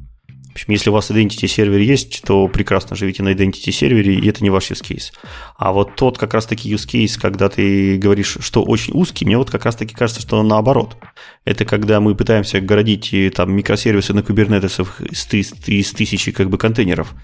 Общем, 0.55 0.66
если 0.68 0.89
у 0.89 0.93
вас 0.93 1.10
Identity 1.10 1.48
сервер 1.48 1.81
есть, 1.81 2.22
то 2.24 2.47
прекрасно 2.47 2.94
живите 2.94 3.24
на 3.24 3.31
Identity 3.32 3.72
сервере, 3.72 4.14
и 4.14 4.28
это 4.28 4.44
не 4.44 4.51
ваш 4.51 4.70
use 4.70 4.85
case. 4.85 5.12
А 5.59 5.72
вот 5.72 5.97
тот 5.97 6.16
как 6.16 6.32
раз-таки 6.32 6.72
use 6.72 6.86
case, 6.86 7.18
когда 7.20 7.48
ты 7.48 7.98
говоришь, 7.98 8.36
что 8.39 8.62
очень 8.62 8.94
узкий, 8.94 9.24
мне 9.24 9.36
вот 9.36 9.51
как 9.51 9.64
раз-таки 9.64 9.94
кажется, 9.94 10.22
что 10.22 10.40
наоборот. 10.44 10.97
Это 11.44 11.64
когда 11.64 12.01
мы 12.01 12.14
пытаемся 12.14 12.60
городить 12.60 13.12
э, 13.12 13.31
там 13.31 13.52
микросервисы 13.52 14.14
на 14.14 14.20
Kubernetes 14.20 14.86
из, 15.32 15.55
из 15.66 15.90
тысячи 15.90 16.31
как 16.31 16.48
бы 16.51 16.56
контейнеров. 16.56 17.14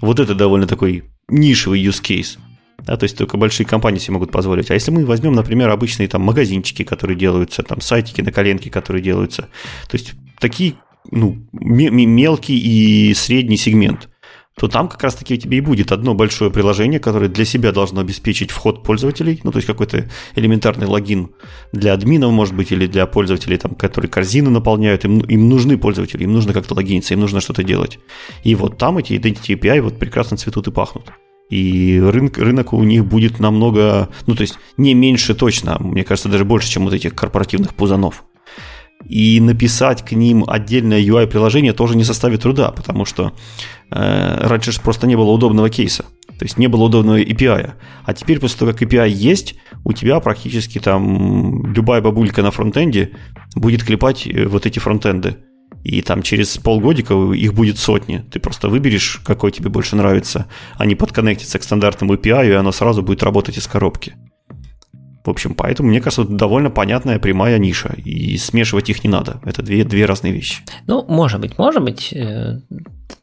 Вот 0.00 0.18
это 0.18 0.34
довольно 0.34 0.66
такой 0.66 1.04
нишевый 1.28 1.84
use 1.84 2.02
case. 2.02 2.38
Да, 2.78 2.96
то 2.96 3.04
есть 3.04 3.18
только 3.18 3.36
большие 3.36 3.66
компании 3.66 3.98
себе 3.98 4.14
могут 4.14 4.32
позволить. 4.32 4.70
А 4.70 4.74
если 4.74 4.90
мы 4.92 5.04
возьмем, 5.04 5.34
например, 5.34 5.68
обычные 5.68 6.08
там 6.08 6.22
магазинчики, 6.22 6.84
которые 6.84 7.18
делаются, 7.18 7.62
там 7.62 7.82
сайтики 7.82 8.22
на 8.22 8.32
коленке, 8.32 8.70
которые 8.70 9.02
делаются, 9.02 9.42
то 9.90 9.96
есть 9.98 10.14
такие 10.40 10.76
ну, 11.10 11.38
мелкий 11.52 12.58
и 12.58 13.14
средний 13.14 13.56
сегмент, 13.56 14.08
то 14.58 14.68
там 14.68 14.88
как 14.88 15.02
раз-таки 15.02 15.34
у 15.34 15.36
тебя 15.36 15.58
и 15.58 15.60
будет 15.60 15.92
одно 15.92 16.14
большое 16.14 16.50
приложение, 16.50 16.98
которое 16.98 17.28
для 17.28 17.44
себя 17.44 17.72
должно 17.72 18.00
обеспечить 18.00 18.50
вход 18.50 18.82
пользователей, 18.82 19.40
ну, 19.44 19.52
то 19.52 19.58
есть 19.58 19.66
какой-то 19.66 20.08
элементарный 20.34 20.86
логин 20.86 21.30
для 21.72 21.92
админов, 21.92 22.32
может 22.32 22.54
быть, 22.54 22.72
или 22.72 22.86
для 22.86 23.06
пользователей, 23.06 23.56
там, 23.56 23.74
которые 23.74 24.10
корзины 24.10 24.50
наполняют, 24.50 25.04
им, 25.04 25.20
им 25.20 25.48
нужны 25.48 25.78
пользователи, 25.78 26.24
им 26.24 26.32
нужно 26.32 26.52
как-то 26.52 26.74
логиниться, 26.74 27.14
им 27.14 27.20
нужно 27.20 27.40
что-то 27.40 27.62
делать. 27.62 27.98
И 28.42 28.54
вот 28.54 28.78
там 28.78 28.98
эти 28.98 29.12
Identity 29.12 29.58
API 29.58 29.80
вот 29.80 29.98
прекрасно 29.98 30.36
цветут 30.36 30.66
и 30.68 30.70
пахнут. 30.72 31.12
И 31.50 31.98
рынок, 31.98 32.36
рынок 32.36 32.72
у 32.74 32.82
них 32.84 33.06
будет 33.06 33.38
намного, 33.38 34.10
ну, 34.26 34.34
то 34.34 34.42
есть 34.42 34.58
не 34.76 34.92
меньше 34.92 35.34
точно, 35.34 35.78
мне 35.80 36.04
кажется, 36.04 36.28
даже 36.28 36.44
больше, 36.44 36.68
чем 36.68 36.84
вот 36.84 36.92
этих 36.92 37.14
корпоративных 37.14 37.74
пузанов. 37.74 38.24
И 39.08 39.40
написать 39.40 40.04
к 40.04 40.12
ним 40.12 40.44
отдельное 40.46 41.00
UI-приложение 41.00 41.72
тоже 41.72 41.96
не 41.96 42.04
составит 42.04 42.42
труда, 42.42 42.70
потому 42.70 43.04
что 43.06 43.32
э, 43.90 44.46
раньше 44.46 44.72
же 44.72 44.80
просто 44.80 45.06
не 45.06 45.16
было 45.16 45.30
удобного 45.30 45.70
кейса. 45.70 46.04
То 46.38 46.44
есть 46.44 46.58
не 46.58 46.68
было 46.68 46.84
удобного 46.84 47.18
API. 47.18 47.72
А 48.04 48.14
теперь 48.14 48.38
после 48.38 48.58
того, 48.58 48.72
как 48.72 48.82
API 48.82 49.08
есть, 49.08 49.56
у 49.84 49.92
тебя 49.92 50.20
практически 50.20 50.78
там 50.78 51.72
любая 51.74 52.00
бабулька 52.00 52.42
на 52.42 52.50
фронтенде 52.50 53.12
будет 53.56 53.82
клепать 53.82 54.26
э, 54.26 54.46
вот 54.46 54.66
эти 54.66 54.78
фронтенды. 54.78 55.38
И 55.84 56.02
там 56.02 56.22
через 56.22 56.58
полгодика 56.58 57.14
их 57.32 57.54
будет 57.54 57.78
сотни. 57.78 58.24
Ты 58.30 58.40
просто 58.40 58.68
выберешь, 58.68 59.22
какой 59.24 59.52
тебе 59.52 59.70
больше 59.70 59.96
нравится, 59.96 60.46
не 60.78 60.94
подконнектиться 60.94 61.58
к 61.58 61.62
стандартному 61.62 62.14
API, 62.14 62.48
и 62.48 62.52
оно 62.52 62.72
сразу 62.72 63.02
будет 63.02 63.22
работать 63.22 63.56
из 63.56 63.66
коробки. 63.66 64.14
В 65.28 65.30
общем, 65.30 65.54
поэтому, 65.54 65.90
мне 65.90 66.00
кажется, 66.00 66.24
довольно 66.24 66.70
понятная 66.70 67.18
прямая 67.18 67.58
ниша, 67.58 67.94
и 68.02 68.38
смешивать 68.38 68.88
их 68.88 69.04
не 69.04 69.10
надо. 69.10 69.42
Это 69.44 69.62
две, 69.62 69.84
две 69.84 70.06
разные 70.06 70.32
вещи. 70.32 70.62
Ну, 70.86 71.04
может 71.06 71.38
быть, 71.38 71.58
может 71.58 71.82
быть. 71.82 72.14
Э, 72.14 72.60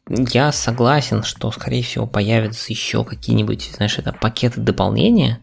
я 0.08 0.52
согласен, 0.52 1.24
что, 1.24 1.50
скорее 1.50 1.82
всего, 1.82 2.06
появятся 2.06 2.72
еще 2.72 3.02
какие-нибудь, 3.02 3.72
знаешь, 3.74 3.98
это 3.98 4.12
пакеты 4.12 4.60
дополнения, 4.60 5.40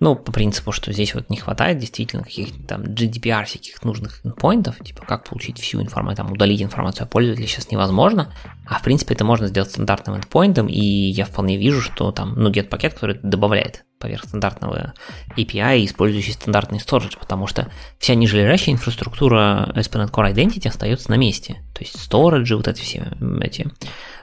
ну, 0.00 0.16
по 0.16 0.32
принципу, 0.32 0.72
что 0.72 0.92
здесь 0.92 1.14
вот 1.14 1.30
не 1.30 1.36
хватает 1.36 1.78
действительно 1.78 2.24
каких-то 2.24 2.62
там 2.66 2.82
GDPR 2.82 3.44
всяких 3.44 3.82
нужных 3.84 4.24
endpointов, 4.24 4.82
типа 4.82 5.04
как 5.06 5.24
получить 5.24 5.60
всю 5.60 5.80
информацию, 5.80 6.24
там 6.24 6.32
удалить 6.32 6.62
информацию 6.62 7.04
о 7.04 7.08
пользователе 7.08 7.46
сейчас 7.46 7.70
невозможно, 7.70 8.32
а 8.66 8.78
в 8.78 8.82
принципе 8.82 9.14
это 9.14 9.24
можно 9.24 9.46
сделать 9.46 9.70
стандартным 9.70 10.16
endpointом, 10.16 10.68
и 10.68 10.80
я 10.80 11.24
вполне 11.24 11.56
вижу, 11.56 11.80
что 11.80 12.12
там, 12.12 12.34
ну, 12.34 12.50
get-пакет, 12.50 12.94
который 12.94 13.18
добавляет 13.22 13.84
поверх 13.98 14.24
стандартного 14.24 14.94
API, 15.36 15.84
использующий 15.84 16.32
стандартный 16.32 16.78
storage, 16.78 17.18
потому 17.18 17.46
что 17.46 17.70
вся 17.98 18.14
нижележащая 18.14 18.74
инфраструктура 18.74 19.72
ASP.NET 19.74 20.10
Core 20.10 20.32
Identity 20.32 20.68
остается 20.68 21.10
на 21.10 21.16
месте. 21.16 21.64
То 21.74 21.80
есть 21.80 21.96
storage, 21.96 22.54
вот 22.54 22.68
эти 22.68 22.80
все 22.80 23.12
эти 23.40 23.70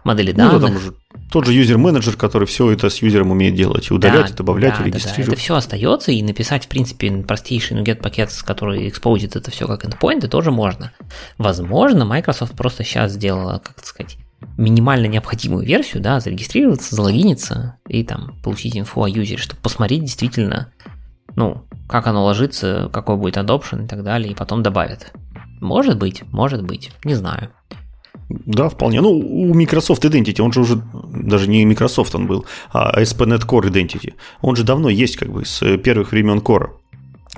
модели 0.03 0.31
ну, 0.31 0.37
данных. 0.37 0.61
там 0.61 0.75
уже 0.75 0.93
тот 1.31 1.45
же 1.45 1.53
юзер-менеджер, 1.53 2.15
который 2.15 2.47
все 2.47 2.71
это 2.71 2.89
с 2.89 3.01
юзером 3.01 3.31
умеет 3.31 3.55
делать, 3.55 3.89
и 3.89 3.93
удалять, 3.93 4.27
да, 4.27 4.33
и 4.33 4.37
добавлять, 4.37 4.75
да, 4.77 4.83
и 4.83 4.87
регистрировать. 4.87 5.25
Да, 5.25 5.31
да. 5.31 5.33
Это 5.33 5.41
все 5.41 5.55
остается, 5.55 6.11
и 6.11 6.23
написать, 6.23 6.65
в 6.65 6.67
принципе, 6.67 7.11
простейший 7.23 7.77
NuGet 7.77 7.95
пакет, 7.95 8.31
который 8.45 8.87
экспозит 8.87 9.35
это 9.35 9.51
все 9.51 9.67
как 9.67 9.85
endpoint, 9.85 10.27
тоже 10.27 10.51
можно. 10.51 10.91
Возможно, 11.37 12.05
Microsoft 12.05 12.55
просто 12.55 12.83
сейчас 12.83 13.13
сделала, 13.13 13.61
как 13.63 13.83
сказать, 13.85 14.17
минимально 14.57 15.07
необходимую 15.07 15.65
версию, 15.65 16.01
да, 16.01 16.19
зарегистрироваться, 16.19 16.95
залогиниться 16.95 17.77
и 17.87 18.03
там 18.03 18.39
получить 18.43 18.77
инфу 18.77 19.03
о 19.03 19.09
юзере, 19.09 19.37
чтобы 19.37 19.61
посмотреть 19.61 20.01
действительно, 20.01 20.71
ну, 21.35 21.65
как 21.89 22.07
оно 22.07 22.23
ложится, 22.23 22.89
какой 22.93 23.17
будет 23.17 23.37
adoption 23.37 23.85
и 23.85 23.87
так 23.87 24.03
далее, 24.03 24.31
и 24.31 24.35
потом 24.35 24.63
добавят. 24.63 25.11
Может 25.61 25.97
быть, 25.97 26.23
может 26.31 26.63
быть, 26.63 26.91
не 27.03 27.15
знаю. 27.15 27.51
Да, 28.29 28.69
вполне. 28.69 29.01
Ну, 29.01 29.11
у 29.11 29.53
Microsoft 29.53 30.03
Identity, 30.03 30.41
он 30.41 30.51
же 30.51 30.61
уже, 30.61 30.81
даже 31.03 31.47
не 31.47 31.65
Microsoft 31.65 32.15
он 32.15 32.27
был, 32.27 32.45
а 32.71 32.99
ASP.NET 32.99 33.45
Core 33.45 33.69
Identity. 33.69 34.13
Он 34.41 34.55
же 34.55 34.63
давно 34.63 34.89
есть, 34.89 35.15
как 35.17 35.29
бы, 35.29 35.45
с 35.45 35.77
первых 35.77 36.11
времен 36.11 36.39
Core. 36.39 36.69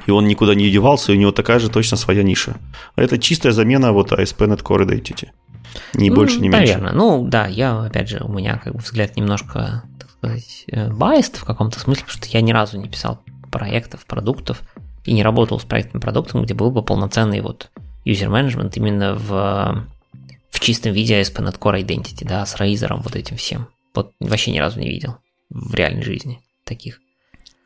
И 0.06 0.12
он 0.12 0.28
никуда 0.28 0.56
не 0.56 0.70
девался, 0.70 1.12
и 1.12 1.16
у 1.16 1.20
него 1.20 1.32
такая 1.32 1.60
же 1.60 1.70
точно 1.70 1.98
своя 1.98 2.24
ниша. 2.24 2.56
Это 2.96 3.18
чистая 3.18 3.52
замена 3.52 3.92
вот 3.92 4.12
ASP.NET 4.12 4.64
Core 4.64 4.88
Identity. 4.88 5.30
Ни 5.94 6.10
ну, 6.10 6.16
больше, 6.16 6.40
ни 6.40 6.48
меньше. 6.48 6.74
Наверное. 6.74 6.94
Ну, 6.94 7.28
да, 7.28 7.48
я, 7.48 7.82
опять 7.82 8.10
же, 8.10 8.24
у 8.24 8.32
меня 8.32 8.58
как 8.64 8.74
бы 8.74 8.80
взгляд 8.80 9.18
немножко, 9.18 9.84
так 10.00 10.10
сказать, 10.12 10.66
biased 10.72 11.36
э, 11.36 11.40
в 11.40 11.44
каком-то 11.44 11.80
смысле, 11.80 12.06
потому 12.06 12.24
что 12.24 12.38
я 12.38 12.42
ни 12.42 12.52
разу 12.52 12.80
не 12.80 12.88
писал 12.88 13.20
проектов, 13.52 14.06
продуктов, 14.06 14.62
и 15.04 15.14
не 15.14 15.24
работал 15.24 15.60
с 15.60 15.64
проектным 15.64 16.02
продуктом, 16.02 16.44
где 16.44 16.54
был 16.54 16.72
бы 16.72 16.82
полноценный 16.82 17.42
вот 17.42 17.70
user 18.06 18.30
management 18.30 18.74
именно 18.76 19.16
в 19.16 19.86
в 20.58 20.60
чистом 20.60 20.92
виде 20.92 21.22
ASP.NET 21.22 21.60
Core 21.60 21.84
Identity, 21.84 22.26
да, 22.28 22.44
с 22.44 22.56
Razer, 22.56 23.00
вот 23.00 23.16
этим 23.16 23.38
всем. 23.38 23.68
Вот 23.94 24.14
вообще 24.20 24.50
ни 24.50 24.58
разу 24.58 24.80
не 24.80 24.90
видел 24.90 25.18
в 25.52 25.76
реальной 25.76 26.02
жизни 26.02 26.42
таких. 26.64 27.00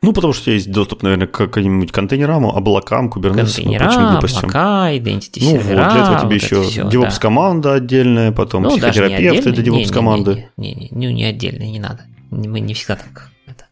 Ну, 0.02 0.12
потому 0.12 0.34
что 0.34 0.50
есть 0.50 0.70
доступ, 0.70 1.02
наверное, 1.02 1.26
к 1.26 1.48
каким-нибудь 1.48 1.90
контейнерам, 1.90 2.44
облакам, 2.44 3.08
Kubernetes, 3.08 3.56
Контейнера, 3.56 4.18
облака, 4.18 4.92
Identity 4.92 5.38
ну, 5.40 5.50
сервера. 5.52 5.84
Вот 5.84 5.92
для 5.92 6.02
этого 6.02 6.18
тебе 6.18 6.38
вот 6.38 6.66
еще 6.68 6.82
DevOps-команда 6.82 7.68
да. 7.70 7.74
отдельная, 7.76 8.30
потом 8.30 8.64
ну, 8.64 8.70
психотерапевты 8.72 9.52
для 9.52 9.64
DevOps-команды. 9.64 10.50
Не, 10.58 10.74
не, 10.74 10.88
не, 10.90 11.14
не 11.14 11.24
отдельная, 11.24 11.68
не 11.68 11.80
надо. 11.80 12.04
Мы 12.30 12.60
не 12.60 12.74
всегда 12.74 12.96
так 12.96 13.30
это. 13.46 13.68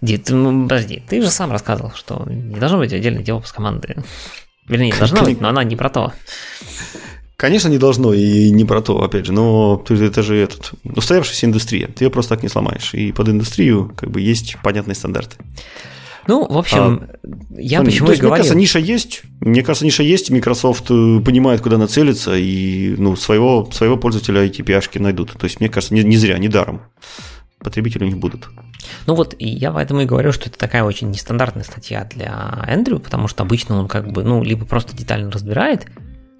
Ди, 0.00 0.16
ты, 0.16 0.32
подожди, 0.32 1.02
ты 1.06 1.20
же 1.20 1.28
сам 1.28 1.52
рассказывал, 1.52 1.92
что 1.94 2.24
не 2.26 2.58
должно 2.58 2.78
быть 2.78 2.94
отдельной 2.94 3.22
DevOps-команды. 3.22 4.02
Вернее, 4.66 4.94
должна 4.98 5.22
быть, 5.22 5.42
но 5.42 5.50
она 5.50 5.62
не 5.62 5.76
про 5.76 5.90
то. 5.90 6.12
Конечно, 7.36 7.68
не 7.68 7.76
должно, 7.76 8.14
и 8.14 8.50
не 8.50 8.64
про 8.64 8.80
то, 8.80 9.02
опять 9.02 9.26
же, 9.26 9.32
но 9.32 9.84
это 9.88 10.22
же 10.22 10.36
этот, 10.36 10.72
устоявшаяся 10.84 11.46
индустрия, 11.46 11.86
ты 11.88 12.04
ее 12.04 12.10
просто 12.10 12.34
так 12.34 12.42
не 12.42 12.48
сломаешь. 12.48 12.94
И 12.94 13.12
под 13.12 13.28
индустрию 13.28 13.92
как 13.94 14.10
бы 14.10 14.22
есть 14.22 14.56
понятные 14.62 14.94
стандарты. 14.94 15.36
Ну, 16.26 16.46
в 16.48 16.58
общем, 16.58 17.02
а, 17.02 17.18
я 17.56 17.82
почему 17.82 18.06
то 18.06 18.12
есть, 18.12 18.20
и 18.20 18.26
говорил... 18.26 18.30
Мне 18.30 18.36
кажется, 18.38 18.56
ниша 18.56 18.78
есть, 18.78 19.22
мне 19.40 19.62
кажется, 19.62 19.84
ниша 19.84 20.02
есть, 20.02 20.30
Microsoft 20.30 20.90
э, 20.90 21.20
понимает, 21.24 21.60
куда 21.60 21.78
нацелиться, 21.78 22.34
и 22.36 22.96
ну, 22.98 23.14
своего, 23.16 23.68
своего 23.70 23.96
пользователя 23.96 24.44
ATP-шки 24.44 24.98
найдут. 24.98 25.34
То 25.38 25.44
есть, 25.44 25.60
мне 25.60 25.68
кажется, 25.68 25.94
не, 25.94 26.02
не 26.02 26.16
зря, 26.16 26.38
не 26.38 26.48
даром. 26.48 26.82
Потребители 27.60 28.04
у 28.04 28.06
них 28.06 28.18
будут. 28.18 28.48
Ну 29.06 29.14
вот, 29.14 29.34
и 29.38 29.48
я 29.48 29.70
поэтому 29.72 30.00
и 30.00 30.04
говорю, 30.06 30.32
что 30.32 30.48
это 30.48 30.58
такая 30.58 30.82
очень 30.84 31.10
нестандартная 31.10 31.64
статья 31.64 32.08
для 32.12 32.64
Эндрю, 32.66 32.98
потому 32.98 33.28
что 33.28 33.42
обычно 33.44 33.78
он 33.78 33.88
как 33.88 34.10
бы, 34.10 34.24
ну, 34.24 34.42
либо 34.42 34.64
просто 34.64 34.96
детально 34.96 35.30
разбирает, 35.30 35.86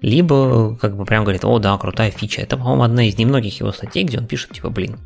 либо 0.01 0.75
как 0.75 0.95
бы 0.95 1.05
прям 1.05 1.23
говорит, 1.23 1.45
о, 1.45 1.59
да, 1.59 1.77
крутая 1.77 2.11
фича. 2.11 2.41
Это, 2.41 2.57
по-моему, 2.57 2.83
одна 2.83 3.07
из 3.07 3.17
немногих 3.17 3.59
его 3.59 3.71
статей, 3.71 4.03
где 4.03 4.17
он 4.17 4.27
пишет, 4.27 4.51
типа, 4.53 4.69
блин, 4.69 4.97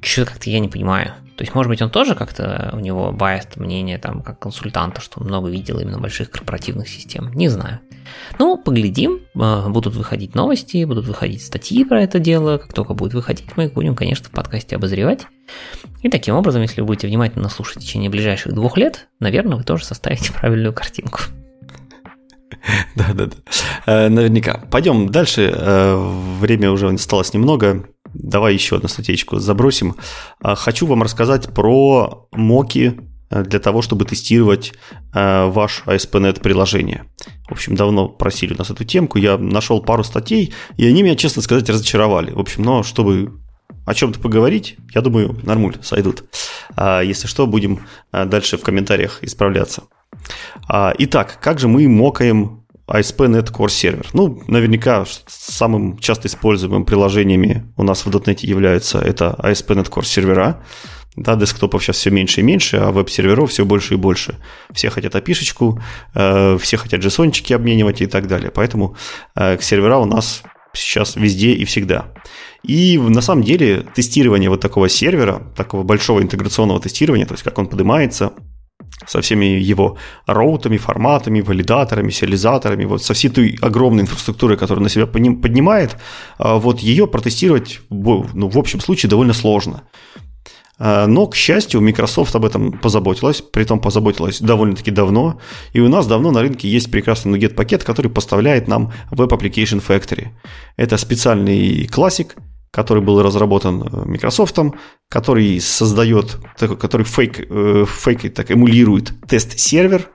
что-то 0.00 0.32
как-то 0.32 0.50
я 0.50 0.60
не 0.60 0.68
понимаю. 0.68 1.14
То 1.36 1.42
есть, 1.42 1.54
может 1.54 1.68
быть, 1.68 1.82
он 1.82 1.90
тоже 1.90 2.14
как-то, 2.14 2.70
у 2.72 2.78
него 2.78 3.12
байст 3.12 3.56
мнение, 3.56 3.98
там, 3.98 4.22
как 4.22 4.38
консультанта, 4.38 5.02
что 5.02 5.22
много 5.22 5.50
видел 5.50 5.78
именно 5.78 5.98
больших 5.98 6.30
корпоративных 6.30 6.88
систем. 6.88 7.30
Не 7.34 7.48
знаю. 7.48 7.80
Ну, 8.38 8.56
поглядим, 8.56 9.20
э, 9.34 9.68
будут 9.68 9.94
выходить 9.96 10.34
новости, 10.34 10.84
будут 10.84 11.06
выходить 11.06 11.44
статьи 11.44 11.84
про 11.84 12.02
это 12.02 12.18
дело. 12.18 12.56
Как 12.56 12.72
только 12.72 12.94
будет 12.94 13.12
выходить, 13.12 13.54
мы 13.56 13.66
их 13.66 13.74
будем, 13.74 13.94
конечно, 13.94 14.28
в 14.28 14.30
подкасте 14.30 14.76
обозревать. 14.76 15.26
И 16.02 16.08
таким 16.08 16.36
образом, 16.36 16.62
если 16.62 16.80
вы 16.80 16.86
будете 16.86 17.06
внимательно 17.06 17.50
слушать 17.50 17.82
в 17.82 17.86
течение 17.86 18.08
ближайших 18.08 18.54
двух 18.54 18.78
лет, 18.78 19.08
наверное, 19.20 19.58
вы 19.58 19.64
тоже 19.64 19.84
составите 19.84 20.32
правильную 20.40 20.72
картинку. 20.72 21.20
Да, 22.94 23.12
да, 23.14 23.26
да. 23.26 23.36
Э, 23.86 24.08
наверняка. 24.08 24.62
Пойдем 24.70 25.08
дальше. 25.08 25.52
Э, 25.54 25.96
время 26.40 26.70
уже 26.70 26.88
осталось 26.88 27.34
немного. 27.34 27.84
Давай 28.12 28.54
еще 28.54 28.76
одну 28.76 28.88
статейку 28.88 29.38
забросим. 29.38 29.96
Э, 30.42 30.54
хочу 30.56 30.86
вам 30.86 31.02
рассказать 31.02 31.52
про 31.54 32.28
моки 32.32 33.00
для 33.28 33.58
того, 33.58 33.82
чтобы 33.82 34.04
тестировать 34.04 34.72
ваш 35.12 35.82
ASP.NET 35.84 36.40
приложение. 36.40 37.06
В 37.48 37.52
общем, 37.52 37.74
давно 37.74 38.08
просили 38.08 38.54
у 38.54 38.56
нас 38.56 38.70
эту 38.70 38.84
темку. 38.84 39.18
Я 39.18 39.36
нашел 39.36 39.82
пару 39.82 40.04
статей, 40.04 40.54
и 40.76 40.86
они 40.86 41.02
меня, 41.02 41.16
честно 41.16 41.42
сказать, 41.42 41.68
разочаровали. 41.68 42.30
В 42.30 42.38
общем, 42.38 42.62
но 42.62 42.84
чтобы 42.84 43.32
о 43.84 43.94
чем-то 43.94 44.20
поговорить, 44.20 44.76
я 44.94 45.00
думаю, 45.00 45.38
нормуль, 45.42 45.76
сойдут. 45.82 46.24
А, 46.76 47.00
если 47.00 47.26
что, 47.26 47.46
будем 47.46 47.80
дальше 48.12 48.58
в 48.58 48.62
комментариях 48.62 49.22
исправляться. 49.22 49.84
Итак, 50.68 51.38
как 51.40 51.60
же 51.60 51.68
мы 51.68 51.88
мокаем 51.88 52.66
ASP.NET 52.88 53.52
Core 53.52 53.68
сервер. 53.68 54.06
Ну, 54.12 54.42
наверняка 54.46 55.04
самым 55.26 55.98
часто 55.98 56.28
используемым 56.28 56.84
приложениями 56.84 57.72
у 57.76 57.82
нас 57.82 58.06
в 58.06 58.10
.NET 58.10 58.46
являются 58.46 58.98
это 58.98 59.36
ASP.NET 59.38 59.90
Core 59.90 60.04
сервера. 60.04 60.62
Да, 61.16 61.34
десктопов 61.34 61.82
сейчас 61.82 61.96
все 61.96 62.10
меньше 62.10 62.40
и 62.40 62.44
меньше, 62.44 62.76
а 62.76 62.92
веб-серверов 62.92 63.50
все 63.50 63.64
больше 63.64 63.94
и 63.94 63.96
больше. 63.96 64.36
Все 64.72 64.90
хотят 64.90 65.16
опишечку, 65.16 65.82
э, 66.14 66.58
все 66.60 66.76
хотят 66.76 67.00
джессончики 67.00 67.54
обменивать 67.54 68.02
и 68.02 68.06
так 68.06 68.26
далее. 68.26 68.50
Поэтому 68.50 68.96
э, 69.34 69.58
сервера 69.60 69.96
у 69.96 70.04
нас 70.04 70.42
сейчас 70.74 71.16
везде 71.16 71.52
и 71.52 71.64
всегда. 71.64 72.12
И 72.62 72.98
на 72.98 73.20
самом 73.20 73.42
деле 73.42 73.84
тестирование 73.94 74.50
вот 74.50 74.60
такого 74.60 74.88
сервера, 74.88 75.42
такого 75.56 75.82
большого 75.82 76.20
интеграционного 76.22 76.80
тестирования, 76.80 77.26
то 77.26 77.34
есть 77.34 77.44
как 77.44 77.58
он 77.58 77.66
поднимается, 77.66 78.32
со 79.06 79.20
всеми 79.20 79.44
его 79.44 79.98
роутами, 80.26 80.78
форматами, 80.78 81.40
валидаторами, 81.40 82.10
сериализаторами, 82.10 82.84
вот 82.84 83.02
со 83.02 83.14
всей 83.14 83.28
той 83.28 83.58
огромной 83.60 84.02
инфраструктурой, 84.02 84.56
которую 84.56 84.82
на 84.82 84.88
себя 84.88 85.06
поднимает, 85.06 85.96
а 86.38 86.56
вот 86.56 86.80
ее 86.80 87.06
протестировать 87.06 87.80
ну, 87.90 88.48
в 88.48 88.58
общем 88.58 88.80
случае 88.80 89.10
довольно 89.10 89.34
сложно. 89.34 89.82
А, 90.78 91.06
но, 91.06 91.26
к 91.26 91.34
счастью, 91.34 91.80
Microsoft 91.80 92.34
об 92.36 92.44
этом 92.44 92.72
позаботилась, 92.72 93.40
при 93.40 93.64
том 93.64 93.80
позаботилась 93.80 94.40
довольно-таки 94.40 94.90
давно, 94.90 95.40
и 95.72 95.80
у 95.80 95.88
нас 95.88 96.06
давно 96.06 96.30
на 96.30 96.42
рынке 96.42 96.68
есть 96.68 96.90
прекрасный 96.90 97.38
NuGet 97.38 97.54
пакет, 97.54 97.82
который 97.84 98.10
поставляет 98.10 98.68
нам 98.68 98.92
Web 99.10 99.30
Application 99.30 99.82
Factory. 99.86 100.28
Это 100.76 100.96
специальный 100.98 101.86
классик, 101.86 102.36
который 102.70 103.02
был 103.02 103.22
разработан 103.22 103.82
э, 103.82 104.04
Microsoft, 104.04 104.58
который 105.08 105.60
создает, 105.60 106.36
который 106.58 107.06
фейк, 107.06 107.40
э, 107.48 107.86
фейк 107.88 108.34
так 108.34 108.50
эмулирует 108.50 109.14
тест-сервер, 109.26 110.10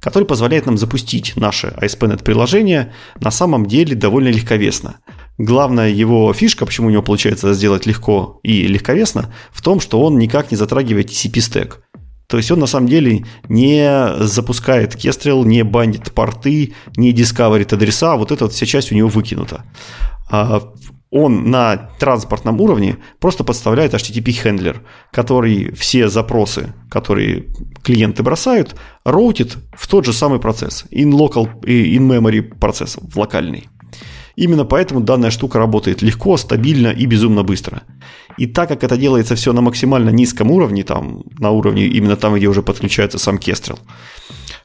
который 0.00 0.24
позволяет 0.24 0.64
нам 0.64 0.78
запустить 0.78 1.34
наше 1.36 1.74
ASP.NET 1.80 2.22
приложение 2.22 2.94
на 3.20 3.30
самом 3.30 3.66
деле 3.66 3.94
довольно 3.94 4.28
легковесно. 4.28 5.00
Главная 5.38 5.90
его 5.90 6.32
фишка, 6.32 6.64
почему 6.64 6.88
у 6.88 6.90
него 6.90 7.02
получается 7.02 7.52
сделать 7.52 7.86
легко 7.86 8.40
и 8.42 8.66
легковесно, 8.66 9.32
в 9.52 9.62
том, 9.62 9.80
что 9.80 10.00
он 10.00 10.18
никак 10.18 10.50
не 10.50 10.56
затрагивает 10.56 11.10
TCP 11.10 11.40
стек. 11.40 11.82
То 12.26 12.38
есть 12.38 12.50
он 12.50 12.58
на 12.58 12.66
самом 12.66 12.88
деле 12.88 13.24
не 13.48 14.14
запускает 14.18 14.96
Kestrel, 14.96 15.44
не 15.44 15.62
бандит 15.62 16.12
порты, 16.12 16.74
не 16.96 17.12
дискаверит 17.12 17.72
адреса, 17.72 18.16
вот 18.16 18.32
эта 18.32 18.44
вот 18.44 18.52
вся 18.52 18.66
часть 18.66 18.90
у 18.90 18.94
него 18.94 19.08
выкинута. 19.08 19.64
А 20.28 20.72
он 21.10 21.50
на 21.50 21.76
транспортном 22.00 22.60
уровне 22.60 22.96
просто 23.20 23.44
подставляет 23.44 23.94
HTTP-хендлер, 23.94 24.82
который 25.12 25.72
все 25.74 26.08
запросы, 26.08 26.74
которые 26.90 27.46
клиенты 27.84 28.24
бросают, 28.24 28.74
роутит 29.04 29.56
в 29.72 29.86
тот 29.86 30.04
же 30.04 30.12
самый 30.12 30.40
процесс, 30.40 30.84
in-local, 30.90 31.62
in-memory 31.62 32.42
процесс, 32.58 32.98
в 33.00 33.18
локальный. 33.20 33.68
Именно 34.36 34.64
поэтому 34.66 35.00
данная 35.00 35.30
штука 35.30 35.58
работает 35.58 36.02
легко, 36.02 36.36
стабильно 36.36 36.88
и 36.88 37.06
безумно 37.06 37.42
быстро. 37.42 37.82
И 38.36 38.46
так 38.46 38.68
как 38.68 38.84
это 38.84 38.96
делается 38.96 39.34
все 39.34 39.52
на 39.52 39.62
максимально 39.62 40.10
низком 40.10 40.50
уровне, 40.50 40.82
там, 40.84 41.22
на 41.38 41.50
уровне 41.50 41.86
именно 41.86 42.16
там, 42.16 42.34
где 42.34 42.46
уже 42.46 42.62
подключается 42.62 43.18
сам 43.18 43.36
Kestrel, 43.36 43.78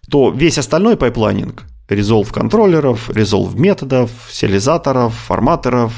то 0.09 0.29
весь 0.29 0.57
остальной 0.57 0.97
pipelining, 0.97 1.63
resolve 1.89 2.33
контроллеров, 2.33 3.09
resolve 3.09 3.57
методов, 3.57 4.11
сериализаторов, 4.29 5.13
форматоров, 5.15 5.93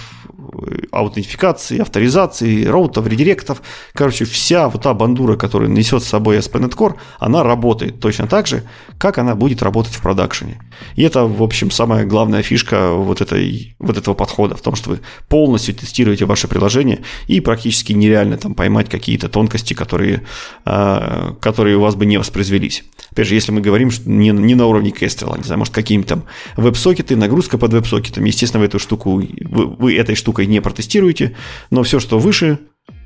аутентификации, 0.92 1.80
авторизации, 1.80 2.66
роутов, 2.66 3.08
редиректов. 3.08 3.62
Короче, 3.94 4.26
вся 4.26 4.70
вот 4.70 4.84
та 4.84 4.94
бандура, 4.94 5.36
которая 5.36 5.70
несет 5.70 6.04
с 6.04 6.08
собой 6.08 6.38
ASP.NET 6.38 6.76
Core, 6.76 6.96
она 7.20 7.44
работает 7.44 8.00
точно 8.00 8.28
так 8.28 8.48
же, 8.48 8.64
как 8.98 9.18
она 9.18 9.36
будет 9.36 9.62
работать 9.62 9.94
в 9.94 10.02
продакшене. 10.02 10.60
И 10.96 11.04
это, 11.04 11.26
в 11.26 11.42
общем, 11.44 11.72
самая 11.72 12.06
главная 12.06 12.44
фишка 12.44 12.94
вот, 12.94 13.22
этой, 13.22 13.76
вот 13.80 13.98
этого 13.98 14.14
подхода, 14.14 14.56
в 14.56 14.62
том, 14.62 14.76
что 14.76 14.92
вы 14.92 15.00
полностью 15.28 15.76
тестируете 15.76 16.26
ваше 16.26 16.48
приложение 16.48 17.02
и 17.28 17.40
практически 17.40 17.94
нереально 17.94 18.38
там 18.38 18.54
поймать 18.54 18.90
какие-то 18.90 19.30
тонкости, 19.30 19.74
которые, 19.74 20.24
а, 20.66 21.36
которые 21.40 21.78
у 21.78 21.82
вас 21.82 21.96
бы 21.96 22.06
не 22.06 22.18
воспроизвелись. 22.18 22.84
Опять 23.12 23.28
же, 23.28 23.36
если 23.36 23.52
мы 23.52 23.62
говорим 23.62 23.92
что 23.92 24.10
не, 24.10 24.30
не 24.30 24.56
на 24.56 24.66
уровне 24.66 24.90
Kestrel, 24.90 25.38
не 25.38 25.44
знаю, 25.44 25.60
может, 25.60 25.74
какие-нибудь 25.74 26.10
там 26.10 26.24
веб-сокеты, 26.58 27.16
нагрузка 27.16 27.58
под 27.58 27.74
веб-сокетами, 27.74 28.28
естественно, 28.28 28.64
в 28.64 28.66
эту 28.66 28.80
штуку, 28.80 29.18
вы, 29.18 29.68
вы 29.68 29.96
этой 29.96 30.16
штукой 30.16 30.33
не 30.42 30.62
протестируете, 30.62 31.36
но 31.70 31.84
все, 31.84 32.00
что 32.00 32.20
выше, 32.20 32.60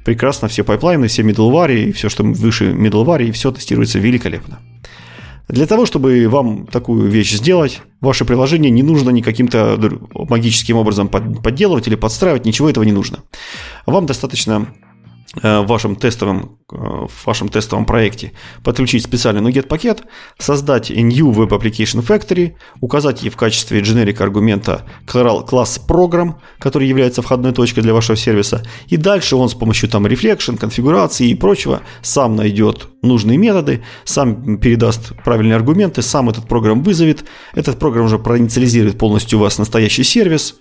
прекрасно, 0.05 0.47
все 0.47 0.63
пайплайны, 0.63 1.07
все 1.07 1.21
middleware, 1.21 1.89
и 1.89 1.91
все, 1.91 2.09
что 2.09 2.23
выше 2.23 2.71
middleware, 2.71 3.31
все 3.31 3.51
тестируется 3.51 3.99
великолепно. 3.99 4.59
Для 5.49 5.65
того, 5.65 5.85
чтобы 5.85 6.27
вам 6.27 6.67
такую 6.67 7.09
вещь 7.09 7.33
сделать, 7.33 7.81
ваше 8.01 8.25
приложение 8.25 8.69
не 8.69 8.83
нужно 8.83 9.11
никаким-то 9.11 9.79
магическим 10.13 10.75
образом 10.75 11.07
подделывать 11.07 11.87
или 11.87 11.95
подстраивать, 11.95 12.45
ничего 12.45 12.69
этого 12.69 12.83
не 12.83 12.91
нужно. 12.91 13.19
Вам 13.85 14.05
достаточно 14.05 14.67
в 15.35 15.63
вашем 15.63 15.95
тестовом, 15.95 16.57
э, 16.71 16.75
в 16.75 17.25
вашем 17.25 17.49
тестовом 17.49 17.85
проекте 17.85 18.31
подключить 18.63 19.03
специальный 19.03 19.41
NuGet 19.41 19.67
пакет, 19.67 20.03
создать 20.37 20.89
New 20.89 21.31
Web 21.31 21.49
Application 21.49 22.05
Factory, 22.05 22.53
указать 22.79 23.23
ей 23.23 23.29
в 23.29 23.35
качестве 23.35 23.81
generic 23.81 24.21
аргумента 24.21 24.85
класс 25.05 25.81
Program, 25.85 26.35
который 26.59 26.87
является 26.87 27.21
входной 27.21 27.51
точкой 27.51 27.81
для 27.81 27.93
вашего 27.93 28.15
сервиса, 28.15 28.63
и 28.87 28.97
дальше 28.97 29.35
он 29.35 29.49
с 29.49 29.53
помощью 29.53 29.89
там 29.89 30.05
reflection, 30.05 30.57
конфигурации 30.57 31.29
и 31.29 31.35
прочего 31.35 31.81
сам 32.01 32.35
найдет 32.35 32.87
нужные 33.01 33.37
методы, 33.37 33.83
сам 34.05 34.57
передаст 34.57 35.13
правильные 35.23 35.55
аргументы, 35.55 36.01
сам 36.01 36.29
этот 36.29 36.47
программ 36.47 36.83
вызовет, 36.83 37.25
этот 37.53 37.79
программ 37.79 38.05
уже 38.05 38.17
проинициализирует 38.17 38.97
полностью 38.97 39.39
у 39.39 39.41
вас 39.41 39.57
настоящий 39.57 40.03
сервис, 40.03 40.55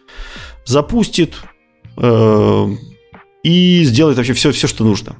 запустит, 0.65 1.37
э, 1.97 2.67
и 3.47 3.85
сделает 3.85 4.17
вообще 4.17 4.33
все, 4.33 4.51
все 4.51 4.67
что 4.67 4.83
нужно. 4.83 5.15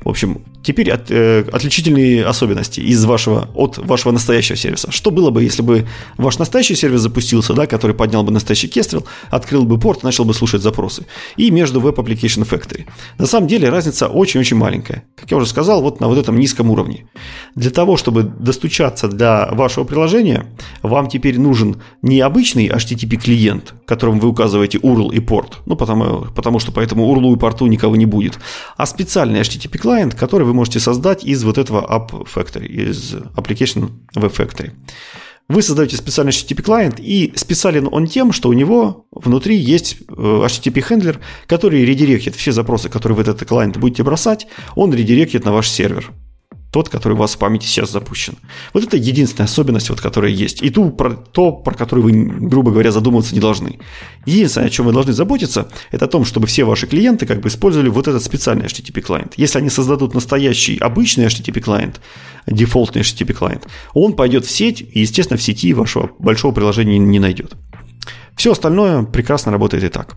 В 0.00 0.08
общем, 0.08 0.42
теперь 0.66 0.90
от, 0.90 1.10
э, 1.10 1.44
отличительные 1.52 2.24
особенности 2.24 2.80
из 2.80 3.04
вашего, 3.04 3.48
от 3.54 3.78
вашего 3.78 4.12
настоящего 4.12 4.56
сервиса. 4.56 4.90
Что 4.90 5.10
было 5.10 5.30
бы, 5.30 5.44
если 5.44 5.62
бы 5.62 5.86
ваш 6.16 6.38
настоящий 6.38 6.74
сервис 6.74 7.00
запустился, 7.00 7.54
да, 7.54 7.66
который 7.66 7.94
поднял 7.94 8.24
бы 8.24 8.32
настоящий 8.32 8.68
кестрел, 8.68 9.04
открыл 9.30 9.64
бы 9.64 9.78
порт, 9.78 10.02
начал 10.02 10.24
бы 10.24 10.34
слушать 10.34 10.62
запросы, 10.62 11.06
и 11.36 11.50
между 11.50 11.80
Web 11.80 11.96
Application 11.96 12.48
Factory. 12.48 12.86
На 13.18 13.26
самом 13.26 13.48
деле 13.48 13.68
разница 13.68 14.08
очень-очень 14.08 14.56
маленькая. 14.56 15.04
Как 15.14 15.30
я 15.30 15.36
уже 15.36 15.46
сказал, 15.46 15.82
вот 15.82 16.00
на 16.00 16.08
вот 16.08 16.18
этом 16.18 16.38
низком 16.38 16.70
уровне. 16.70 17.06
Для 17.54 17.70
того, 17.70 17.96
чтобы 17.96 18.22
достучаться 18.22 19.08
для 19.08 19.48
вашего 19.52 19.84
приложения, 19.84 20.46
вам 20.82 21.08
теперь 21.08 21.38
нужен 21.38 21.76
не 22.02 22.20
обычный 22.20 22.68
HTTP-клиент, 22.68 23.74
которым 23.86 24.18
вы 24.20 24.28
указываете 24.28 24.78
URL 24.78 25.14
и 25.14 25.20
порт, 25.20 25.58
ну 25.66 25.76
потому, 25.76 26.26
потому 26.34 26.58
что 26.58 26.72
по 26.72 26.80
этому 26.80 27.14
URL 27.14 27.34
и 27.34 27.38
порту 27.38 27.66
никого 27.66 27.96
не 27.96 28.06
будет, 28.06 28.38
а 28.76 28.86
специальный 28.86 29.40
HTTP-клиент, 29.40 30.06
клиент, 30.06 30.14
который 30.14 30.44
вы 30.44 30.54
можете 30.56 30.80
создать 30.80 31.24
из 31.24 31.44
вот 31.44 31.58
этого 31.58 31.86
App 31.88 32.26
Factory, 32.26 32.66
из 32.66 33.14
Application 33.36 33.90
Web 34.16 34.34
Factory. 34.34 34.72
Вы 35.48 35.62
создаете 35.62 35.96
специальный 35.96 36.32
HTTP 36.32 36.62
клиент, 36.62 36.98
и 36.98 37.32
специален 37.36 37.88
он 37.92 38.08
тем, 38.08 38.32
что 38.32 38.48
у 38.48 38.52
него 38.52 39.06
внутри 39.12 39.56
есть 39.56 39.98
э, 40.08 40.12
HTTP 40.12 40.80
хендлер, 40.80 41.20
который 41.46 41.84
редиректит 41.84 42.34
все 42.34 42.50
запросы, 42.50 42.88
которые 42.88 43.16
вы 43.16 43.22
в 43.22 43.28
этот 43.28 43.48
клиент 43.48 43.76
будете 43.76 44.02
бросать, 44.02 44.48
он 44.74 44.92
редиректит 44.92 45.44
на 45.44 45.52
ваш 45.52 45.70
сервер 45.70 46.12
тот, 46.70 46.88
который 46.88 47.14
у 47.14 47.16
вас 47.16 47.34
в 47.34 47.38
памяти 47.38 47.66
сейчас 47.66 47.90
запущен. 47.90 48.34
Вот 48.74 48.84
это 48.84 48.96
единственная 48.96 49.46
особенность, 49.46 49.88
вот, 49.90 50.00
которая 50.00 50.30
есть. 50.30 50.62
И 50.62 50.70
ту, 50.70 50.90
про, 50.90 51.10
то, 51.14 51.52
про 51.52 51.74
которую 51.74 52.04
вы, 52.04 52.12
грубо 52.48 52.70
говоря, 52.70 52.92
задумываться 52.92 53.34
не 53.34 53.40
должны. 53.40 53.78
Единственное, 54.26 54.68
о 54.68 54.70
чем 54.70 54.86
вы 54.86 54.92
должны 54.92 55.12
заботиться, 55.12 55.68
это 55.90 56.04
о 56.04 56.08
том, 56.08 56.24
чтобы 56.24 56.46
все 56.46 56.64
ваши 56.64 56.86
клиенты 56.86 57.26
как 57.26 57.40
бы 57.40 57.48
использовали 57.48 57.88
вот 57.88 58.08
этот 58.08 58.22
специальный 58.22 58.66
HTTP 58.66 59.00
клиент. 59.00 59.34
Если 59.36 59.58
они 59.58 59.70
создадут 59.70 60.14
настоящий 60.14 60.78
обычный 60.78 61.26
HTTP 61.26 61.60
клиент, 61.60 62.00
дефолтный 62.46 63.02
HTTP 63.02 63.32
клиент, 63.32 63.66
он 63.94 64.14
пойдет 64.14 64.44
в 64.44 64.50
сеть 64.50 64.80
и, 64.80 65.00
естественно, 65.00 65.38
в 65.38 65.42
сети 65.42 65.72
вашего 65.72 66.10
большого 66.18 66.52
приложения 66.52 66.98
не 66.98 67.18
найдет. 67.18 67.54
Все 68.36 68.52
остальное 68.52 69.02
прекрасно 69.02 69.50
работает 69.50 69.84
и 69.84 69.88
так. 69.88 70.16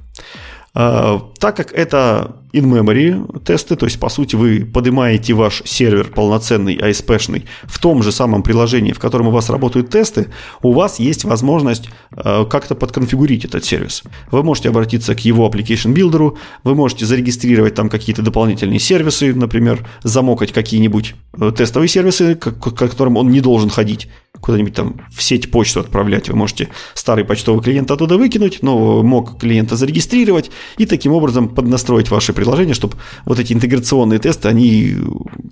А, 0.74 1.20
так 1.40 1.56
как 1.56 1.72
это 1.74 2.36
in-memory 2.54 3.44
тесты, 3.44 3.76
то 3.76 3.86
есть, 3.86 4.00
по 4.00 4.10
сути, 4.10 4.36
вы 4.36 4.66
поднимаете 4.66 5.34
ваш 5.34 5.62
сервер 5.66 6.08
полноценный, 6.08 6.76
ASP-шный, 6.78 7.46
в 7.64 7.80
том 7.80 8.04
же 8.04 8.12
самом 8.12 8.44
приложении, 8.44 8.92
в 8.92 9.00
котором 9.00 9.28
у 9.28 9.32
вас 9.32 9.50
работают 9.50 9.90
тесты, 9.90 10.28
у 10.62 10.74
вас 10.74 11.00
есть 11.00 11.24
возможность 11.24 11.90
а, 12.12 12.46
как-то 12.46 12.76
подконфигурить 12.76 13.46
этот 13.46 13.66
сервис. 13.66 14.04
Вы 14.32 14.44
можете 14.44 14.70
обратиться 14.70 15.16
к 15.16 15.20
его 15.20 15.48
application 15.48 15.94
builder, 15.94 16.38
вы 16.64 16.76
можете 16.76 17.06
зарегистрировать 17.06 17.76
там 17.76 17.90
какие-то 17.90 18.22
дополнительные 18.22 18.80
сервисы, 18.80 19.34
например, 19.34 19.88
замокать 20.04 20.52
какие-нибудь 20.52 21.16
э, 21.40 21.52
тестовые 21.56 21.88
сервисы, 21.88 22.36
к 22.36 22.52
которым 22.72 23.18
он 23.18 23.30
не 23.30 23.42
должен 23.42 23.70
ходить, 23.70 24.10
куда-нибудь 24.42 24.74
там 24.74 25.02
в 25.12 25.22
сеть 25.22 25.52
почту 25.52 25.82
отправлять. 25.82 26.30
Вы 26.30 26.36
можете 26.36 26.70
старый 26.94 27.26
почтовый 27.26 27.64
клиент 27.64 27.92
оттуда 27.92 28.18
выкинуть, 28.18 28.60
но 28.62 29.04
мог 29.04 29.40
клиента 29.40 29.76
зарегистрировать 29.76 30.52
и 30.78 30.86
таким 30.86 31.14
образом 31.14 31.50
поднастроить 31.50 32.10
ваши 32.10 32.34
приложения, 32.40 32.74
чтобы 32.74 32.98
вот 33.26 33.40
эти 33.40 33.54
интеграционные 33.54 34.20
тесты, 34.20 34.48
они 34.48 34.96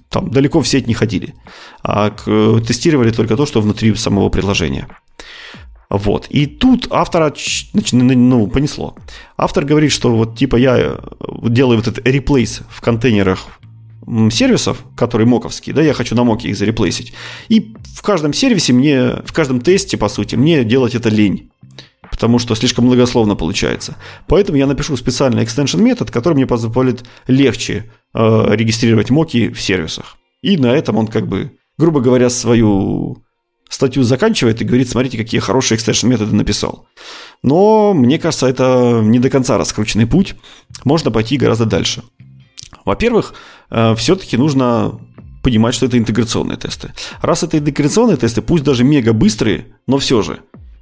там 0.09 0.31
далеко 0.31 0.61
в 0.61 0.67
сеть 0.67 0.87
не 0.87 0.93
ходили, 0.93 1.33
а 1.83 2.09
тестировали 2.67 3.11
только 3.11 3.35
то, 3.35 3.45
что 3.45 3.61
внутри 3.61 3.95
самого 3.95 4.29
приложения. 4.29 4.87
Вот. 5.89 6.27
И 6.29 6.45
тут 6.45 6.87
автора 6.89 7.33
ну, 7.73 8.47
понесло. 8.47 8.95
Автор 9.37 9.65
говорит, 9.65 9.91
что 9.91 10.15
вот 10.15 10.37
типа 10.37 10.57
я 10.57 10.77
э, 10.77 10.97
делаю 11.43 11.77
вот 11.77 11.87
этот 11.87 12.05
реплейс 12.05 12.61
в 12.69 12.81
контейнерах 12.81 13.47
сервисов, 14.31 14.83
которые 14.95 15.27
моковские, 15.27 15.75
да, 15.75 15.81
я 15.81 15.93
хочу 15.93 16.15
на 16.15 16.23
моке 16.23 16.49
их 16.49 16.57
зареплейсить. 16.57 17.13
И 17.49 17.73
в 17.93 18.01
каждом 18.01 18.33
сервисе 18.33 18.73
мне, 18.73 19.17
в 19.25 19.33
каждом 19.33 19.59
тесте, 19.59 19.97
по 19.97 20.07
сути, 20.07 20.35
мне 20.35 20.63
делать 20.63 20.95
это 20.95 21.09
лень. 21.09 21.49
Потому 22.17 22.39
что 22.39 22.55
слишком 22.55 22.85
многословно 22.85 23.35
получается. 23.35 23.95
Поэтому 24.27 24.57
я 24.57 24.65
напишу 24.65 24.97
специальный 24.97 25.43
extension 25.43 25.79
метод, 25.79 26.09
который 26.09 26.33
мне 26.33 26.47
позволит 26.47 27.05
легче 27.27 27.91
э, 28.15 28.45
регистрировать 28.55 29.11
моки 29.11 29.49
в 29.49 29.61
сервисах. 29.61 30.17
И 30.41 30.57
на 30.57 30.73
этом 30.73 30.97
он 30.97 31.05
как 31.05 31.27
бы, 31.27 31.51
грубо 31.77 32.01
говоря, 32.01 32.31
свою 32.31 33.23
статью 33.69 34.01
заканчивает 34.01 34.59
и 34.61 34.65
говорит, 34.65 34.89
смотрите, 34.89 35.19
какие 35.19 35.39
хорошие 35.39 35.75
экстеншн 35.75 36.07
методы 36.07 36.35
написал. 36.35 36.87
Но 37.43 37.93
мне 37.93 38.17
кажется, 38.17 38.47
это 38.47 38.99
не 39.03 39.19
до 39.19 39.29
конца 39.29 39.59
раскрученный 39.59 40.07
путь. 40.07 40.33
Можно 40.85 41.11
пойти 41.11 41.37
гораздо 41.37 41.65
дальше. 41.65 42.01
Во-первых, 42.83 43.35
э, 43.69 43.93
все-таки 43.93 44.37
нужно 44.37 44.99
понимать, 45.43 45.75
что 45.75 45.85
это 45.85 45.99
интеграционные 45.99 46.57
тесты. 46.57 46.93
Раз 47.21 47.43
это 47.43 47.59
интеграционные 47.59 48.17
тесты, 48.17 48.41
пусть 48.41 48.63
даже 48.63 48.83
мега 48.83 49.13
быстрые, 49.13 49.67
но 49.85 49.99
все 49.99 50.23
же, 50.23 50.39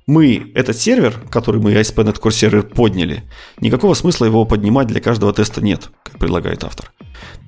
мы 0.07 0.52
этот 0.56 0.77
сервер, 0.77 1.19
который 1.32 1.61
мы 1.61 1.73
ASP.NET 1.73 2.19
Core 2.19 2.32
сервер 2.32 2.64
подняли, 2.64 3.23
никакого 3.60 3.94
смысла 3.94 4.26
его 4.26 4.45
поднимать 4.45 4.88
для 4.88 5.02
каждого 5.02 5.34
теста 5.34 5.61
нет, 5.61 5.90
как 6.03 6.19
предлагает 6.19 6.64
автор. 6.64 6.91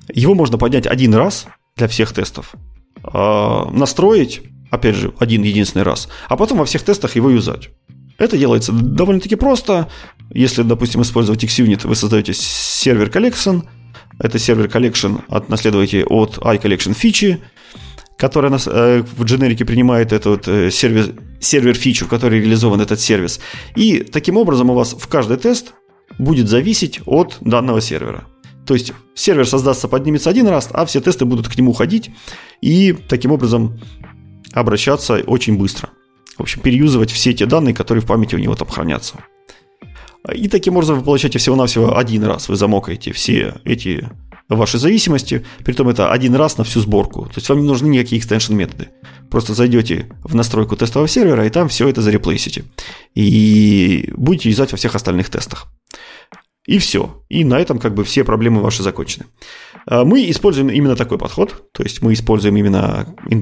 Его 0.08 0.34
можно 0.34 0.58
поднять 0.58 0.86
один 0.86 1.14
раз 1.14 1.46
для 1.76 1.88
всех 1.88 2.12
тестов, 2.12 2.54
а, 3.02 3.70
настроить 3.70 4.42
опять 4.70 4.96
же, 4.96 5.14
один 5.18 5.42
единственный 5.42 5.82
раз, 5.82 6.08
а 6.28 6.36
потом 6.36 6.58
во 6.58 6.64
всех 6.64 6.82
тестах 6.82 7.16
его 7.16 7.30
юзать. 7.30 7.70
Это 8.18 8.36
делается 8.36 8.72
довольно-таки 8.72 9.36
просто. 9.36 9.88
Если, 10.30 10.62
допустим, 10.62 11.02
использовать 11.02 11.44
XUnit, 11.44 11.86
вы 11.86 11.94
создаете 11.94 12.34
сервер 12.34 13.08
collection. 13.08 13.62
Это 14.18 14.38
сервер 14.38 14.66
collection 14.66 15.22
от, 15.28 15.48
наследуете 15.48 16.04
от 16.04 16.38
iCollection 16.38 16.94
фичи, 16.94 17.40
которая 18.18 18.50
нас, 18.50 18.66
э, 18.66 19.02
в 19.16 19.24
дженерике 19.24 19.64
принимает 19.64 20.12
этот 20.12 20.48
э, 20.48 20.70
сервер, 20.70 21.14
сервер 21.40 21.74
фичу, 21.74 22.04
в 22.04 22.08
которой 22.08 22.40
реализован 22.40 22.80
этот 22.80 23.00
сервис. 23.00 23.40
И 23.76 24.00
таким 24.00 24.36
образом 24.36 24.70
у 24.70 24.74
вас 24.74 24.92
в 24.92 25.06
каждый 25.06 25.36
тест 25.36 25.72
будет 26.18 26.48
зависеть 26.48 27.00
от 27.06 27.36
данного 27.40 27.80
сервера. 27.80 28.26
То 28.66 28.74
есть 28.74 28.92
сервер 29.14 29.46
создастся, 29.46 29.86
поднимется 29.88 30.30
один 30.30 30.48
раз, 30.48 30.68
а 30.72 30.84
все 30.84 31.00
тесты 31.00 31.24
будут 31.24 31.48
к 31.48 31.56
нему 31.56 31.72
ходить. 31.72 32.10
И 32.60 32.92
таким 33.08 33.30
образом 33.30 33.80
обращаться 34.52 35.22
очень 35.26 35.56
быстро. 35.56 35.90
В 36.36 36.42
общем, 36.42 36.60
переюзывать 36.60 37.12
все 37.12 37.32
те 37.32 37.46
данные, 37.46 37.74
которые 37.74 38.02
в 38.02 38.06
памяти 38.06 38.34
у 38.34 38.38
него 38.38 38.56
там 38.56 38.68
хранятся. 38.68 39.14
И 40.34 40.48
таким 40.48 40.74
образом 40.74 40.98
вы 40.98 41.04
получаете 41.04 41.38
всего-навсего 41.38 41.96
один 41.96 42.24
раз. 42.24 42.48
Вы 42.48 42.56
замокаете 42.56 43.12
все 43.12 43.54
эти 43.64 44.08
ваши 44.56 44.78
зависимости, 44.78 45.44
при 45.64 45.74
этом 45.74 45.88
это 45.88 46.10
один 46.10 46.34
раз 46.34 46.58
на 46.58 46.64
всю 46.64 46.80
сборку. 46.80 47.26
То 47.26 47.34
есть 47.36 47.48
вам 47.48 47.60
не 47.60 47.66
нужны 47.66 47.88
никакие 47.88 48.18
экстеншн 48.18 48.54
методы. 48.54 48.88
Просто 49.30 49.54
зайдете 49.54 50.06
в 50.24 50.34
настройку 50.34 50.76
тестового 50.76 51.08
сервера 51.08 51.46
и 51.46 51.50
там 51.50 51.68
все 51.68 51.88
это 51.88 52.00
зареплейсите. 52.00 52.64
И 53.14 54.10
будете 54.16 54.48
юзать 54.48 54.72
во 54.72 54.78
всех 54.78 54.94
остальных 54.94 55.28
тестах. 55.28 55.66
И 56.68 56.76
все. 56.76 57.24
И 57.30 57.44
на 57.44 57.58
этом 57.58 57.78
как 57.78 57.94
бы 57.94 58.04
все 58.04 58.24
проблемы 58.24 58.60
ваши 58.60 58.82
закончены. 58.82 59.24
А, 59.86 60.04
мы 60.04 60.28
используем 60.30 60.68
именно 60.68 60.96
такой 60.96 61.16
подход, 61.16 61.72
то 61.72 61.82
есть 61.82 62.02
мы 62.02 62.12
используем 62.12 62.58
именно 62.58 63.06
э, 63.30 63.34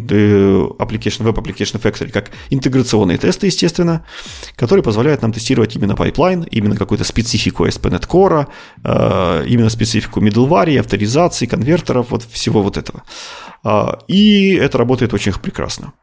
application, 0.78 1.24
Web 1.24 1.34
Application 1.34 1.82
Factory 1.82 2.10
как 2.10 2.30
интеграционные 2.50 3.18
тесты, 3.18 3.46
естественно, 3.46 4.06
которые 4.54 4.84
позволяют 4.84 5.22
нам 5.22 5.32
тестировать 5.32 5.74
именно 5.74 5.96
pipeline, 5.96 6.44
именно 6.52 6.76
какую-то 6.76 7.02
специфику 7.02 7.66
ASP.NET 7.66 8.06
Core, 8.06 8.46
а, 8.84 9.42
именно 9.42 9.70
специфику 9.70 10.20
middleware, 10.20 10.78
авторизации, 10.78 11.46
конвертеров, 11.46 12.12
вот 12.12 12.22
всего 12.30 12.62
вот 12.62 12.76
этого. 12.76 13.02
А, 13.64 13.98
и 14.06 14.54
это 14.54 14.78
работает 14.78 15.12
очень 15.14 15.32
прекрасно. 15.32 15.94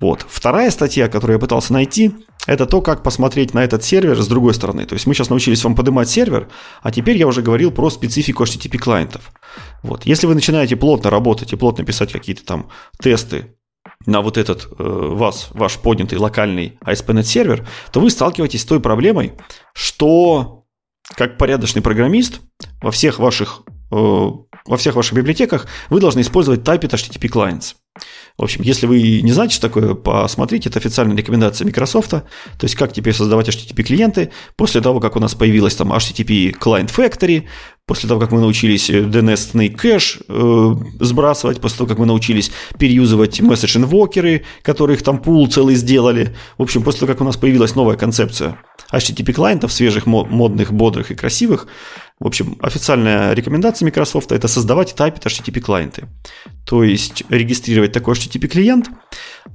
Вот. 0.00 0.24
Вторая 0.28 0.70
статья, 0.70 1.08
которую 1.08 1.36
я 1.36 1.40
пытался 1.40 1.72
найти, 1.74 2.12
это 2.46 2.64
то, 2.64 2.80
как 2.80 3.02
посмотреть 3.02 3.52
на 3.52 3.62
этот 3.62 3.84
сервер 3.84 4.20
с 4.20 4.26
другой 4.26 4.54
стороны. 4.54 4.86
То 4.86 4.94
есть 4.94 5.06
мы 5.06 5.14
сейчас 5.14 5.28
научились 5.28 5.62
вам 5.62 5.74
поднимать 5.74 6.08
сервер, 6.08 6.48
а 6.82 6.90
теперь 6.90 7.18
я 7.18 7.26
уже 7.26 7.42
говорил 7.42 7.70
про 7.70 7.90
специфику 7.90 8.44
HTTP 8.44 8.78
клиентов. 8.78 9.30
Вот. 9.82 10.06
Если 10.06 10.26
вы 10.26 10.34
начинаете 10.34 10.76
плотно 10.76 11.10
работать 11.10 11.52
и 11.52 11.56
плотно 11.56 11.84
писать 11.84 12.12
какие-то 12.12 12.44
там 12.44 12.70
тесты 13.00 13.56
на 14.06 14.22
вот 14.22 14.38
этот 14.38 14.66
э, 14.66 14.74
вас, 14.78 15.48
ваш 15.52 15.76
поднятый 15.78 16.18
локальный 16.18 16.78
ASP.NET 16.84 17.24
сервер, 17.24 17.68
то 17.92 18.00
вы 18.00 18.10
сталкиваетесь 18.10 18.62
с 18.62 18.66
той 18.66 18.80
проблемой, 18.80 19.34
что 19.74 20.64
как 21.14 21.36
порядочный 21.36 21.82
программист 21.82 22.40
во 22.82 22.90
всех 22.90 23.18
ваших, 23.18 23.62
во 23.90 24.76
всех 24.76 24.94
ваших 24.94 25.14
библиотеках 25.14 25.66
вы 25.88 26.00
должны 26.00 26.20
использовать 26.20 26.60
Typed 26.60 26.90
HTTP 26.90 27.28
Clients. 27.28 27.74
В 28.38 28.44
общем, 28.44 28.62
если 28.62 28.86
вы 28.86 29.20
не 29.20 29.32
знаете, 29.32 29.54
что 29.56 29.68
такое, 29.68 29.94
посмотрите, 29.94 30.68
это 30.68 30.78
официальная 30.78 31.16
рекомендация 31.16 31.66
Microsoft, 31.66 32.10
то 32.10 32.24
есть 32.62 32.74
как 32.74 32.92
теперь 32.92 33.12
создавать 33.12 33.48
HTTP-клиенты, 33.48 34.30
после 34.56 34.80
того, 34.80 35.00
как 35.00 35.16
у 35.16 35.20
нас 35.20 35.34
появилась 35.34 35.74
там 35.74 35.92
HTTP 35.92 36.56
Client 36.56 36.90
Factory, 36.94 37.46
после 37.84 38.08
того, 38.08 38.20
как 38.20 38.30
мы 38.30 38.40
научились 38.40 38.88
DNS 38.88 39.70
кэш 39.70 40.20
э, 40.28 40.74
сбрасывать, 41.00 41.60
после 41.60 41.78
того, 41.78 41.88
как 41.88 41.98
мы 41.98 42.06
научились 42.06 42.52
переюзывать 42.78 43.40
message 43.40 43.76
инвокеры, 43.76 44.44
которые 44.62 44.96
их 44.96 45.02
там 45.02 45.18
пул 45.18 45.48
целый 45.48 45.74
сделали. 45.74 46.34
В 46.56 46.62
общем, 46.62 46.84
после 46.84 47.00
того, 47.00 47.12
как 47.12 47.20
у 47.20 47.24
нас 47.24 47.36
появилась 47.36 47.74
новая 47.74 47.96
концепция 47.96 48.58
HTTP 48.92 49.32
клиентов, 49.32 49.72
свежих, 49.72 50.06
модных, 50.06 50.72
бодрых 50.72 51.10
и 51.10 51.16
красивых, 51.16 51.66
в 52.20 52.26
общем, 52.26 52.58
официальная 52.60 53.32
рекомендация 53.32 53.86
Microsoft– 53.86 54.30
это 54.32 54.46
создавать 54.46 54.92
и 54.92 54.94
тайпить 54.94 55.24
HTTP 55.24 55.60
клиенты. 55.60 56.06
То 56.66 56.84
есть 56.84 57.24
регистрировать 57.30 57.92
такой 57.92 58.14
HTTP 58.14 58.46
клиент, 58.46 58.90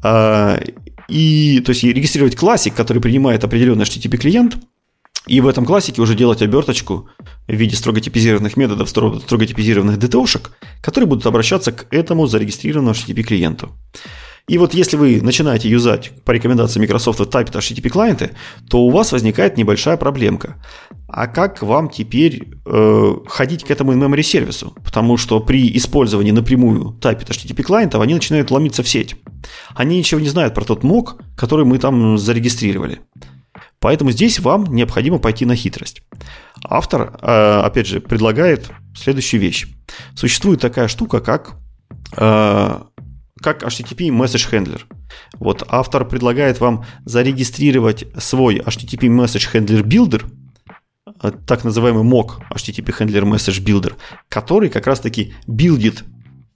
а, 0.01 0.59
и, 1.07 1.61
то 1.63 1.69
есть 1.69 1.83
регистрировать 1.83 2.35
классик, 2.35 2.73
который 2.73 3.01
принимает 3.03 3.43
определенный 3.43 3.85
HTTP 3.85 4.17
клиент, 4.17 4.57
и 5.27 5.41
в 5.41 5.47
этом 5.47 5.65
классике 5.65 6.01
уже 6.01 6.15
делать 6.15 6.41
оберточку 6.41 7.07
в 7.47 7.53
виде 7.53 7.75
строго 7.75 8.01
типизированных 8.01 8.57
методов, 8.57 8.89
строго, 8.89 9.45
типизированных 9.45 9.97
DTO-шек, 9.97 10.49
которые 10.81 11.07
будут 11.07 11.25
обращаться 11.27 11.71
к 11.71 11.85
этому 11.91 12.25
зарегистрированному 12.25 12.95
HTTP 12.95 13.21
клиенту. 13.23 13.71
И 14.47 14.59
вот 14.59 14.75
если 14.75 14.95
вы 14.95 15.21
начинаете 15.23 15.69
юзать 15.69 16.11
по 16.23 16.31
рекомендации 16.31 16.79
Microsoft 16.79 17.19
Typed 17.19 17.51
HTTP 17.51 17.89
клиенты, 17.89 18.31
то 18.69 18.81
у 18.81 18.91
вас 18.91 19.11
возникает 19.11 19.57
небольшая 19.57 19.97
проблемка. 19.97 20.61
А 21.07 21.25
как 21.25 21.63
вам 21.63 21.89
теперь 21.89 22.49
э, 22.63 23.13
ходить 23.25 23.63
к 23.63 23.71
этому 23.71 23.93
in-memory 23.93 24.21
сервису? 24.21 24.75
Потому 24.83 25.17
что 25.17 25.39
при 25.39 25.75
использовании 25.75 26.31
напрямую 26.31 26.95
Typed 27.01 27.27
HTTP 27.27 27.63
клиентов 27.63 28.01
они 28.01 28.13
начинают 28.13 28.51
ломиться 28.51 28.83
в 28.83 28.87
сеть. 28.87 29.15
Они 29.73 29.97
ничего 29.97 30.21
не 30.21 30.29
знают 30.29 30.53
про 30.53 30.63
тот 30.63 30.83
мок, 30.83 31.19
который 31.35 31.65
мы 31.65 31.79
там 31.79 32.19
зарегистрировали. 32.19 32.99
Поэтому 33.79 34.11
здесь 34.11 34.39
вам 34.39 34.65
необходимо 34.65 35.17
пойти 35.17 35.45
на 35.45 35.55
хитрость. 35.55 36.03
Автор, 36.63 37.17
э, 37.19 37.61
опять 37.61 37.87
же, 37.87 37.99
предлагает 37.99 38.69
следующую 38.95 39.41
вещь. 39.41 39.65
Существует 40.15 40.61
такая 40.61 40.87
штука, 40.87 41.19
как 41.19 41.55
э, 42.15 42.79
как 43.45 43.61
HTTP 43.61 44.09
Message 44.09 44.49
Handler. 44.51 44.81
Вот 45.37 45.63
автор 45.67 46.03
предлагает 46.03 46.59
вам 46.59 46.83
зарегистрировать 47.05 48.07
свой 48.17 48.55
HTTP 48.55 49.01
Message 49.01 49.53
Handler 49.53 49.83
Builder, 49.83 50.25
э, 51.21 51.31
так 51.45 51.63
называемый 51.63 52.03
MOC 52.03 52.39
HTTP 52.51 52.87
Handler 52.99 53.21
Message 53.21 53.63
Builder, 53.63 53.93
который 54.29 54.69
как 54.69 54.87
раз-таки 54.87 55.35
билдит 55.45 56.03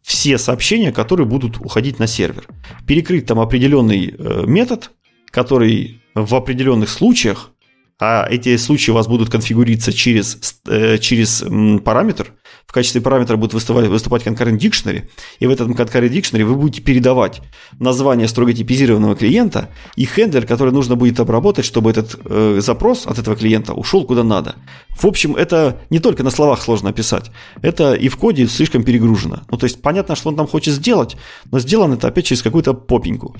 все 0.02 0.40
сообщения, 0.40 0.91
которые 0.91 1.28
будут 1.28 1.60
уходить 1.60 1.99
на 1.99 2.07
сервер. 2.07 2.48
Перекрыть 2.88 3.28
там 3.28 3.40
определенный 3.40 4.16
э, 4.18 4.45
метод, 4.48 4.90
который 5.30 6.02
в 6.16 6.34
определенных 6.34 6.90
случаях, 6.90 7.52
а 7.99 8.26
эти 8.28 8.57
случаи 8.57 8.90
у 8.90 8.95
вас 8.95 9.07
будут 9.07 9.30
конфигуриться 9.30 9.94
через, 9.94 10.40
э, 10.66 10.98
через 10.98 11.45
параметр, 11.86 12.34
в 12.70 12.72
качестве 12.72 13.02
параметра 13.02 13.36
будет 13.36 13.56
выступать, 13.56 13.88
выступать 13.88 14.28
concurrent 14.28 14.60
dictionary, 14.60 15.10
и 15.40 15.48
в 15.48 15.50
этом 15.50 15.72
concurrent 15.72 16.12
dictionary 16.12 16.44
вы 16.44 16.54
будете 16.54 16.84
передавать 16.84 17.41
название 17.80 18.28
строго 18.28 18.54
типизированного 18.54 19.16
клиента 19.16 19.70
и 19.96 20.06
хендлер, 20.06 20.46
который 20.46 20.72
нужно 20.72 20.96
будет 20.96 21.20
обработать, 21.20 21.66
чтобы 21.66 21.90
этот 21.90 22.16
э, 22.26 22.60
запрос 22.62 23.08
от 23.08 23.18
этого 23.18 23.36
клиента 23.36 23.74
ушел 23.74 24.06
куда 24.06 24.24
надо. 24.24 24.54
В 24.91 25.06
общем, 25.06 25.36
это 25.36 25.82
не 25.90 25.98
только 25.98 26.22
на 26.22 26.30
словах 26.30 26.62
сложно 26.62 26.91
описать, 26.91 27.32
это 27.64 27.96
и 27.96 28.08
в 28.08 28.18
коде 28.18 28.46
слишком 28.46 28.84
перегружено. 28.84 29.40
Ну, 29.50 29.58
то 29.58 29.64
есть 29.64 29.82
понятно, 29.82 30.16
что 30.16 30.30
он 30.30 30.36
там 30.36 30.46
хочет 30.46 30.76
сделать, 30.76 31.18
но 31.52 31.58
сделано 31.58 31.96
это 31.96 32.10
опять 32.10 32.26
через 32.26 32.44
какую-то 32.44 32.76
попеньку. 32.76 33.36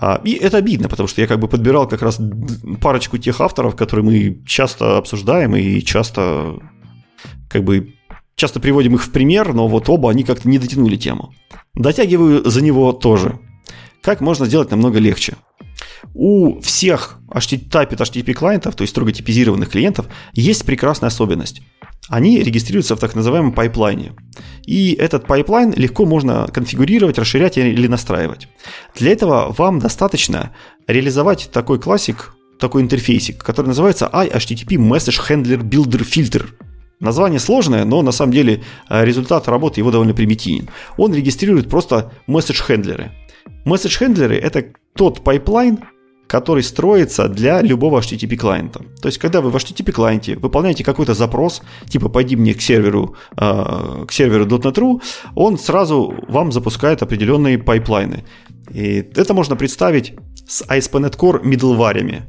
А, 0.00 0.20
и 0.24 0.32
это 0.32 0.56
обидно, 0.56 0.88
потому 0.88 1.06
что 1.06 1.20
я 1.20 1.28
как 1.28 1.38
бы 1.38 1.46
подбирал 1.46 1.86
как 1.86 2.02
раз 2.02 2.20
парочку 2.80 3.16
тех 3.16 3.40
авторов, 3.40 3.76
которые 3.76 4.04
мы 4.04 4.42
часто 4.44 4.98
обсуждаем 4.98 5.54
и 5.54 5.80
часто 5.82 6.58
как 7.48 7.62
бы 7.62 7.95
часто 8.36 8.60
приводим 8.60 8.94
их 8.94 9.02
в 9.02 9.10
пример, 9.10 9.52
но 9.54 9.66
вот 9.66 9.88
оба 9.88 10.10
они 10.10 10.22
как-то 10.22 10.48
не 10.48 10.58
дотянули 10.58 10.96
тему. 10.96 11.34
Дотягиваю 11.74 12.48
за 12.48 12.62
него 12.62 12.92
тоже. 12.92 13.38
Как 14.02 14.20
можно 14.20 14.46
сделать 14.46 14.70
намного 14.70 14.98
легче? 14.98 15.36
У 16.14 16.60
всех 16.60 17.18
Typed 17.28 17.96
HTTP 17.96 18.32
клиентов, 18.32 18.76
то 18.76 18.82
есть 18.82 18.92
строго 18.92 19.12
типизированных 19.12 19.70
клиентов, 19.70 20.06
есть 20.32 20.64
прекрасная 20.64 21.08
особенность. 21.08 21.62
Они 22.08 22.40
регистрируются 22.40 22.94
в 22.94 23.00
так 23.00 23.14
называемом 23.14 23.52
пайплайне. 23.52 24.12
И 24.64 24.92
этот 24.92 25.26
pipeline 25.26 25.72
легко 25.72 26.06
можно 26.06 26.46
конфигурировать, 26.52 27.18
расширять 27.18 27.58
или 27.58 27.86
настраивать. 27.88 28.48
Для 28.94 29.12
этого 29.12 29.52
вам 29.56 29.80
достаточно 29.80 30.54
реализовать 30.86 31.50
такой 31.52 31.80
классик, 31.80 32.34
такой 32.60 32.82
интерфейсик, 32.82 33.42
который 33.42 33.68
называется 33.68 34.08
IHttp 34.12 34.76
Message 34.76 35.20
Handler 35.28 35.62
Builder 35.62 36.06
Filter. 36.06 36.46
Название 37.00 37.40
сложное, 37.40 37.84
но 37.84 38.02
на 38.02 38.12
самом 38.12 38.32
деле 38.32 38.62
э, 38.88 39.04
результат 39.04 39.48
работы 39.48 39.80
его 39.80 39.90
довольно 39.90 40.14
примитивен. 40.14 40.68
Он 40.96 41.14
регистрирует 41.14 41.68
просто 41.68 42.12
месседж-хендлеры. 42.26 43.10
Месседж-хендлеры– 43.64 44.38
это 44.42 44.64
тот 44.94 45.22
pipeline, 45.22 45.78
который 46.26 46.62
строится 46.62 47.28
для 47.28 47.60
любого 47.60 48.00
HTTP 48.00 48.36
клиента. 48.36 48.80
То 49.00 49.08
есть, 49.08 49.18
когда 49.18 49.40
вы 49.40 49.50
в 49.50 49.56
HTTP 49.56 49.92
клиенте 49.92 50.36
выполняете 50.36 50.84
какой-то 50.84 51.14
запрос, 51.14 51.62
типа 51.88 52.08
«пойди 52.08 52.34
мне 52.34 52.54
к 52.54 52.62
серверу, 52.62 53.14
э, 53.36 54.04
к 54.06 54.12
серверу 54.12 54.46
.NET.ru», 54.46 55.02
он 55.34 55.58
сразу 55.58 56.14
вам 56.28 56.50
запускает 56.50 57.02
определенные 57.02 57.58
пайплайны. 57.58 58.24
И 58.70 59.04
это 59.14 59.34
можно 59.34 59.54
представить 59.54 60.14
с 60.48 60.62
ASP.NET 60.62 61.16
Core 61.16 61.42
middleware. 61.42 62.22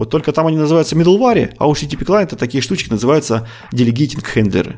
Вот 0.00 0.08
только 0.08 0.32
там 0.32 0.46
они 0.46 0.56
называются 0.56 0.96
middleware, 0.96 1.52
а 1.58 1.68
у 1.68 1.74
HTTP 1.74 2.06
клиента 2.06 2.34
такие 2.34 2.62
штучки 2.62 2.88
называются 2.88 3.46
handler. 4.34 4.76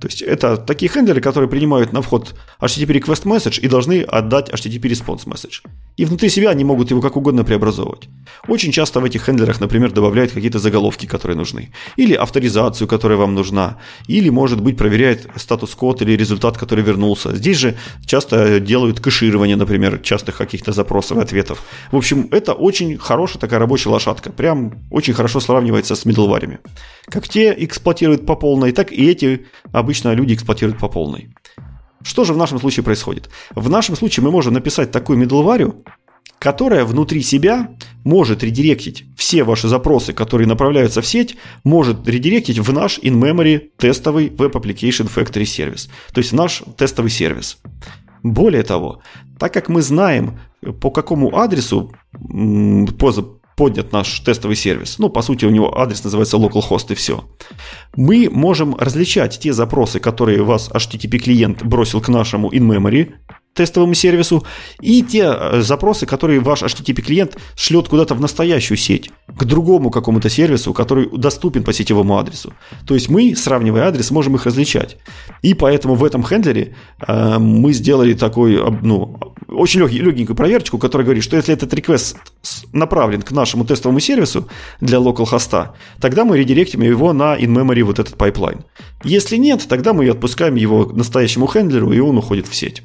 То 0.00 0.08
есть 0.08 0.22
это 0.22 0.56
такие 0.56 0.90
хендлеры, 0.90 1.20
которые 1.20 1.48
принимают 1.48 1.92
на 1.92 2.02
вход 2.02 2.34
HTTP 2.60 3.00
request 3.00 3.24
message 3.24 3.60
и 3.60 3.68
должны 3.68 4.02
отдать 4.02 4.50
HTTP 4.50 4.82
response 4.82 5.26
message. 5.26 5.62
И 5.96 6.04
внутри 6.04 6.28
себя 6.28 6.50
они 6.50 6.64
могут 6.64 6.90
его 6.90 7.00
как 7.00 7.16
угодно 7.16 7.44
преобразовывать. 7.44 8.08
Очень 8.48 8.72
часто 8.72 9.00
в 9.00 9.04
этих 9.04 9.22
хендлерах, 9.22 9.60
например, 9.60 9.92
добавляют 9.92 10.32
какие-то 10.32 10.58
заголовки, 10.58 11.06
которые 11.06 11.36
нужны. 11.36 11.72
Или 11.96 12.14
авторизацию, 12.14 12.88
которая 12.88 13.18
вам 13.18 13.34
нужна. 13.34 13.78
Или, 14.08 14.30
может 14.30 14.60
быть, 14.60 14.76
проверяет 14.76 15.28
статус-код 15.36 16.02
или 16.02 16.16
результат, 16.16 16.58
который 16.58 16.82
вернулся. 16.82 17.36
Здесь 17.36 17.58
же 17.58 17.76
часто 18.06 18.58
делают 18.60 19.00
кэширование, 19.00 19.56
например, 19.56 19.98
частых 19.98 20.36
каких-то 20.36 20.72
запросов 20.72 21.18
и 21.18 21.20
ответов. 21.20 21.62
В 21.92 21.96
общем, 21.96 22.28
это 22.30 22.54
очень 22.54 22.98
хорошая 22.98 23.40
такая 23.40 23.60
рабочая 23.60 23.90
лошадка. 23.90 24.30
Прям 24.30 24.72
очень 24.90 25.14
хорошо 25.14 25.40
сравнивается 25.40 25.94
с 25.94 26.06
middleware. 26.06 26.58
Как 27.06 27.28
те 27.28 27.54
эксплуатируют 27.56 28.26
по 28.26 28.36
полной, 28.36 28.72
так 28.72 28.92
и 28.92 29.10
эти 29.10 29.46
обычно 29.72 30.14
люди 30.14 30.34
эксплуатируют 30.34 30.78
по 30.78 30.88
полной. 30.88 31.34
Что 32.02 32.24
же 32.24 32.32
в 32.32 32.36
нашем 32.36 32.58
случае 32.58 32.84
происходит? 32.84 33.30
В 33.54 33.70
нашем 33.70 33.96
случае 33.96 34.24
мы 34.24 34.30
можем 34.30 34.54
написать 34.54 34.90
такую 34.90 35.18
middleware, 35.18 35.74
которая 36.38 36.84
внутри 36.84 37.22
себя 37.22 37.68
может 38.04 38.42
редиректить 38.42 39.04
все 39.16 39.44
ваши 39.44 39.68
запросы, 39.68 40.12
которые 40.12 40.48
направляются 40.48 41.00
в 41.00 41.06
сеть, 41.06 41.36
может 41.62 42.08
редиректить 42.08 42.58
в 42.58 42.72
наш 42.72 42.98
in-memory 42.98 43.70
тестовый 43.78 44.28
Web 44.28 44.52
Application 44.52 45.08
Factory 45.08 45.44
сервис, 45.44 45.88
то 46.12 46.18
есть 46.18 46.32
в 46.32 46.34
наш 46.34 46.64
тестовый 46.76 47.12
сервис. 47.12 47.58
Более 48.24 48.64
того, 48.64 49.02
так 49.38 49.52
как 49.52 49.68
мы 49.68 49.82
знаем, 49.82 50.40
по 50.80 50.90
какому 50.90 51.36
адресу 51.36 51.92
по, 52.98 53.12
поднят 53.62 53.92
наш 53.92 54.18
тестовый 54.18 54.56
сервис. 54.56 54.98
Ну, 54.98 55.08
по 55.08 55.22
сути, 55.22 55.44
у 55.44 55.50
него 55.50 55.78
адрес 55.78 56.02
называется 56.02 56.36
localhost 56.36 56.86
и 56.90 56.94
все. 56.96 57.24
Мы 57.94 58.28
можем 58.28 58.74
различать 58.76 59.38
те 59.38 59.52
запросы, 59.52 60.00
которые 60.00 60.42
вас 60.42 60.68
HTTP 60.68 61.18
клиент 61.18 61.62
бросил 61.62 62.00
к 62.00 62.08
нашему 62.08 62.50
in-memory 62.50 63.12
тестовому 63.54 63.94
сервису, 63.94 64.44
и 64.80 65.02
те 65.02 65.24
э, 65.24 65.60
запросы, 65.62 66.06
которые 66.06 66.40
ваш 66.40 66.62
HTTP 66.62 67.02
клиент 67.02 67.36
шлет 67.54 67.88
куда-то 67.88 68.14
в 68.14 68.20
настоящую 68.20 68.78
сеть, 68.78 69.10
к 69.28 69.44
другому 69.44 69.90
какому-то 69.90 70.30
сервису, 70.30 70.72
который 70.72 71.08
доступен 71.16 71.62
по 71.62 71.72
сетевому 71.72 72.18
адресу. 72.18 72.52
То 72.86 72.94
есть 72.94 73.08
мы, 73.08 73.34
сравнивая 73.36 73.88
адрес, 73.88 74.10
можем 74.10 74.36
их 74.36 74.46
различать. 74.46 74.96
И 75.42 75.54
поэтому 75.54 75.94
в 75.94 76.04
этом 76.04 76.22
хендлере 76.22 76.74
э, 77.06 77.38
мы 77.38 77.72
сделали 77.72 78.14
такой, 78.14 78.58
ну, 78.82 79.18
очень 79.48 79.80
легенькую 79.80 80.36
проверочку, 80.36 80.78
которая 80.78 81.04
говорит, 81.04 81.24
что 81.24 81.36
если 81.36 81.52
этот 81.52 81.74
request 81.74 82.16
направлен 82.72 83.22
к 83.22 83.30
нашему 83.32 83.64
тестовому 83.64 84.00
сервису 84.00 84.48
для 84.80 84.98
localhost, 84.98 85.68
тогда 86.00 86.24
мы 86.24 86.38
редиректим 86.38 86.82
его 86.82 87.12
на 87.12 87.36
in-memory 87.36 87.82
вот 87.82 87.98
этот 87.98 88.16
pipeline. 88.16 88.64
Если 89.04 89.36
нет, 89.36 89.66
тогда 89.68 89.92
мы 89.92 90.08
отпускаем 90.08 90.54
его 90.54 90.86
настоящему 90.86 91.46
хендлеру, 91.46 91.92
и 91.92 91.98
он 91.98 92.16
уходит 92.16 92.46
в 92.46 92.54
сеть. 92.54 92.82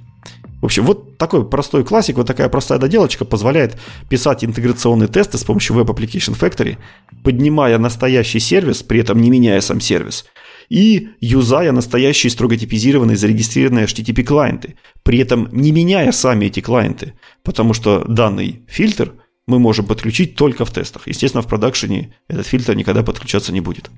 В 0.62 0.66
общем, 0.66 0.86
вот 0.86 1.18
такой 1.18 1.48
простой 1.48 1.84
классик, 1.84 2.18
вот 2.18 2.28
такая 2.28 2.50
простая 2.50 2.80
доделочка 2.80 3.26
позволяет 3.26 3.78
писать 4.10 4.44
интеграционные 4.44 5.08
тесты 5.08 5.38
с 5.38 5.44
помощью 5.44 5.76
Web 5.76 5.96
Application 5.96 6.38
Factory, 6.38 6.78
поднимая 7.24 7.78
настоящий 7.78 8.40
сервис, 8.40 8.82
при 8.82 9.02
этом 9.02 9.22
не 9.22 9.30
меняя 9.30 9.62
сам 9.62 9.80
сервис, 9.80 10.26
и 10.70 11.10
юзая 11.22 11.72
настоящие 11.72 12.32
строго 12.32 12.58
типизированные 12.58 13.18
зарегистрированные 13.18 13.86
HTTP 13.86 14.24
клиенты, 14.24 14.76
при 15.04 15.20
этом 15.20 15.48
не 15.52 15.72
меняя 15.72 16.12
сами 16.12 16.46
эти 16.46 16.60
клиенты, 16.60 17.14
потому 17.44 17.74
что 17.74 18.04
данный 18.06 18.64
фильтр 18.68 19.14
мы 19.48 19.60
можем 19.60 19.86
подключить 19.86 20.36
только 20.36 20.66
в 20.66 20.72
тестах. 20.72 21.08
Естественно, 21.08 21.42
в 21.42 21.48
продакшене 21.48 22.14
этот 22.28 22.46
фильтр 22.46 22.76
никогда 22.76 23.02
подключаться 23.02 23.54
не 23.54 23.62
будет. 23.62 23.90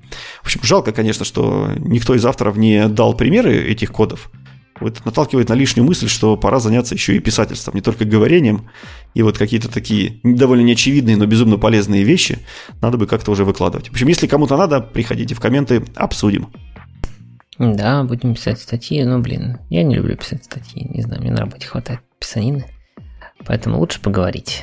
В 0.42 0.46
общем, 0.46 0.60
жалко, 0.62 0.92
конечно, 0.92 1.24
что 1.24 1.72
никто 1.78 2.14
из 2.14 2.24
авторов 2.24 2.56
не 2.56 2.86
дал 2.86 3.14
примеры 3.16 3.56
этих 3.56 3.90
кодов, 3.90 4.30
вот 4.80 5.04
наталкивает 5.04 5.48
на 5.48 5.54
лишнюю 5.54 5.86
мысль, 5.86 6.08
что 6.08 6.36
пора 6.36 6.58
заняться 6.58 6.94
еще 6.94 7.16
и 7.16 7.20
писательством, 7.20 7.74
не 7.74 7.80
только 7.80 8.04
говорением. 8.04 8.70
И 9.14 9.22
вот 9.22 9.38
какие-то 9.38 9.68
такие 9.68 10.20
довольно 10.22 10.62
неочевидные, 10.62 11.16
но 11.16 11.26
безумно 11.26 11.58
полезные 11.58 12.02
вещи 12.02 12.38
надо 12.80 12.96
бы 12.96 13.06
как-то 13.06 13.30
уже 13.30 13.44
выкладывать. 13.44 13.88
В 13.88 13.92
общем, 13.92 14.08
если 14.08 14.26
кому-то 14.26 14.56
надо, 14.56 14.80
приходите 14.80 15.34
в 15.34 15.40
комменты, 15.40 15.84
обсудим. 15.96 16.48
Да, 17.58 18.04
будем 18.04 18.34
писать 18.34 18.58
статьи. 18.58 19.04
Ну, 19.04 19.20
блин, 19.20 19.58
я 19.68 19.82
не 19.82 19.94
люблю 19.96 20.16
писать 20.16 20.44
статьи. 20.44 20.88
Не 20.88 21.02
знаю, 21.02 21.20
мне 21.20 21.30
на 21.30 21.40
работе 21.40 21.66
хватает 21.66 22.00
писанины. 22.18 22.64
Поэтому 23.44 23.78
лучше 23.78 24.00
поговорить. 24.00 24.62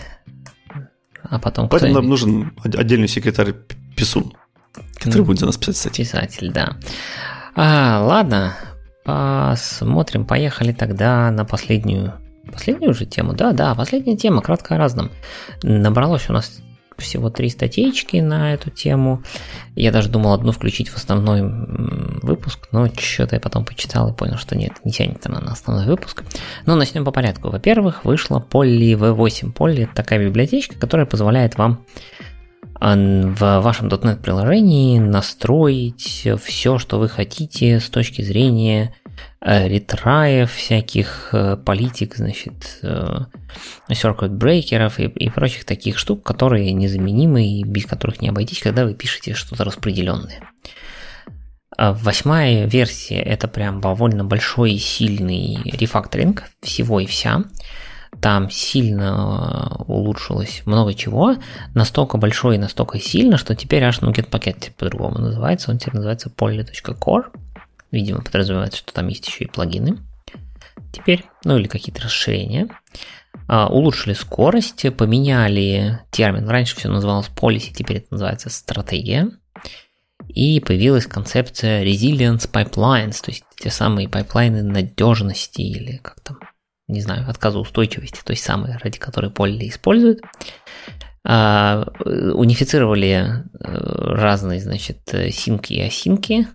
А 1.23 1.39
потом 1.39 1.69
Поэтому 1.69 1.93
нам 1.93 2.07
нужен 2.07 2.53
отдельный 2.63 3.07
секретарь 3.07 3.53
Писун, 3.95 4.33
который 4.97 5.19
ну, 5.19 5.25
будет 5.25 5.39
за 5.39 5.45
нас 5.45 5.57
писать 5.57 5.77
статьи. 5.77 6.05
Писатель, 6.05 6.51
да. 6.51 6.77
А, 7.55 8.03
ладно, 8.03 8.55
Посмотрим, 9.07 10.25
поехали 10.25 10.73
тогда 10.73 11.31
на 11.31 11.45
последнюю, 11.45 12.15
последнюю 12.51 12.91
уже 12.91 13.05
тему. 13.05 13.31
Да, 13.31 13.53
да, 13.53 13.73
последняя 13.73 14.17
тема, 14.17 14.41
кратко 14.41 14.75
о 14.75 14.77
разном. 14.77 15.11
Набралось 15.63 16.29
у 16.29 16.33
нас 16.33 16.59
всего 16.97 17.29
три 17.29 17.47
статейки 17.49 18.17
на 18.17 18.53
эту 18.53 18.69
тему. 18.69 19.23
Я 19.75 19.93
даже 19.93 20.09
думал 20.09 20.33
одну 20.33 20.51
включить 20.51 20.89
в 20.89 20.97
основной 20.97 21.41
выпуск, 21.41 22.67
но 22.73 22.89
что-то 22.99 23.37
я 23.37 23.39
потом 23.39 23.63
почитал 23.63 24.09
и 24.09 24.13
понял, 24.13 24.35
что 24.35 24.57
нет, 24.57 24.73
не 24.83 24.91
тянет 24.91 25.25
она 25.25 25.39
на 25.39 25.53
основной 25.53 25.85
выпуск. 25.85 26.25
Но 26.65 26.75
начнем 26.75 27.05
по 27.05 27.11
порядку. 27.11 27.49
Во-первых, 27.49 28.03
вышла 28.03 28.45
Polly 28.51 28.91
V8. 28.91 29.53
Polly 29.53 29.83
это 29.83 29.95
такая 29.95 30.19
библиотечка, 30.19 30.77
которая 30.77 31.05
позволяет 31.05 31.57
вам 31.57 31.85
в 32.79 33.59
вашем 33.61 33.87
.NET 33.87 34.21
приложении 34.21 34.99
настроить 34.99 36.27
все, 36.43 36.77
что 36.77 36.99
вы 36.99 37.09
хотите 37.09 37.79
с 37.79 37.89
точки 37.89 38.21
зрения 38.21 38.93
э, 39.41 39.67
ретраев, 39.67 40.51
всяких 40.51 41.29
э, 41.31 41.57
политик, 41.57 42.15
значит, 42.15 42.79
э, 42.83 43.19
circuit 43.89 44.29
брейкеров 44.29 44.99
и, 44.99 45.05
и 45.05 45.29
прочих 45.29 45.65
таких 45.65 45.97
штук, 45.97 46.23
которые 46.23 46.71
незаменимы 46.73 47.47
и 47.47 47.63
без 47.63 47.85
которых 47.85 48.21
не 48.21 48.29
обойтись, 48.29 48.59
когда 48.59 48.85
вы 48.85 48.93
пишете 48.93 49.33
что-то 49.33 49.63
распределенное. 49.63 50.39
А 51.77 51.93
восьмая 51.93 52.65
версия 52.65 53.19
это 53.19 53.47
прям 53.47 53.81
довольно 53.81 54.23
большой 54.23 54.73
и 54.73 54.79
сильный 54.79 55.59
рефакторинг 55.63 56.43
всего 56.61 56.99
и 56.99 57.05
вся 57.05 57.43
там 58.21 58.49
сильно 58.49 59.77
э, 59.79 59.83
улучшилось 59.87 60.63
много 60.65 60.93
чего, 60.93 61.35
настолько 61.73 62.17
большое 62.17 62.57
и 62.57 62.61
настолько 62.61 62.99
сильно, 62.99 63.37
что 63.37 63.55
теперь 63.55 63.83
аж 63.83 63.99
Nuget 63.99 64.29
Packet 64.29 64.71
по-другому 64.77 65.19
называется, 65.19 65.71
он 65.71 65.77
теперь 65.77 65.95
называется 65.95 66.29
poly.core, 66.29 67.25
видимо 67.91 68.21
подразумевается, 68.21 68.79
что 68.79 68.93
там 68.93 69.07
есть 69.07 69.27
еще 69.27 69.45
и 69.45 69.47
плагины 69.47 69.97
теперь, 70.91 71.25
ну 71.43 71.57
или 71.57 71.67
какие-то 71.67 72.03
расширения. 72.03 72.69
А, 73.47 73.67
улучшили 73.67 74.13
скорость, 74.13 74.85
поменяли 74.95 75.99
термин, 76.11 76.47
раньше 76.49 76.75
все 76.75 76.89
называлось 76.89 77.29
policy, 77.29 77.71
теперь 77.73 77.97
это 77.97 78.07
называется 78.11 78.49
стратегия. 78.49 79.29
И 80.27 80.59
появилась 80.59 81.05
концепция 81.05 81.85
resilience 81.85 82.51
pipelines, 82.51 83.21
то 83.23 83.31
есть 83.31 83.43
те 83.57 83.69
самые 83.69 84.09
пайплайны 84.09 84.63
надежности 84.63 85.61
или 85.61 85.97
как 85.97 86.19
там 86.21 86.39
не 86.87 87.01
знаю, 87.01 87.29
отказоустойчивости, 87.29 88.21
той 88.23 88.37
самой, 88.37 88.77
ради 88.77 88.99
которой 88.99 89.31
Polly 89.31 89.67
использует. 89.67 90.21
А, 91.25 91.87
унифицировали 92.05 93.07
э, 93.07 93.43
разные, 93.59 94.61
значит, 94.61 94.99
синки 95.31 95.73
и 95.73 95.81
осинки, 95.81 96.47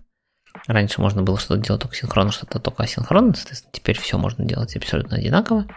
Раньше 0.67 1.01
можно 1.01 1.23
было 1.23 1.37
что-то 1.37 1.61
делать 1.61 1.81
только 1.81 1.95
синхронно, 1.95 2.31
что-то 2.31 2.59
только 2.59 2.83
асинхронно, 2.83 3.33
соответственно, 3.33 3.71
теперь 3.73 3.99
все 3.99 4.17
можно 4.17 4.45
делать 4.45 4.75
абсолютно 4.75 5.17
одинаково. 5.17 5.67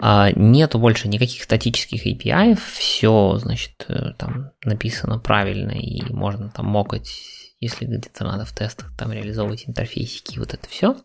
А 0.00 0.30
нету 0.30 0.78
больше 0.78 1.08
никаких 1.08 1.42
статических 1.42 2.06
API, 2.06 2.56
все, 2.72 3.36
значит, 3.38 3.84
э, 3.88 4.12
там 4.16 4.52
написано 4.64 5.18
правильно, 5.18 5.72
и 5.72 6.00
можно 6.12 6.50
там 6.50 6.66
мокать, 6.66 7.10
если 7.58 7.84
где-то 7.84 8.24
надо 8.24 8.44
в 8.44 8.52
тестах 8.52 8.96
там 8.96 9.12
реализовывать 9.12 9.68
интерфейсики 9.68 10.36
и 10.36 10.38
вот 10.38 10.54
это 10.54 10.68
все. 10.68 10.96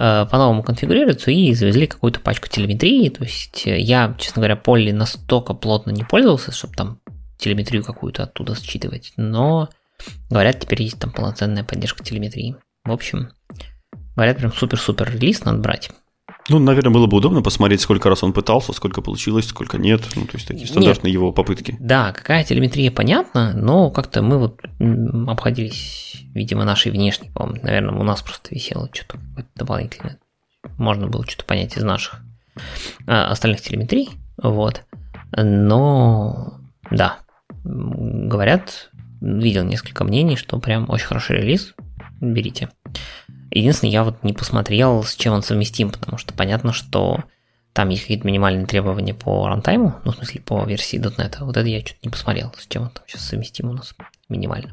Э, 0.00 0.26
по-новому 0.30 0.62
конфигурируются 0.62 1.32
и 1.32 1.52
завезли 1.54 1.88
какую-то 1.88 2.20
пачку 2.20 2.48
телеметрии. 2.48 3.08
То 3.08 3.24
есть 3.24 3.66
э, 3.66 3.80
я, 3.80 4.14
честно 4.16 4.40
говоря, 4.40 4.54
Полли 4.54 4.92
настолько 4.92 5.54
плотно 5.54 5.90
не 5.90 6.04
пользовался, 6.04 6.52
чтобы 6.52 6.74
там 6.74 7.00
телеметрию 7.36 7.82
какую-то 7.82 8.22
оттуда 8.22 8.54
считывать, 8.54 9.12
но 9.16 9.68
говорят, 10.30 10.60
теперь 10.60 10.82
есть 10.82 11.00
там 11.00 11.10
полноценная 11.10 11.64
поддержка 11.64 12.04
телеметрии. 12.04 12.56
В 12.84 12.92
общем, 12.92 13.30
говорят, 14.14 14.38
прям 14.38 14.52
супер-супер 14.52 15.12
релиз 15.12 15.44
надо 15.44 15.58
брать. 15.58 15.90
Ну, 16.48 16.58
наверное, 16.58 16.92
было 16.92 17.06
бы 17.06 17.18
удобно 17.18 17.42
посмотреть, 17.42 17.80
сколько 17.80 18.08
раз 18.08 18.22
он 18.22 18.32
пытался, 18.32 18.72
сколько 18.72 19.02
получилось, 19.02 19.46
сколько 19.46 19.76
нет. 19.76 20.02
Ну, 20.16 20.24
то 20.24 20.36
есть 20.36 20.48
такие 20.48 20.66
стандартные 20.66 21.10
нет. 21.10 21.20
его 21.20 21.32
попытки. 21.32 21.76
Да, 21.78 22.12
какая 22.12 22.44
телеметрия, 22.44 22.90
понятно, 22.90 23.52
но 23.54 23.90
как-то 23.90 24.22
мы 24.22 24.38
вот 24.38 24.60
обходились, 25.30 26.16
видимо, 26.34 26.64
нашей 26.64 26.90
внешней, 26.90 27.30
по-моему. 27.30 27.60
Наверное, 27.62 27.94
у 27.98 28.02
нас 28.02 28.22
просто 28.22 28.54
висело 28.54 28.88
что-то 28.92 29.18
дополнительное. 29.54 30.18
Можно 30.78 31.06
было 31.06 31.24
что-то 31.26 31.44
понять 31.44 31.76
из 31.76 31.82
наших 31.82 32.20
а, 33.06 33.26
остальных 33.30 33.60
телеметрий. 33.60 34.10
Вот. 34.42 34.84
Но, 35.36 36.54
да, 36.90 37.18
говорят, 37.64 38.90
видел 39.20 39.64
несколько 39.64 40.04
мнений, 40.04 40.36
что 40.36 40.58
прям 40.58 40.88
очень 40.88 41.06
хороший 41.06 41.36
релиз. 41.38 41.74
Берите. 42.20 42.70
Единственное, 43.50 43.92
я 43.92 44.04
вот 44.04 44.22
не 44.22 44.32
посмотрел, 44.32 45.02
с 45.02 45.14
чем 45.14 45.34
он 45.34 45.42
совместим, 45.42 45.90
потому 45.90 46.18
что 46.18 46.34
понятно, 46.34 46.72
что 46.72 47.24
там 47.72 47.90
есть 47.90 48.02
какие-то 48.02 48.26
минимальные 48.26 48.66
требования 48.66 49.14
по 49.14 49.46
рантайму, 49.48 49.94
ну, 50.04 50.12
в 50.12 50.16
смысле, 50.16 50.40
по 50.40 50.64
версии 50.64 50.98
.NET. 50.98 51.36
Вот 51.40 51.56
это 51.56 51.66
я 51.68 51.80
что-то 51.80 52.00
не 52.02 52.10
посмотрел, 52.10 52.52
с 52.58 52.66
чем 52.66 52.82
он 52.82 52.90
там 52.90 53.04
сейчас 53.06 53.22
совместим 53.22 53.70
у 53.70 53.72
нас 53.72 53.94
минимально. 54.28 54.70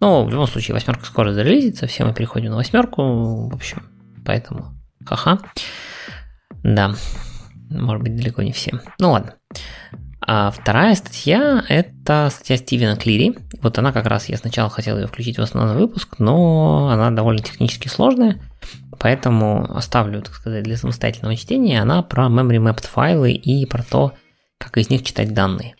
Но 0.00 0.24
в 0.24 0.30
любом 0.30 0.46
случае, 0.46 0.74
восьмерка 0.74 1.06
скоро 1.06 1.32
зарелизится, 1.32 1.86
все 1.86 2.04
мы 2.04 2.14
переходим 2.14 2.50
на 2.50 2.56
восьмерку, 2.56 3.48
в 3.48 3.54
общем, 3.54 3.88
поэтому 4.24 4.74
ха-ха. 5.04 5.38
Да, 6.62 6.94
может 7.70 8.02
быть, 8.02 8.16
далеко 8.16 8.42
не 8.42 8.52
все. 8.52 8.80
Ну 8.98 9.12
ладно. 9.12 9.34
А 10.28 10.50
вторая 10.50 10.96
статья– 10.96 11.64
это 11.68 12.30
статья 12.32 12.56
Стивена 12.56 12.96
Клири. 12.96 13.38
Вот 13.62 13.78
она 13.78 13.92
как 13.92 14.06
раз, 14.06 14.28
я 14.28 14.36
сначала 14.36 14.68
хотел 14.68 14.98
ее 14.98 15.06
включить 15.06 15.38
в 15.38 15.42
основной 15.42 15.76
выпуск, 15.76 16.16
но 16.18 16.88
она 16.90 17.12
довольно 17.12 17.42
технически 17.42 17.86
сложная, 17.86 18.42
поэтому 18.98 19.72
оставлю, 19.76 20.20
так 20.22 20.34
сказать, 20.34 20.64
для 20.64 20.76
самостоятельного 20.76 21.36
чтения. 21.36 21.80
Она 21.80 22.02
про 22.02 22.26
memory 22.26 22.58
mapped 22.58 22.88
файлы 22.88 23.34
и 23.34 23.66
про 23.66 23.84
то, 23.84 24.14
как 24.58 24.76
из 24.78 24.90
них 24.90 25.04
читать 25.04 25.32
данные. 25.32 25.76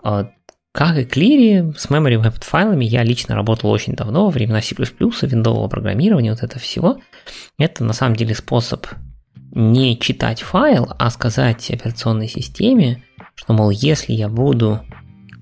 А, 0.00 0.30
как 0.70 0.96
и 0.96 1.04
Клири, 1.04 1.72
с 1.76 1.90
memory 1.90 2.22
mapped 2.22 2.44
файлами 2.44 2.84
я 2.84 3.02
лично 3.02 3.34
работал 3.34 3.70
очень 3.70 3.94
давно, 3.94 4.26
во 4.26 4.30
времена 4.30 4.60
C++, 4.62 4.76
виндового 4.76 5.66
программирования, 5.66 6.30
вот 6.30 6.44
это 6.44 6.60
всего. 6.60 7.00
Это 7.58 7.82
на 7.82 7.92
самом 7.92 8.14
деле 8.14 8.36
способ 8.36 8.86
не 9.50 9.98
читать 9.98 10.42
файл, 10.42 10.92
а 10.98 11.10
сказать 11.10 11.70
операционной 11.70 12.28
системе, 12.28 13.02
что, 13.34 13.52
мол, 13.52 13.70
если 13.70 14.12
я 14.12 14.28
буду 14.28 14.80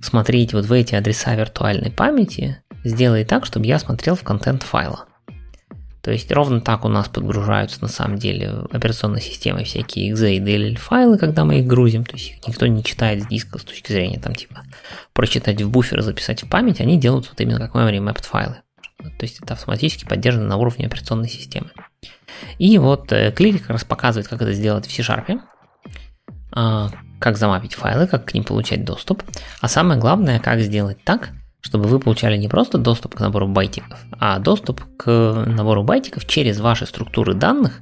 смотреть 0.03 0.53
вот 0.53 0.67
в 0.67 0.73
эти 0.73 0.95
адреса 0.95 1.35
виртуальной 1.35 1.91
памяти, 1.91 2.63
сделай 2.85 3.25
так, 3.25 3.47
чтобы 3.47 3.67
я 3.67 3.79
смотрел 3.79 4.17
в 4.17 4.23
контент 4.23 4.63
файла. 4.63 5.07
То 6.03 6.11
есть 6.11 6.33
ровно 6.33 6.61
так 6.61 6.85
у 6.85 6.89
нас 6.89 7.09
подгружаются 7.09 7.81
на 7.81 7.87
самом 7.87 8.19
деле 8.19 8.51
операционной 8.73 9.21
системой 9.21 9.63
всякие 9.63 10.13
exe 10.13 10.35
и 10.35 10.41
DLL 10.41 10.77
файлы, 10.77 11.17
когда 11.17 11.45
мы 11.45 11.61
их 11.61 11.67
грузим. 11.67 12.05
То 12.05 12.17
есть 12.17 12.31
их 12.31 12.49
никто 12.49 12.67
не 12.67 12.83
читает 12.83 13.23
с 13.23 13.27
диска 13.29 13.59
с 13.59 13.63
точки 13.63 13.93
зрения 13.93 14.19
там 14.19 14.35
типа 14.35 14.63
прочитать 15.13 15.63
в 15.63 15.71
буфер, 15.71 16.03
записать 16.03 16.43
в 16.43 16.49
память, 16.49 16.81
они 16.81 16.99
делают 16.99 17.29
вот 17.29 17.41
именно 17.41 17.61
как 17.61 17.77
memory 17.77 17.99
mapped 17.99 18.25
файлы. 18.25 18.57
То 18.99 19.23
есть 19.25 19.41
это 19.41 19.55
автоматически 19.55 20.05
поддержано 20.05 20.47
на 20.47 20.57
уровне 20.57 20.87
операционной 20.87 21.29
системы. 21.29 21.71
И 22.59 22.79
вот 22.79 23.13
э, 23.13 23.31
Клирик 23.31 23.63
как 23.63 23.71
раз 23.71 23.85
показывает, 23.85 24.27
как 24.27 24.43
это 24.43 24.53
сделать 24.53 24.87
в 24.87 24.93
C-Sharp 24.93 25.41
как 27.23 27.39
замапить 27.39 27.75
файлы, 27.75 28.07
как 28.07 28.27
к 28.27 28.35
ним 28.35 28.45
получать 28.45 28.85
доступ, 28.85 29.23
а 29.61 29.69
самое 29.69 29.99
главное, 29.99 30.41
как 30.41 30.61
сделать 30.61 30.99
так, 31.05 31.31
чтобы 31.61 31.89
вы 31.89 32.01
получали 32.01 32.37
не 32.37 32.49
просто 32.49 32.79
доступ 32.79 33.15
к 33.15 33.21
набору 33.21 33.47
байтиков, 33.47 34.01
а 34.19 34.41
доступ 34.41 34.83
к 34.97 35.45
набору 35.47 35.85
байтиков 35.85 36.27
через 36.27 36.59
ваши 36.59 36.85
структуры 36.85 37.35
данных, 37.35 37.81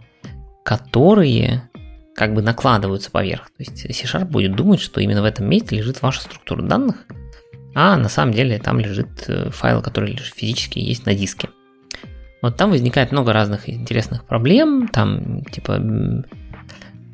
которые 0.63 1.69
как 2.15 2.35
бы 2.35 2.43
накладываются 2.43 3.11
поверх. 3.11 3.47
То 3.47 3.65
есть 3.65 3.81
C-Sharp 3.81 4.27
будет 4.27 4.55
думать, 4.55 4.81
что 4.81 5.01
именно 5.01 5.23
в 5.23 5.25
этом 5.25 5.49
месте 5.49 5.77
лежит 5.77 6.03
ваша 6.03 6.21
структура 6.21 6.61
данных, 6.61 7.07
а 7.75 7.97
на 7.97 8.11
самом 8.11 8.35
деле 8.35 8.59
там 8.59 8.79
лежит 8.79 9.25
э, 9.29 9.49
файл, 9.51 9.81
который 9.81 10.13
лишь 10.13 10.35
физически 10.35 10.79
есть 10.79 11.07
на 11.07 11.15
диске. 11.15 11.49
Вот 12.43 12.57
там 12.57 12.71
возникает 12.71 13.13
много 13.13 13.33
разных 13.33 13.71
интересных 13.71 14.27
проблем, 14.27 14.89
там 14.89 15.45
типа 15.45 15.81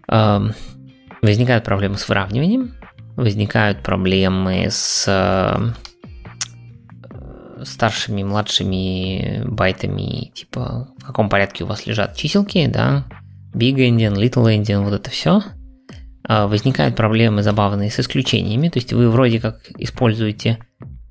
э, 0.09 0.51
Возникают 1.27 1.65
проблемы 1.65 1.98
с 1.98 2.09
выравниванием, 2.09 2.73
возникают 3.16 3.82
проблемы 3.82 4.69
с 4.70 5.07
э, 5.09 5.73
старшими, 7.65 8.23
младшими 8.23 9.43
байтами, 9.44 10.31
типа 10.32 10.86
в 10.97 11.05
каком 11.05 11.28
порядке 11.28 11.65
у 11.65 11.66
вас 11.66 11.85
лежат 11.85 12.15
чиселки, 12.15 12.69
да, 12.69 13.07
big 13.53 13.74
endian, 13.74 14.15
little 14.15 14.57
endian, 14.57 14.85
вот 14.85 14.93
это 14.93 15.11
все. 15.11 15.43
А 16.23 16.47
возникают 16.47 16.94
проблемы 16.94 17.43
забавные 17.43 17.90
с 17.90 17.98
исключениями, 17.98 18.69
то 18.69 18.78
есть 18.78 18.93
вы 18.93 19.11
вроде 19.11 19.40
как 19.40 19.69
используете 19.78 20.59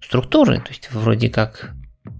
структуры, 0.02 0.60
то 0.62 0.70
есть 0.70 0.90
вы 0.94 1.02
вроде 1.02 1.30
как 1.30 1.72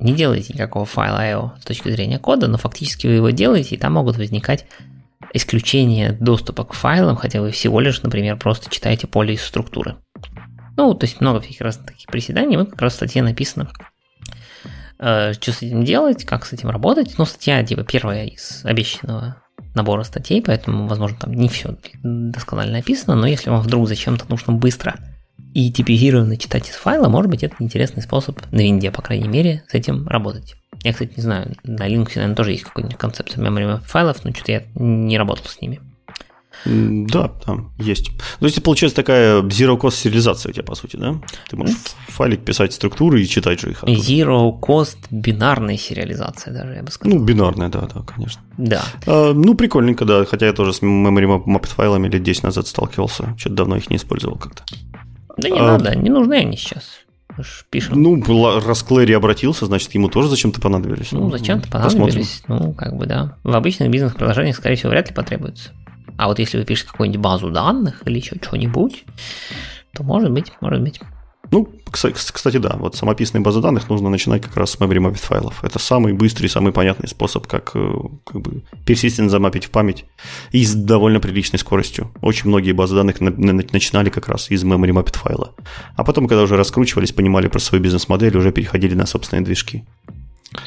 не 0.02 0.12
делаете 0.12 0.52
никакого 0.52 0.84
файла 0.84 1.20
IO 1.20 1.62
с 1.62 1.64
точки 1.64 1.90
зрения 1.92 2.20
кода, 2.20 2.50
но 2.50 2.58
фактически 2.58 3.08
вы 3.08 3.14
его 3.14 3.30
делаете, 3.30 3.76
и 3.76 3.78
там 3.78 3.94
могут 3.94 4.18
возникать 4.18 4.66
исключение 5.36 6.14
доступа 6.14 6.64
к 6.64 6.74
файлам, 6.74 7.18
хотя 7.18 7.42
вы 7.42 7.52
всего 7.52 7.80
лишь, 7.80 8.02
например, 8.02 8.38
просто 8.38 8.70
читаете 8.70 9.06
поле 9.06 9.34
из 9.34 9.44
структуры. 9.44 9.98
Ну, 10.78 10.94
то 10.94 11.06
есть 11.06 11.22
много 11.22 11.42
всяких 11.42 11.62
разных 11.62 11.88
таких 11.88 12.08
приседаний, 12.08 12.58
вот 12.58 12.72
как 12.72 12.82
раз 12.82 12.94
в 12.94 12.96
статье 12.98 13.22
написано, 13.22 13.70
э, 15.00 15.34
что 15.34 15.52
с 15.52 15.62
этим 15.62 15.84
делать, 15.84 16.26
как 16.26 16.46
с 16.46 16.54
этим 16.54 16.70
работать. 16.70 17.16
Ну, 17.18 17.26
статья, 17.26 17.64
типа, 17.64 17.84
первая 17.84 18.26
из 18.26 18.62
обещанного 18.64 19.42
набора 19.74 20.04
статей, 20.04 20.42
поэтому, 20.42 20.88
возможно, 20.88 21.18
там 21.20 21.34
не 21.34 21.50
все 21.50 21.78
досконально 22.02 22.78
написано, 22.78 23.16
но 23.16 23.28
если 23.28 23.50
вам 23.50 23.62
вдруг 23.62 23.88
зачем-то 23.88 24.26
нужно 24.30 24.54
быстро 24.54 24.96
и 25.54 25.72
типизированно 25.72 26.38
читать 26.38 26.70
из 26.70 26.76
файла, 26.76 27.10
может 27.10 27.30
быть, 27.30 27.44
это 27.44 27.56
интересный 27.60 28.02
способ 28.02 28.40
на 28.52 28.60
винде, 28.60 28.92
по 28.92 29.02
крайней 29.02 29.28
мере, 29.28 29.64
с 29.68 29.74
этим 29.74 30.08
работать. 30.08 30.56
Я, 30.86 30.94
кстати, 30.94 31.14
не 31.18 31.24
знаю, 31.24 31.56
на 31.64 31.90
Linux, 31.90 32.12
наверное, 32.14 32.36
тоже 32.36 32.52
есть 32.52 32.64
какая-нибудь 32.64 32.96
концепция 32.96 33.44
memory 33.44 33.82
файлов, 33.88 34.24
но 34.24 34.32
что-то 34.32 34.52
я 34.52 34.64
не 34.76 35.18
работал 35.18 35.48
с 35.48 35.60
ними. 35.60 35.82
Да, 36.64 37.30
там 37.44 37.72
есть. 37.80 38.12
То 38.40 38.46
есть, 38.46 38.62
получается 38.62 38.96
такая 38.96 39.42
zero-cost 39.42 39.96
сериализация 39.96 40.52
у 40.52 40.54
тебя, 40.54 40.64
по 40.64 40.76
сути, 40.76 40.96
да? 40.96 41.16
Ты 41.50 41.58
можешь 41.58 41.76
в 42.08 42.12
файлик 42.12 42.46
писать 42.46 42.72
структуры 42.74 43.20
и 43.20 43.28
читать 43.28 43.60
же 43.60 43.72
их. 43.72 43.84
Zero-cost 43.84 44.98
бинарная 45.10 45.78
сериализация 45.78 46.54
даже, 46.54 46.76
я 46.76 46.84
бы 46.84 46.92
сказал. 46.92 47.18
Ну, 47.18 47.26
бинарная, 47.26 47.70
да, 47.70 47.82
да, 47.82 48.02
конечно. 48.02 48.44
Да. 48.60 48.84
А, 49.08 49.34
ну, 49.34 49.56
прикольненько, 49.56 50.06
да, 50.06 50.24
хотя 50.26 50.46
я 50.46 50.54
тоже 50.54 50.74
с 50.74 50.84
memory 50.84 51.46
mapped 51.46 51.70
файлами 51.70 52.10
лет 52.10 52.22
10 52.22 52.44
назад 52.44 52.68
сталкивался, 52.68 53.34
что-то 53.40 53.56
давно 53.56 53.78
их 53.78 53.90
не 53.90 53.96
использовал 53.96 54.38
как-то. 54.38 54.64
Да 55.38 55.50
не 55.50 55.58
а... 55.60 55.64
надо, 55.64 55.96
не 55.96 56.12
нужны 56.12 56.36
они 56.36 56.58
сейчас 56.58 57.05
пишем. 57.70 58.02
Ну, 58.02 58.60
раз 58.66 58.84
обратился, 59.14 59.66
значит, 59.66 59.94
ему 59.94 60.10
тоже 60.10 60.30
зачем-то 60.30 60.62
понадобились. 60.62 61.12
Ну, 61.12 61.30
зачем-то 61.30 61.70
понадобились. 61.70 62.42
Посмотрим. 62.42 62.66
Ну, 62.68 62.74
как 62.74 62.96
бы, 62.96 63.06
да. 63.06 63.38
В 63.44 63.56
обычных 63.56 63.90
бизнес-приложениях, 63.90 64.56
скорее 64.56 64.76
всего, 64.76 64.92
вряд 64.92 65.10
ли 65.10 65.16
потребуется. 65.16 65.72
А 66.18 66.28
вот 66.28 66.40
если 66.40 66.58
вы 66.58 66.64
пишете 66.64 66.92
какую-нибудь 66.92 67.22
базу 67.22 67.52
данных 67.52 68.02
или 68.06 68.18
еще 68.18 68.38
что-нибудь, 68.42 69.04
то 69.94 70.04
может 70.04 70.32
быть, 70.32 70.52
может 70.62 70.82
быть. 70.82 71.00
Ну, 71.52 71.70
кстати, 71.92 72.58
да, 72.58 72.76
вот 72.78 72.96
самописные 72.96 73.42
базы 73.42 73.62
данных 73.62 73.90
нужно 73.90 74.10
начинать 74.10 74.42
как 74.42 74.58
раз 74.58 74.72
с 74.72 74.78
memory 74.78 74.98
mapped 74.98 75.20
файлов. 75.20 75.64
Это 75.64 75.80
самый 75.80 76.14
быстрый, 76.14 76.48
самый 76.48 76.74
понятный 76.74 77.08
способ, 77.08 77.48
как, 77.48 77.72
э, 77.76 77.94
как 78.26 78.42
бы 78.42 78.64
persistent 78.86 79.30
замапить 79.30 79.66
в 79.66 79.70
память 79.70 80.06
и 80.52 80.66
с 80.66 80.74
довольно 80.74 81.20
приличной 81.20 81.60
скоростью. 81.60 82.12
Очень 82.22 82.50
многие 82.50 82.74
базы 82.74 82.96
данных 82.96 83.22
начинали 83.22 84.10
как 84.10 84.28
раз 84.28 84.52
из 84.52 84.64
memory 84.64 84.92
mapped 84.92 85.18
файла. 85.18 85.54
А 85.96 86.04
потом, 86.04 86.28
когда 86.28 86.44
уже 86.44 86.58
раскручивались, 86.58 87.12
понимали 87.12 87.48
про 87.48 87.60
свою 87.60 87.84
бизнес-модель, 87.84 88.36
уже 88.38 88.52
переходили 88.52 88.96
на 88.96 89.06
собственные 89.06 89.46
движки. 89.46 89.84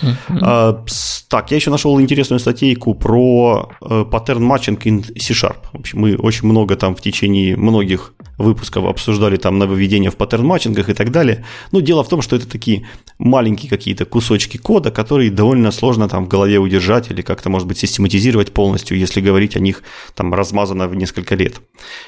Uh-huh. 0.02 0.85
Так, 1.28 1.51
я 1.51 1.56
еще 1.56 1.70
нашел 1.70 2.01
интересную 2.01 2.40
статейку 2.40 2.94
про 2.94 3.70
pattern 4.10 4.43
matching 4.43 4.86
in 4.86 5.05
C-Sharp. 5.19 5.59
В 5.73 5.81
общем, 5.81 6.01
мы 6.01 6.16
очень 6.16 6.48
много 6.48 6.77
там 6.77 6.94
в 6.94 7.01
течение 7.01 7.56
многих 7.56 8.15
выпусков 8.39 8.85
обсуждали 8.86 9.36
там 9.36 9.59
нововведения 9.59 10.10
в 10.10 10.16
паттерн 10.16 10.47
матчингах 10.47 10.89
и 10.89 10.94
так 10.94 11.10
далее. 11.10 11.44
Но 11.73 11.81
дело 11.81 12.02
в 12.02 12.09
том, 12.09 12.23
что 12.23 12.36
это 12.36 12.48
такие 12.48 12.86
маленькие 13.19 13.69
какие-то 13.69 14.05
кусочки 14.05 14.56
кода, 14.56 14.90
которые 14.90 15.31
довольно 15.31 15.70
сложно 15.70 16.09
там 16.09 16.24
в 16.24 16.28
голове 16.28 16.59
удержать 16.59 17.10
или 17.10 17.20
как-то, 17.20 17.51
может 17.51 17.69
быть, 17.69 17.78
систематизировать 17.78 18.52
полностью, 18.52 18.97
если 18.97 19.20
говорить 19.20 19.56
о 19.56 19.60
них 19.60 19.82
там 20.15 20.32
размазано 20.32 20.89
в 20.89 20.94
несколько 20.94 21.35
лет. 21.35 21.60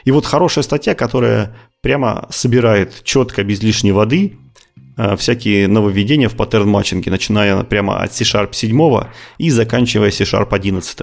И 0.05 0.13
вот 0.13 0.25
хорошая 0.25 0.63
статья, 0.63 0.95
которая 0.95 1.57
прямо 1.83 2.27
собирает 2.31 3.03
четко, 3.05 3.43
без 3.43 3.63
лишней 3.63 3.93
воды, 3.93 4.39
Э, 4.50 4.50
всякие 5.17 5.69
нововведения 5.69 6.29
в 6.29 6.35
паттерн-матчинге, 6.35 7.11
начиная 7.11 7.63
прямо 7.65 8.03
от 8.03 8.13
C-Sharp 8.13 8.53
7 8.53 9.05
и 9.39 9.51
заканчивая 9.51 10.11
C-Sharp 10.11 10.49
11. 10.51 11.03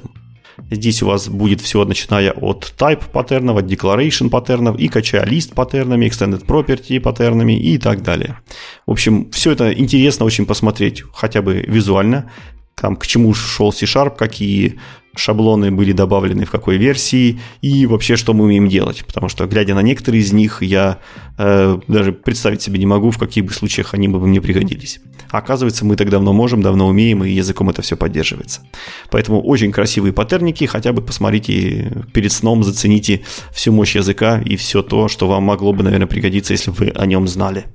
Здесь 0.72 1.03
у 1.03 1.07
вас 1.07 1.30
будет 1.30 1.61
все, 1.61 1.85
начиная 1.85 2.31
от 2.31 2.73
type 2.77 3.03
паттернов, 3.11 3.57
от 3.57 3.65
declaration 3.65 4.30
паттернов 4.30 4.80
и 4.80 4.88
кончая 4.88 5.24
list 5.24 5.53
паттернами, 5.53 6.07
extended 6.07 6.45
property 6.45 6.99
паттернами 6.99 7.57
и 7.57 7.77
так 7.77 8.01
далее. 8.01 8.39
В 8.85 8.91
общем, 8.91 9.30
все 9.31 9.51
это 9.51 9.72
интересно 9.72 10.26
очень 10.26 10.45
посмотреть, 10.45 11.03
хотя 11.14 11.41
бы 11.41 11.64
визуально, 11.68 12.31
там, 12.76 12.95
к 12.95 13.05
чему 13.07 13.34
шел 13.34 13.72
C-Sharp, 13.72 14.15
какие 14.18 14.80
шаблоны 15.18 15.72
были 15.72 15.91
добавлены 15.91 16.45
в 16.45 16.52
какой 16.52 16.77
версии 16.77 17.39
и 17.61 17.85
вообще, 17.85 18.15
что 18.15 18.34
мы 18.34 18.45
умеем 18.45 18.68
делать. 18.69 19.03
Потому 19.06 19.30
что, 19.30 19.45
глядя 19.45 19.76
на 19.76 19.81
некоторые 19.81 20.22
из 20.22 20.31
них, 20.34 20.61
я 20.61 20.99
э, 21.38 21.80
даже 21.88 22.11
представить 22.11 22.61
себе 22.61 22.80
не 22.80 22.85
могу, 22.85 23.11
в 23.11 23.18
каких 23.18 23.45
бы 23.45 23.53
случаях 23.53 23.94
они 23.94 24.07
бы 24.07 24.19
мне 24.26 24.41
пригодились. 24.41 24.99
оказывается, 25.30 25.85
мы 25.85 25.95
так 25.95 26.10
давно 26.10 26.34
можем, 26.34 26.61
давно 26.61 26.88
умеем, 26.88 27.23
и 27.23 27.31
языком 27.31 27.69
это 27.69 27.81
все 27.81 27.95
поддерживается. 27.95 28.61
Поэтому 29.10 29.41
очень 29.41 29.72
красивые 29.72 30.14
паттерники, 30.14 30.65
хотя 30.65 30.94
бы 30.94 31.02
посмотрите 31.02 32.06
перед 32.14 32.31
сном, 32.31 32.64
зацените 32.64 33.22
всю 33.52 33.72
мощь 33.72 33.95
языка 33.95 34.41
и 34.41 34.56
все 34.56 34.81
то, 34.81 35.07
что 35.07 35.27
вам 35.27 35.44
могло 35.44 35.73
бы, 35.73 35.84
наверное, 35.84 36.07
пригодиться, 36.07 36.53
если 36.53 36.72
бы 36.72 36.77
вы 36.77 36.89
о 36.89 37.06
нем 37.06 37.27
знали. 37.27 37.65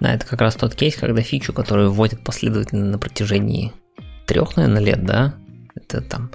Да, 0.00 0.14
это 0.14 0.26
как 0.26 0.40
раз 0.40 0.56
тот 0.56 0.74
кейс, 0.74 0.96
когда 0.96 1.22
фичу, 1.22 1.52
которую 1.52 1.92
вводят 1.92 2.24
последовательно 2.24 2.86
на 2.86 2.98
протяжении 2.98 3.72
трех, 4.26 4.56
наверное, 4.56 4.82
лет, 4.82 5.04
да, 5.04 5.34
это 5.82 6.00
там 6.00 6.30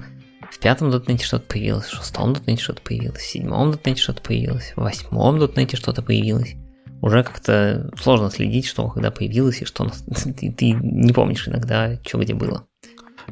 в 0.50 0.58
пятом 0.58 0.90
дотнете 0.90 1.24
что-то 1.24 1.46
появилось, 1.46 1.86
в 1.86 1.96
шестом 1.96 2.32
дотнете 2.32 2.62
что-то 2.62 2.82
появилось, 2.82 3.20
в 3.20 3.30
седьмом 3.30 3.70
дотнете 3.70 4.00
что-то 4.00 4.22
появилось, 4.22 4.72
в 4.74 4.80
восьмом 4.80 5.38
дотнете 5.38 5.76
что-то 5.76 6.02
появилось. 6.02 6.54
Уже 7.00 7.22
как-то 7.22 7.90
сложно 8.00 8.30
следить, 8.30 8.66
что 8.66 8.88
когда 8.88 9.10
появилось 9.10 9.62
и 9.62 9.64
что 9.64 9.90
ты, 10.38 10.52
ты 10.52 10.72
не 10.72 11.12
помнишь 11.12 11.46
иногда, 11.46 11.98
что 12.04 12.18
где 12.18 12.34
было. 12.34 12.66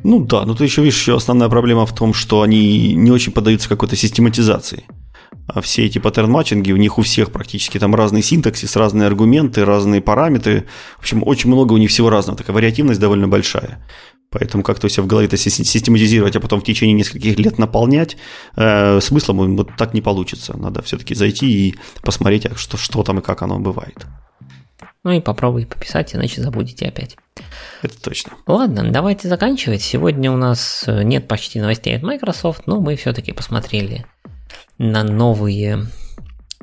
Ну 0.05 0.25
да, 0.25 0.45
но 0.45 0.55
ты 0.55 0.65
еще 0.65 0.83
видишь, 0.83 1.01
еще 1.01 1.17
основная 1.17 1.49
проблема 1.49 1.87
в 1.87 1.95
том, 1.95 2.13
что 2.13 2.43
они 2.43 2.95
не 2.95 3.11
очень 3.11 3.33
поддаются 3.33 3.69
какой-то 3.69 3.97
систематизации. 3.97 4.85
А 5.49 5.61
все 5.61 5.87
эти 5.87 5.99
паттерн-матчинги, 5.99 6.73
у 6.73 6.77
них 6.77 6.99
у 6.99 7.03
всех 7.03 7.31
практически 7.31 7.79
там 7.79 7.95
разный 7.95 8.23
синтаксис, 8.23 8.77
разные 8.77 9.07
аргументы, 9.07 9.65
разные 9.65 10.01
параметры. 10.01 10.67
В 10.97 11.01
общем, 11.01 11.23
очень 11.25 11.51
много 11.51 11.73
у 11.73 11.77
них 11.77 11.91
всего 11.91 12.11
разного. 12.11 12.39
Такая 12.39 12.55
вариативность 12.55 13.01
довольно 13.01 13.29
большая. 13.29 13.85
Поэтому 14.31 14.63
как-то 14.63 14.89
все 14.89 15.03
в 15.03 15.07
голове 15.07 15.27
это 15.27 15.37
систематизировать, 15.37 16.37
а 16.37 16.41
потом 16.41 16.61
в 16.61 16.65
течение 16.65 16.95
нескольких 16.95 17.39
лет 17.39 17.59
наполнять, 17.59 18.17
э, 18.57 19.01
смыслом 19.01 19.57
вот 19.57 19.71
так 19.77 19.95
не 19.95 20.01
получится. 20.01 20.57
Надо 20.57 20.83
все-таки 20.83 21.15
зайти 21.15 21.69
и 21.69 21.75
посмотреть, 22.03 22.47
а 22.47 22.55
что, 22.57 22.77
что 22.77 23.03
там 23.03 23.21
и 23.21 23.23
как 23.23 23.43
оно 23.43 23.59
бывает. 23.59 24.07
Ну 25.05 25.13
и 25.13 25.21
попробуйте 25.21 25.69
пописать, 25.69 26.15
иначе 26.15 26.43
забудете 26.43 26.87
опять. 26.87 27.17
Это 27.83 28.01
точно. 28.01 28.33
Ладно, 28.47 28.91
давайте 28.91 29.29
заканчивать. 29.29 29.81
Сегодня 29.81 30.33
у 30.33 30.37
нас 30.37 30.85
э, 30.89 31.05
нет 31.05 31.29
почти 31.29 31.61
новостей 31.61 31.97
от 31.97 32.03
Microsoft, 32.03 32.67
но 32.67 32.81
мы 32.81 32.97
все-таки 32.97 33.33
посмотрели 33.33 34.05
на 34.79 35.05
новые 35.05 35.87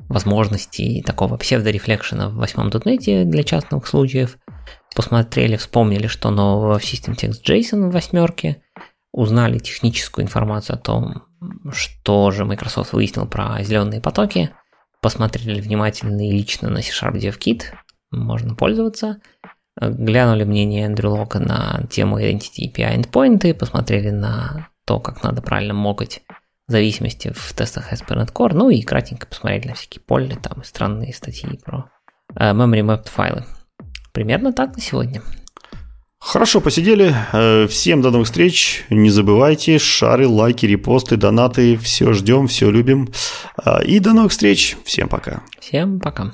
возможности 0.10 1.02
такого 1.06 1.38
псевдорефлекшена 1.38 2.30
в 2.30 2.35
восьмом 2.35 2.69
дотнете 2.69 3.23
для 3.23 3.44
частных 3.44 3.88
случаев– 3.88 4.38
посмотрели, 4.95 5.56
вспомнили, 5.56 6.07
что 6.07 6.30
нового 6.30 6.80
в 6.80 6.84
System 6.84 7.15
Text 7.15 7.44
JSON 7.44 7.90
в 7.90 7.91
восьмерке, 7.91 8.61
узнали 9.11 9.60
техническую 9.60 10.26
информацию 10.26 10.76
о 10.76 10.80
том, 10.80 11.24
что 11.72 12.32
же 12.32 12.45
Microsoft 12.45 12.94
выяснил 12.94 13.28
про 13.28 13.61
зеленые 13.64 14.02
потоки, 14.02 14.52
посмотрели 15.02 15.61
внимательно 15.61 16.28
и 16.28 16.32
лично 16.32 16.70
на 16.70 16.82
C-Sharp 16.82 17.15
DevKit, 17.15 17.64
можно 18.11 18.56
пользоваться, 18.56 19.22
глянули 19.80 20.44
мнение 20.44 20.86
Эндрю 20.86 21.11
Лока 21.11 21.40
на 21.40 21.86
тему 21.90 22.20
Identity 22.20 22.72
API 22.72 23.02
Endpoint, 23.02 23.53
посмотрели 23.53 24.10
на 24.10 24.70
то, 24.86 24.99
как 24.99 25.24
надо 25.24 25.41
правильно 25.41 25.74
мокать 25.74 26.22
зависимости 26.68 27.32
в 27.34 27.53
тестах 27.53 27.91
ASP.NET 27.91 28.32
Core, 28.32 28.53
ну 28.53 28.70
и 28.70 28.82
кратенько 28.82 29.28
посмотрели 29.28 29.70
на 29.70 29.74
всякие 29.74 30.02
полли 30.02 30.36
там 30.36 30.61
и 30.61 30.65
странные 30.65 31.14
статьи 31.14 31.60
про 31.64 31.90
э, 32.36 32.52
memory 32.52 32.82
mapped 32.82 33.10
файлы. 33.10 33.45
Примерно 34.14 34.53
так 34.53 34.76
на 34.76 34.81
сегодня. 34.81 35.22
Хорошо, 36.19 36.61
посидели. 36.61 37.14
Э, 37.34 37.68
всем 37.68 38.02
до 38.02 38.10
новых 38.10 38.27
встреч. 38.27 38.85
Не 38.90 39.10
забывайте, 39.10 39.77
шары, 39.77 40.26
лайки, 40.26 40.65
репосты, 40.65 41.18
донаты. 41.18 41.76
Все 41.77 42.14
ждем, 42.14 42.48
все 42.48 42.72
любим. 42.72 43.10
Э, 43.65 43.84
и 43.84 43.99
до 43.99 44.14
новых 44.14 44.31
встреч. 44.31 44.77
Всем 44.85 45.10
пока. 45.10 45.41
Всем 45.60 45.99
пока. 45.99 46.34